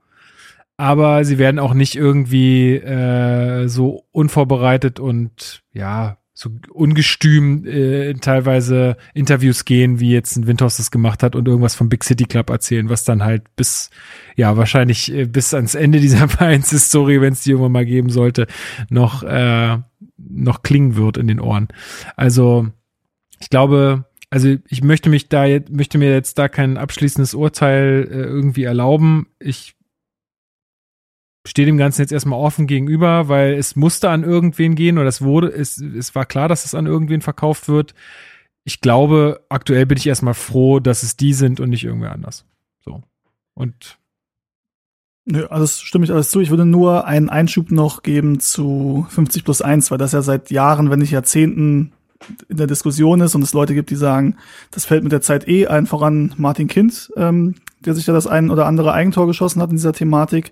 [0.77, 8.95] Aber sie werden auch nicht irgendwie äh, so unvorbereitet und ja, so ungestüm äh, teilweise
[9.13, 12.49] Interviews gehen, wie jetzt ein Windhorst das gemacht hat und irgendwas vom Big City Club
[12.49, 13.89] erzählen, was dann halt bis,
[14.37, 18.47] ja, wahrscheinlich äh, bis ans Ende dieser Vereinshistorie, wenn es die irgendwann mal geben sollte,
[18.89, 19.79] noch, äh,
[20.17, 21.67] noch klingen wird in den Ohren.
[22.15, 22.69] Also,
[23.41, 28.07] ich glaube, also ich möchte mich da jetzt, möchte mir jetzt da kein abschließendes Urteil
[28.09, 29.27] äh, irgendwie erlauben.
[29.39, 29.75] Ich
[31.45, 35.21] stehe dem Ganzen jetzt erstmal offen gegenüber, weil es musste an irgendwen gehen oder es
[35.21, 37.93] wurde, es, es war klar, dass es an irgendwen verkauft wird.
[38.65, 42.45] Ich glaube, aktuell bin ich erstmal froh, dass es die sind und nicht irgendwer anders.
[42.83, 43.01] So.
[43.53, 43.99] Und
[45.31, 46.39] Nö, also stimme ich alles zu.
[46.39, 50.49] Ich würde nur einen Einschub noch geben zu 50 plus 1, weil das ja seit
[50.49, 51.91] Jahren, wenn nicht Jahrzehnten
[52.47, 54.37] in der Diskussion ist und es Leute gibt, die sagen,
[54.71, 58.25] das fällt mit der Zeit eh ein voran Martin Kind, ähm, der sich ja das
[58.25, 60.51] ein oder andere Eigentor geschossen hat in dieser Thematik.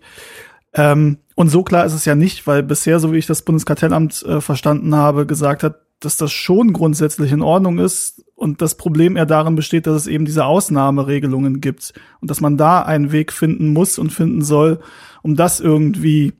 [0.77, 4.23] Ähm, und so klar ist es ja nicht, weil bisher, so wie ich das Bundeskartellamt
[4.23, 9.17] äh, verstanden habe, gesagt hat, dass das schon grundsätzlich in Ordnung ist und das Problem
[9.17, 13.33] eher darin besteht, dass es eben diese Ausnahmeregelungen gibt und dass man da einen Weg
[13.33, 14.80] finden muss und finden soll,
[15.23, 16.33] um das irgendwie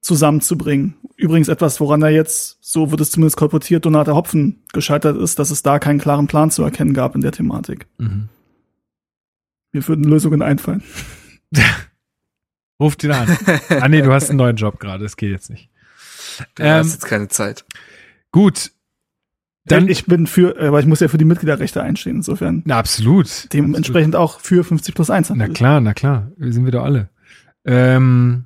[0.00, 0.94] zusammenzubringen.
[1.16, 5.50] Übrigens etwas, woran er jetzt, so wird es zumindest kolportiert, Donata Hopfen gescheitert ist, dass
[5.50, 7.86] es da keinen klaren Plan zu erkennen gab in der Thematik.
[7.98, 8.28] Mhm.
[9.72, 10.82] Mir würden Lösungen einfallen.
[12.80, 13.36] Ruft ihn an.
[13.80, 15.70] ah nee, du hast einen neuen Job gerade, das geht jetzt nicht.
[16.54, 17.64] Du ähm, hast jetzt keine Zeit.
[18.32, 18.72] Gut.
[19.64, 22.62] Dann ich bin für, aber ich muss ja für die Mitgliederrechte einstehen, insofern.
[22.66, 23.52] Na, absolut.
[23.52, 24.36] Dementsprechend absolut.
[24.36, 25.30] auch für 50 plus 1.
[25.30, 26.30] Na klar, na klar.
[26.36, 27.08] Wir sind wieder alle.
[27.64, 28.44] Ähm,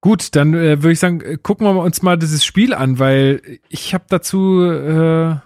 [0.00, 3.40] gut, dann äh, würde ich sagen, äh, gucken wir uns mal dieses Spiel an, weil
[3.68, 5.36] ich habe dazu äh,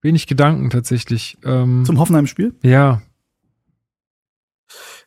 [0.00, 1.36] wenig Gedanken tatsächlich.
[1.44, 2.54] Ähm, Zum Hoffenheim-Spiel?
[2.62, 3.02] Ja.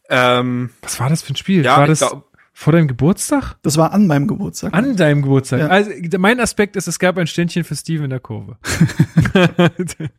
[0.09, 1.64] Ähm, Was war das für ein Spiel?
[1.64, 3.56] Ja, war das glaub, vor deinem Geburtstag?
[3.64, 4.73] Das war an meinem Geburtstag.
[4.73, 5.59] An deinem Geburtstag.
[5.59, 5.67] Ja.
[5.67, 8.57] Also mein Aspekt ist, es gab ein Ständchen für Steven in der Kurve.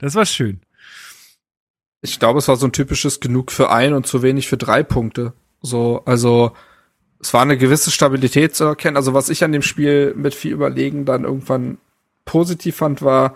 [0.00, 0.60] das war schön.
[2.00, 4.82] Ich glaube, es war so ein typisches genug für ein und zu wenig für drei
[4.82, 5.32] Punkte.
[5.62, 6.52] So, also
[7.20, 8.96] es war eine gewisse Stabilität zu erkennen.
[8.96, 11.78] Also was ich an dem Spiel mit viel Überlegen dann irgendwann
[12.24, 13.34] positiv fand, war,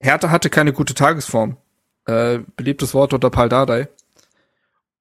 [0.00, 1.56] Hertha hatte keine gute Tagesform.
[2.06, 3.88] Äh, beliebtes Wort unter Pal Dardai.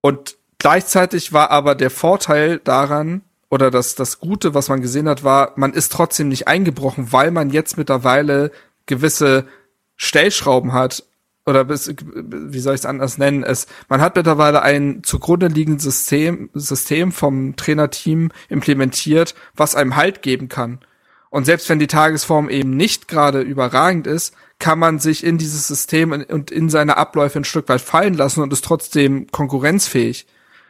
[0.02, 5.24] Und gleichzeitig war aber der Vorteil daran, oder das, das Gute, was man gesehen hat,
[5.24, 8.52] war, man ist trotzdem nicht eingebrochen, weil man jetzt mittlerweile
[8.86, 9.48] gewisse
[9.96, 11.04] Stellschrauben hat,
[11.46, 15.84] oder bis, wie soll ich es anders nennen, es, man hat mittlerweile ein zugrunde liegendes
[15.84, 20.80] System, System vom Trainerteam implementiert, was einem Halt geben kann.
[21.32, 25.68] Und selbst wenn die Tagesform eben nicht gerade überragend ist, kann man sich in dieses
[25.68, 30.28] System und in seine Abläufe ein Stück weit fallen lassen und ist trotzdem konkurrenzfähig.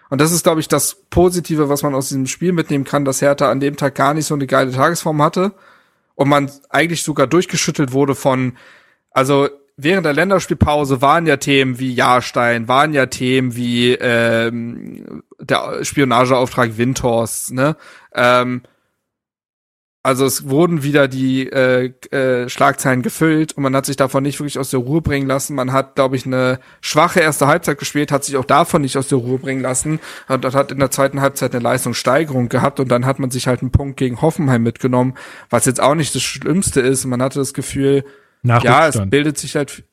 [0.10, 3.22] Und das ist, glaube ich, das Positive, was man aus diesem Spiel mitnehmen kann, dass
[3.22, 5.54] Hertha an dem Tag gar nicht so eine geile Tagesform hatte
[6.16, 8.58] und man eigentlich sogar durchgeschüttelt wurde von,
[9.12, 15.84] also während der Länderspielpause waren ja Themen wie Jahrstein, waren ja Themen wie ähm, der
[15.84, 17.76] Spionageauftrag Windhorst, ne?
[18.14, 18.62] Ähm,
[20.02, 24.40] also es wurden wieder die äh, äh, Schlagzeilen gefüllt und man hat sich davon nicht
[24.40, 25.56] wirklich aus der Ruhe bringen lassen.
[25.56, 29.10] Man hat, glaube ich, eine schwache erste Halbzeit gespielt, hat sich auch davon nicht aus
[29.10, 33.06] der Ruhe bringen lassen und hat in der zweiten Halbzeit eine Leistungssteigerung gehabt und dann
[33.06, 35.16] hat man sich halt einen Punkt gegen Hoffenheim mitgenommen,
[35.50, 37.06] was jetzt auch nicht das Schlimmste ist.
[37.06, 38.06] Man hatte das Gefühl,
[38.42, 39.84] ja, es bildet sich halt,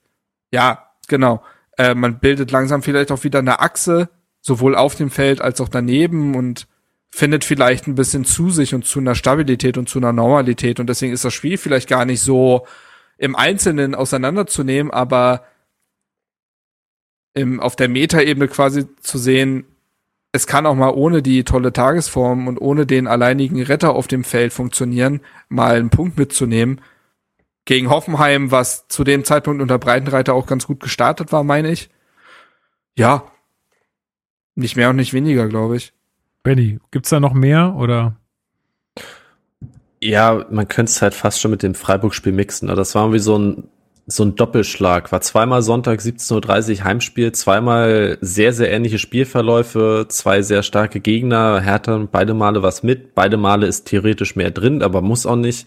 [0.53, 1.43] ja, genau.
[1.77, 4.09] Äh, man bildet langsam vielleicht auch wieder eine Achse,
[4.41, 6.69] sowohl auf dem Feld als auch daneben und
[7.17, 10.87] findet vielleicht ein bisschen zu sich und zu einer Stabilität und zu einer Normalität und
[10.87, 12.67] deswegen ist das Spiel vielleicht gar nicht so
[13.17, 15.47] im Einzelnen auseinanderzunehmen, aber
[17.33, 19.65] im, auf der Metaebene quasi zu sehen,
[20.33, 24.23] es kann auch mal ohne die tolle Tagesform und ohne den alleinigen Retter auf dem
[24.23, 26.83] Feld funktionieren, mal einen Punkt mitzunehmen,
[27.65, 31.89] gegen Hoffenheim, was zu dem Zeitpunkt unter Breitenreiter auch ganz gut gestartet war, meine ich.
[32.95, 33.33] Ja.
[34.55, 35.96] Nicht mehr und nicht weniger, glaube ich.
[36.47, 38.15] Benny, gibt's da noch mehr oder?
[40.01, 42.69] Ja, man könnte es halt fast schon mit dem Freiburg-Spiel mixen.
[42.69, 43.65] Das war irgendwie so ein,
[44.07, 45.11] so ein Doppelschlag.
[45.11, 51.61] War zweimal Sonntag 17.30 Uhr Heimspiel, zweimal sehr, sehr ähnliche Spielverläufe, zwei sehr starke Gegner.
[51.61, 53.17] Hertha beide Male was mit.
[53.17, 55.67] Beide Male ist theoretisch mehr drin, aber muss auch nicht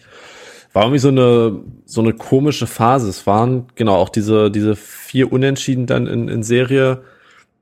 [0.72, 3.10] war irgendwie so eine, so eine komische Phase.
[3.10, 7.02] Es waren genau auch diese, diese vier Unentschieden dann in, in Serie.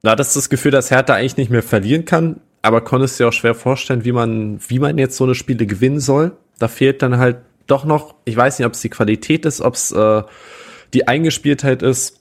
[0.03, 3.29] Da hattest du das Gefühl, dass Hertha eigentlich nicht mehr verlieren kann, aber konntest dir
[3.29, 6.33] auch schwer vorstellen, wie man, wie man jetzt so eine Spiele gewinnen soll.
[6.59, 9.75] Da fehlt dann halt doch noch, ich weiß nicht, ob es die Qualität ist, ob
[9.75, 10.23] es äh,
[10.95, 12.21] die Eingespieltheit ist,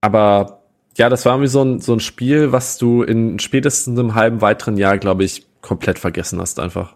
[0.00, 0.62] aber
[0.98, 4.40] ja, das war irgendwie so ein, so ein Spiel, was du in spätestens einem halben
[4.40, 6.94] weiteren Jahr, glaube ich, komplett vergessen hast einfach.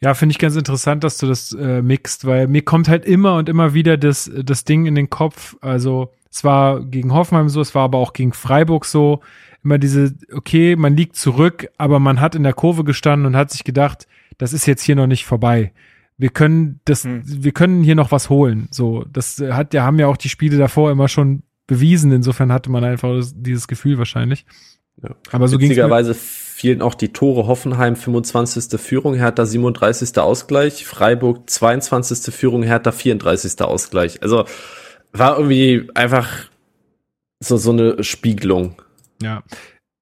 [0.00, 3.36] Ja, finde ich ganz interessant, dass du das äh, mixt, weil mir kommt halt immer
[3.36, 5.56] und immer wieder das, das Ding in den Kopf.
[5.60, 9.20] Also es war gegen Hoffenheim so, es war aber auch gegen Freiburg so.
[9.66, 13.50] Immer diese, okay, man liegt zurück, aber man hat in der Kurve gestanden und hat
[13.50, 14.06] sich gedacht,
[14.38, 15.72] das ist jetzt hier noch nicht vorbei.
[16.16, 17.22] Wir können das, hm.
[17.24, 18.68] wir können hier noch was holen.
[18.70, 22.12] So, das hat ja, haben ja auch die Spiele davor immer schon bewiesen.
[22.12, 24.46] Insofern hatte man einfach das, dieses Gefühl wahrscheinlich.
[25.02, 25.16] Ja.
[25.32, 28.80] Aber so Witzigerweise fielen auch die Tore Hoffenheim 25.
[28.80, 30.16] Führung, Hertha 37.
[30.18, 32.32] Ausgleich, Freiburg 22.
[32.32, 33.60] Führung, Hertha 34.
[33.62, 34.22] Ausgleich.
[34.22, 34.44] Also
[35.12, 36.28] war irgendwie einfach
[37.40, 38.80] so, so eine Spiegelung.
[39.22, 39.42] Ja.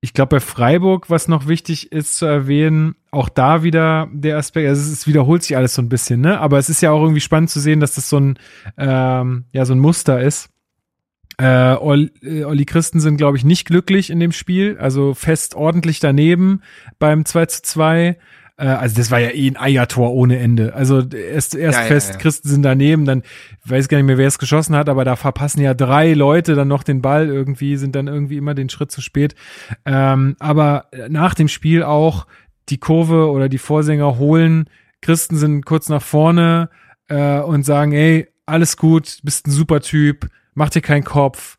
[0.00, 4.68] Ich glaube, bei Freiburg, was noch wichtig ist zu erwähnen, auch da wieder der Aspekt,
[4.68, 6.40] also es wiederholt sich alles so ein bisschen, ne?
[6.40, 8.38] Aber es ist ja auch irgendwie spannend zu sehen, dass das so ein,
[8.76, 10.50] ähm, ja, so ein Muster ist
[11.38, 14.76] äh, Olli, äh, Olli Christensen, glaube ich, nicht glücklich in dem Spiel.
[14.78, 16.62] Also fest ordentlich daneben
[16.98, 18.18] beim 2 zu 2.
[18.56, 20.74] Äh, also das war ja eh ein Eiertor ohne Ende.
[20.74, 22.20] Also erst, erst ja, fest ja, ja.
[22.20, 23.22] Christensen daneben, dann
[23.64, 26.68] weiß gar nicht mehr, wer es geschossen hat, aber da verpassen ja drei Leute dann
[26.68, 29.34] noch den Ball irgendwie, sind dann irgendwie immer den Schritt zu spät.
[29.84, 32.26] Ähm, aber nach dem Spiel auch
[32.68, 34.70] die Kurve oder die Vorsänger holen.
[35.02, 36.70] Christen sind kurz nach vorne
[37.08, 41.56] äh, und sagen, ey, alles gut, bist ein super Typ, mach dir keinen Kopf,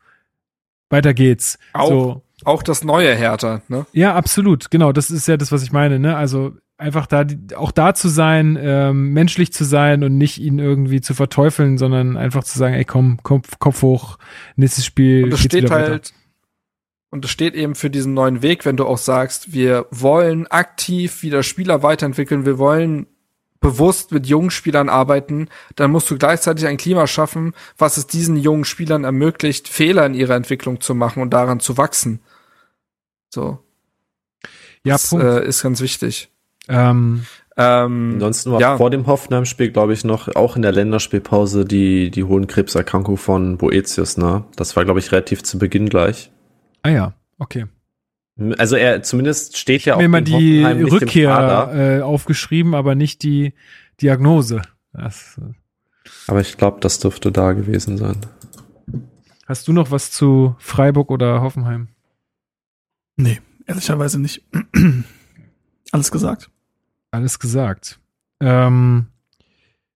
[0.88, 1.58] weiter geht's.
[1.72, 2.22] Auch, so.
[2.44, 3.86] auch das neue Hertha, ne?
[3.92, 6.16] Ja, absolut, genau, das ist ja das, was ich meine, ne?
[6.16, 7.24] Also einfach da
[7.56, 12.16] auch da zu sein, ähm, menschlich zu sein und nicht ihn irgendwie zu verteufeln, sondern
[12.16, 14.18] einfach zu sagen, ey, komm, Kopf, Kopf hoch,
[14.56, 15.24] nächstes Spiel.
[15.24, 16.12] Und es steht halt,
[17.10, 21.22] und es steht eben für diesen neuen Weg, wenn du auch sagst, wir wollen aktiv
[21.22, 23.06] wieder Spieler weiterentwickeln, wir wollen
[23.60, 28.36] bewusst mit jungen Spielern arbeiten, dann musst du gleichzeitig ein Klima schaffen, was es diesen
[28.36, 32.20] jungen Spielern ermöglicht, Fehler in ihrer Entwicklung zu machen und daran zu wachsen.
[33.30, 33.58] So.
[34.84, 35.24] Ja, das Punkt.
[35.24, 36.30] Äh, ist ganz wichtig.
[36.68, 37.24] Ähm,
[37.58, 38.76] Ähm, Ansonsten war ja.
[38.76, 44.18] vor dem Hoffenheim-Spiel, glaube ich, noch auch in der Länderspielpause die, die Hohenkrebserkrankung von Boetius,
[44.18, 44.44] ne?
[44.56, 46.30] Das war, glaube ich, relativ zu Beginn gleich.
[46.82, 47.64] ah ja, okay.
[48.58, 53.22] Also er zumindest steht ja Ich hab mir mal die Rückkehr äh, aufgeschrieben, aber nicht
[53.22, 53.54] die
[54.02, 54.60] Diagnose.
[54.92, 55.54] Das, äh,
[56.26, 58.18] Aber ich glaube, das dürfte da gewesen sein.
[59.46, 61.88] hast du noch was zu Freiburg oder Hoffenheim?
[63.16, 64.42] Nee, ehrlicherweise nicht.
[65.92, 66.50] Alles gesagt.
[67.16, 67.98] Alles gesagt.
[68.40, 69.06] Ähm,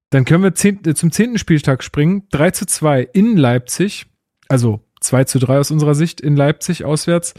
[0.08, 2.22] dann können wir zehn, äh, zum zehnten Spieltag springen.
[2.30, 4.06] 3 zu 2 in Leipzig.
[4.48, 7.34] Also 2 zu 3 aus unserer Sicht in Leipzig auswärts.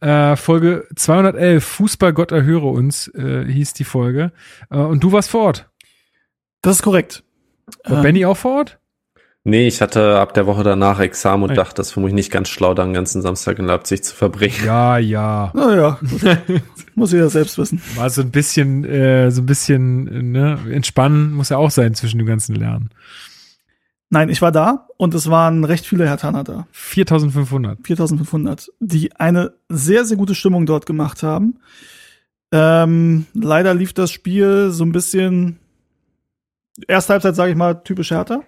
[0.00, 4.32] Äh, Folge 211, Fußballgott erhöre uns, äh, hieß die Folge.
[4.68, 5.70] Äh, und du warst vor Ort.
[6.60, 7.22] Das ist korrekt.
[7.84, 8.79] War Ähm, Benny auch vor Ort?
[9.42, 11.56] Nee, ich hatte ab der Woche danach Examen und Nein.
[11.56, 14.14] dachte, das ist für mich nicht ganz schlau, da den ganzen Samstag in Leipzig zu
[14.14, 14.66] verbringen.
[14.66, 15.50] Ja, ja.
[15.54, 15.98] Naja,
[16.94, 17.80] muss jeder selbst wissen.
[17.96, 21.94] War so ein bisschen, äh, so ein bisschen, äh, ne, entspannen muss ja auch sein
[21.94, 22.90] zwischen dem ganzen Lernen.
[24.10, 26.66] Nein, ich war da und es waren recht viele Hertaner da.
[26.72, 27.78] 4500.
[27.86, 31.60] 4500, die eine sehr, sehr gute Stimmung dort gemacht haben.
[32.52, 35.60] Ähm, leider lief das Spiel so ein bisschen,
[36.88, 38.42] erste Halbzeit, sage ich mal, typisch Hertha.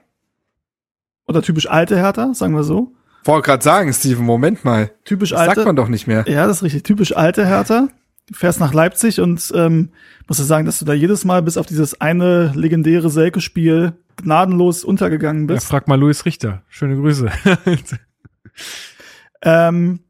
[1.32, 2.92] Oder typisch alte Hertha, sagen wir so.
[3.24, 4.90] wollte gerade sagen, Steven, Moment mal.
[5.04, 5.54] Typisch Das alte.
[5.56, 6.24] sagt man doch nicht mehr.
[6.28, 6.82] Ja, das ist richtig.
[6.84, 7.88] Typisch alte Hertha.
[8.28, 9.90] Du fährst nach Leipzig und ähm,
[10.28, 14.84] musst du sagen, dass du da jedes Mal bis auf dieses eine legendäre Selke-Spiel gnadenlos
[14.84, 15.66] untergegangen Ja, bist.
[15.66, 16.62] frag mal Luis Richter.
[16.68, 17.30] Schöne Grüße.
[19.42, 20.00] Ähm,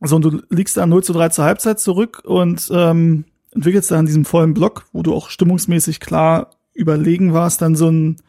[0.00, 3.98] so, und du liegst da 0 zu 3 zur Halbzeit zurück und ähm, entwickelst da
[3.98, 8.22] an diesem vollen Block, wo du auch stimmungsmäßig klar überlegen warst, dann so ein, ja,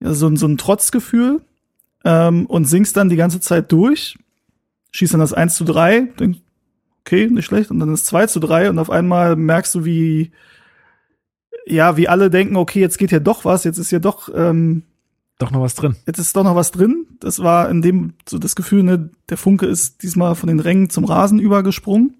[0.00, 1.40] so ein, so ein Trotzgefühl
[2.04, 4.18] ähm, und singst dann die ganze Zeit durch,
[4.92, 6.38] schießt dann das 1 zu 3, denkst,
[7.00, 10.32] okay, nicht schlecht, und dann das 2 zu 3 und auf einmal merkst du, wie,
[11.66, 14.82] ja, wie alle denken, okay, jetzt geht hier doch was, jetzt ist hier doch, ähm,
[15.38, 15.96] Doch noch was drin.
[16.06, 17.06] jetzt ist doch noch was drin.
[17.20, 20.90] Das war in dem so das Gefühl, ne, der Funke ist diesmal von den Rängen
[20.90, 22.16] zum Rasen übergesprungen.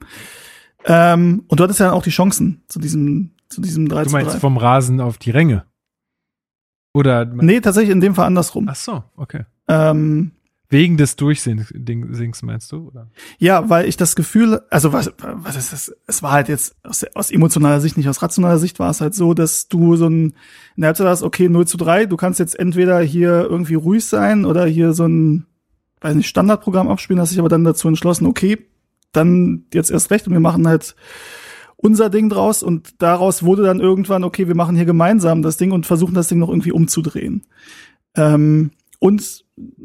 [0.85, 4.13] Ähm, und du hattest ja auch die Chancen zu diesem, zu diesem 3 Du zu
[4.17, 4.41] meinst 3.
[4.41, 5.65] vom Rasen auf die Ränge?
[6.97, 7.27] Oder?
[7.27, 8.67] Nee, tatsächlich in dem Fall andersrum.
[8.71, 9.45] Ach so, okay.
[9.69, 10.31] Ähm,
[10.71, 12.89] Wegen des Durchsings meinst du?
[12.89, 13.11] Oder?
[13.37, 15.95] ja, weil ich das Gefühl, also was, was ist das?
[16.07, 19.15] Es war halt jetzt aus, aus emotionaler Sicht, nicht aus rationaler Sicht, war es halt
[19.15, 20.33] so, dass du so ein,
[20.77, 24.07] in der Halbzeit hast, okay, 0 zu 3, du kannst jetzt entweder hier irgendwie ruhig
[24.07, 25.45] sein oder hier so ein,
[26.01, 28.57] weiß nicht, Standardprogramm abspielen, hast dich aber dann dazu entschlossen, okay,
[29.13, 30.97] dann jetzt erst recht und wir machen halt
[31.77, 35.73] unser Ding draus und daraus wurde dann irgendwann, okay, wir machen hier gemeinsam das Ding
[35.73, 37.43] und versuchen das Ding noch irgendwie umzudrehen.
[38.17, 39.45] Ähm, und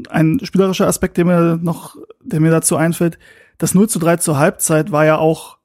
[0.10, 3.20] ein spielerischer Aspekt, der mir noch, der mir dazu einfällt,
[3.58, 5.58] das 0 zu 3 zur Halbzeit war ja auch,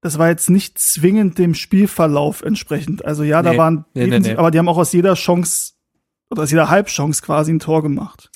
[0.00, 3.04] das war jetzt nicht zwingend dem Spielverlauf entsprechend.
[3.04, 3.58] Also ja, da Nee.
[3.58, 5.72] waren, Nee, nee, aber die haben auch aus jeder Chance
[6.30, 8.30] oder aus jeder Halbchance quasi ein Tor gemacht.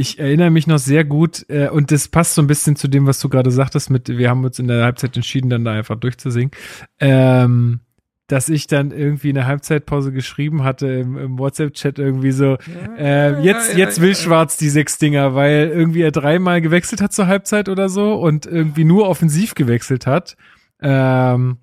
[0.00, 3.06] Ich erinnere mich noch sehr gut, äh, und das passt so ein bisschen zu dem,
[3.06, 5.96] was du gerade sagtest, mit, wir haben uns in der Halbzeit entschieden, dann da einfach
[5.96, 6.52] durchzusingen.
[7.00, 7.80] Ähm,
[8.26, 12.56] dass ich dann irgendwie in der Halbzeitpause geschrieben hatte im, im WhatsApp-Chat irgendwie so,
[12.96, 14.14] äh, jetzt, jetzt will.
[14.14, 18.46] Schwarz die sechs Dinger, weil irgendwie er dreimal gewechselt hat zur Halbzeit oder so und
[18.46, 20.34] irgendwie nur offensiv gewechselt hat.
[20.80, 21.58] Ähm,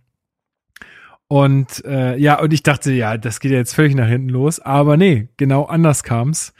[1.28, 4.60] und äh, ja, und ich dachte, ja, das geht ja jetzt völlig nach hinten los,
[4.60, 6.54] aber nee, genau anders kam's.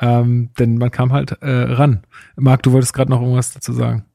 [0.00, 2.02] Ähm, denn man kam halt äh, ran.
[2.36, 4.06] Marc, du wolltest gerade noch irgendwas dazu sagen.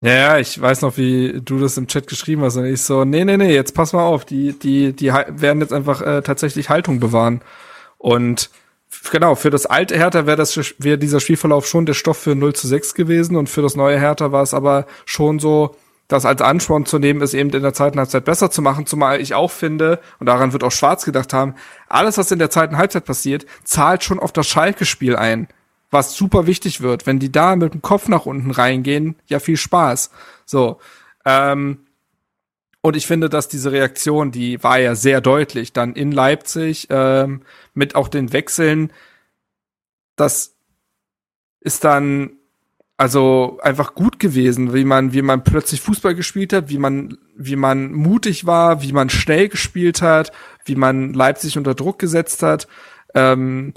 [0.00, 2.56] Ja, ja, ich weiß noch, wie du das im Chat geschrieben hast.
[2.56, 5.72] Und ich so, nee, nee, nee, jetzt pass mal auf, die, die, die werden jetzt
[5.72, 7.40] einfach äh, tatsächlich Haltung bewahren.
[7.96, 8.50] Und
[9.10, 12.54] genau, für das alte Hertha wäre das wäre dieser Spielverlauf schon der Stoff für 0
[12.54, 15.74] zu 6 gewesen und für das neue Hertha war es aber schon so,
[16.08, 19.20] das als Ansporn zu nehmen, ist eben in der zweiten Halbzeit besser zu machen, zumal
[19.20, 21.54] ich auch finde, und daran wird auch Schwarz gedacht haben,
[21.88, 25.48] alles, was in der zweiten Halbzeit passiert, zahlt schon auf das Schalke-Spiel ein
[25.90, 27.06] was super wichtig wird.
[27.06, 30.10] Wenn die da mit dem Kopf nach unten reingehen, ja viel Spaß.
[30.44, 30.80] So.
[31.24, 31.86] Ähm,
[32.82, 37.42] Und ich finde, dass diese Reaktion, die war ja sehr deutlich, dann in Leipzig ähm,
[37.74, 38.92] mit auch den Wechseln,
[40.16, 40.56] das
[41.60, 42.32] ist dann
[42.96, 47.56] also einfach gut gewesen, wie man wie man plötzlich Fußball gespielt hat, wie man wie
[47.56, 50.32] man mutig war, wie man schnell gespielt hat,
[50.64, 52.68] wie man Leipzig unter Druck gesetzt hat.
[53.14, 53.74] Ähm,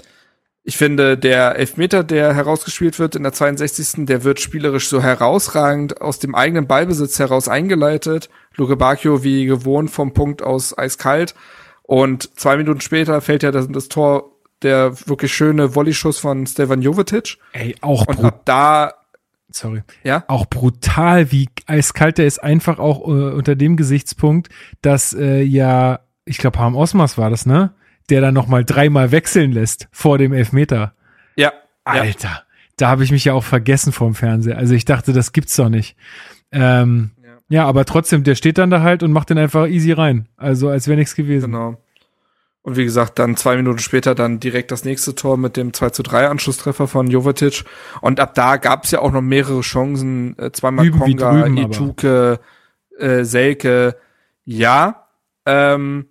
[0.68, 4.04] ich finde, der Elfmeter, der herausgespielt wird in der 62.
[4.04, 8.28] der wird spielerisch so herausragend aus dem eigenen Ballbesitz heraus eingeleitet.
[8.54, 11.34] Luke Bacchio wie gewohnt vom Punkt aus eiskalt.
[11.84, 16.82] Und zwei Minuten später fällt ja das, das Tor, der wirklich schöne Volleyschuss von Stefan
[16.82, 17.38] Jovetic.
[17.52, 18.92] Ey, auch Und ab da,
[19.50, 19.82] sorry.
[20.04, 24.48] ja, Auch brutal, wie eiskalt der ist, einfach auch äh, unter dem Gesichtspunkt,
[24.82, 27.72] dass äh, ja, ich glaube, Harm Osmas war das, ne?
[28.10, 30.94] Der dann nochmal dreimal wechseln lässt vor dem Elfmeter.
[31.36, 31.52] ja,
[31.86, 32.02] ja.
[32.02, 32.42] Alter,
[32.76, 34.56] da habe ich mich ja auch vergessen vorm Fernseher.
[34.58, 35.96] Also ich dachte, das gibt's doch nicht.
[36.52, 37.30] Ähm, Ja.
[37.48, 37.66] ja.
[37.66, 40.28] aber trotzdem, der steht dann da halt und macht den einfach easy rein.
[40.36, 41.52] Also als wäre nichts gewesen.
[41.52, 41.76] Genau.
[42.68, 45.88] Und wie gesagt, dann zwei Minuten später dann direkt das nächste Tor mit dem 2
[45.88, 47.64] zu 3 Anschlusstreffer von Jovetic.
[48.02, 50.38] Und ab da gab es ja auch noch mehrere Chancen.
[50.38, 51.56] Äh, zweimal wie Konga, drüben.
[51.56, 52.40] Ituke,
[52.98, 53.96] äh, Selke.
[54.44, 55.08] Ja.
[55.46, 56.08] Ähm,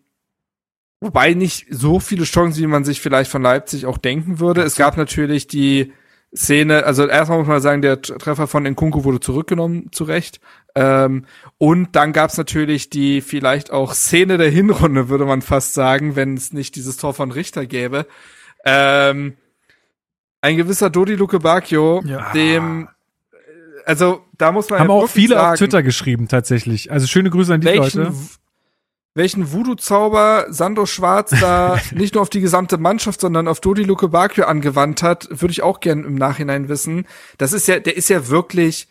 [1.00, 4.64] wobei nicht so viele Chancen, wie man sich vielleicht von Leipzig auch denken würde.
[4.64, 5.94] Es gab natürlich die
[6.36, 10.40] Szene, also erstmal muss man sagen, der Treffer von Nkunku wurde zurückgenommen, zu Recht.
[10.80, 11.26] Ähm,
[11.58, 16.36] und dann gab's natürlich die vielleicht auch Szene der Hinrunde, würde man fast sagen, wenn
[16.36, 18.06] es nicht dieses Tor von Richter gäbe.
[18.64, 19.34] Ähm,
[20.42, 22.32] ein gewisser Dodi Luke Bacchio, Ja.
[22.34, 22.88] dem,
[23.32, 23.36] äh,
[23.86, 26.92] also da muss man Haben auch viele sagen, auf Twitter geschrieben, tatsächlich.
[26.92, 28.16] Also schöne Grüße an die welchen, Leute.
[29.16, 34.10] welchen Voodoo-Zauber Sandro Schwarz da nicht nur auf die gesamte Mannschaft, sondern auf Dodi Luke
[34.10, 37.08] Bacchio angewandt hat, würde ich auch gern im Nachhinein wissen.
[37.40, 38.88] Das ist ja, der ist ja wirklich,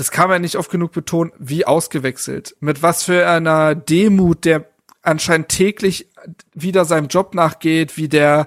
[0.00, 2.56] das kann man nicht oft genug betonen, wie ausgewechselt.
[2.60, 4.66] Mit was für einer Demut der
[5.02, 6.08] anscheinend täglich
[6.54, 8.46] wieder seinem Job nachgeht, wie der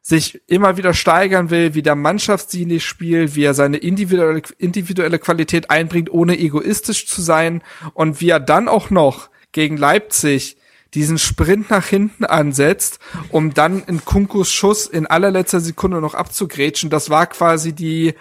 [0.00, 5.68] sich immer wieder steigern will, wie der mannschaftsdienlich spielt, wie er seine individuelle, individuelle Qualität
[5.68, 10.56] einbringt, ohne egoistisch zu sein und wie er dann auch noch gegen Leipzig
[10.94, 16.88] diesen Sprint nach hinten ansetzt, um dann in Kunkus Schuss in allerletzter Sekunde noch abzugrätschen.
[16.88, 18.14] Das war quasi die,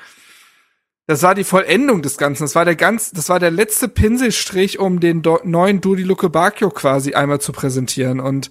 [1.07, 2.43] das war die Vollendung des Ganzen.
[2.43, 6.29] Das war der ganz, das war der letzte Pinselstrich, um den do, neuen Dudi Luke
[6.29, 8.49] Bacchio quasi einmal zu präsentieren und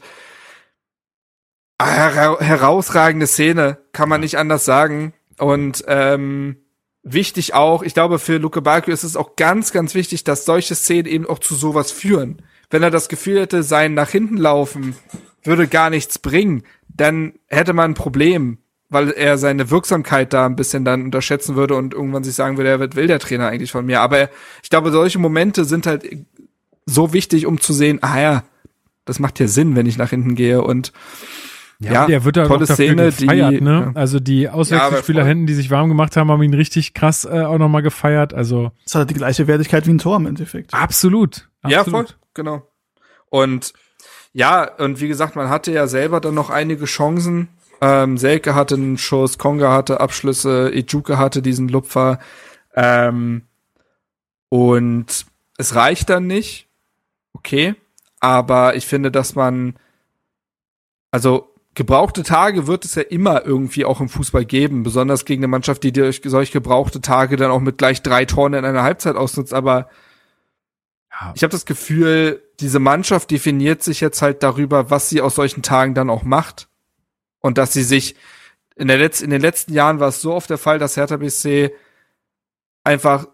[1.79, 5.15] ah, hera herausragende Szene, kann man nicht anders sagen.
[5.39, 6.57] Und ähm,
[7.03, 10.77] wichtig auch, ich glaube, für Luke Bacchio ist es auch ganz, ganz wichtig, dass solche
[10.77, 12.43] Szenen eben auch zu sowas führen.
[12.71, 14.97] Wenn er das Gefühl hätte, sein nach hinten laufen
[15.45, 18.59] würde gar nichts bringen, dann hätte man ein Problem,
[18.91, 22.71] weil er seine Wirksamkeit da ein bisschen dann unterschätzen würde und irgendwann sich sagen würde,
[22.71, 24.01] er wird will der Trainer eigentlich von mir.
[24.01, 24.29] Aber
[24.63, 26.05] ich glaube, solche Momente sind halt
[26.87, 28.45] so wichtig, um zu sehen, ah ja,
[29.05, 30.93] das macht ja Sinn, wenn ich nach hinten gehe und
[31.81, 33.93] ja, der wird da tolle dafür Szene, gefeiert, die- ne?
[33.95, 34.01] ja.
[34.01, 35.29] Also die Auswechselspieler voll.
[35.29, 38.33] hinten, die sich warm gemacht haben, haben ihn richtig krass äh, auch nochmal gefeiert.
[38.33, 40.73] Also Das hat die gleiche Wertigkeit wie ein Tor im Endeffekt.
[40.73, 41.49] absolut.
[41.67, 42.09] Ja, absolut.
[42.11, 42.63] voll, genau.
[43.29, 43.73] Und
[44.33, 47.49] ja, und wie gesagt, man hatte ja selber dann noch einige Chancen.
[47.81, 52.19] Ähm, Selke hatte einen Schuss, Konga hatte Abschlüsse, Ijuke hatte diesen Lupfer.
[52.75, 53.43] Ähm,
[54.49, 55.27] und
[55.59, 56.69] es reicht dann nicht.
[57.33, 57.75] Okay.
[58.21, 59.77] Aber ich finde, dass man,
[61.11, 65.49] also gebrauchte Tage wird es ja immer irgendwie auch im Fußball geben, besonders gegen eine
[65.49, 69.17] Mannschaft, die durch solch gebrauchte Tage dann auch mit gleich drei Toren in einer Halbzeit
[69.17, 69.53] ausnutzt.
[69.53, 69.89] Aber
[71.11, 71.33] Ja.
[71.35, 75.63] ich habe das Gefühl, diese Mannschaft definiert sich jetzt halt darüber, was sie aus solchen
[75.63, 76.69] Tagen dann auch macht.
[77.45, 78.17] Und dass sie sich
[78.75, 81.19] in, der Letz in den letzten Jahren war es so oft der Fall, dass Hertha
[81.19, 81.75] BC
[82.85, 83.29] einfach,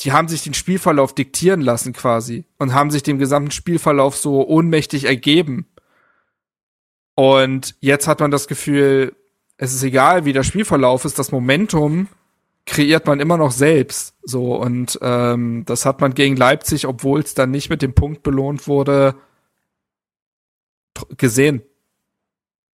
[0.00, 4.44] die haben sich den Spielverlauf diktieren lassen quasi und haben sich dem gesamten Spielverlauf so
[4.44, 5.68] ohnmächtig ergeben.
[7.14, 9.14] Und jetzt hat man das Gefühl,
[9.56, 12.08] es ist egal, wie der Spielverlauf ist, das Momentum
[12.66, 14.16] kreiert man immer noch selbst.
[14.24, 18.24] So und ähm, das hat man gegen Leipzig, obwohl es dann nicht mit dem Punkt
[18.24, 19.14] belohnt wurde,
[21.16, 21.62] gesehen.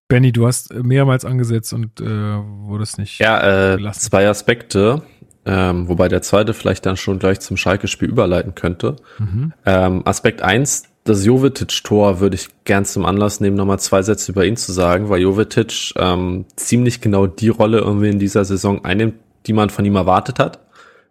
[0.09, 3.19] Benny, du hast mehrmals angesetzt und äh, wurdest nicht.
[3.19, 4.01] Ja, äh, gelassen.
[4.01, 5.03] zwei Aspekte,
[5.45, 8.95] ähm, wobei der zweite vielleicht dann schon gleich zum Schalke-Spiel überleiten könnte.
[9.19, 9.53] Mhm.
[9.67, 14.45] Ähm, Aspekt eins: das Jovetic-Tor würde ich gern zum Anlass nehmen, nochmal zwei Sätze über
[14.45, 19.13] ihn zu sagen, weil Jovetic ähm, ziemlich genau die Rolle irgendwie in dieser Saison einnimmt,
[19.45, 20.59] die man von ihm erwartet hat.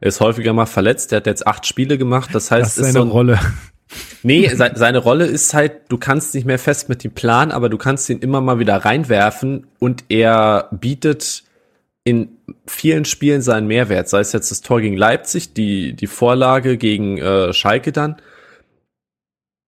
[0.00, 2.78] Er ist häufiger mal verletzt, er hat jetzt acht Spiele gemacht, das heißt, Das ist
[2.78, 3.38] ist seine so ein, Rolle.
[4.22, 7.68] Nee, se seine Rolle ist halt, du kannst nicht mehr fest mit ihm planen, aber
[7.68, 11.44] du kannst ihn immer mal wieder reinwerfen und er bietet
[12.04, 16.76] in vielen Spielen seinen Mehrwert, sei es jetzt das Tor gegen Leipzig, die, die Vorlage
[16.76, 18.16] gegen äh, Schalke dann.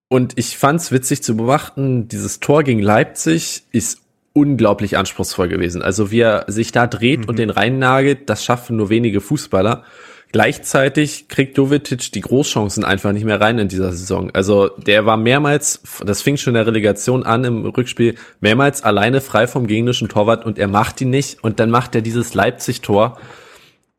[0.09, 4.01] Und ich fand's witzig zu beobachten, dieses Tor gegen Leipzig ist
[4.33, 5.83] unglaublich anspruchsvoll gewesen.
[5.83, 7.29] Also wie er sich da dreht mhm.
[7.29, 9.85] und den reinnagelt, das schaffen nur wenige Fußballer.
[10.33, 14.31] Gleichzeitig kriegt Jovetic die Großchancen einfach nicht mehr rein in dieser Saison.
[14.33, 19.21] Also der war mehrmals, das fing schon in der Relegation an im Rückspiel, mehrmals alleine
[19.21, 23.19] frei vom gegnerischen Torwart und er macht ihn nicht und dann macht er dieses Leipzig-Tor.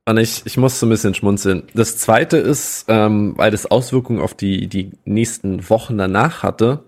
[0.06, 1.64] Und ich, ich muss so ein bisschen schmunzeln.
[1.74, 6.84] Das zweite ist, ähm, weil das Auswirkungen auf die, die nächsten Wochen danach hatte,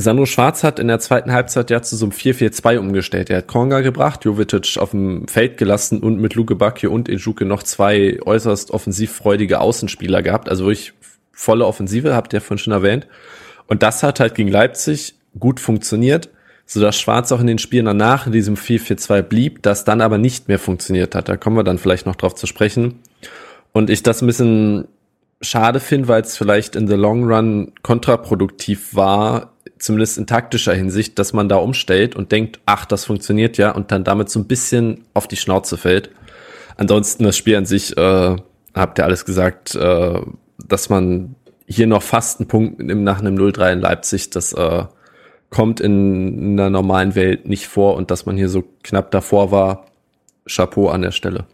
[0.00, 3.30] Sandro Schwarz hat in der zweiten Halbzeit ja zu so einem 4-4-2 umgestellt.
[3.30, 7.44] Er hat Konga gebracht, Jovetic auf dem Feld gelassen und mit Luke Bakio und Ejuke
[7.44, 10.48] noch zwei äußerst offensivfreudige Außenspieler gehabt.
[10.48, 10.92] Also wirklich
[11.32, 13.08] volle Offensive, habt ihr vorhin schon erwähnt.
[13.66, 16.30] Und das hat halt gegen Leipzig gut funktioniert,
[16.64, 20.46] sodass Schwarz auch in den Spielen danach in diesem 4-4-2 blieb, das dann aber nicht
[20.46, 21.28] mehr funktioniert hat.
[21.28, 23.00] Da kommen wir dann vielleicht noch drauf zu sprechen.
[23.72, 24.86] Und ich das ein bisschen
[25.40, 31.18] schade finde, weil es vielleicht in the long run kontraproduktiv war, zumindest in taktischer Hinsicht,
[31.18, 34.46] dass man da umstellt und denkt, ach, das funktioniert ja und dann damit so ein
[34.46, 36.10] bisschen auf die Schnauze fällt.
[36.76, 38.36] Ansonsten das Spiel an sich, äh,
[38.74, 40.20] habt ihr alles gesagt, äh,
[40.66, 41.34] dass man
[41.66, 44.84] hier noch fast einen Punkt nach einem 0-3 in Leipzig, das äh,
[45.50, 49.86] kommt in einer normalen Welt nicht vor und dass man hier so knapp davor war,
[50.46, 51.46] Chapeau an der Stelle.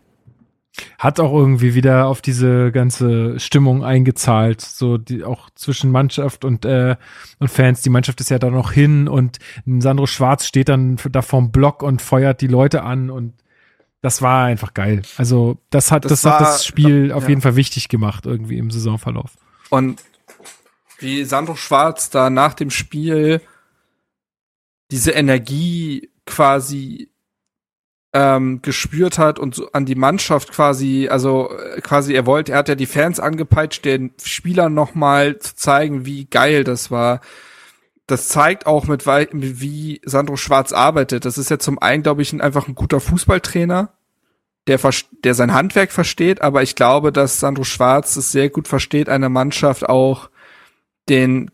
[0.98, 6.64] Hat auch irgendwie wieder auf diese ganze Stimmung eingezahlt, so die auch zwischen Mannschaft und
[6.64, 6.96] äh,
[7.38, 7.82] und Fans.
[7.82, 11.82] Die Mannschaft ist ja da noch hin und Sandro Schwarz steht dann da vorm Block
[11.82, 13.34] und feuert die Leute an und
[14.02, 15.02] das war einfach geil.
[15.16, 17.30] Also das hat das, das war, hat das Spiel auf ja.
[17.30, 19.30] jeden Fall wichtig gemacht irgendwie im Saisonverlauf.
[19.70, 20.02] Und
[20.98, 23.40] wie Sandro Schwarz da nach dem Spiel
[24.90, 27.10] diese Energie quasi
[28.14, 32.58] ähm, gespürt hat und so an die Mannschaft quasi, also äh, quasi er wollte, er
[32.58, 37.20] hat ja die Fans angepeitscht, den Spielern nochmal zu zeigen, wie geil das war.
[38.06, 41.24] Das zeigt auch mit, wie Sandro Schwarz arbeitet.
[41.24, 43.92] Das ist ja zum einen, glaube ich, einfach ein guter Fußballtrainer,
[44.68, 44.78] der,
[45.24, 49.28] der sein Handwerk versteht, aber ich glaube, dass Sandro Schwarz es sehr gut versteht, einer
[49.28, 50.30] Mannschaft auch
[51.08, 51.50] den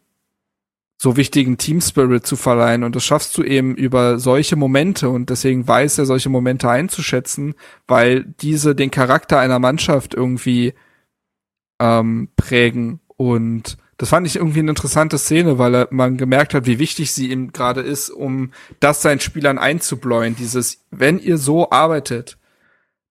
[1.02, 2.84] so wichtigen Team Spirit zu verleihen.
[2.84, 5.08] Und das schaffst du eben über solche Momente.
[5.08, 7.54] Und deswegen weiß er, solche Momente einzuschätzen,
[7.86, 10.74] weil diese den Charakter einer Mannschaft irgendwie
[11.78, 13.00] ähm, prägen.
[13.16, 17.14] Und das fand ich irgendwie eine interessante Szene, weil er, man gemerkt hat, wie wichtig
[17.14, 20.36] sie ihm gerade ist, um das seinen Spielern einzubläuen.
[20.36, 22.36] Dieses, wenn ihr so arbeitet,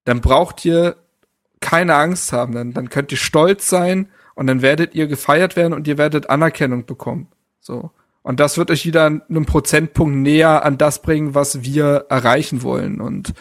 [0.04, 0.94] dann braucht ihr
[1.58, 2.54] keine Angst haben.
[2.54, 6.30] Dann, dann könnt ihr stolz sein und dann werdet ihr gefeiert werden und ihr werdet
[6.30, 7.26] Anerkennung bekommen.
[7.60, 7.90] So.
[8.22, 13.00] Und das wird euch wieder einen Prozentpunkt näher an das bringen, was wir erreichen wollen.
[13.00, 13.32] Und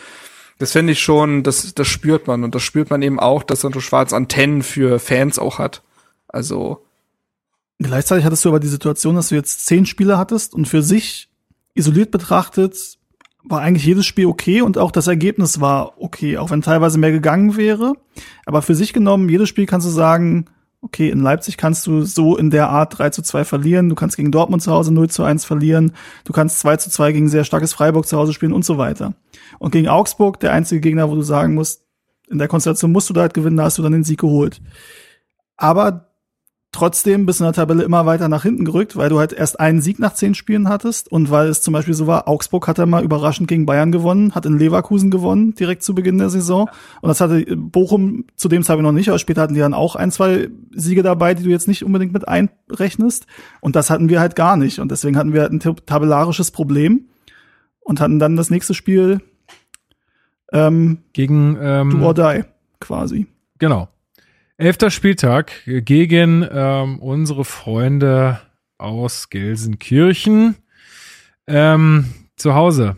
[0.57, 2.43] das finde ich schon, das, das spürt man.
[2.43, 5.81] Und das spürt man eben auch, dass Santo Schwarz Antennen für Fans auch hat.
[6.27, 6.85] Also.
[7.80, 11.30] Gleichzeitig hattest du aber die Situation, dass du jetzt zehn Spieler hattest und für sich
[11.75, 12.98] isoliert betrachtet
[13.43, 17.11] war eigentlich jedes Spiel okay und auch das Ergebnis war okay, auch wenn teilweise mehr
[17.11, 17.93] gegangen wäre.
[18.45, 20.45] Aber für sich genommen, jedes Spiel kannst du sagen,
[20.82, 24.16] okay, in Leipzig kannst du so in der Art 3 zu 2 verlieren, du kannst
[24.16, 25.93] gegen Dortmund zu Hause 0 zu 1 verlieren,
[26.24, 29.14] du kannst 2 zu 2 gegen sehr starkes Freiburg zu Hause spielen und so weiter.
[29.59, 31.83] Und gegen Augsburg, der einzige Gegner, wo du sagen musst,
[32.30, 34.61] in der Konstellation musst du da halt gewinnen, da hast du dann den Sieg geholt.
[35.58, 36.08] Aber
[36.72, 39.59] trotzdem bist du in der Tabelle immer weiter nach hinten gerückt, weil du halt erst
[39.59, 42.77] einen Sieg nach zehn Spielen hattest und weil es zum Beispiel so war, Augsburg hat
[42.77, 46.69] er mal überraschend gegen Bayern gewonnen, hat in Leverkusen gewonnen, direkt zu Beginn der Saison.
[47.01, 49.95] Und das hatte Bochum zu dem Zeitpunkt noch nicht, aber später hatten die dann auch
[49.95, 53.25] ein, zwei Siege dabei, die du jetzt nicht unbedingt mit einrechnest.
[53.61, 54.80] Und das hatten wir halt gar nicht.
[54.80, 57.09] Und deswegen hatten wir halt ein tabellarisches Problem
[57.80, 59.22] und hatten dann das nächste Spiel
[60.53, 62.43] ähm, gegen ähm, Do or Die
[62.80, 63.27] quasi.
[63.57, 63.89] Genau.
[64.59, 68.41] Elfter Spieltag gegen ähm, unsere Freunde
[68.77, 70.57] aus Gelsenkirchen.
[71.47, 72.97] Ähm, zu Hause.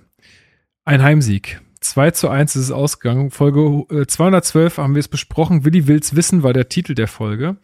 [0.86, 1.62] Ein Heimsieg.
[1.82, 3.30] 2 zu 1 ist es ausgegangen.
[3.30, 5.64] Folge äh, 212 haben wir es besprochen.
[5.64, 7.58] Willi will's wissen war der Titel der Folge.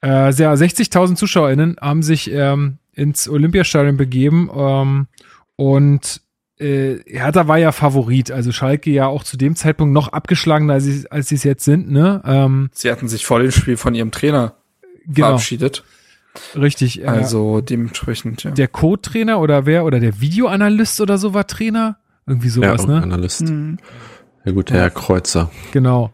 [0.00, 5.06] Äh, 60.000 ZuschauerInnen haben sich ähm, ins Olympiastadion begeben ähm,
[5.56, 6.22] und
[6.58, 10.84] äh, Hertha war ja Favorit, also Schalke ja auch zu dem Zeitpunkt noch abgeschlagener, als
[10.84, 11.90] sie, als sie es jetzt sind.
[11.90, 12.22] Ne?
[12.24, 14.54] Ähm, sie hatten sich vor dem Spiel von ihrem Trainer
[15.06, 15.28] genau.
[15.28, 15.84] verabschiedet.
[16.56, 17.02] Richtig.
[17.02, 18.50] Äh, also dementsprechend, ja.
[18.50, 21.98] Der Co-Trainer oder wer oder der Videoanalyst oder so war Trainer?
[22.26, 23.02] Irgendwie sowas, ja, ne?
[23.02, 23.42] Analyst.
[23.42, 23.78] Mhm.
[24.44, 25.50] Ja gut, Herr Kreuzer.
[25.72, 26.12] Genau.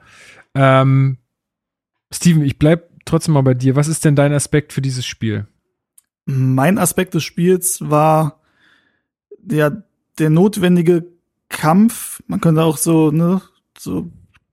[0.54, 1.18] Ähm,
[2.12, 3.76] Steven, ich bleib trotzdem mal bei dir.
[3.76, 5.46] Was ist denn dein Aspekt für dieses Spiel?
[6.26, 8.40] Mein Aspekt des Spiels war
[9.38, 9.84] der
[10.20, 11.06] der notwendige
[11.48, 13.42] Kampf, man könnte auch so, ne,
[13.76, 14.10] so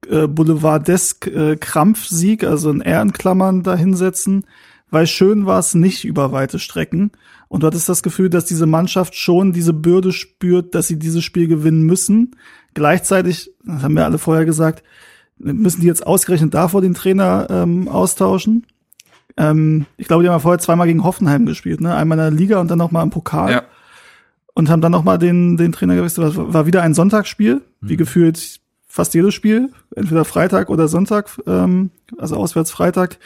[0.09, 4.45] äh, Boulevardesk äh, Krampfsieg, also in Klammern dahinsetzen,
[4.89, 7.11] weil schön war es nicht über weite Strecken.
[7.49, 11.23] Und du hattest das Gefühl, dass diese Mannschaft schon diese Bürde spürt, dass sie dieses
[11.23, 12.35] Spiel gewinnen müssen.
[12.73, 14.83] Gleichzeitig, das haben wir alle vorher gesagt,
[15.37, 18.65] müssen die jetzt ausgerechnet davor den Trainer ähm, austauschen.
[19.37, 21.95] Ähm, ich glaube, die haben ja vorher zweimal gegen Hoffenheim gespielt, ne?
[21.95, 23.51] Einmal in der Liga und dann noch mal im Pokal.
[23.51, 23.63] Ja.
[24.57, 26.29] Und haben dann noch mal den, den Trainer gewechselt.
[26.29, 27.89] Das war wieder ein Sonntagsspiel, mhm.
[27.89, 33.19] wie gefühlt fast jedes Spiel, entweder Freitag oder Sonntag, ähm, also auswärts Freitag,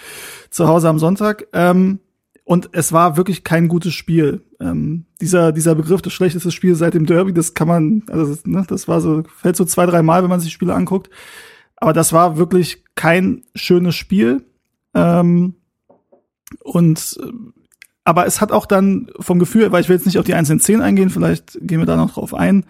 [0.50, 1.48] zu Hause am Sonntag.
[1.53, 2.00] Ähm,
[2.43, 4.43] und es war wirklich kein gutes Spiel.
[4.60, 8.45] Ähm, dieser, dieser Begriff, das schlechteste Spiel seit dem Derby, das kann man, also das,
[8.45, 11.10] ne, das war so, fällt so zwei, drei Mal, wenn man sich Spiele anguckt.
[11.77, 14.43] Aber das war wirklich kein schönes Spiel.
[14.93, 15.53] Ähm,
[16.60, 17.18] und
[18.11, 20.59] aber es hat auch dann vom Gefühl, weil ich will jetzt nicht auf die einzelnen
[20.59, 22.65] Szenen eingehen, vielleicht gehen wir da noch drauf ein.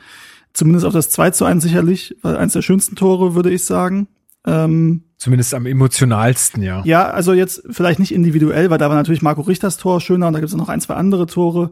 [0.53, 4.07] Zumindest auf das 2 zu 1 sicherlich, weil eins der schönsten Tore, würde ich sagen.
[4.45, 6.83] Ähm, Zumindest am emotionalsten, ja.
[6.85, 10.33] Ja, also jetzt vielleicht nicht individuell, weil da war natürlich Marco Richters Tor schöner und
[10.33, 11.71] da gibt es noch ein, zwei andere Tore.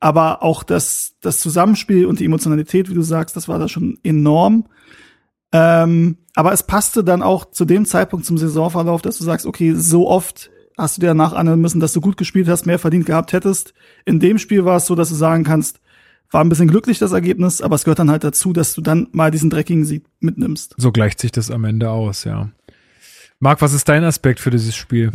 [0.00, 3.98] Aber auch das, das Zusammenspiel und die Emotionalität, wie du sagst, das war da schon
[4.02, 4.64] enorm.
[5.52, 9.74] Ähm, aber es passte dann auch zu dem Zeitpunkt zum Saisonverlauf, dass du sagst, okay,
[9.74, 13.06] so oft hast du dir danach anhören müssen, dass du gut gespielt hast, mehr verdient
[13.06, 13.74] gehabt hättest.
[14.04, 15.80] In dem Spiel war es so, dass du sagen kannst,
[16.30, 19.08] war ein bisschen glücklich das Ergebnis, aber es gehört dann halt dazu, dass du dann
[19.12, 20.74] mal diesen dreckigen Sieg mitnimmst.
[20.78, 22.50] So gleicht sich das am Ende aus, ja.
[23.38, 25.12] Marc, was ist dein Aspekt für dieses Spiel?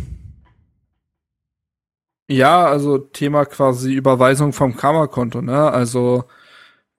[2.30, 5.70] Ja, also Thema quasi Überweisung vom Kammerkonto, ne?
[5.70, 6.24] Also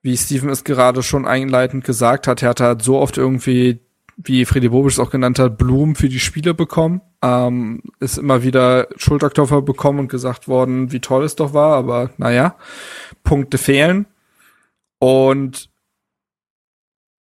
[0.02, 3.80] wie Steven es gerade schon einleitend gesagt hat, Hertha hat so oft irgendwie,
[4.16, 7.00] wie Freddy Bobisch es auch genannt hat, Blumen für die Spieler bekommen.
[7.22, 12.10] Ähm, ist immer wieder Schulterklopfer bekommen und gesagt worden, wie toll es doch war, aber
[12.16, 12.56] naja,
[13.24, 14.06] Punkte fehlen.
[14.98, 15.70] Und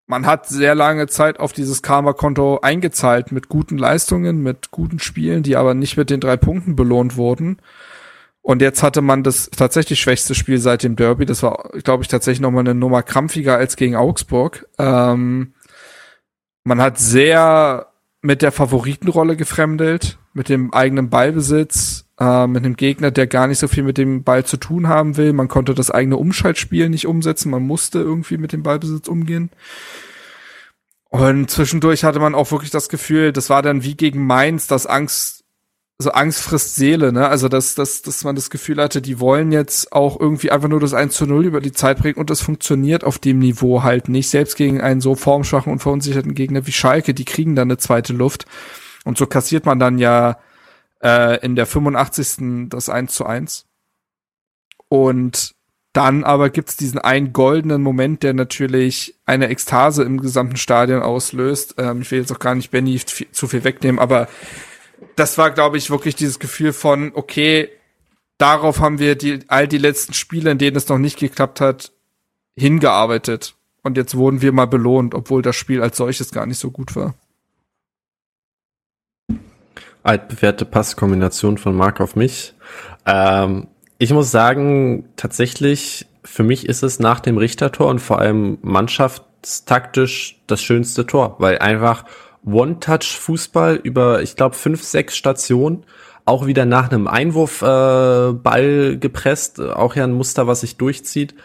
[0.09, 5.43] man hat sehr lange Zeit auf dieses Karma-Konto eingezahlt mit guten Leistungen, mit guten Spielen,
[5.43, 7.61] die aber nicht mit den drei Punkten belohnt wurden.
[8.41, 11.27] Und jetzt hatte man das tatsächlich schwächste Spiel seit dem Derby.
[11.27, 14.67] Das war, glaube ich, tatsächlich nochmal eine Nummer krampfiger als gegen Augsburg.
[14.79, 15.53] Ähm,
[16.63, 17.88] man hat sehr
[18.21, 23.59] mit der Favoritenrolle gefremdelt, mit dem eigenen Ballbesitz, äh, mit einem Gegner, der gar nicht
[23.59, 25.33] so viel mit dem Ball zu tun haben will.
[25.33, 29.51] Man konnte das eigene Umschaltspiel nicht umsetzen, man musste irgendwie mit dem Ballbesitz umgehen.
[31.09, 34.85] Und zwischendurch hatte man auch wirklich das Gefühl, das war dann wie gegen Mainz, dass
[34.85, 35.38] Angst
[36.01, 37.27] so Angst frisst Seele, ne?
[37.27, 40.79] Also dass, dass, dass man das Gefühl hatte, die wollen jetzt auch irgendwie einfach nur
[40.79, 44.07] das 1 zu 0 über die Zeit bringen und das funktioniert auf dem Niveau halt
[44.07, 44.29] nicht.
[44.29, 48.13] Selbst gegen einen so formschwachen und verunsicherten Gegner wie Schalke, die kriegen dann eine zweite
[48.13, 48.45] Luft.
[49.03, 50.39] Und so kassiert man dann ja
[51.03, 52.69] äh, in der 85.
[52.69, 53.65] das 1 zu 1.
[54.87, 55.53] Und
[55.91, 61.75] dann aber gibt's diesen einen goldenen Moment, der natürlich eine Ekstase im gesamten Stadion auslöst.
[61.77, 64.29] Ähm, ich will jetzt auch gar nicht Benny zu viel wegnehmen, aber
[65.15, 67.69] das war, glaube ich, wirklich dieses Gefühl von, okay,
[68.37, 71.91] darauf haben wir die, all die letzten Spiele, in denen es noch nicht geklappt hat,
[72.55, 73.55] hingearbeitet.
[73.83, 76.95] Und jetzt wurden wir mal belohnt, obwohl das Spiel als solches gar nicht so gut
[76.95, 77.15] war.
[80.03, 82.53] Altbewährte Passkombination von Marc auf mich.
[83.05, 88.57] Ähm, ich muss sagen, tatsächlich, für mich ist es nach dem Richtertor und vor allem
[88.61, 92.05] mannschaftstaktisch das schönste Tor, weil einfach
[92.45, 95.85] One-Touch-Fußball über, ich glaube, fünf, sechs Stationen.
[96.25, 99.59] Auch wieder nach einem Einwurfball äh, Ball gepresst.
[99.59, 101.35] Auch ja ein Muster, was sich durchzieht.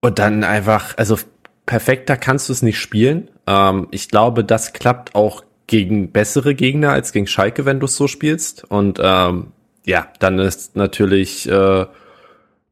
[0.00, 1.18] Und dann einfach, also
[1.64, 3.28] perfekter kannst du es nicht spielen.
[3.46, 7.96] Ähm, ich glaube, das klappt auch gegen bessere Gegner als gegen Schalke, wenn du es
[7.96, 8.64] so spielst.
[8.64, 9.48] Und ähm,
[9.84, 11.86] ja, dann ist natürlich äh,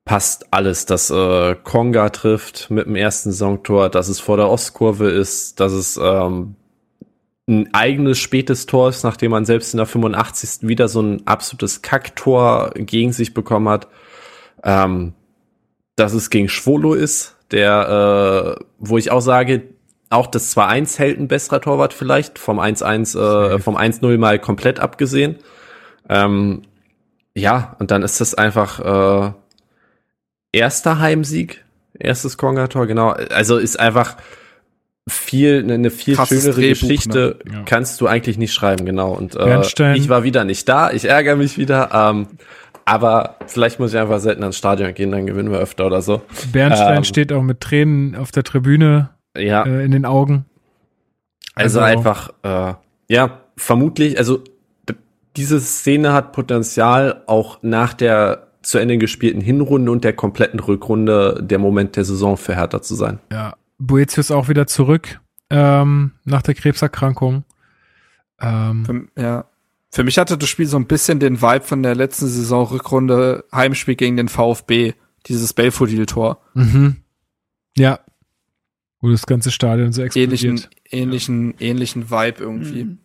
[0.05, 5.09] passt alles, dass äh, Konga trifft mit dem ersten Saisontor, dass es vor der Ostkurve
[5.11, 6.57] ist, dass es ähm,
[7.47, 10.67] ein eigenes spätes Tor ist, nachdem man selbst in der 85.
[10.67, 13.89] wieder so ein absolutes Kacktor gegen sich bekommen hat.
[14.63, 15.13] Ähm,
[15.97, 19.63] dass es gegen Schwolo ist, der, äh, wo ich auch sage,
[20.11, 24.81] auch das 2-1 hält ein besserer Torwart vielleicht, vom 1-1, äh, vom 1-0 mal komplett
[24.81, 25.37] abgesehen.
[26.09, 26.63] Ähm,
[27.35, 29.33] ja, und dann ist das einfach äh,
[30.53, 31.65] erster Heimsieg,
[31.99, 33.11] erstes Konga-Tor, genau.
[33.11, 34.17] Also ist einfach
[35.09, 37.53] viel eine, eine viel Krasses schönere Drehbuch, Geschichte ne?
[37.53, 37.63] ja.
[37.65, 39.13] kannst du eigentlich nicht schreiben, genau.
[39.13, 41.91] Und äh, ich war wieder nicht da, ich ärgere mich wieder.
[41.93, 42.29] Ähm,
[42.87, 46.23] aber vielleicht muss ich einfach selten ans Stadion gehen, dann gewinnen wir öfter oder so.
[46.53, 49.65] Bernstein ähm, steht auch mit Tränen auf der Tribüne ja.
[49.65, 50.45] Äh, in den Augen.
[51.55, 52.75] Also, also einfach, äh,
[53.09, 54.43] ja, vermutlich, also
[55.37, 61.41] diese Szene hat Potenzial, auch nach der zu Ende gespielten Hinrunde und der kompletten Rückrunde
[61.43, 63.19] der Moment der Saison für Hertha zu sein.
[63.31, 63.55] Ja,
[63.87, 65.21] Boetius auch wieder zurück.
[65.51, 67.45] ähm, nach der Krebserkrankung.
[68.41, 69.45] Ähm, Für, ja.
[69.91, 73.45] Für mich hatte das Spiel so ein bisschen den Vibe von der letzten Saison Rückrunde
[73.53, 74.95] Heimspiel gegen den VfB,
[75.27, 76.41] dieses Belfodil-Tor.
[76.55, 76.97] mhm.
[77.77, 78.01] Ja.
[79.01, 80.43] Wo das ganze Stadion so explodiert.
[80.43, 82.85] Ähnlichen, ähnlichen, ähnlichen Vibe irgendwie.
[82.85, 82.99] Mhm.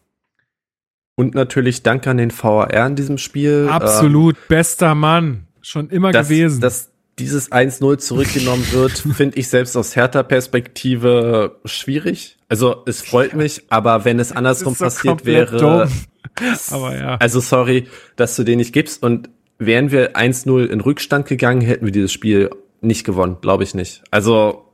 [1.15, 3.67] Und natürlich Dank an den VAR in diesem Spiel.
[3.69, 5.47] Absolut, bester Mann.
[5.61, 6.61] Schon immer Ähm, dass, gewesen.
[6.61, 12.37] dass dieses 1-0 zurückgenommen wird, finde ich selbst aus härter Perspektive schwierig.
[12.47, 15.91] Also es freut mich, aber wenn es andersrum so passiert wäre, dumm.
[16.71, 17.15] Aber ja.
[17.15, 19.03] also sorry, dass du den nicht gibst.
[19.03, 22.49] Und wären wir 1-0 in Rückstand gegangen, hätten wir dieses Spiel
[22.81, 24.03] nicht gewonnen, glaube ich nicht.
[24.09, 24.65] Also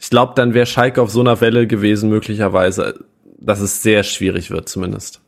[0.00, 3.04] ich glaube, dann wäre Schalke auf so einer Welle gewesen, möglicherweise,
[3.38, 5.20] dass es sehr schwierig wird, zumindest.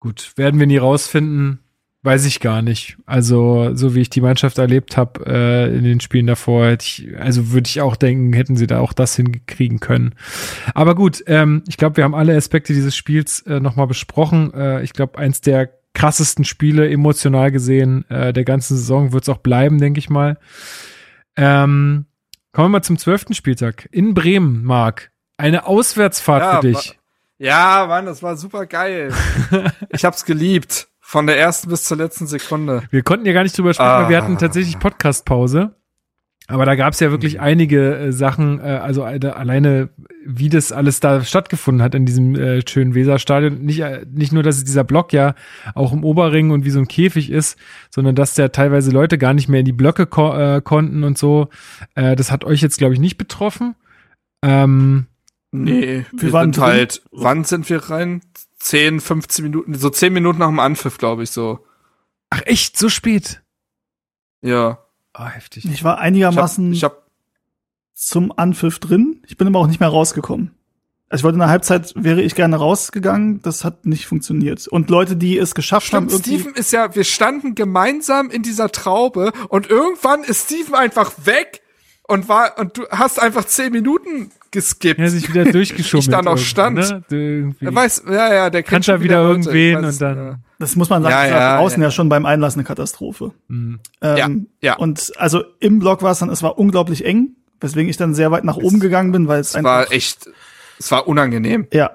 [0.00, 1.60] Gut, werden wir nie rausfinden.
[2.02, 2.96] Weiß ich gar nicht.
[3.04, 7.08] Also, so wie ich die Mannschaft erlebt habe äh, in den Spielen davor, hätte ich,
[7.18, 10.14] also würde ich auch denken, hätten sie da auch das hinkriegen können.
[10.74, 14.54] Aber gut, ähm, ich glaube, wir haben alle Aspekte dieses Spiels äh, nochmal besprochen.
[14.54, 19.28] Äh, ich glaube, eins der krassesten Spiele emotional gesehen äh, der ganzen Saison wird es
[19.28, 20.38] auch bleiben, denke ich mal.
[21.36, 22.06] Ähm,
[22.52, 23.88] kommen wir mal zum zwölften Spieltag.
[23.92, 25.10] In Bremen, Marc.
[25.36, 26.98] Eine Auswärtsfahrt Ja, für dich.
[27.38, 29.12] Ja, Mann, das war super geil.
[29.90, 30.89] ich hab's geliebt.
[31.10, 32.84] Von der ersten bis zur letzten Sekunde.
[32.92, 34.38] Wir konnten ja gar nicht drüber sprechen, weil wir hatten Ah.
[34.38, 35.74] tatsächlich Podcast-Pause.
[36.46, 39.88] Aber da gab es ja wirklich einige äh, Sachen, äh, also eine, alleine,
[40.24, 43.60] wie das alles da stattgefunden hat in diesem äh, schönen Weserstadion.
[43.62, 45.34] Nicht, äh, nicht nur, dass dieser Block ja
[45.74, 47.58] auch im Oberring und wie so ein Käfig ist,
[47.90, 51.18] sondern dass da teilweise Leute gar nicht mehr in die Blöcke ko äh, konnten und
[51.18, 51.48] so.
[51.96, 53.74] Äh, das hat euch jetzt, glaube ich, nicht betroffen.
[54.44, 55.06] Ähm,
[55.52, 56.64] Nee, wir, Wir waren sind drin.
[56.72, 58.20] halt, wann sind wir rein?
[58.60, 61.66] 10, 15 Minuten, so 10 Minuten nach dem Anpfiff, glaube ich, so.
[62.30, 63.42] ach echt, so spät?
[64.42, 64.78] Ja.
[65.12, 65.64] Ah, heftig.
[65.64, 67.10] Ich war Ich hab, einigermaßen ich hab
[67.94, 69.22] zum Anpfiff drin.
[69.26, 70.54] Ich bin aber auch nicht mehr rausgekommen.
[71.08, 73.42] Also ich wollte in der Halbzeit, wäre ich gerne rausgegangen.
[73.42, 74.68] Das hat nicht funktioniert.
[74.68, 78.42] Und Leute, die es geschafft haben, Stimmt, irgendwie, Steven ist ja, wir standen gemeinsam in
[78.42, 81.62] dieser Traube und irgendwann ist Steven einfach weg
[82.06, 85.00] und war, und du hast einfach 10 Minuten geskippt.
[85.00, 86.00] Ja, sich wieder durchgeschoben.
[86.00, 86.78] Ich da noch stand.
[86.78, 87.02] Ne?
[87.10, 90.38] Irgendwie- Er weiß, ja, ja, der kennt schon wieder Leute, irgendwen weiß, und dann- ja.
[90.58, 91.88] das muss man sagen, Ja, das war ja, draußen ja.
[91.88, 91.90] ja.
[91.92, 93.32] schon beim Einlass eine Katastrophe.
[93.48, 93.78] Mhm.
[94.02, 94.16] Ähm,
[94.62, 94.76] Ja, ja.
[94.76, 98.30] Und also im Block war es dann, es war unglaublich eng, weswegen ich dann sehr
[98.30, 100.28] weit nach oben gegangen bin, weil es Es einfach war echt,
[100.78, 101.66] es war unangenehm.
[101.72, 101.92] Ja.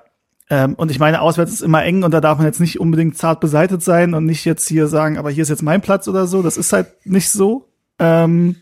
[0.47, 3.17] Ähm, und ich meine, auswärts ist immer eng und da darf man jetzt nicht unbedingt
[3.17, 6.27] zart beseitet sein und nicht jetzt hier sagen, aber hier ist jetzt mein Platz oder
[6.27, 6.43] so.
[6.43, 7.67] Das ist halt nicht so.
[7.97, 8.57] Ähm,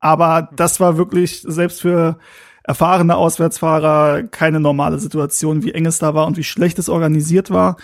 [0.00, 2.18] aber das war wirklich selbst für
[2.64, 7.50] erfahrene Auswärtsfahrer keine normale Situation, wie eng es da war und wie schlecht es organisiert
[7.50, 7.76] war.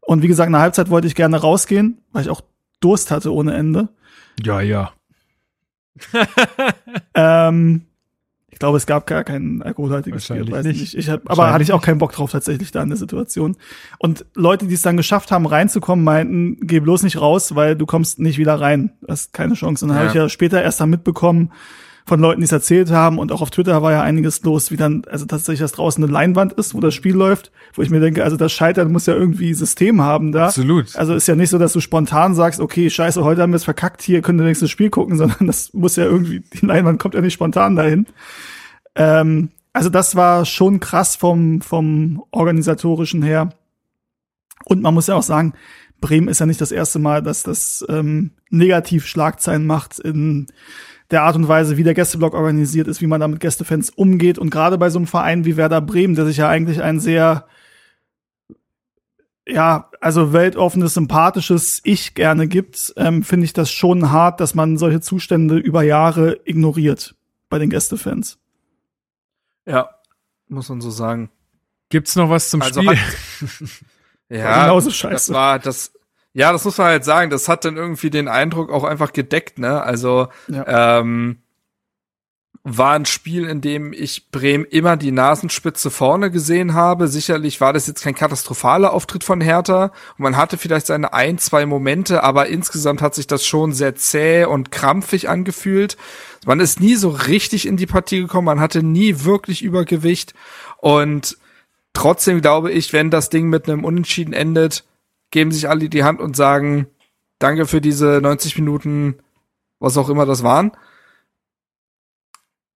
[0.00, 2.40] Und wie gesagt, in der Halbzeit wollte ich gerne rausgehen, weil ich auch
[2.80, 3.88] Durst hatte ohne Ende.
[4.42, 4.92] Ja, ja.
[7.14, 7.82] Ähm,
[8.50, 10.80] ich glaube, es gab gar kein alkoholhaltiges Wahrscheinlich weiß nicht.
[10.80, 10.94] nicht.
[10.96, 13.56] Ich hab, aber hatte ich auch keinen Bock drauf tatsächlich da in der Situation.
[13.98, 17.86] Und Leute, die es dann geschafft haben, reinzukommen, meinten, geh bloß nicht raus, weil du
[17.86, 18.92] kommst nicht wieder rein.
[19.00, 19.84] Du hast keine Chance.
[19.84, 20.00] Und dann Ja.
[20.04, 21.52] habe ich ja später erst dann mitbekommen
[22.08, 24.76] von Leuten, die es erzählt haben und auch auf Twitter war ja einiges los, wie
[24.76, 28.00] dann also tatsächlich das draußen eine Leinwand ist, wo das Spiel läuft, wo ich mir
[28.00, 30.46] denke, also das Scheitern muss ja irgendwie System haben da.
[30.46, 30.96] Absolut.
[30.96, 33.64] Also ist ja nicht so, dass du spontan sagst, okay, scheiße, heute haben wir es
[33.64, 37.14] verkackt, hier können wir nächstes Spiel gucken, sondern das muss ja irgendwie, die Leinwand kommt
[37.14, 38.06] ja nicht spontan dahin.
[38.96, 43.50] Ähm, also das war schon krass vom, vom organisatorischen her.
[44.64, 45.52] Und man muss ja auch sagen,
[46.00, 50.46] Bremen ist ja nicht das erste Mal, dass das ähm, negativ Schlagzeilen macht in
[51.10, 54.38] der Art und Weise, wie der Gästeblock organisiert ist, wie man da mit Gästefans umgeht.
[54.38, 57.46] Und gerade bei so einem Verein wie Werder Bremen, der sich ja eigentlich ein sehr
[59.46, 64.76] ja, also weltoffenes, sympathisches Ich gerne gibt, ähm, finde ich das schon hart, dass man
[64.76, 67.14] solche Zustände über Jahre ignoriert
[67.48, 68.38] bei den Gästefans.
[69.64, 69.88] Ja,
[70.48, 71.30] muss man so sagen.
[71.88, 72.96] Gibt's noch was zum Also Spiel?
[72.96, 72.98] hat-
[74.30, 75.32] Ja, genauso das scheiße.
[75.32, 75.90] war das.
[76.38, 77.30] Ja, das muss man halt sagen.
[77.30, 79.82] Das hat dann irgendwie den Eindruck auch einfach gedeckt, ne?
[79.82, 81.00] Also Ja.
[81.02, 81.38] ähm,
[82.62, 87.08] war ein Spiel, in dem ich Bremen immer die Nasenspitze vorne gesehen habe.
[87.08, 89.86] Sicherlich war das jetzt kein katastrophaler Auftritt von Hertha.
[89.86, 93.96] Und man hatte vielleicht seine ein, zwei Momente, aber insgesamt hat sich das schon sehr
[93.96, 95.96] zäh und krampfig angefühlt.
[96.46, 98.44] Man ist nie so richtig in die Partie gekommen.
[98.46, 100.34] Man hatte nie wirklich Übergewicht.
[100.76, 101.36] Und
[101.94, 104.84] trotzdem glaube ich, wenn das Ding mit einem Unentschieden endet,
[105.30, 106.86] geben sich alle die Hand und sagen,
[107.38, 109.18] danke für diese 90 Minuten,
[109.78, 110.72] was auch immer das waren.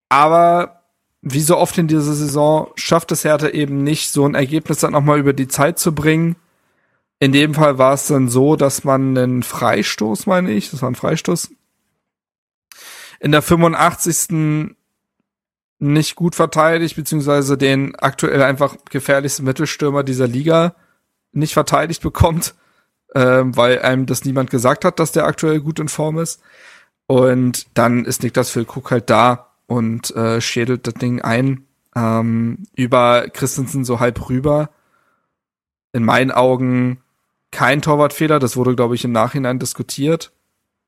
[0.09, 0.83] Aber
[1.23, 4.93] wie so oft in dieser Saison schafft es Hertha eben nicht, so ein Ergebnis dann
[4.93, 6.37] nochmal über die Zeit zu bringen.
[7.21, 10.91] In dem Fall war es dann so, dass man einen Freistoß, meine ich, das war
[10.91, 11.53] ein Freistoß,
[13.21, 14.75] in der 85.
[15.79, 20.75] nicht gut verteidigt, beziehungsweise den aktuell einfach gefährlichsten Mittelstürmer dieser Liga
[21.33, 22.55] nicht verteidigt bekommt,
[23.15, 26.41] ähm, weil einem das niemand gesagt hat, dass der aktuell gut in Form ist.
[27.07, 33.29] Und dann ist Niklas Füllkrug halt da und äh, schädelt das Ding ein ähm, über
[33.29, 34.71] Christensen so halb rüber.
[35.93, 37.03] In meinen Augen
[37.51, 40.33] kein Torwartfehler, das wurde, glaube ich, im Nachhinein diskutiert.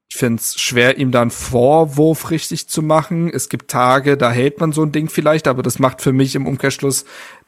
[0.09, 3.29] Ich finde es schwer, ihm dann Vorwurf richtig zu machen.
[3.29, 6.35] Es gibt Tage, da hält man so ein Ding vielleicht, aber das macht für mich
[6.35, 7.05] im Umkehrschluss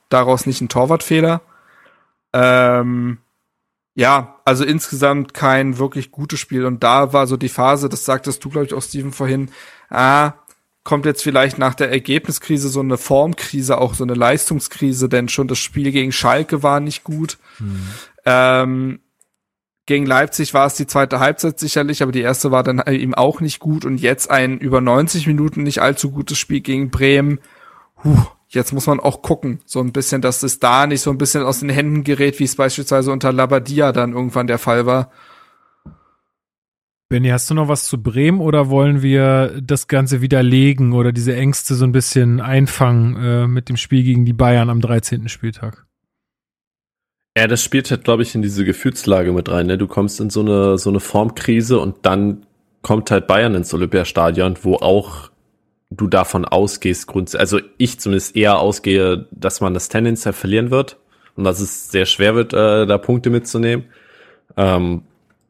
[0.09, 1.41] daraus nicht einen Torwartfehler.
[2.37, 3.19] Ähm,
[3.95, 6.67] ja, also insgesamt kein wirklich gutes Spiel.
[6.67, 9.51] Und da war so die Phase, das sagtest du, glaube ich, auch, Steven, vorhin,
[9.89, 10.35] ah,
[10.85, 15.49] kommt jetzt vielleicht nach der Ergebniskrise so eine Formkrise, auch so eine Leistungskrise, denn schon
[15.49, 17.39] das Spiel gegen Schalke war nicht gut.
[17.59, 17.89] Mhm.
[18.27, 19.01] Ähm,
[19.87, 23.41] gegen Leipzig war es die zweite Halbzeit sicherlich, aber die erste war dann eben auch
[23.41, 27.41] nicht gut und jetzt ein über 90 Minuten nicht allzu gutes Spiel gegen Bremen.
[28.03, 31.19] Puh, jetzt muss man auch gucken, so ein bisschen, dass es da nicht so ein
[31.19, 35.11] bisschen aus den Händen gerät, wie es beispielsweise unter Labadia dann irgendwann der Fall war.
[37.09, 41.37] Benny, hast du noch was zu Bremen oder wollen wir das Ganze widerlegen oder diese
[41.37, 45.29] Ängste so ein bisschen einfangen äh, mit dem Spiel gegen die Bayern am 13.
[45.29, 45.87] Spieltag?
[47.39, 49.67] Ja, das spielt halt, glaube ich, in diese Gefühlslage mit rein.
[49.67, 49.79] Ne?
[49.79, 52.47] Du kommst in so eine, so eine Formkrise und dann
[52.83, 55.31] kommt halt Bayern ins Olympiastadion, wo auch
[55.91, 60.99] du davon ausgehst, also ich zumindest eher ausgehe, dass man das tendenziell verlieren wird
[61.37, 63.87] und dass es sehr schwer wird, äh, da Punkte mitzunehmen.
[64.57, 65.03] Ähm,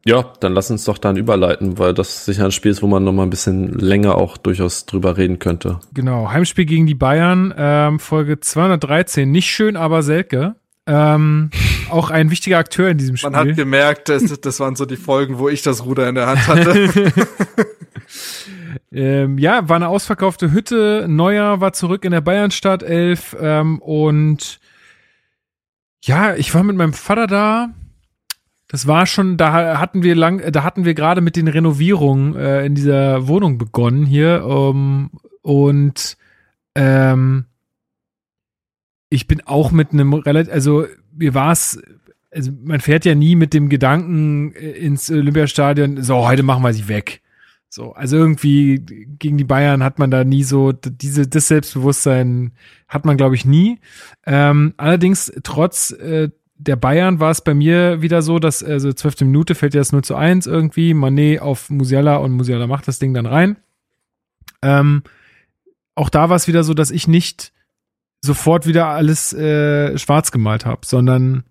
[0.05, 3.03] ja, dann lass uns doch dann überleiten, weil das sicher ein Spiel ist, wo man
[3.03, 5.79] noch mal ein bisschen länger auch durchaus drüber reden könnte.
[5.93, 9.29] Genau, Heimspiel gegen die Bayern, ähm, Folge 213.
[9.29, 10.55] Nicht schön, aber Selke.
[10.85, 11.49] Ähm,
[11.89, 13.31] auch ein wichtiger Akteur in diesem Spiel.
[13.31, 16.27] Man hat gemerkt, das, das waren so die Folgen, wo ich das Ruder in der
[16.27, 17.11] Hand hatte.
[18.91, 21.05] ähm, ja, war eine ausverkaufte Hütte.
[21.07, 24.59] Neuer war zurück in der Bayernstadt 11 ähm, und
[26.03, 27.69] ja, ich war mit meinem Vater da.
[28.67, 32.65] Das war schon, da hatten wir lang, da hatten wir gerade mit den Renovierungen äh,
[32.65, 35.09] in dieser Wohnung begonnen hier um,
[35.41, 36.17] und
[36.75, 37.45] ähm,
[39.09, 41.81] ich bin auch mit einem relativ, also mir war es,
[42.29, 46.73] also man fährt ja nie mit dem Gedanken äh, ins Olympiastadion, so heute machen wir
[46.73, 47.21] sie weg.
[47.69, 48.79] So, also irgendwie
[49.19, 52.53] gegen die Bayern hat man da nie so diese das Selbstbewusstsein
[52.87, 53.79] hat man glaube ich nie.
[54.25, 59.25] Ähm, allerdings trotz äh, der Bayern war es bei mir wieder so, dass also zwölfte
[59.25, 62.99] Minute fällt ja das 0 zu 1 irgendwie, Manet auf Musiala und Musiala macht das
[62.99, 63.57] Ding dann rein.
[64.61, 65.03] Ähm,
[65.93, 67.51] auch da war es wieder so, dass ich nicht
[68.21, 71.43] sofort wieder alles äh, schwarz gemalt habe, sondern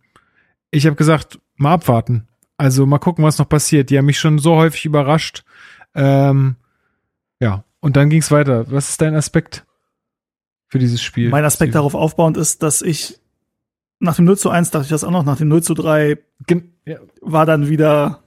[0.71, 2.27] ich habe gesagt, mal abwarten.
[2.57, 3.91] Also mal gucken, was noch passiert.
[3.91, 5.45] Die haben mich schon so häufig überrascht.
[5.97, 6.57] Ähm,
[7.41, 8.71] ja, und dann ging es weiter.
[8.71, 9.67] Was ist dein Aspekt
[10.69, 11.31] für dieses Spiel?
[11.31, 13.19] Mein Aspekt darauf aufbauend ist, dass ich
[13.99, 16.19] nach dem 0 zu 1 dachte ich das auch noch, nach dem 0 zu 3
[16.85, 16.99] ja.
[17.23, 18.23] war dann wieder,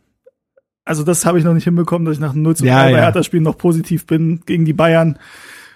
[0.83, 2.83] also das habe ich noch nicht hinbekommen, dass ich nach dem 0 zu 3 ja,
[2.83, 2.97] bei ja.
[2.97, 5.19] Hertha-Spielen noch positiv bin gegen die Bayern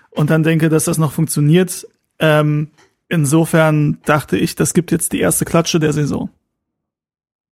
[0.10, 1.88] und dann denke, dass das noch funktioniert.
[2.20, 2.70] Ähm,
[3.08, 6.30] insofern dachte ich, das gibt jetzt die erste Klatsche der Saison.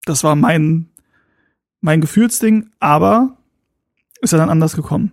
[0.05, 0.89] Das war mein,
[1.81, 3.37] mein Gefühlsding, aber
[4.21, 5.11] ist ja dann anders gekommen.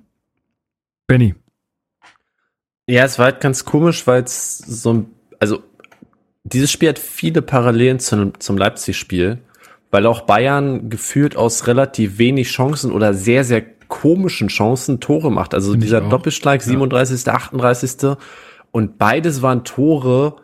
[1.06, 1.34] Benny.
[2.86, 5.06] Ja, es war halt ganz komisch, weil es so
[5.38, 5.62] also
[6.44, 9.38] dieses Spiel hat viele Parallelen zum, zum Leipzig-Spiel,
[9.90, 15.54] weil auch Bayern gefühlt aus relativ wenig Chancen oder sehr, sehr komischen Chancen Tore macht.
[15.54, 17.34] Also Find dieser Doppelschlag, 37., ja.
[17.34, 18.16] 38.
[18.70, 20.36] Und beides waren Tore.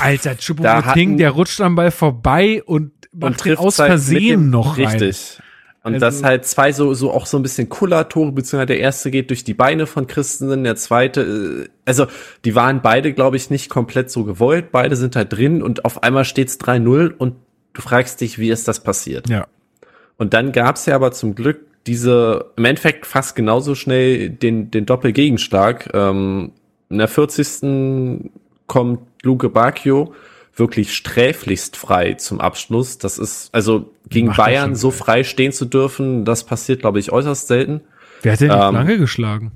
[0.00, 4.78] Alter, Choupo-Moting, der rutscht am Ball vorbei und macht und trifft aus Versehen halt noch
[4.78, 4.86] rein.
[4.86, 5.40] Richtig.
[5.86, 9.12] Und also, das halt zwei so, so auch so ein bisschen Kullertore, beziehungsweise der erste
[9.12, 12.08] geht durch die Beine von Christensen, der zweite, äh, also
[12.44, 16.02] die waren beide, glaube ich, nicht komplett so gewollt, beide sind halt drin und auf
[16.02, 17.36] einmal steht's 3-0 und
[17.72, 19.28] du fragst dich, wie ist das passiert?
[19.28, 19.46] Ja.
[20.18, 24.86] Und dann gab's ja aber zum Glück diese, im Endeffekt fast genauso schnell den, den
[24.86, 25.90] Doppelgegenschlag.
[25.94, 26.50] Ähm,
[26.90, 28.28] in der 40.
[28.66, 30.12] kommt Luke Bacchio
[30.56, 32.98] wirklich sträflichst frei zum Abschluss.
[32.98, 37.12] Das ist, also gegen Macht Bayern so frei stehen zu dürfen, das passiert, glaube ich,
[37.12, 37.82] äußerst selten.
[38.22, 39.52] Wer hat denn ähm, lange geschlagen?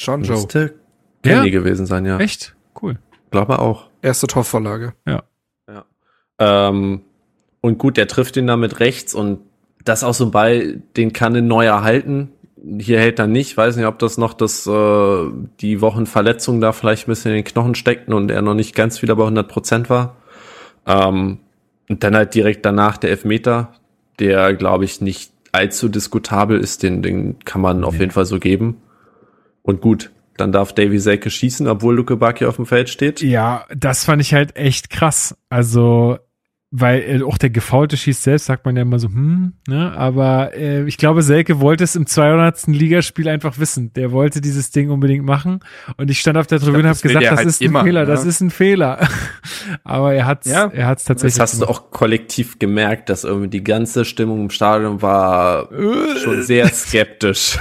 [0.00, 0.36] Schon Joe.
[0.36, 0.74] Müsste
[1.22, 1.52] Kenny ja?
[1.52, 2.18] gewesen sein, ja.
[2.18, 2.54] Echt?
[2.80, 2.98] Cool.
[3.30, 3.88] Glaube auch.
[4.02, 4.94] Erste Torvorlage.
[5.06, 5.24] Ja.
[5.68, 5.84] Ja.
[6.38, 7.02] Ähm,
[7.60, 9.40] und gut, der trifft ihn damit rechts und
[9.84, 12.30] das auch so ein Ball, den kann ein neuer halten
[12.78, 13.56] hier hält er nicht.
[13.56, 15.24] Weiß nicht, ob das noch das, äh,
[15.60, 19.02] die Wochenverletzung da vielleicht ein bisschen in den Knochen steckten und er noch nicht ganz
[19.02, 20.16] wieder bei 100 Prozent war.
[20.86, 21.38] Ähm,
[21.88, 23.72] und dann halt direkt danach der Elfmeter,
[24.18, 26.82] der, glaube ich, nicht allzu diskutabel ist.
[26.82, 28.82] Den, den kann man auf jeden Fall so geben.
[29.62, 33.22] Und gut, Dann darf Davy Selke schießen, obwohl Luke Bacchi auf dem Feld steht.
[33.22, 35.34] Ja, das fand ich halt echt krass.
[35.48, 36.18] Also
[36.72, 39.92] weil äh, auch der Gefaulte schießt selbst, sagt man ja immer so, hm, ne?
[39.96, 42.66] Aber äh, ich glaube, Selke wollte es im 200.
[42.66, 43.92] Ligaspiel einfach wissen.
[43.92, 45.60] Der wollte dieses Ding unbedingt machen.
[45.96, 48.00] Und ich stand auf der Tribüne und habe gesagt, das halt ist ein immer, Fehler,
[48.00, 48.06] ne?
[48.06, 49.08] das ist ein Fehler.
[49.84, 50.66] Aber er hat's, ja.
[50.66, 51.34] er hat's tatsächlich.
[51.34, 51.70] Das hast gemacht.
[51.70, 55.68] du auch kollektiv gemerkt, dass irgendwie die ganze Stimmung im Stadion war
[56.22, 57.58] schon sehr skeptisch.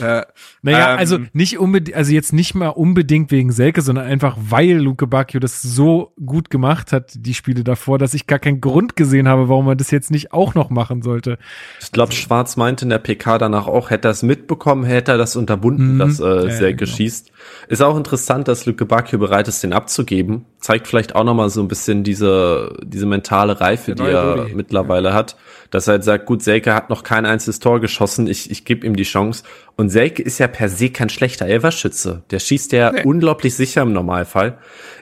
[0.00, 0.22] äh,
[0.64, 4.78] naja, ähm, also nicht unbedingt, also jetzt nicht mal unbedingt wegen Selke, sondern einfach, weil
[4.78, 8.94] Luke Bacchio das so gut gemacht hat, die Spiele davor, dass ich gar keinen Grund
[8.94, 11.38] gesehen habe, warum man das jetzt nicht auch noch machen sollte.
[11.80, 15.18] Ich glaube, Schwarz meinte in der PK danach auch, hätte er es mitbekommen, hätte er
[15.18, 15.98] das unterbunden, mhm.
[15.98, 16.96] dass äh, Selke genau.
[16.96, 17.32] schießt.
[17.66, 20.46] Ist auch interessant, dass Luke Bacchio bereit ist, den abzugeben.
[20.60, 24.54] Zeigt vielleicht auch nochmal so ein bisschen diese, diese mentale Reife, die er Dodi.
[24.54, 25.14] mittlerweile ja.
[25.14, 25.36] hat.
[25.70, 28.86] Dass er halt sagt, gut, Selke hat noch kein einziges Tor geschossen, ich, ich gebe
[28.86, 29.42] ihm die Chance.
[29.76, 32.22] Und Selke ist ja per se kein schlechter Elverschütze.
[32.30, 33.02] Der schießt ja nee.
[33.04, 34.58] unglaublich sicher im Normalfall.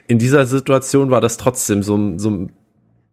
[0.07, 2.51] In dieser Situation war das trotzdem so, so ein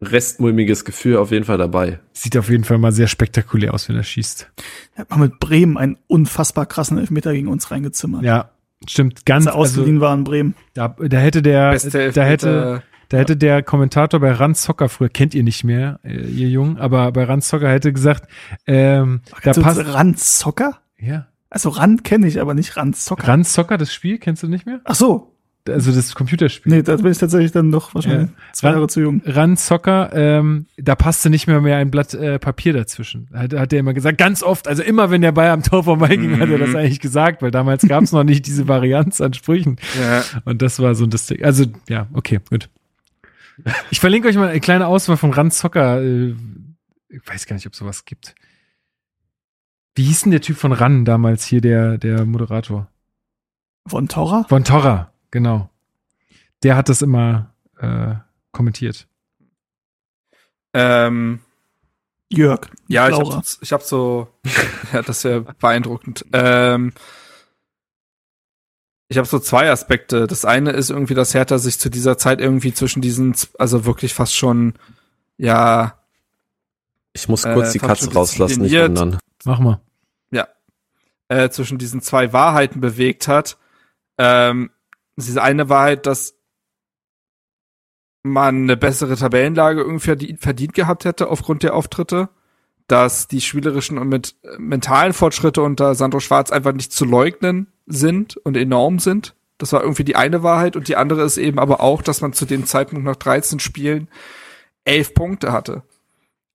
[0.01, 1.99] restmulmiges Gefühl auf jeden Fall dabei.
[2.13, 4.51] Sieht auf jeden Fall mal sehr spektakulär aus, wenn er schießt.
[4.95, 8.23] Er hat mal mit Bremen einen unfassbar krassen Elfmeter gegen uns reingezimmert.
[8.23, 8.51] Ja,
[8.87, 9.27] stimmt.
[9.27, 9.47] Ganz.
[9.47, 10.55] Als er ausgeliehen also, war in Bremen.
[10.75, 11.77] Da, da hätte der,
[12.13, 16.21] da hätte, da hätte der Kommentator bei Rand Zocker früher, kennt ihr nicht mehr, äh,
[16.21, 18.31] ihr Jungen, aber bei Rand Zocker hätte gesagt,
[18.67, 19.85] ähm, Ach, da passt.
[19.85, 20.79] Rand Zocker?
[20.99, 21.27] Ja.
[21.51, 23.27] Also Rand kenne ich, aber nicht Rand Zocker.
[23.27, 24.81] Rand Zocker, das Spiel, kennst du nicht mehr?
[24.85, 25.35] Ach so.
[25.67, 26.73] Also das Computerspiel.
[26.73, 28.53] Nee, da bin ich tatsächlich dann noch wahrscheinlich ja.
[28.53, 29.23] zwei Jahre zu jung.
[29.25, 33.29] Rand Zocker, ähm, da passte nicht mehr mehr ein Blatt äh, Papier dazwischen.
[33.35, 36.33] Hat, hat er immer gesagt, ganz oft, also immer wenn der Ball am Tor vorbeiging,
[36.33, 36.41] mhm.
[36.41, 39.77] hat er das eigentlich gesagt, weil damals gab es noch nicht diese Varianz an Sprüchen.
[40.01, 40.25] Ja.
[40.45, 42.69] Und das war so ein das Also ja, okay, gut.
[43.91, 46.03] Ich verlinke euch mal eine kleine Auswahl von Rand Zocker.
[46.03, 46.35] Äh,
[47.11, 48.35] ich weiß gar nicht, ob sowas gibt.
[49.99, 52.87] Wie hieß denn der Typ von Ran damals hier, der, der Moderator?
[53.85, 54.45] Von Torra?
[54.49, 55.71] Von Torra, genau.
[56.63, 58.15] Der hat das immer äh,
[58.53, 59.09] kommentiert.
[60.73, 61.41] Ähm,
[62.29, 62.71] Jörg.
[62.87, 64.29] Ja, ich hab, ich hab so,
[64.93, 66.25] ja, das ist ja beeindruckend.
[66.33, 66.93] Ähm,
[69.09, 70.29] ich habe so zwei Aspekte.
[70.29, 74.15] Das eine ist irgendwie, dass Hertha sich zu dieser Zeit irgendwie zwischen diesen, also wirklich
[74.15, 74.75] fast schon,
[75.39, 75.99] ja.
[77.15, 79.19] Ich muss kurz äh, die Katze rauslassen, nicht wundern.
[79.45, 79.81] Mach mal
[81.29, 83.59] äh, zwischen diesen zwei Wahrheiten bewegt hat.
[84.19, 84.71] Ähm,
[85.17, 86.35] diese eine Wahrheit, dass
[88.23, 92.29] man eine bessere Tabellenlage irgendwie verdient gehabt hätte aufgrund der Auftritte,
[92.87, 98.37] dass die spielerischen und mit mentalen Fortschritte unter Sandro Schwarz einfach nicht zu leugnen sind
[98.37, 99.35] und enorm sind.
[99.59, 102.33] Das war irgendwie die eine Wahrheit und die andere ist eben aber auch, dass man
[102.33, 104.09] zu dem Zeitpunkt nach 13 Spielen
[104.85, 105.83] elf Punkte hatte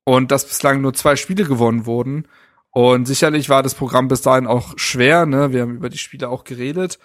[0.06, 2.27] und dass bislang nur zwei Spiele gewonnen wurden
[2.74, 5.53] und sicherlich war das Programm bis dahin auch schwer, ne?
[5.53, 6.98] Wir haben über die Spiele auch geredet.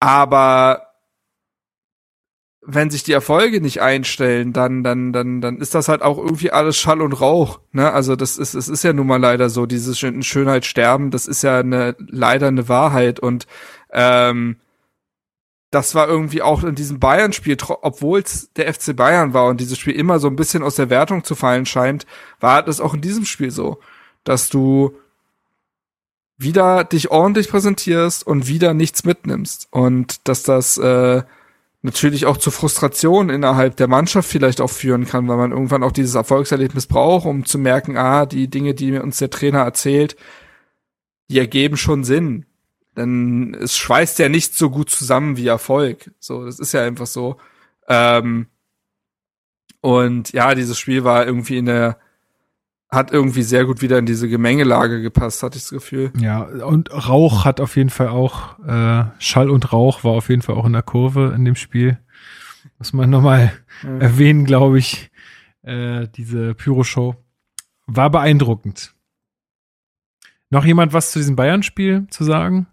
[0.00, 0.86] Aber
[2.62, 6.50] wenn sich die Erfolge nicht einstellen, dann, dann, dann, dann ist das halt auch irgendwie
[6.50, 7.60] alles Schall und Rauch.
[7.72, 7.92] Ne?
[7.92, 11.42] Also das ist, es ist ja nun mal leider so, dieses Schönheit sterben, das ist
[11.42, 13.20] ja eine, leider eine Wahrheit.
[13.20, 13.46] Und
[13.92, 14.56] ähm,
[15.70, 19.78] das war irgendwie auch in diesem Bayern-Spiel, obwohl es der FC Bayern war und dieses
[19.78, 22.06] Spiel immer so ein bisschen aus der Wertung zu fallen scheint,
[22.40, 23.78] war das auch in diesem Spiel so
[24.24, 24.96] dass du
[26.36, 29.68] wieder dich ordentlich präsentierst und wieder nichts mitnimmst.
[29.70, 31.22] Und dass das äh,
[31.82, 35.92] natürlich auch zu Frustration innerhalb der Mannschaft vielleicht auch führen kann, weil man irgendwann auch
[35.92, 40.16] dieses Erfolgserlebnis braucht, um zu merken, ah, die Dinge, die uns der Trainer erzählt,
[41.30, 42.46] die ergeben schon Sinn.
[42.96, 46.10] Denn es schweißt ja nicht so gut zusammen wie Erfolg.
[46.20, 47.36] So, das ist ja einfach so.
[47.88, 48.46] Ähm,
[49.80, 51.98] und ja, dieses Spiel war irgendwie in der
[52.94, 56.12] hat irgendwie sehr gut wieder in diese Gemengelage gepasst, hatte ich das Gefühl.
[56.18, 60.42] Ja, und Rauch hat auf jeden Fall auch, äh, Schall und Rauch war auf jeden
[60.42, 61.98] Fall auch in der Kurve in dem Spiel.
[62.78, 63.98] Muss man nochmal ja.
[63.98, 65.10] erwähnen, glaube ich,
[65.62, 67.16] äh, diese Pyro-Show.
[67.86, 68.94] War beeindruckend.
[70.50, 72.66] Noch jemand was zu diesem Bayern-Spiel zu sagen?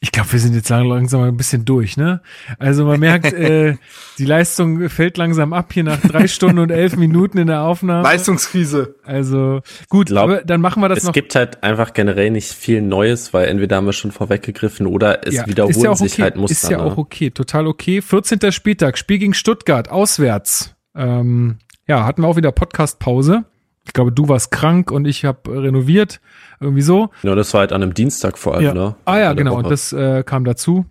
[0.00, 2.20] Ich glaube, wir sind jetzt langsam ein bisschen durch, ne?
[2.58, 3.76] Also man merkt, äh,
[4.18, 8.02] die Leistung fällt langsam ab hier nach drei Stunden und elf Minuten in der Aufnahme.
[8.02, 8.96] Leistungskrise.
[9.04, 11.10] Also gut, glaub, aber dann machen wir das es noch.
[11.10, 15.26] Es gibt halt einfach generell nicht viel Neues, weil entweder haben wir schon vorweggegriffen oder
[15.26, 16.22] es ja, wiederholen ja sich okay.
[16.22, 16.52] halt Muster.
[16.52, 16.98] Ist ja auch ne?
[16.98, 18.02] okay, total okay.
[18.02, 18.52] 14.
[18.52, 20.74] Spieltag, Spiel gegen Stuttgart, auswärts.
[20.94, 21.58] Ähm,
[21.88, 23.44] ja, hatten wir auch wieder Podcast-Pause.
[23.86, 26.20] Ich glaube, du warst krank und ich habe renoviert.
[26.60, 27.10] Irgendwie so.
[27.22, 28.74] Ja, das war halt an einem Dienstag vor allem, ja.
[28.74, 28.96] ne?
[29.04, 29.56] Ah ja, genau.
[29.56, 30.86] Und das äh, kam dazu.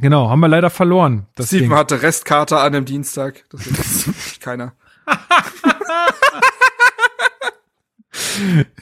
[0.00, 1.26] Genau, haben wir leider verloren.
[1.36, 1.78] Das Steven Ding.
[1.78, 3.44] hatte Restkarte an einem Dienstag.
[3.50, 4.74] Das ist keiner.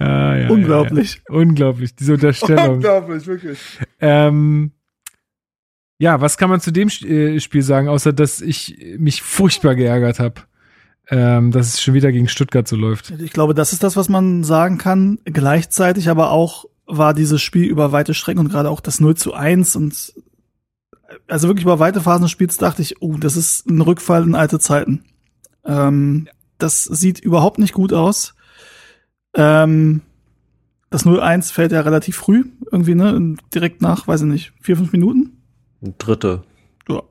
[0.01, 1.15] ja, ja, Unglaublich.
[1.15, 1.41] Ja, ja.
[1.41, 2.77] Unglaublich, diese Unterstellung.
[2.77, 3.59] Unglaublich, wirklich.
[4.01, 4.73] Ähm,
[5.99, 10.19] ja, was kann man zu dem äh, Spiel sagen, außer dass ich mich furchtbar geärgert
[10.19, 10.43] habe,
[11.13, 13.11] ähm, dass es schon wieder gegen Stuttgart so läuft.
[13.21, 15.19] Ich glaube, das ist das, was man sagen kann.
[15.27, 19.35] Gleichzeitig aber auch war dieses Spiel über weite Strecken und gerade auch das 0 zu
[19.35, 20.15] 1 und
[21.29, 24.35] also wirklich über weite Phasen des Spiels dachte ich, oh, das ist ein Rückfall in
[24.35, 25.05] alte Zeiten.
[25.67, 28.35] Ähm, das sieht überhaupt nicht gut aus.
[29.35, 30.01] Ähm,
[30.89, 33.37] das 0-1 fällt ja relativ früh, irgendwie, ne?
[33.55, 35.43] Direkt nach, weiß ich nicht, vier, fünf Minuten.
[35.99, 36.43] Dritte.
[36.89, 37.03] Ja.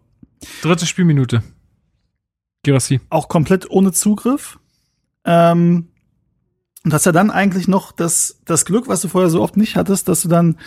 [0.63, 1.43] Dritte Spielminute.
[2.63, 3.01] Girassi.
[3.09, 4.59] Auch komplett ohne Zugriff.
[5.25, 5.87] Ähm,
[6.83, 9.75] und hast ja dann eigentlich noch das, das Glück, was du vorher so oft nicht
[9.75, 10.57] hattest, dass du dann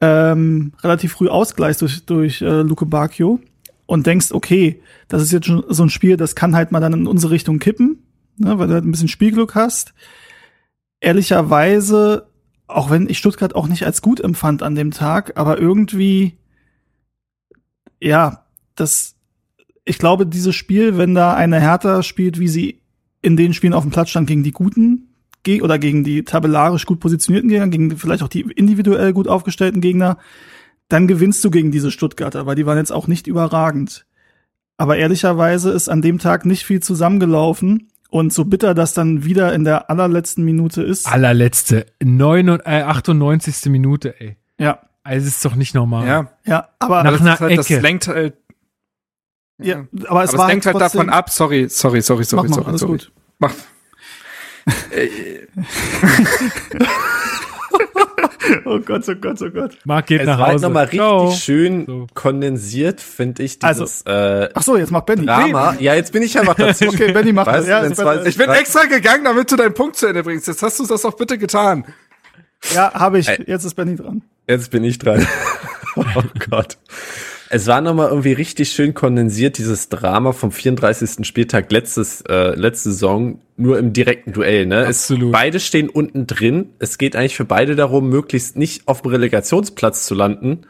[0.00, 3.40] ähm, relativ früh ausgleichst durch, durch äh, Luke Bacchio
[3.86, 6.92] und denkst, okay, das ist jetzt schon so ein Spiel, das kann halt mal dann
[6.92, 8.02] in unsere Richtung kippen,
[8.36, 9.94] ne, weil du halt ein bisschen Spielglück hast.
[11.00, 12.28] Ehrlicherweise,
[12.68, 16.38] auch wenn ich Stuttgart auch nicht als gut empfand an dem Tag, aber irgendwie,
[18.00, 18.44] ja,
[18.76, 19.16] das,
[19.84, 22.80] ich glaube, dieses Spiel, wenn da eine Hertha spielt, wie sie
[23.20, 25.08] in den Spielen auf dem Platz stand gegen die Guten,
[25.60, 30.18] oder gegen die tabellarisch gut positionierten Gegner, gegen vielleicht auch die individuell gut aufgestellten Gegner,
[30.88, 34.06] dann gewinnst du gegen diese Stuttgarter, weil die waren jetzt auch nicht überragend.
[34.76, 37.88] Aber ehrlicherweise ist an dem Tag nicht viel zusammengelaufen.
[38.08, 41.10] Und so bitter das dann wieder in der allerletzten Minute ist.
[41.10, 41.86] Allerletzte.
[42.04, 43.70] 9, äh, 98.
[43.70, 44.36] Minute, ey.
[44.58, 44.80] Ja.
[45.02, 46.06] Also ist doch nicht normal.
[46.06, 46.30] Ja.
[46.44, 47.80] Ja, aber Nach einer halt, das Ecke.
[47.80, 48.34] lenkt halt.
[49.64, 51.30] Ja, aber es aber war es lenkt halt trotzdem- davon ab.
[51.30, 52.92] Sorry, sorry, sorry, sorry, Mach mal, sorry, alles sorry.
[52.92, 53.12] gut.
[53.38, 53.52] Mach.
[58.64, 59.78] Oh Gott, oh Gott, oh Gott.
[59.84, 60.64] Marc geht Es nach war halt Hause.
[60.66, 61.30] nochmal richtig Ciao.
[61.32, 62.06] schön So.
[62.12, 65.26] kondensiert, finde ich, dieses äh, Ach so, jetzt macht Benny.
[65.26, 65.76] Drama.
[65.78, 66.84] Ja, jetzt bin ich einfach dazu.
[66.88, 67.98] Okay, Benny macht Weißt das.
[67.98, 70.48] Ja, was- Ich bin extra gegangen, damit du deinen Punkt zu Ende bringst.
[70.48, 71.84] Jetzt hast du das doch bitte getan.
[72.74, 73.26] Ja, habe ich.
[73.26, 74.22] Jetzt ist Benny dran.
[74.48, 75.26] Jetzt bin ich dran.
[75.96, 76.04] oh
[76.50, 76.76] Gott.
[77.54, 81.26] Es war nochmal irgendwie richtig schön kondensiert, dieses Drama vom 34.
[81.26, 84.86] Spieltag letztes, äh, letzte Saison, nur im direkten Duell, ne?
[84.86, 85.26] Absolut.
[85.26, 86.70] Es, beide stehen unten drin.
[86.78, 90.62] Es geht eigentlich für beide darum, möglichst nicht auf dem Relegationsplatz zu landen.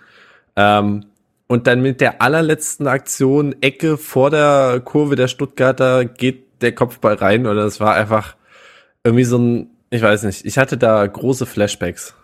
[0.57, 1.05] Ähm,
[1.47, 7.15] und dann mit der allerletzten Aktion, Ecke vor der Kurve der Stuttgarter, geht der Kopfball
[7.15, 7.47] rein.
[7.47, 8.35] Oder es war einfach
[9.05, 12.17] irgendwie so ein, ich weiß nicht, ich hatte da große Flashbacks.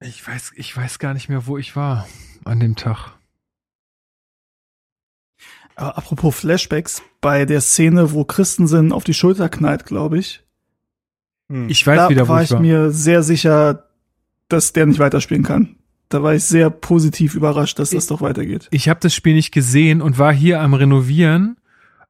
[0.00, 2.08] Ich weiß, ich weiß gar nicht mehr, wo ich war
[2.44, 3.12] an dem Tag.
[5.74, 10.42] Aber apropos Flashbacks, bei der Szene, wo Christensen auf die Schulter knallt, glaube ich,
[11.68, 12.60] Ich weiß da wieder, wo war ich ich war.
[12.60, 13.88] mir sehr sicher,
[14.48, 15.76] dass der nicht weiterspielen kann.
[16.08, 18.68] Da war ich sehr positiv überrascht, dass das doch weitergeht.
[18.70, 21.56] ich habe das Spiel nicht gesehen und war hier am Renovieren.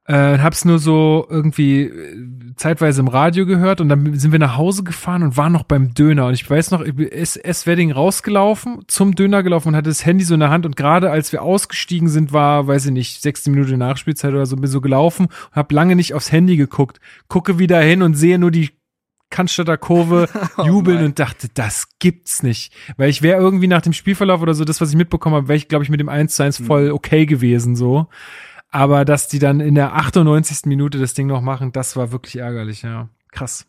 [0.05, 4.57] Äh, hab's nur so irgendwie äh, zeitweise im Radio gehört und dann sind wir nach
[4.57, 6.27] Hause gefahren und waren noch beim Döner.
[6.27, 10.05] Und ich weiß noch, ich bin S Wedding rausgelaufen, zum Döner gelaufen und hatte das
[10.05, 13.21] Handy so in der Hand und gerade als wir ausgestiegen sind, war, weiß ich nicht,
[13.21, 16.99] sechste Minute Nachspielzeit oder so, bin so gelaufen und hab lange nicht aufs Handy geguckt,
[17.29, 18.71] gucke wieder hin und sehe nur die
[19.29, 20.27] Cannstatter Kurve
[20.65, 21.05] jubeln nein.
[21.05, 22.73] und dachte, das gibt's nicht.
[22.97, 25.57] Weil ich wäre irgendwie nach dem Spielverlauf oder so, das, was ich mitbekommen habe, wäre
[25.57, 28.09] ich, glaube ich, mit dem 1 zu 1 voll okay gewesen, so.
[28.73, 30.65] Aber dass die dann in der 98.
[30.65, 33.07] Minute das Ding noch machen, das war wirklich ärgerlich, ja.
[33.31, 33.67] Krass.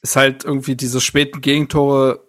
[0.00, 2.24] ist halt irgendwie diese späten Gegentore,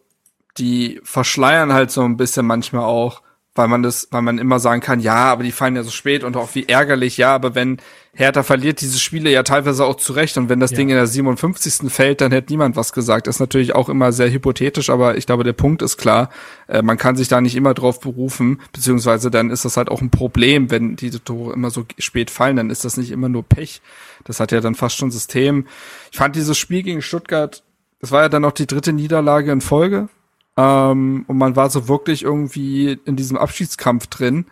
[0.57, 3.21] die verschleiern halt so ein bisschen manchmal auch,
[3.53, 6.23] weil man das, weil man immer sagen kann, ja, aber die fallen ja so spät
[6.23, 7.77] und auch wie ärgerlich, ja, aber wenn
[8.13, 10.77] Hertha verliert diese Spiele ja teilweise auch zurecht und wenn das Ja.
[10.77, 11.91] Ding in der 57.
[11.91, 13.27] fällt, dann hätte niemand was gesagt.
[13.27, 16.29] Das ist natürlich auch immer sehr hypothetisch, aber ich glaube, der Punkt ist klar.
[16.67, 20.01] Äh, man kann sich da nicht immer drauf berufen, beziehungsweise dann ist das halt auch
[20.01, 23.43] ein Problem, wenn diese Tore immer so spät fallen, dann ist das nicht immer nur
[23.43, 23.81] Pech.
[24.23, 25.67] Das hat ja dann fast schon System.
[26.11, 27.63] Ich fand dieses Spiel gegen Stuttgart
[28.01, 30.09] das war ja dann auch die dritte Niederlage in Folge.
[30.57, 34.45] Ähm, und man war so wirklich irgendwie in diesem Abschiedskampf drin.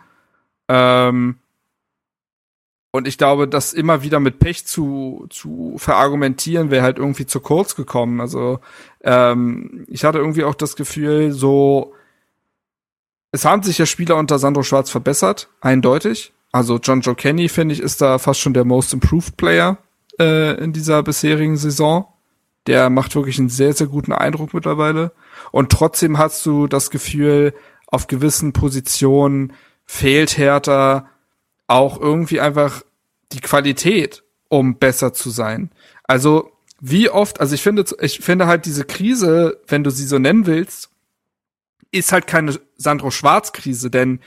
[0.68, 1.36] Ähm,
[2.92, 7.40] und ich glaube, das immer wieder mit Pech zu, zu verargumentieren, wäre halt irgendwie zu
[7.40, 8.20] kurz gekommen.
[8.20, 8.58] Also
[9.02, 11.94] ähm, ich hatte irgendwie auch das Gefühl, so
[13.32, 16.32] es haben sich ja Spieler unter Sandro Schwarz verbessert, eindeutig.
[16.52, 19.78] Also John Joe Kenny, finde ich, ist da fast schon der most improved Player
[20.18, 22.06] äh, in dieser bisherigen Saison.
[22.66, 25.12] Der macht wirklich einen sehr, sehr guten Eindruck mittlerweile.
[25.50, 27.54] Und trotzdem hast du das Gefühl,
[27.86, 29.52] auf gewissen Positionen
[29.86, 31.08] fehlt Hertha
[31.66, 32.82] auch irgendwie einfach
[33.32, 35.70] die Qualität, um besser zu sein.
[36.04, 40.18] Also, wie oft, also ich finde, ich finde halt diese Krise, wenn du sie so
[40.18, 40.90] nennen willst,
[41.92, 44.20] ist halt keine Sandro Schwarz Krise, denn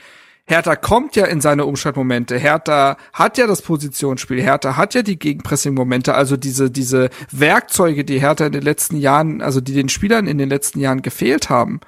[0.46, 2.36] Hertha kommt ja in seine Umschaltmomente.
[2.36, 4.42] Hertha hat ja das Positionsspiel.
[4.42, 6.14] Hertha hat ja die Gegenpressing-Momente.
[6.14, 10.36] Also diese, diese Werkzeuge, die Hertha in den letzten Jahren, also die den Spielern in
[10.36, 11.80] den letzten Jahren gefehlt haben,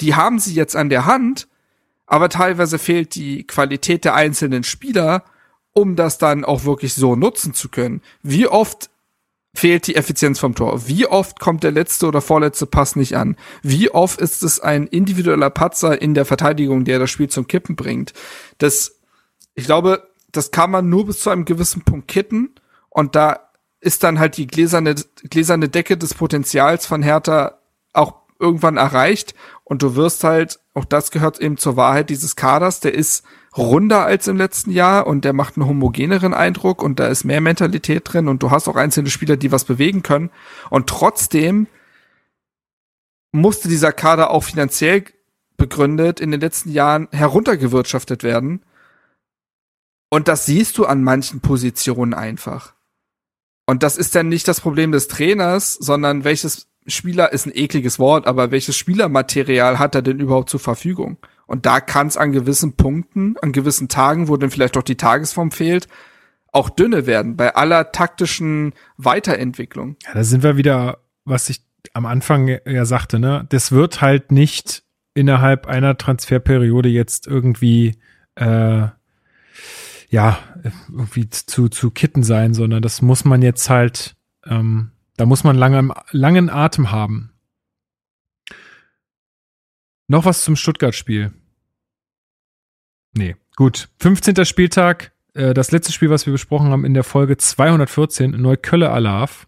[0.00, 1.46] die haben sie jetzt an der Hand.
[2.06, 5.24] Aber teilweise fehlt die Qualität der einzelnen Spieler,
[5.72, 8.02] um das dann auch wirklich so nutzen zu können.
[8.22, 8.90] Wie oft
[9.54, 10.86] fehlt die Effizienz vom Tor.
[10.88, 13.36] Wie oft kommt der letzte oder vorletzte Pass nicht an?
[13.62, 17.76] Wie oft ist es ein individueller Patzer in der Verteidigung, der das Spiel zum Kippen
[17.76, 18.12] bringt?
[18.58, 18.96] Das,
[19.54, 22.54] ich glaube, das kann man nur bis zu einem gewissen Punkt kitten
[22.90, 23.40] und da
[23.80, 24.96] ist dann halt die gläserne,
[25.30, 27.58] gläserne Decke des Potenzials von Hertha
[27.92, 32.80] auch irgendwann erreicht und du wirst halt, auch das gehört eben zur Wahrheit dieses Kaders,
[32.80, 33.24] der ist
[33.56, 37.40] runder als im letzten Jahr und der macht einen homogeneren Eindruck und da ist mehr
[37.40, 40.30] Mentalität drin und du hast auch einzelne Spieler, die was bewegen können.
[40.70, 41.66] Und trotzdem
[43.32, 45.04] musste dieser Kader auch finanziell
[45.56, 48.64] begründet in den letzten Jahren heruntergewirtschaftet werden.
[50.10, 52.74] Und das siehst du an manchen Positionen einfach.
[53.66, 57.98] Und das ist dann nicht das Problem des Trainers, sondern welches Spieler ist ein ekliges
[57.98, 61.16] Wort, aber welches Spielermaterial hat er denn überhaupt zur Verfügung?
[61.46, 64.96] Und da kann es an gewissen Punkten, an gewissen Tagen, wo dann vielleicht doch die
[64.96, 65.88] Tagesform fehlt,
[66.52, 69.96] auch dünne werden bei aller taktischen Weiterentwicklung.
[70.04, 73.44] Ja, da sind wir wieder, was ich am Anfang ja sagte, ne?
[73.48, 77.96] Das wird halt nicht innerhalb einer Transferperiode jetzt irgendwie
[78.36, 78.86] äh,
[80.08, 80.38] ja
[80.88, 84.16] irgendwie zu zu kitten sein, sondern das muss man jetzt halt
[84.46, 87.33] ähm, da muss man lange langen Atem haben.
[90.08, 91.32] Noch was zum Stuttgart-Spiel.
[93.16, 93.88] Nee, gut.
[94.00, 94.44] 15.
[94.44, 99.46] Spieltag, äh, das letzte Spiel, was wir besprochen haben in der Folge 214, Neukölle Alarv.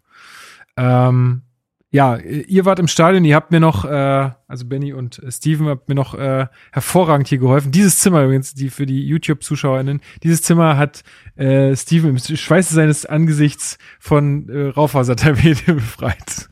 [0.77, 1.43] Ähm,
[1.91, 5.89] ja, ihr wart im Stadion, ihr habt mir noch, äh, also Benny und Steven habt
[5.89, 7.73] mir noch äh, hervorragend hier geholfen.
[7.73, 11.03] Dieses Zimmer übrigens, die für die YouTube-ZuschauerInnen, dieses Zimmer hat
[11.35, 16.49] äh, Steven im Schweiße seines Angesichts von äh, Raufasertapete befreit.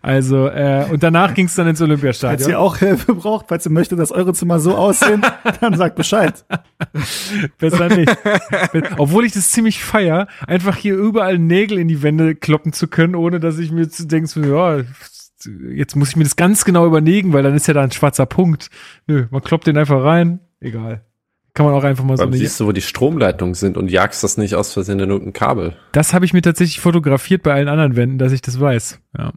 [0.00, 2.38] also, äh, und danach ging es dann ins Olympiastadion.
[2.38, 5.22] Falls ihr auch Hilfe braucht, falls ihr möchtet, dass eure Zimmer so aussehen,
[5.60, 6.44] dann sagt Bescheid.
[7.58, 8.16] Besser nicht.
[8.96, 13.14] Obwohl ich das ziemlich feier, einfach hier überall Nägel in die Wände kloppen zu können,
[13.14, 14.82] ohne dass ich mir zu denken, ja,
[15.46, 18.26] jetzt muss ich mir das ganz genau überlegen, weil dann ist ja da ein schwarzer
[18.26, 18.70] Punkt.
[19.06, 21.04] Nö, man kloppt den einfach rein, egal.
[21.54, 22.38] Kann man auch einfach mal Dann so.
[22.38, 25.76] siehst du, wo die Stromleitungen sind und jagst das nicht aus Versehen in irgendein Kabel.
[25.92, 29.00] Das habe ich mir tatsächlich fotografiert bei allen anderen Wänden, dass ich das weiß.
[29.16, 29.32] Ja.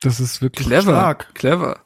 [0.00, 0.92] Das ist wirklich clever.
[0.92, 1.34] Stark.
[1.34, 1.83] Clever.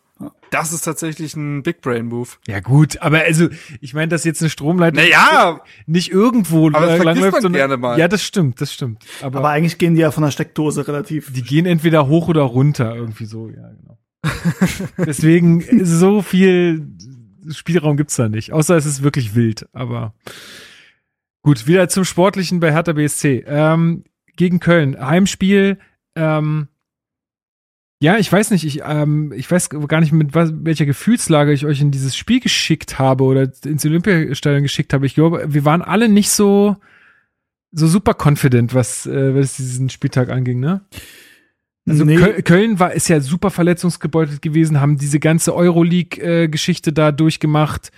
[0.51, 2.29] Das ist tatsächlich ein Big Brain Move.
[2.47, 3.49] Ja gut, aber also
[3.81, 7.99] ich meine, dass jetzt eine Stromleitung naja, nicht irgendwo aber das langläuft, man gerne mal.
[7.99, 9.05] Ja, das stimmt, das stimmt.
[9.23, 11.33] Aber, aber eigentlich gehen die ja von der Steckdose relativ.
[11.33, 13.99] Die gehen entweder hoch oder runter irgendwie so, ja genau.
[14.99, 16.89] Deswegen so viel
[17.51, 19.69] Spielraum gibt's da nicht, außer es ist wirklich wild.
[19.73, 20.15] Aber
[21.43, 23.45] gut, wieder zum Sportlichen bei Hertha BSC.
[23.47, 24.05] Ähm,
[24.37, 25.79] gegen Köln, Heimspiel.
[26.15, 26.69] Ähm,
[28.01, 31.67] ja, ich weiß nicht, ich, ähm, ich weiß gar nicht, mit was, welcher Gefühlslage ich
[31.67, 35.07] euch in dieses Spiel geschickt habe oder ins Olympiastadion geschickt habe.
[35.07, 36.77] Ich glaube, wir waren alle nicht so,
[37.73, 40.83] so super confident, was, äh, was diesen Spieltag anging, ne?
[41.89, 42.17] Also nee.
[42.43, 47.91] Köln war ist ja super verletzungsgebeutelt gewesen, haben diese ganze Euroleague-Geschichte da durchgemacht.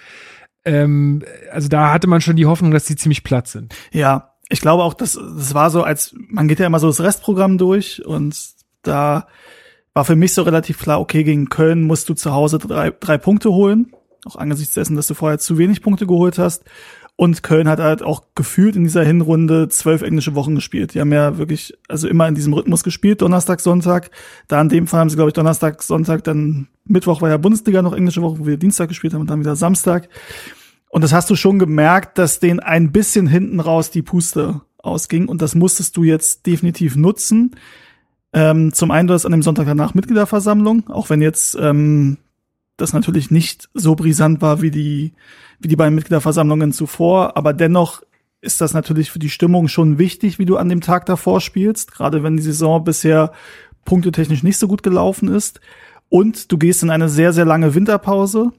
[0.65, 3.75] Ähm, also da hatte man schon die Hoffnung, dass die ziemlich platt sind.
[3.93, 7.01] Ja, ich glaube auch, dass das war so, als man geht ja immer so das
[7.01, 8.37] Restprogramm durch und
[8.83, 9.27] da
[9.95, 13.19] war für mich so relativ klar, okay, gegen Köln musst du zu Hause drei, drei
[13.19, 13.93] Punkte holen,
[14.25, 16.65] auch angesichts dessen, dass du vorher zu wenig Punkte geholt hast.
[17.17, 20.95] Und Köln hat halt auch gefühlt in dieser Hinrunde zwölf englische Wochen gespielt.
[20.95, 24.11] Die haben ja wirklich, also immer in diesem Rhythmus gespielt, Donnerstag, Sonntag.
[24.49, 27.83] Da in dem Fall haben sie, glaube ich, Donnerstag, Sonntag, dann Mittwoch war ja Bundesliga
[27.83, 30.09] noch englische Woche, wo wir Dienstag gespielt haben und dann wieder Samstag.
[30.89, 35.29] Und das hast du schon gemerkt, dass denen ein bisschen hinten raus die Puste ausging.
[35.29, 37.55] Und das musstest du jetzt definitiv nutzen.
[38.33, 42.19] Ähm, zum einen, du hast an dem Sonntag danach Mitgliederversammlung, auch wenn jetzt ähm,
[42.77, 45.13] das natürlich nicht so brisant war wie die,
[45.59, 48.03] wie die beiden Mitgliederversammlungen zuvor, aber dennoch
[48.41, 51.93] ist das natürlich für die Stimmung schon wichtig, wie du an dem Tag davor spielst,
[51.93, 53.33] gerade wenn die Saison bisher
[53.85, 55.61] punktetechnisch nicht so gut gelaufen ist.
[56.09, 58.53] Und du gehst in eine sehr, sehr lange Winterpause.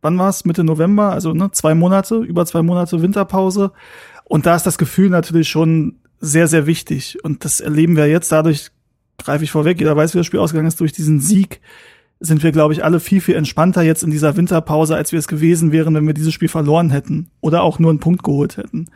[0.00, 0.44] Wann war's?
[0.44, 3.72] Mitte November, also ne, zwei Monate, über zwei Monate Winterpause.
[4.24, 7.18] Und da ist das Gefühl natürlich schon sehr, sehr wichtig.
[7.22, 8.70] Und das erleben wir jetzt dadurch,
[9.18, 11.60] greife ich vorweg, jeder weiß, wie das Spiel ausgegangen ist, durch diesen Sieg
[12.18, 15.28] sind wir, glaube ich, alle viel, viel entspannter jetzt in dieser Winterpause, als wir es
[15.28, 18.90] gewesen wären, wenn wir dieses Spiel verloren hätten oder auch nur einen Punkt geholt hätten.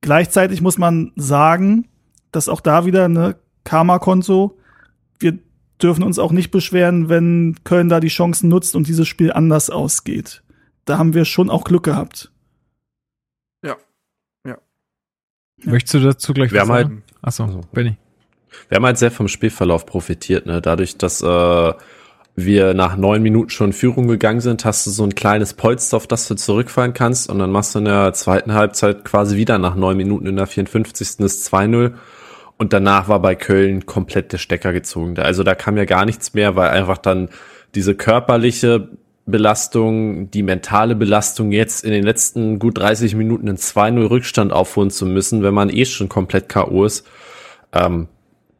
[0.00, 1.88] Gleichzeitig muss man sagen,
[2.32, 4.58] dass auch da wieder eine Karma-Konto,
[5.18, 5.38] wir
[5.80, 9.70] dürfen uns auch nicht beschweren, wenn Köln da die Chancen nutzt und dieses Spiel anders
[9.70, 10.42] ausgeht.
[10.84, 12.32] da haben wir schon auch Glück gehabt.
[13.64, 13.76] Ja.
[14.44, 14.58] Ja.
[15.62, 17.02] Möchtest du dazu gleich wir was haben halt, sagen?
[17.22, 17.60] Achso, Also.
[17.72, 17.96] Benny.
[18.68, 20.60] Wir haben halt sehr vom Spielverlauf profitiert, ne?
[20.60, 21.72] Dadurch, dass äh,
[22.36, 25.96] wir nach neun Minuten schon in Führung gegangen sind, hast du so ein kleines Polster,
[25.96, 29.58] auf das du zurückfallen kannst und dann machst du in der zweiten Halbzeit quasi wieder
[29.58, 31.16] nach neun Minuten in der 54.
[31.18, 31.92] das 2-0
[32.56, 35.18] und danach war bei Köln komplett der Stecker gezogen.
[35.18, 37.28] Also da kam ja gar nichts mehr, weil einfach dann
[37.74, 38.88] diese körperliche
[39.26, 44.90] Belastung, die mentale Belastung jetzt in den letzten gut 30 Minuten einen 2-0 Rückstand aufholen
[44.90, 46.84] zu müssen, wenn man eh schon komplett K.O.
[46.84, 47.06] ist,
[47.72, 48.08] ähm,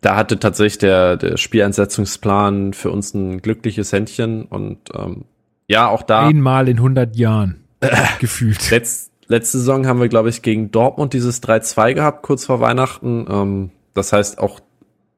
[0.01, 5.25] da hatte tatsächlich der, der Spieleinsetzungsplan für uns ein glückliches Händchen und ähm,
[5.69, 6.27] ja, auch da.
[6.27, 7.65] Einmal in 100 Jahren
[8.19, 8.71] gefühlt.
[8.71, 13.27] Letz, letzte Saison haben wir, glaube ich, gegen Dortmund dieses 3-2 gehabt, kurz vor Weihnachten.
[13.31, 14.61] Ähm, das heißt, auch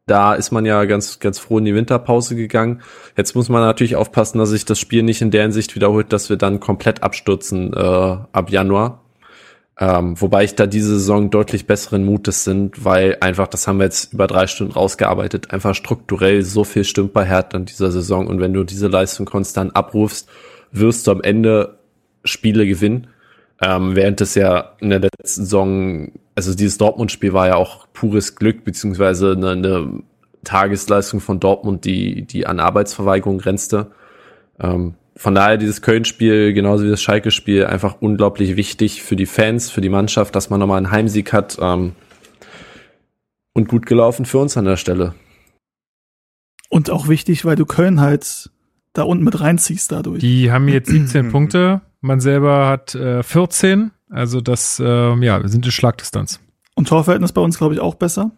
[0.06, 2.82] da ist man ja ganz, ganz froh in die Winterpause gegangen.
[3.16, 6.28] Jetzt muss man natürlich aufpassen, dass sich das Spiel nicht in der Hinsicht wiederholt, dass
[6.28, 9.01] wir dann komplett abstürzen äh, ab Januar.
[9.80, 13.84] Ähm, wobei ich da diese Saison deutlich besseren Mutes sind, weil einfach, das haben wir
[13.84, 18.26] jetzt über drei Stunden rausgearbeitet, einfach strukturell so viel stimmt bei Hertha in dieser Saison.
[18.26, 20.28] Und wenn du diese Leistung konstant abrufst,
[20.72, 21.78] wirst du am Ende
[22.24, 23.08] Spiele gewinnen.
[23.60, 28.34] Ähm, während es ja in der letzten Saison, also dieses Dortmund-Spiel war ja auch pures
[28.34, 30.02] Glück, beziehungsweise eine, eine
[30.44, 33.92] Tagesleistung von Dortmund, die, die an Arbeitsverweigerung grenzte.
[34.60, 39.70] Ähm, von daher dieses Köln-Spiel, genauso wie das Schalke-Spiel, einfach unglaublich wichtig für die Fans,
[39.70, 41.58] für die Mannschaft, dass man nochmal einen Heimsieg hat.
[41.60, 41.92] Ähm,
[43.54, 45.14] und gut gelaufen für uns an der Stelle.
[46.70, 48.50] Und auch wichtig, weil du Köln halt
[48.94, 50.20] da unten mit reinziehst dadurch.
[50.20, 51.82] Die haben jetzt 17 Punkte.
[52.00, 53.90] Man selber hat äh, 14.
[54.10, 56.40] Also das, äh, ja, wir sind in Schlagdistanz.
[56.74, 58.30] Und Torverhältnis bei uns, glaube ich, auch besser.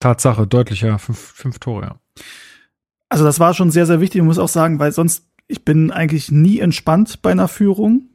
[0.00, 0.98] Tatsache, deutlicher.
[0.98, 1.96] Fünf, fünf Tore, ja.
[3.08, 4.20] Also das war schon sehr, sehr wichtig.
[4.20, 5.24] Ich muss auch sagen, weil sonst,
[5.54, 8.08] ich bin eigentlich nie entspannt bei einer Führung.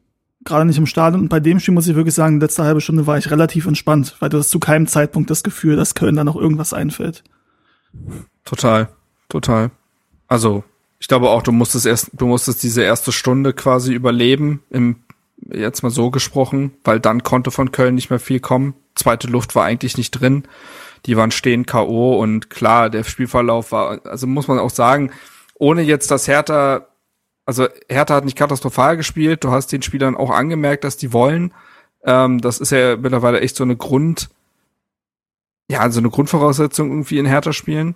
[0.43, 1.21] Gerade nicht im Stadion.
[1.21, 4.17] Und bei dem Spiel muss ich wirklich sagen, letzte halbe Stunde war ich relativ entspannt,
[4.19, 7.23] weil du hast zu keinem Zeitpunkt das Gefühl, dass Köln da noch irgendwas einfällt.
[8.43, 8.89] Total,
[9.29, 9.71] total.
[10.27, 10.65] Also,
[10.99, 14.97] ich glaube auch, du musstest erst, du musstest diese erste Stunde quasi überleben, im,
[15.37, 18.73] jetzt mal so gesprochen, weil dann konnte von Köln nicht mehr viel kommen.
[18.95, 20.43] Zweite Luft war eigentlich nicht drin.
[21.05, 22.19] Die waren stehen K.O.
[22.19, 25.11] und klar, der Spielverlauf war, also muss man auch sagen,
[25.55, 26.88] ohne jetzt das Hertha,
[27.49, 31.51] also Hertha hat nicht katastrophal gespielt, du hast den Spielern auch angemerkt, dass die wollen.
[32.03, 34.29] Ähm, das ist ja mittlerweile echt so eine Grund,
[35.67, 37.95] ja, so eine Grundvoraussetzung irgendwie in Hertha spielen.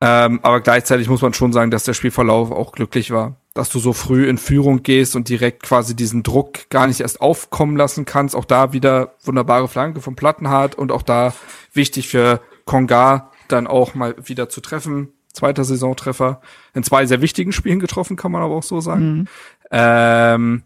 [0.00, 3.36] Ähm, aber gleichzeitig muss man schon sagen, dass der Spielverlauf auch glücklich war.
[3.52, 7.20] Dass du so früh in Führung gehst und direkt quasi diesen Druck gar nicht erst
[7.20, 8.34] aufkommen lassen kannst.
[8.34, 11.34] Auch da wieder wunderbare Flanke vom Plattenhardt und auch da
[11.74, 15.12] wichtig für Konga dann auch mal wieder zu treffen.
[15.32, 16.40] Zweiter Saisontreffer.
[16.74, 19.12] In zwei sehr wichtigen Spielen getroffen, kann man aber auch so sagen.
[19.12, 19.28] Mhm.
[19.70, 20.62] Ähm,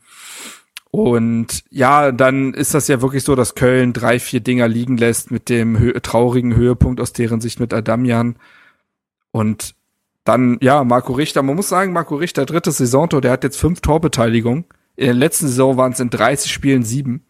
[0.91, 5.31] und ja, dann ist das ja wirklich so, dass Köln drei, vier Dinger liegen lässt
[5.31, 8.37] mit dem hö traurigen Höhepunkt aus deren Sicht mit Adamian.
[9.31, 9.75] Und
[10.25, 13.81] dann, ja, Marco Richter, man muss sagen, Marco Richter, drittes Saisontor, der hat jetzt fünf
[13.81, 14.65] Torbeteiligungen.
[14.97, 17.25] In der letzten Saison waren es in 30 Spielen sieben.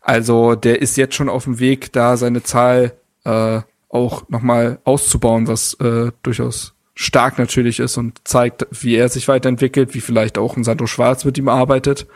[0.00, 2.92] Also der ist jetzt schon auf dem Weg, da seine Zahl
[3.24, 3.60] äh,
[3.96, 9.94] auch nochmal auszubauen, was äh, durchaus stark natürlich ist und zeigt, wie er sich weiterentwickelt,
[9.94, 12.06] wie vielleicht auch ein Sandro Schwarz mit ihm arbeitet.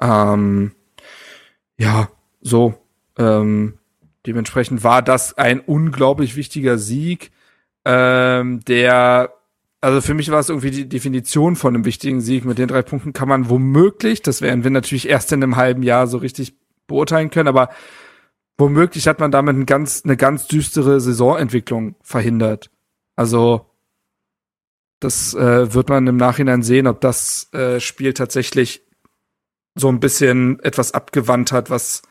[0.00, 0.72] Ähm,
[1.78, 2.08] ja,
[2.40, 2.74] so.
[3.18, 3.78] Ähm,
[4.26, 7.30] dementsprechend war das ein unglaublich wichtiger Sieg,
[7.86, 9.32] ähm, der,
[9.80, 12.44] also für mich war es irgendwie die Definition von einem wichtigen Sieg.
[12.44, 15.84] Mit den drei Punkten kann man womöglich, das werden wir natürlich erst in einem halben
[15.84, 16.54] Jahr so richtig
[16.88, 17.70] beurteilen können, aber
[18.58, 22.70] womöglich hat man damit ein ganz, eine ganz düstere Saisonentwicklung verhindert.
[23.16, 23.70] Also
[25.00, 28.82] das äh, wird man im Nachhinein sehen, ob das äh, Spiel tatsächlich
[29.74, 32.02] so ein bisschen etwas abgewandt hat, was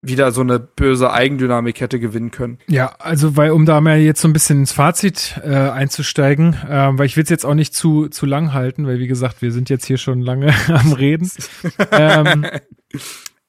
[0.00, 2.58] wieder so eine böse Eigendynamik hätte gewinnen können.
[2.66, 6.90] Ja, also weil um da mal jetzt so ein bisschen ins Fazit äh, einzusteigen, äh,
[6.92, 9.52] weil ich will es jetzt auch nicht zu zu lang halten, weil wie gesagt, wir
[9.52, 11.30] sind jetzt hier schon lange am Reden.
[11.90, 12.46] ähm,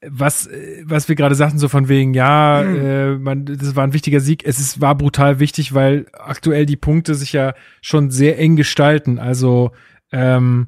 [0.09, 0.49] was
[0.83, 2.75] was wir gerade sagten so von wegen ja, Mhm.
[2.75, 4.45] äh, man das war ein wichtiger Sieg.
[4.45, 9.19] Es ist war brutal wichtig, weil aktuell die Punkte sich ja schon sehr eng gestalten.
[9.19, 9.71] Also
[10.11, 10.67] ähm,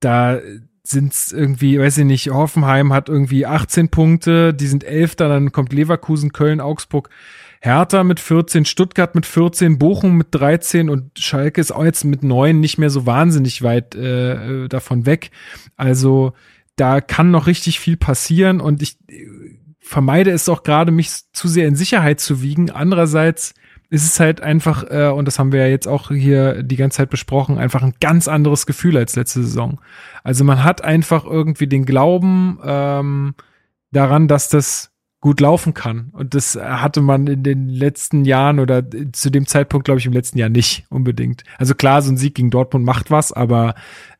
[0.00, 0.38] da
[0.82, 5.72] sind's irgendwie, weiß ich nicht, Hoffenheim hat irgendwie 18 Punkte, die sind Elfter, dann kommt
[5.72, 7.10] Leverkusen, Köln, Augsburg,
[7.60, 12.22] Hertha mit 14, Stuttgart mit 14, Bochum mit 13 und Schalke ist auch jetzt mit
[12.22, 15.30] 9 nicht mehr so wahnsinnig weit äh, davon weg.
[15.76, 16.34] Also
[16.76, 19.26] da kann noch richtig viel passieren und ich äh,
[19.80, 22.70] vermeide es auch gerade, mich zu sehr in Sicherheit zu wiegen.
[22.70, 23.54] Andererseits
[23.88, 26.98] ist es halt einfach, äh, und das haben wir ja jetzt auch hier die ganze
[26.98, 29.80] Zeit besprochen, einfach ein ganz anderes Gefühl als letzte Saison.
[30.24, 33.34] Also man hat einfach irgendwie den Glauben ähm,
[33.92, 34.90] daran, dass das
[35.20, 36.10] gut laufen kann.
[36.12, 40.12] Und das hatte man in den letzten Jahren oder zu dem Zeitpunkt, glaube ich, im
[40.12, 41.42] letzten Jahr nicht unbedingt.
[41.58, 43.74] Also klar, so ein Sieg gegen Dortmund macht was, aber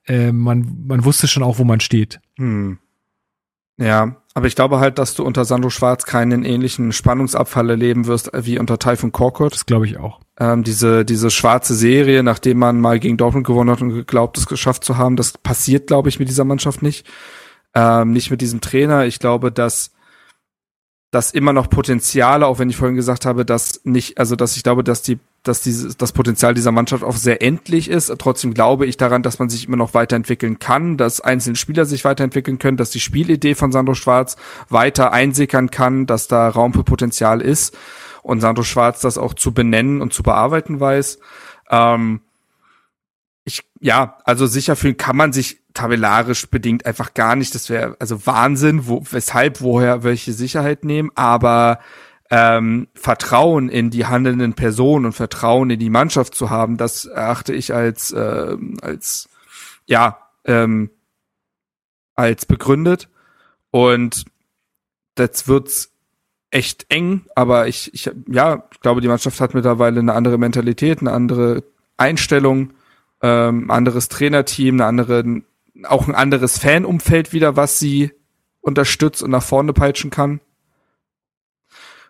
[0.07, 2.21] äh, man, man wusste schon auch, wo man steht.
[2.37, 2.79] Hm.
[3.79, 8.31] Ja, aber ich glaube halt, dass du unter Sandro Schwarz keinen ähnlichen Spannungsabfall erleben wirst
[8.35, 9.53] wie unter Typhoon Korkut.
[9.53, 10.21] Das glaube ich auch.
[10.39, 14.47] Ähm, diese, diese schwarze Serie, nachdem man mal gegen Dortmund gewonnen hat und geglaubt, es
[14.47, 17.07] geschafft zu haben, das passiert, glaube ich, mit dieser Mannschaft nicht.
[17.75, 19.05] Ähm, nicht mit diesem Trainer.
[19.07, 19.93] Ich glaube, dass
[21.17, 24.63] dass immer noch Potenziale, auch wenn ich vorhin gesagt habe, dass nicht, also dass ich
[24.63, 28.15] glaube, dass die, dass dieses, das Potenzial dieser Mannschaft auch sehr endlich ist.
[28.19, 32.05] Trotzdem glaube ich daran, dass man sich immer noch weiterentwickeln kann, dass einzelne Spieler sich
[32.05, 34.37] weiterentwickeln können, dass die Spielidee von Sandro Schwarz
[34.69, 37.75] weiter einsickern kann, dass da Raum für Potenzial ist
[38.23, 41.19] und Sandro Schwarz das auch zu benennen und zu bearbeiten weiß.
[41.71, 42.21] Ähm,
[43.45, 47.55] ich, ja, also sicher fühlen kann man sich tabellarisch bedingt einfach gar nicht.
[47.55, 51.81] Das wäre also Wahnsinn, wo, weshalb, woher welche Sicherheit nehmen, aber
[52.31, 57.55] ähm, Vertrauen in die handelnden Personen und Vertrauen in die Mannschaft zu haben, das erachte
[57.55, 59.29] ich als, äh, als
[59.87, 60.91] ja, ähm,
[62.17, 63.09] als begründet.
[63.71, 64.25] Und
[65.15, 65.93] das wird's
[66.51, 71.01] echt eng, aber ich, ich ja, ich glaube, die Mannschaft hat mittlerweile eine andere Mentalität,
[71.01, 71.63] eine andere
[71.97, 72.73] Einstellung
[73.23, 75.25] ähm, anderes Trainerteam, eine andere,
[75.85, 78.13] auch ein anderes Fanumfeld wieder, was sie
[78.61, 80.41] unterstützt und nach vorne peitschen kann.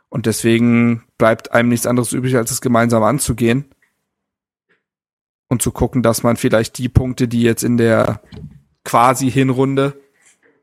[0.08, 3.66] Und deswegen bleibt einem nichts anderes übrig, als es gemeinsam anzugehen.
[5.48, 8.20] Und zu gucken, dass man vielleicht die Punkte, die jetzt in der
[8.84, 10.00] quasi Hinrunde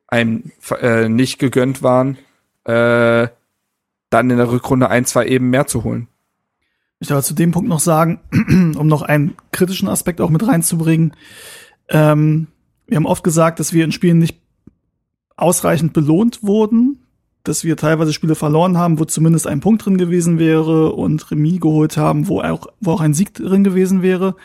[0.08, 0.52] einem
[0.82, 2.18] äh, nicht gegönnt waren,
[2.66, 3.28] äh,
[4.10, 6.08] dann in der Rückrunde ein, zwei eben mehr zu holen.
[7.00, 8.22] Ich darf zu dem Punkt noch sagen,
[8.78, 11.16] um noch einen kritischen Aspekt auch mit reinzubringen.
[11.90, 12.48] Ähm,
[12.88, 14.40] wir haben oft gesagt, dass wir in Spielen nicht
[15.36, 17.00] ausreichend belohnt wurden,
[17.44, 21.60] dass wir teilweise Spiele verloren haben, wo zumindest ein Punkt drin gewesen wäre und Remis
[21.60, 24.36] geholt haben, wo auch, wo auch ein Sieg drin gewesen wäre.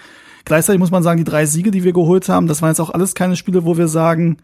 [0.44, 2.90] Gleichzeitig muss man sagen, die drei Siege, die wir geholt haben, das waren jetzt auch
[2.90, 4.38] alles keine Spiele, wo wir sagen,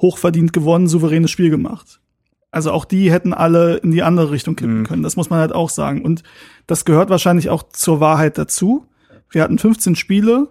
[0.00, 2.00] hochverdient gewonnen, souveränes Spiel gemacht.
[2.50, 4.86] Also auch die hätten alle in die andere Richtung kippen mhm.
[4.86, 5.02] können.
[5.02, 6.02] Das muss man halt auch sagen.
[6.02, 6.22] Und
[6.66, 8.86] das gehört wahrscheinlich auch zur Wahrheit dazu.
[9.30, 10.48] Wir hatten 15 Spiele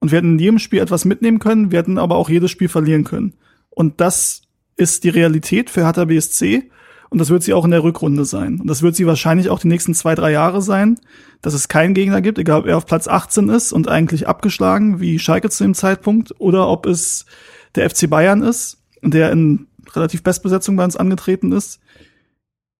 [0.00, 1.70] und wir hätten in jedem Spiel etwas mitnehmen können.
[1.70, 3.34] Wir hätten aber auch jedes Spiel verlieren können.
[3.68, 4.42] Und das
[4.76, 6.70] ist die Realität für Hertha BSC.
[7.10, 8.60] Und das wird sie auch in der Rückrunde sein.
[8.60, 10.98] Und das wird sie wahrscheinlich auch die nächsten zwei, drei Jahre sein,
[11.42, 15.00] dass es keinen Gegner gibt, egal ob er auf Platz 18 ist und eigentlich abgeschlagen,
[15.00, 17.26] wie Schalke zu dem Zeitpunkt, oder ob es
[17.74, 21.80] der FC Bayern ist, der in relativ Bestbesetzung bei uns angetreten ist.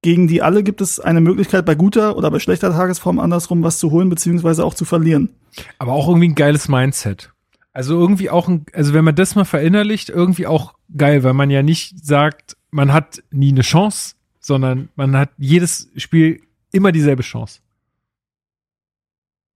[0.03, 3.79] Gegen die alle gibt es eine Möglichkeit, bei guter oder bei schlechter Tagesform andersrum was
[3.79, 5.31] zu holen, beziehungsweise auch zu verlieren.
[5.79, 7.33] Aber auch irgendwie ein geiles Mindset.
[7.73, 11.51] Also irgendwie auch ein, also wenn man das mal verinnerlicht, irgendwie auch geil, weil man
[11.51, 16.41] ja nicht sagt, man hat nie eine Chance, sondern man hat jedes Spiel
[16.73, 17.61] immer dieselbe Chance.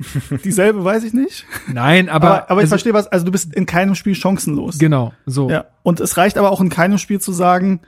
[0.44, 1.46] Dieselbe weiß ich nicht.
[1.72, 2.26] Nein, aber.
[2.26, 4.78] Aber, aber ich also, verstehe was, also du bist in keinem Spiel chancenlos.
[4.78, 5.48] Genau, so.
[5.48, 5.66] Ja.
[5.82, 7.80] Und es reicht aber auch in keinem Spiel zu sagen,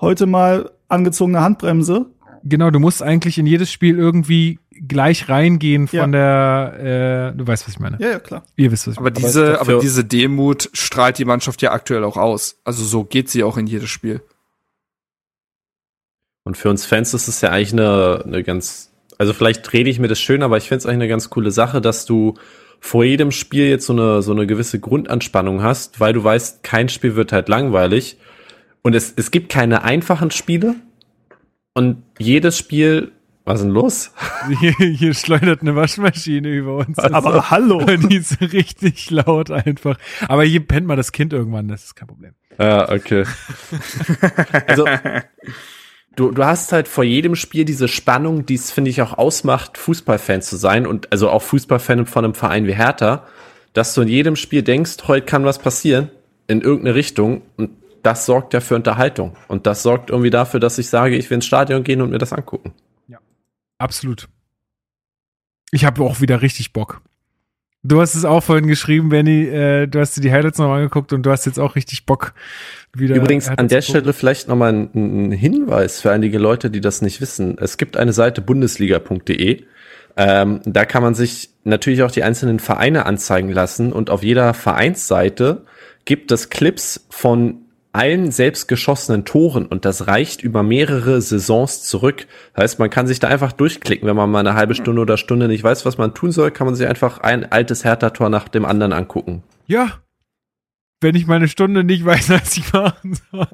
[0.00, 2.06] heute mal angezogene Handbremse.
[2.44, 6.70] Genau, du musst eigentlich in jedes Spiel irgendwie gleich reingehen von ja.
[6.70, 7.98] der, äh, du weißt, was ich meine.
[8.00, 8.44] Ja, ja, klar.
[8.56, 9.14] Ihr wisst, was ich meine.
[9.14, 12.58] Aber diese, aber diese Demut strahlt die Mannschaft ja aktuell auch aus.
[12.64, 14.22] Also so geht sie auch in jedes Spiel.
[16.44, 20.00] Und für uns Fans ist es ja eigentlich eine, eine ganz also vielleicht rede ich
[20.00, 22.34] mir das schön, aber ich finde es eigentlich eine ganz coole Sache, dass du
[22.80, 26.88] vor jedem Spiel jetzt so eine, so eine gewisse Grundanspannung hast, weil du weißt, kein
[26.88, 28.16] Spiel wird halt langweilig.
[28.82, 30.74] Und es, es gibt keine einfachen Spiele.
[31.74, 33.12] Und jedes Spiel,
[33.44, 34.12] was ist denn los?
[34.60, 36.98] Hier, hier schleudert eine Waschmaschine über uns.
[36.98, 37.84] Aber also, hallo.
[38.08, 39.98] Die ist richtig laut einfach.
[40.28, 42.34] Aber hier pennt mal das Kind irgendwann, das ist kein Problem.
[42.58, 43.24] Ja, okay.
[44.66, 44.86] also,
[46.14, 49.78] du, du hast halt vor jedem Spiel diese Spannung, die es, finde ich, auch ausmacht,
[49.78, 53.26] Fußballfan zu sein und also auch Fußballfan von einem Verein wie Hertha,
[53.72, 56.10] dass du in jedem Spiel denkst, heute kann was passieren
[56.46, 57.70] in irgendeine Richtung und
[58.02, 61.36] das sorgt ja für Unterhaltung und das sorgt irgendwie dafür, dass ich sage, ich will
[61.36, 62.72] ins Stadion gehen und mir das angucken.
[63.08, 63.18] Ja,
[63.78, 64.28] absolut.
[65.70, 67.00] Ich habe auch wieder richtig Bock.
[67.84, 71.12] Du hast es auch vorhin geschrieben, Benny, äh, du hast dir die Highlights noch angeguckt
[71.12, 72.32] und du hast jetzt auch richtig Bock
[72.92, 73.16] wieder.
[73.16, 77.20] Übrigens an der Stelle vielleicht nochmal ein, ein Hinweis für einige Leute, die das nicht
[77.20, 77.58] wissen.
[77.58, 79.64] Es gibt eine Seite bundesliga.de.
[80.16, 84.54] Ähm, da kann man sich natürlich auch die einzelnen Vereine anzeigen lassen und auf jeder
[84.54, 85.64] Vereinsseite
[86.04, 87.61] gibt es Clips von
[87.92, 92.26] allen selbst geschossenen Toren und das reicht über mehrere Saisons zurück.
[92.54, 95.18] Das heißt, man kann sich da einfach durchklicken, wenn man mal eine halbe Stunde oder
[95.18, 98.48] Stunde nicht weiß, was man tun soll, kann man sich einfach ein altes Hertha-Tor nach
[98.48, 99.42] dem anderen angucken.
[99.66, 100.00] Ja.
[101.00, 103.46] Wenn ich meine Stunde nicht weiß, was ich machen soll.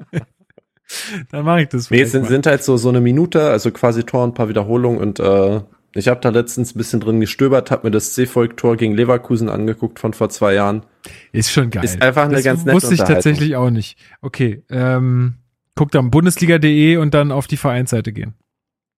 [1.31, 1.91] Dann mache ich das.
[1.91, 4.49] Nee, es sind, sind halt so, so eine Minute, also quasi Tor und ein paar
[4.49, 5.61] Wiederholungen und äh,
[5.93, 9.99] ich habe da letztens ein bisschen drin gestöbert, habe mir das C-Volk-Tor gegen Leverkusen angeguckt
[9.99, 10.85] von vor zwei Jahren.
[11.31, 11.83] Ist schon geil.
[11.83, 13.97] Ist einfach eine das ganz nette Wusste ich tatsächlich auch nicht.
[14.21, 15.35] Okay, ähm,
[15.75, 18.33] guckt am Bundesliga.de und dann auf die Vereinsseite gehen.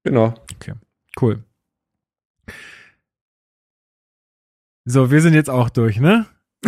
[0.04, 0.34] Genau.
[0.56, 0.74] Okay,
[1.22, 1.44] cool.
[4.86, 6.26] So, wir sind jetzt auch durch, ne?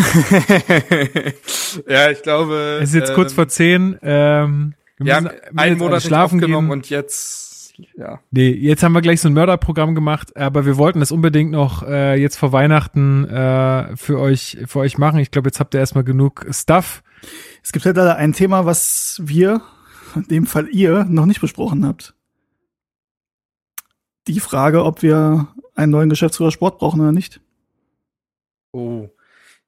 [1.88, 2.80] ja, ich glaube.
[2.82, 3.98] Es ist jetzt ähm, kurz vor zehn.
[4.02, 6.74] Ähm, wir wir haben müssen- einen Monat schlafen aufgenommen gehen.
[6.74, 7.43] und jetzt,
[7.96, 8.20] ja.
[8.32, 11.84] Nee, jetzt haben wir gleich so ein Mörderprogramm gemacht, aber wir wollten das unbedingt noch
[11.84, 15.20] äh, jetzt vor Weihnachten äh, für euch für euch machen.
[15.20, 17.04] Ich glaube, jetzt habt ihr erstmal genug Stuff.
[17.64, 19.62] Es gibt halt leider ein Thema, was wir,
[20.16, 22.14] in dem Fall ihr, noch nicht besprochen habt.
[24.28, 27.42] Die Frage, ob wir einen neuen Geschäftsführer Sport brauchen oder nicht.
[28.72, 29.10] Oh.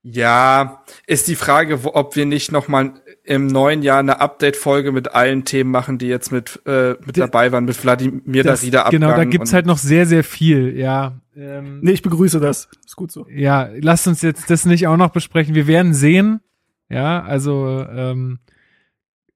[0.07, 2.93] Ja, ist die Frage, wo, ob wir nicht noch mal
[3.23, 7.51] im neuen Jahr eine Update-Folge mit allen Themen machen, die jetzt mit, äh, mit dabei
[7.51, 11.19] waren, mit Wladimir Das, Darida genau, da gibt's halt noch sehr, sehr viel, ja.
[11.35, 12.69] Ähm, Nee, ich begrüße das.
[12.85, 13.25] Ist gut so.
[13.31, 15.55] Ja, lasst uns jetzt das nicht auch noch besprechen.
[15.55, 16.39] Wir werden sehen.
[16.87, 18.37] Ja, also ähm,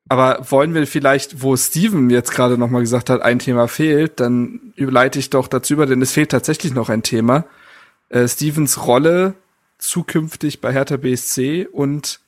[0.08, 4.20] Aber wollen wir vielleicht, wo Steven jetzt gerade noch mal gesagt hat, ein Thema fehlt,
[4.20, 7.46] dann überleite ich doch dazu über, denn es fehlt tatsächlich noch ein Thema.
[8.10, 9.34] Äh, Stevens Rolle
[9.80, 12.20] zukünftig bei Hertha BSC und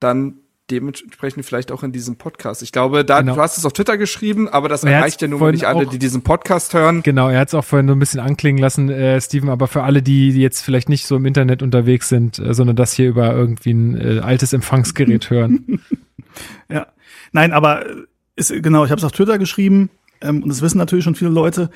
[0.00, 0.34] dann
[0.70, 2.62] dementsprechend vielleicht auch in diesem Podcast.
[2.62, 3.34] Ich glaube, da Genau.
[3.34, 5.90] du hast es auf Twitter geschrieben, aber das Er erreicht ja nun nicht alle, auch-
[5.90, 7.02] die diesen Podcast hören.
[7.02, 9.82] genau, er hat es auch vorhin so ein bisschen anklingen lassen, äh, Steven, aber für
[9.82, 13.32] alle, die jetzt vielleicht nicht so im Internet unterwegs sind, äh, sondern das hier über
[13.34, 15.80] irgendwie ein äh, altes Empfangsgerät hören.
[16.68, 16.86] Ja.
[17.32, 17.94] Nein, aber äh,
[18.36, 19.90] ist, genau, ich habe es auf Twitter geschrieben
[20.20, 21.70] ähm, und das wissen natürlich schon viele Leute.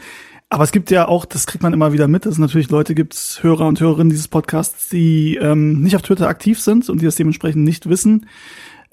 [0.48, 2.94] Aber es gibt ja auch, das kriegt man immer wieder mit, dass es natürlich Leute
[2.94, 7.06] gibt, Hörer und Hörerinnen dieses Podcasts, die ähm, nicht auf Twitter aktiv sind und die
[7.06, 8.26] das dementsprechend nicht wissen.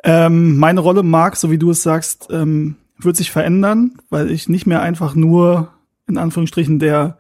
[0.04, 4.50] Ähm, meine Rolle, Marc, so wie du es sagst, ähm, wird sich verändern, weil ich
[4.50, 5.70] nicht mehr einfach nur
[6.08, 7.18] in Anführungsstrichen der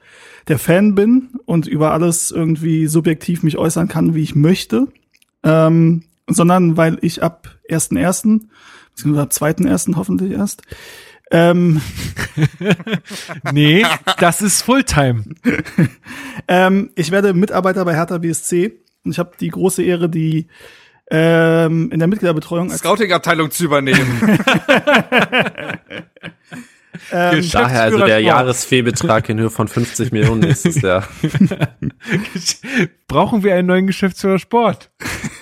[0.47, 4.87] der Fan bin und über alles irgendwie subjektiv mich äußern kann, wie ich möchte,
[5.43, 8.41] ähm, sondern weil ich ab 1.1.,
[8.91, 9.95] beziehungsweise ab 2.1.
[9.95, 10.63] hoffentlich erst,
[11.31, 11.81] ähm,
[13.51, 13.85] nee,
[14.19, 15.23] das ist Fulltime.
[16.47, 20.47] ähm, ich werde Mitarbeiter bei Hertha BSC und ich habe die große Ehre, die
[21.09, 24.39] ähm, in der Mitgliederbetreuung als Scouting-Abteilung zu übernehmen.
[27.11, 28.21] ähm, Daher also der Sport.
[28.21, 31.07] Jahresfehlbetrag in Höhe von 50 Millionen nächstes Jahr.
[33.07, 34.91] Brauchen wir einen neuen Geschäftsführer Sport?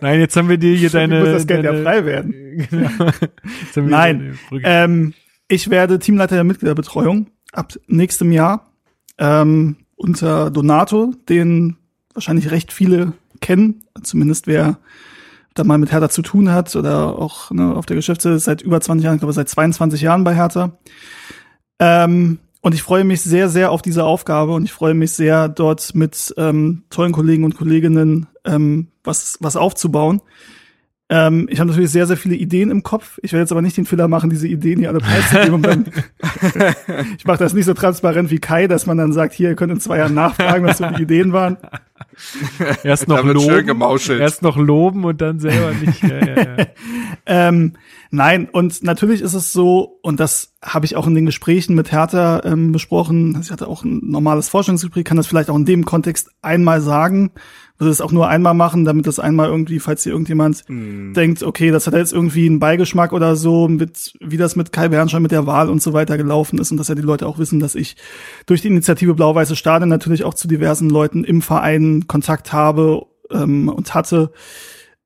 [0.00, 1.20] Nein, jetzt haben wir dir hier deine.
[1.20, 2.34] muss das Geld ja frei werden.
[3.74, 3.88] Genau.
[3.88, 4.38] Nein.
[4.62, 5.12] Ähm,
[5.48, 8.72] ich werde Teamleiter der Mitgliederbetreuung ab nächstem Jahr
[9.18, 11.76] ähm, unter Donato, den
[12.14, 14.78] wahrscheinlich recht viele kennen, zumindest wer
[15.58, 18.80] da mal mit Hertha zu tun hat oder auch ne, auf der Geschäftsstelle seit über
[18.80, 20.78] 20 Jahren, ich glaube seit 22 Jahren bei Hertha.
[21.78, 25.48] Ähm, und ich freue mich sehr, sehr auf diese Aufgabe und ich freue mich sehr,
[25.48, 30.20] dort mit ähm, tollen Kollegen und Kolleginnen ähm, was, was aufzubauen.
[31.08, 33.18] Ähm, ich habe natürlich sehr, sehr viele Ideen im Kopf.
[33.22, 35.54] Ich werde jetzt aber nicht den Fehler machen, diese Ideen hier alle preiszugeben.
[35.54, 35.84] und dann
[37.18, 39.72] ich mache das nicht so transparent wie Kai, dass man dann sagt, hier, ihr könnt
[39.72, 41.58] in zwei Jahren nachfragen, was so die Ideen waren.
[42.82, 43.80] Erst noch loben,
[44.20, 46.02] erst noch loben und dann selber nicht.
[46.02, 46.66] Ja, ja, ja.
[47.26, 47.74] Ähm,
[48.10, 51.92] nein, und natürlich ist es so, und das habe ich auch in den Gesprächen mit
[51.92, 55.84] Hertha ähm, besprochen, ich hatte auch ein normales Forschungsgespräch, kann das vielleicht auch in dem
[55.84, 57.32] Kontext einmal sagen,
[57.78, 61.70] würde es auch nur einmal machen, damit das einmal irgendwie, falls hier irgendjemand denkt, okay,
[61.70, 65.32] das hat jetzt irgendwie einen Beigeschmack oder so, mit, wie das mit Kai Bernstein mit
[65.32, 67.74] der Wahl und so weiter gelaufen ist und dass ja die Leute auch wissen, dass
[67.74, 67.96] ich
[68.46, 73.68] durch die Initiative Blau-Weiße Stadion natürlich auch zu diversen Leuten im Verein Kontakt habe ähm,
[73.68, 74.32] und hatte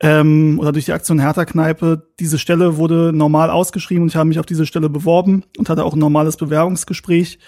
[0.00, 2.08] ähm, oder durch die Aktion Hertha-Kneipe.
[2.18, 5.84] Diese Stelle wurde normal ausgeschrieben und ich habe mich auf diese Stelle beworben und hatte
[5.84, 7.38] auch ein normales Bewerbungsgespräch.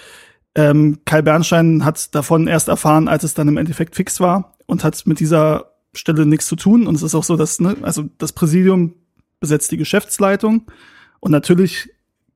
[0.55, 4.85] Ähm, Kai Bernstein hat davon erst erfahren, als es dann im Endeffekt fix war und
[4.85, 6.87] hat mit dieser Stelle nichts zu tun.
[6.87, 8.95] Und es ist auch so, dass, ne, also das Präsidium
[9.41, 10.67] besetzt die Geschäftsleitung
[11.21, 11.91] und natürlich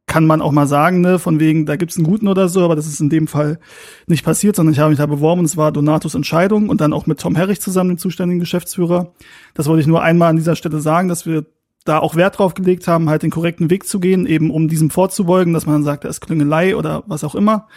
[0.06, 2.76] kann man auch mal sagen, ne, von wegen, da gibt's einen guten oder so, aber
[2.76, 3.58] das ist in dem Fall
[4.06, 6.92] nicht passiert, sondern ich habe mich da beworben und es war Donatos Entscheidung und dann
[6.92, 9.12] auch mit Tom Herrich zusammen, dem zuständigen Geschäftsführer.
[9.54, 11.44] Das wollte ich nur einmal an dieser Stelle sagen, dass wir
[11.88, 14.90] da auch Wert drauf gelegt haben, halt den korrekten Weg zu gehen, eben um diesem
[14.90, 17.68] vorzubeugen, dass man dann sagt, da ist Klüngelei oder was auch immer.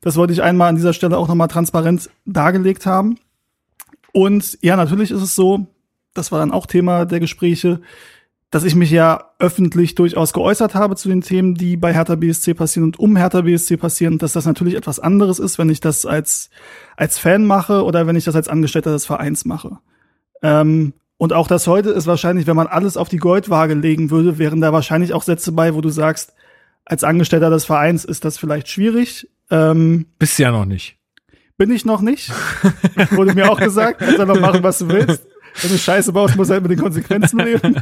[0.00, 3.18] Das wollte ich einmal an dieser Stelle auch nochmal transparent dargelegt haben.
[4.12, 5.66] Und ja, natürlich ist es so,
[6.14, 7.80] das war dann auch Thema der Gespräche,
[8.50, 12.54] dass ich mich ja öffentlich durchaus geäußert habe zu den Themen, die bei Hertha BSC
[12.54, 16.06] passieren und um Hertha BSC passieren, dass das natürlich etwas anderes ist, wenn ich das
[16.06, 16.48] als,
[16.96, 19.78] als Fan mache oder wenn ich das als Angestellter des Vereins mache.
[20.42, 24.38] Ähm, und auch das heute ist wahrscheinlich, wenn man alles auf die Goldwaage legen würde,
[24.38, 26.32] wären da wahrscheinlich auch Sätze bei, wo du sagst,
[26.84, 29.28] als Angestellter des Vereins ist das vielleicht schwierig.
[29.50, 30.96] Ähm, Bist ja noch nicht.
[31.56, 32.30] Bin ich noch nicht.
[33.10, 35.26] Wurde mir auch gesagt, kannst einfach machen, was du willst.
[35.60, 37.76] Wenn du Scheiße baust, musst du halt mit den Konsequenzen leben.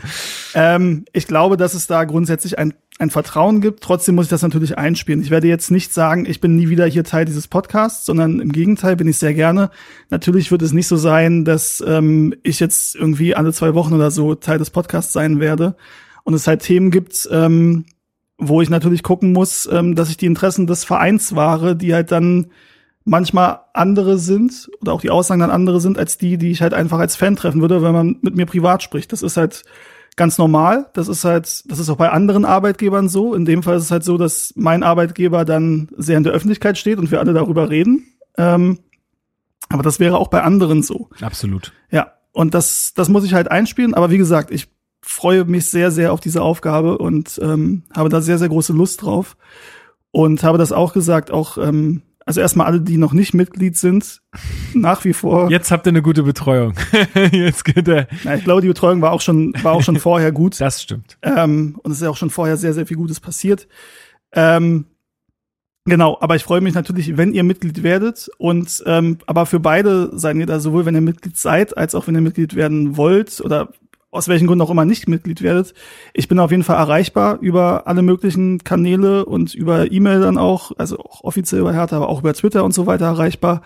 [0.54, 3.82] ähm, ich glaube, dass es da grundsätzlich ein, ein Vertrauen gibt.
[3.82, 5.22] Trotzdem muss ich das natürlich einspielen.
[5.22, 8.52] Ich werde jetzt nicht sagen, ich bin nie wieder hier Teil dieses Podcasts, sondern im
[8.52, 9.70] Gegenteil bin ich sehr gerne.
[10.10, 14.10] Natürlich wird es nicht so sein, dass ähm, ich jetzt irgendwie alle zwei Wochen oder
[14.10, 15.76] so Teil des Podcasts sein werde.
[16.24, 17.84] Und es halt Themen gibt, ähm,
[18.38, 22.10] wo ich natürlich gucken muss, ähm, dass ich die Interessen des Vereins wahre, die halt
[22.12, 22.46] dann
[23.04, 26.74] manchmal andere sind oder auch die Aussagen dann andere sind als die, die ich halt
[26.74, 29.12] einfach als Fan treffen würde, wenn man mit mir privat spricht.
[29.12, 29.64] Das ist halt
[30.16, 30.90] ganz normal.
[30.92, 33.34] Das ist halt, das ist auch bei anderen Arbeitgebern so.
[33.34, 36.78] In dem Fall ist es halt so, dass mein Arbeitgeber dann sehr in der Öffentlichkeit
[36.78, 38.06] steht und wir alle darüber reden.
[38.36, 38.78] Ähm,
[39.68, 41.08] aber das wäre auch bei anderen so.
[41.20, 41.72] Absolut.
[41.90, 42.12] Ja.
[42.32, 43.94] Und das, das muss ich halt einspielen.
[43.94, 44.68] Aber wie gesagt, ich
[45.02, 49.02] freue mich sehr, sehr auf diese Aufgabe und ähm, habe da sehr, sehr große Lust
[49.02, 49.36] drauf.
[50.10, 54.22] Und habe das auch gesagt, auch ähm, also erstmal alle, die noch nicht Mitglied sind,
[54.74, 55.50] nach wie vor.
[55.50, 56.74] Jetzt habt ihr eine gute Betreuung.
[57.32, 58.06] Jetzt geht er.
[58.24, 60.60] Ja, ich glaube, die Betreuung war auch schon, war auch schon vorher gut.
[60.60, 61.18] Das stimmt.
[61.22, 63.66] Ähm, und es ist ja auch schon vorher sehr, sehr viel Gutes passiert.
[64.32, 64.86] Ähm,
[65.84, 68.30] genau, aber ich freue mich natürlich, wenn ihr Mitglied werdet.
[68.38, 72.06] Und ähm, aber für beide seid ihr da sowohl, wenn ihr Mitglied seid, als auch
[72.06, 73.68] wenn ihr Mitglied werden wollt oder
[74.12, 75.72] aus welchen Gründen auch immer nicht Mitglied werdet.
[76.12, 80.72] Ich bin auf jeden Fall erreichbar über alle möglichen Kanäle und über E-Mail dann auch,
[80.76, 83.62] also auch offiziell über Hertha, aber auch über Twitter und so weiter erreichbar.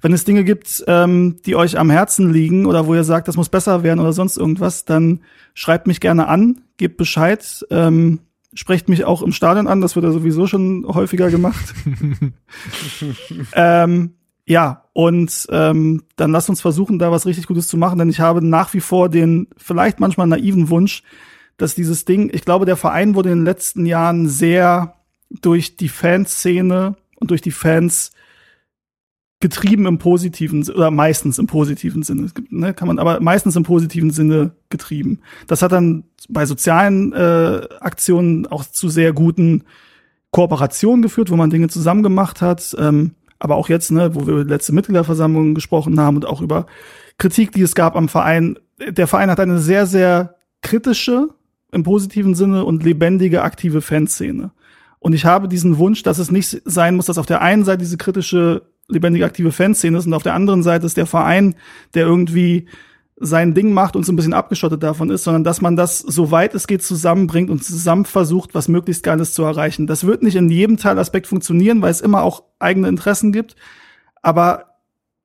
[0.00, 3.36] Wenn es Dinge gibt, ähm, die euch am Herzen liegen oder wo ihr sagt, das
[3.36, 5.20] muss besser werden oder sonst irgendwas, dann
[5.52, 8.20] schreibt mich gerne an, gebt Bescheid, ähm,
[8.54, 11.74] sprecht mich auch im Stadion an, das wird ja sowieso schon häufiger gemacht.
[13.52, 14.14] ähm,
[14.50, 18.18] ja, und ähm, dann lasst uns versuchen, da was richtig Gutes zu machen, denn ich
[18.18, 21.04] habe nach wie vor den vielleicht manchmal naiven Wunsch,
[21.56, 24.96] dass dieses Ding, ich glaube, der Verein wurde in den letzten Jahren sehr
[25.40, 28.10] durch die Fanszene und durch die Fans
[29.38, 34.10] getrieben im positiven oder meistens im positiven Sinne, ne, kann man aber meistens im positiven
[34.10, 35.20] Sinne getrieben.
[35.46, 39.62] Das hat dann bei sozialen äh, Aktionen auch zu sehr guten
[40.32, 42.74] Kooperationen geführt, wo man Dinge zusammen gemacht hat.
[42.80, 46.42] Ähm, aber auch jetzt, ne, wo wir über die letzte Mitgliederversammlung gesprochen haben und auch
[46.42, 46.66] über
[47.18, 48.58] Kritik, die es gab am Verein.
[48.86, 51.28] Der Verein hat eine sehr, sehr kritische,
[51.72, 54.52] im positiven Sinne und lebendige, aktive Fanszene.
[54.98, 57.78] Und ich habe diesen Wunsch, dass es nicht sein muss, dass auf der einen Seite
[57.78, 61.54] diese kritische, lebendige, aktive Fanszene ist und auf der anderen Seite ist der Verein,
[61.94, 62.66] der irgendwie
[63.22, 66.54] sein Ding macht und so ein bisschen abgeschottet davon ist, sondern dass man das, soweit
[66.54, 69.86] es geht, zusammenbringt und zusammen versucht, was möglichst Geiles zu erreichen.
[69.86, 73.56] Das wird nicht in jedem Teilaspekt funktionieren, weil es immer auch eigene Interessen gibt.
[74.22, 74.70] Aber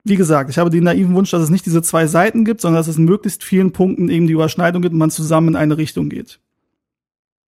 [0.04, 2.80] wie gesagt, ich habe den naiven Wunsch, dass es nicht diese zwei Seiten gibt, sondern
[2.80, 5.78] dass es in möglichst vielen Punkten eben die Überschneidung gibt und man zusammen in eine
[5.78, 6.40] Richtung geht.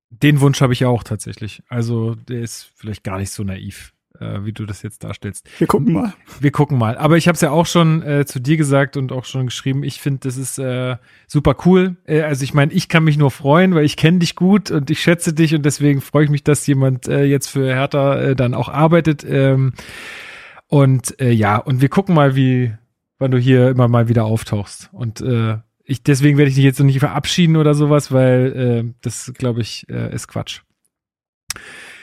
[0.10, 1.62] Den Wunsch habe ich auch tatsächlich.
[1.68, 5.50] Also der ist vielleicht gar nicht so naiv äh, wie du das jetzt darstellst.
[5.60, 6.14] Wir gucken mal.
[6.40, 6.98] Wir gucken mal.
[6.98, 9.84] Aber ich habe es ja auch schon äh, zu dir gesagt und auch schon geschrieben.
[9.84, 10.98] Ich finde, das ist äh,
[11.28, 11.98] super cool.
[12.06, 14.90] Äh, also ich meine, ich kann mich nur freuen, weil ich kenne dich gut und
[14.90, 18.36] ich schätze dich und deswegen freue ich mich, dass jemand äh, jetzt für Hertha äh,
[18.36, 19.26] dann auch arbeitet.
[19.28, 19.74] Ähm,
[20.68, 22.74] und äh, ja, und wir gucken mal, wie,
[23.20, 24.90] wann du hier immer mal wieder auftauchst.
[24.92, 28.94] Und äh, ich, deswegen werde ich dich jetzt noch nicht verabschieden oder sowas, weil äh,
[29.02, 30.62] das, glaube ich, äh, ist Quatsch.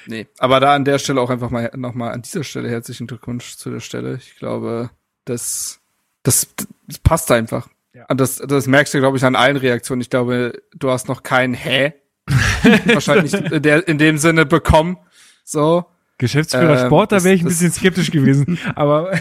[0.06, 3.56] Nee, aber da an der Stelle auch einfach mal nochmal an dieser Stelle herzlichen Glückwunsch
[3.56, 4.16] zu der Stelle.
[4.16, 4.90] Ich glaube,
[5.24, 5.80] das,
[6.22, 6.48] das,
[6.86, 7.68] das passt einfach.
[7.94, 8.06] Ja.
[8.08, 10.00] Und das, das merkst du, glaube ich, an allen Reaktionen.
[10.00, 11.94] Ich glaube, du hast noch kein Hä
[12.86, 14.98] wahrscheinlich in, der, in dem Sinne bekommen.
[15.44, 15.84] So.
[16.18, 18.58] Geschäftsführer ähm, Sport, da wäre ich ein bisschen skeptisch gewesen.
[18.76, 19.12] Aber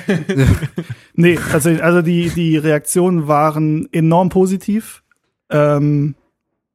[1.14, 5.04] nee, tatsächlich, also die, die Reaktionen waren enorm positiv.
[5.50, 6.16] Ähm,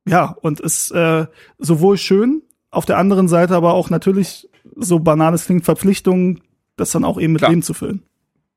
[0.06, 1.26] ja, und ist äh,
[1.58, 6.40] sowohl schön auf der anderen Seite aber auch natürlich, so banal es klingt, Verpflichtungen,
[6.76, 7.50] das dann auch eben mit Klar.
[7.50, 8.02] Leben zu füllen.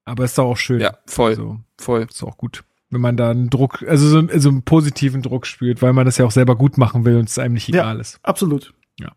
[0.05, 0.81] Aber ist doch auch schön.
[0.81, 1.35] Ja, voll.
[1.35, 2.07] So, voll.
[2.09, 2.63] Ist auch gut.
[2.89, 6.17] Wenn man da einen Druck, also so, so einen positiven Druck spürt, weil man das
[6.17, 8.19] ja auch selber gut machen will und es einem nicht egal ja, ist.
[8.23, 8.73] Absolut.
[8.99, 9.11] Ja.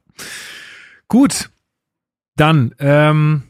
[1.08, 1.50] Gut.
[2.36, 3.42] Dann, ähm,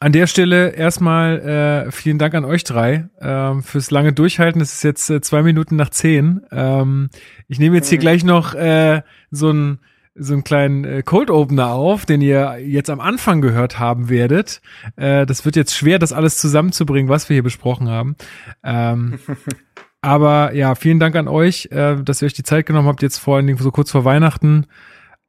[0.00, 1.40] an der Stelle erstmal
[1.88, 4.60] äh, vielen Dank an euch drei ähm, fürs lange Durchhalten.
[4.60, 6.42] Es ist jetzt äh, zwei Minuten nach zehn.
[6.52, 7.10] Ähm,
[7.48, 8.02] ich nehme jetzt hier mhm.
[8.02, 9.80] gleich noch äh, so ein
[10.18, 14.60] so einen kleinen äh, Cold Opener auf, den ihr jetzt am Anfang gehört haben werdet.
[14.96, 18.16] Äh, das wird jetzt schwer, das alles zusammenzubringen, was wir hier besprochen haben.
[18.62, 19.18] Ähm,
[20.00, 23.18] Aber ja, vielen Dank an euch, äh, dass ihr euch die Zeit genommen habt, jetzt
[23.18, 24.66] vor allen Dingen so kurz vor Weihnachten.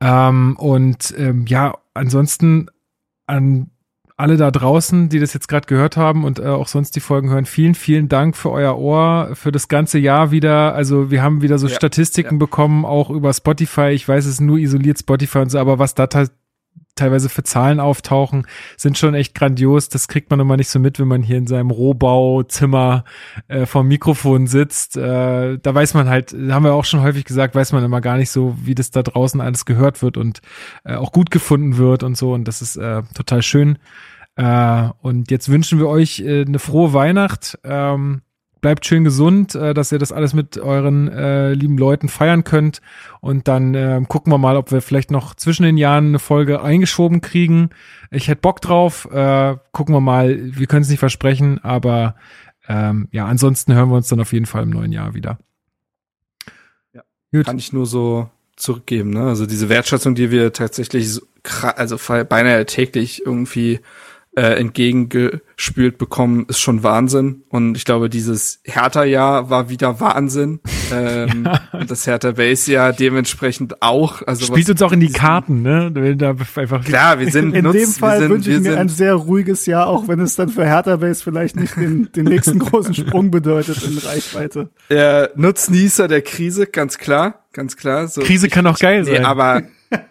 [0.02, 2.68] Ähm, und ähm, ja, ansonsten
[3.26, 3.72] an
[4.20, 7.30] alle da draußen, die das jetzt gerade gehört haben und äh, auch sonst die Folgen
[7.30, 10.76] hören, vielen, vielen Dank für euer Ohr, für das ganze Jahr wieder.
[10.76, 12.40] Also wir haben wieder so ja, Statistiken ja.
[12.40, 13.92] bekommen, auch über Spotify.
[13.92, 16.08] Ich weiß, es ist nur isoliert Spotify und so, aber was da
[17.00, 18.46] teilweise für Zahlen auftauchen,
[18.78, 19.90] sind schon echt grandios.
[19.90, 23.04] Das kriegt man immer nicht so mit, wenn man hier in seinem Rohbauzimmer
[23.48, 24.98] äh, vom Mikrofon sitzt.
[24.98, 28.18] Äh, da weiß man halt, haben wir auch schon häufig gesagt, weiß man immer gar
[28.18, 30.42] nicht so, wie das da draußen alles gehört wird und
[30.84, 32.34] äh, auch gut gefunden wird und so.
[32.34, 33.80] Und das ist äh, total schön.
[34.36, 37.60] Äh, und jetzt wünschen wir euch äh, eine frohe Weihnacht.
[37.64, 38.22] Ähm,
[38.62, 42.82] bleibt schön gesund, äh, dass ihr das alles mit euren äh, lieben Leuten feiern könnt.
[43.22, 46.62] Und dann äh, gucken wir mal, ob wir vielleicht noch zwischen den Jahren eine Folge
[46.62, 47.70] eingeschoben kriegen.
[48.12, 49.10] Ich hätte Bock drauf.
[49.12, 50.38] Äh, gucken wir mal.
[50.58, 52.16] Wir können es nicht versprechen, aber
[52.68, 55.40] ähm, ja, ansonsten hören wir uns dann auf jeden Fall im neuen Jahr wieder.
[56.94, 57.46] Ja, Gut.
[57.46, 59.10] Kann ich nur so zurückgeben.
[59.12, 59.24] Ne?
[59.24, 61.22] Also diese Wertschätzung, die wir tatsächlich so,
[61.76, 63.80] also beinahe täglich irgendwie
[64.40, 67.44] äh, entgegengespült bekommen, ist schon Wahnsinn.
[67.50, 70.60] Und ich glaube, dieses Hertha-Jahr war wieder Wahnsinn.
[70.92, 71.62] Ähm, ja.
[71.72, 74.24] Und das Hertha-Base-Jahr dementsprechend auch.
[74.26, 75.92] Also Spielt uns auch in die Karten, ne?
[76.18, 79.68] Da einfach Klar, wir sind In nutz, dem Fall wünsche ich mir ein sehr ruhiges
[79.68, 83.84] Jahr, auch wenn es dann für Hertha-Base vielleicht nicht den, den nächsten großen Sprung bedeutet
[83.84, 84.70] in Reichweite.
[84.90, 88.08] Der Nutznießer der Krise, ganz klar, ganz klar.
[88.08, 89.14] So, Krise kann auch geil sein.
[89.14, 89.62] Nee, aber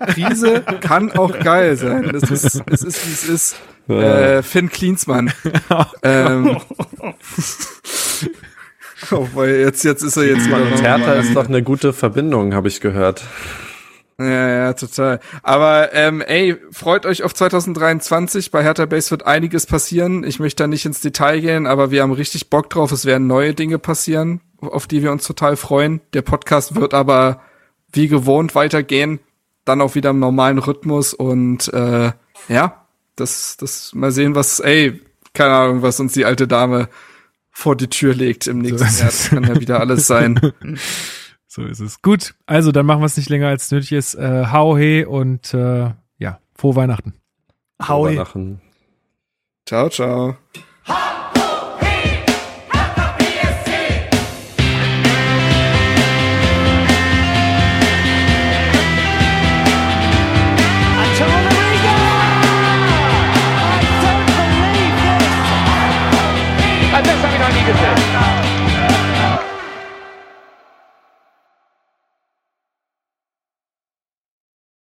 [0.07, 2.11] Krise kann auch geil sein.
[2.13, 3.57] Das ist, es ist, wie es ist.
[3.89, 5.33] Äh, Finn Klinsmann.
[6.03, 6.57] ähm,
[9.11, 10.63] oh, weil jetzt, jetzt ist er jetzt mal.
[10.63, 13.25] Und Hertha ist doch eine gute Verbindung, habe ich gehört.
[14.21, 15.21] Ja, ja, total.
[15.45, 18.51] Aber ähm, ey, freut euch auf 2023.
[18.51, 20.25] Bei Hertha Base wird einiges passieren.
[20.25, 22.91] Ich möchte da nicht ins Detail gehen, aber wir haben richtig Bock drauf.
[22.91, 26.01] Es werden neue Dinge passieren, auf die wir uns total freuen.
[26.15, 27.43] Der Podcast wird aber
[27.93, 29.21] wie gewohnt weitergehen.
[29.65, 32.11] Dann auch wieder im normalen Rhythmus und äh,
[32.49, 32.88] ja,
[33.21, 35.01] das, das mal sehen, was, ey,
[35.33, 36.89] keine Ahnung, was uns die alte Dame
[37.51, 39.11] vor die Tür legt im nächsten so Jahr.
[39.11, 40.53] Das kann ja wieder alles sein.
[41.47, 42.03] so ist es.
[42.03, 44.15] Gut, also dann machen wir es nicht länger als nötig ist.
[44.15, 47.15] Äh, hau he und äh, ja, frohe Weihnachten.
[47.83, 48.15] Hau he.
[48.15, 48.61] Weihnachten.
[49.67, 50.37] Ciao, ciao.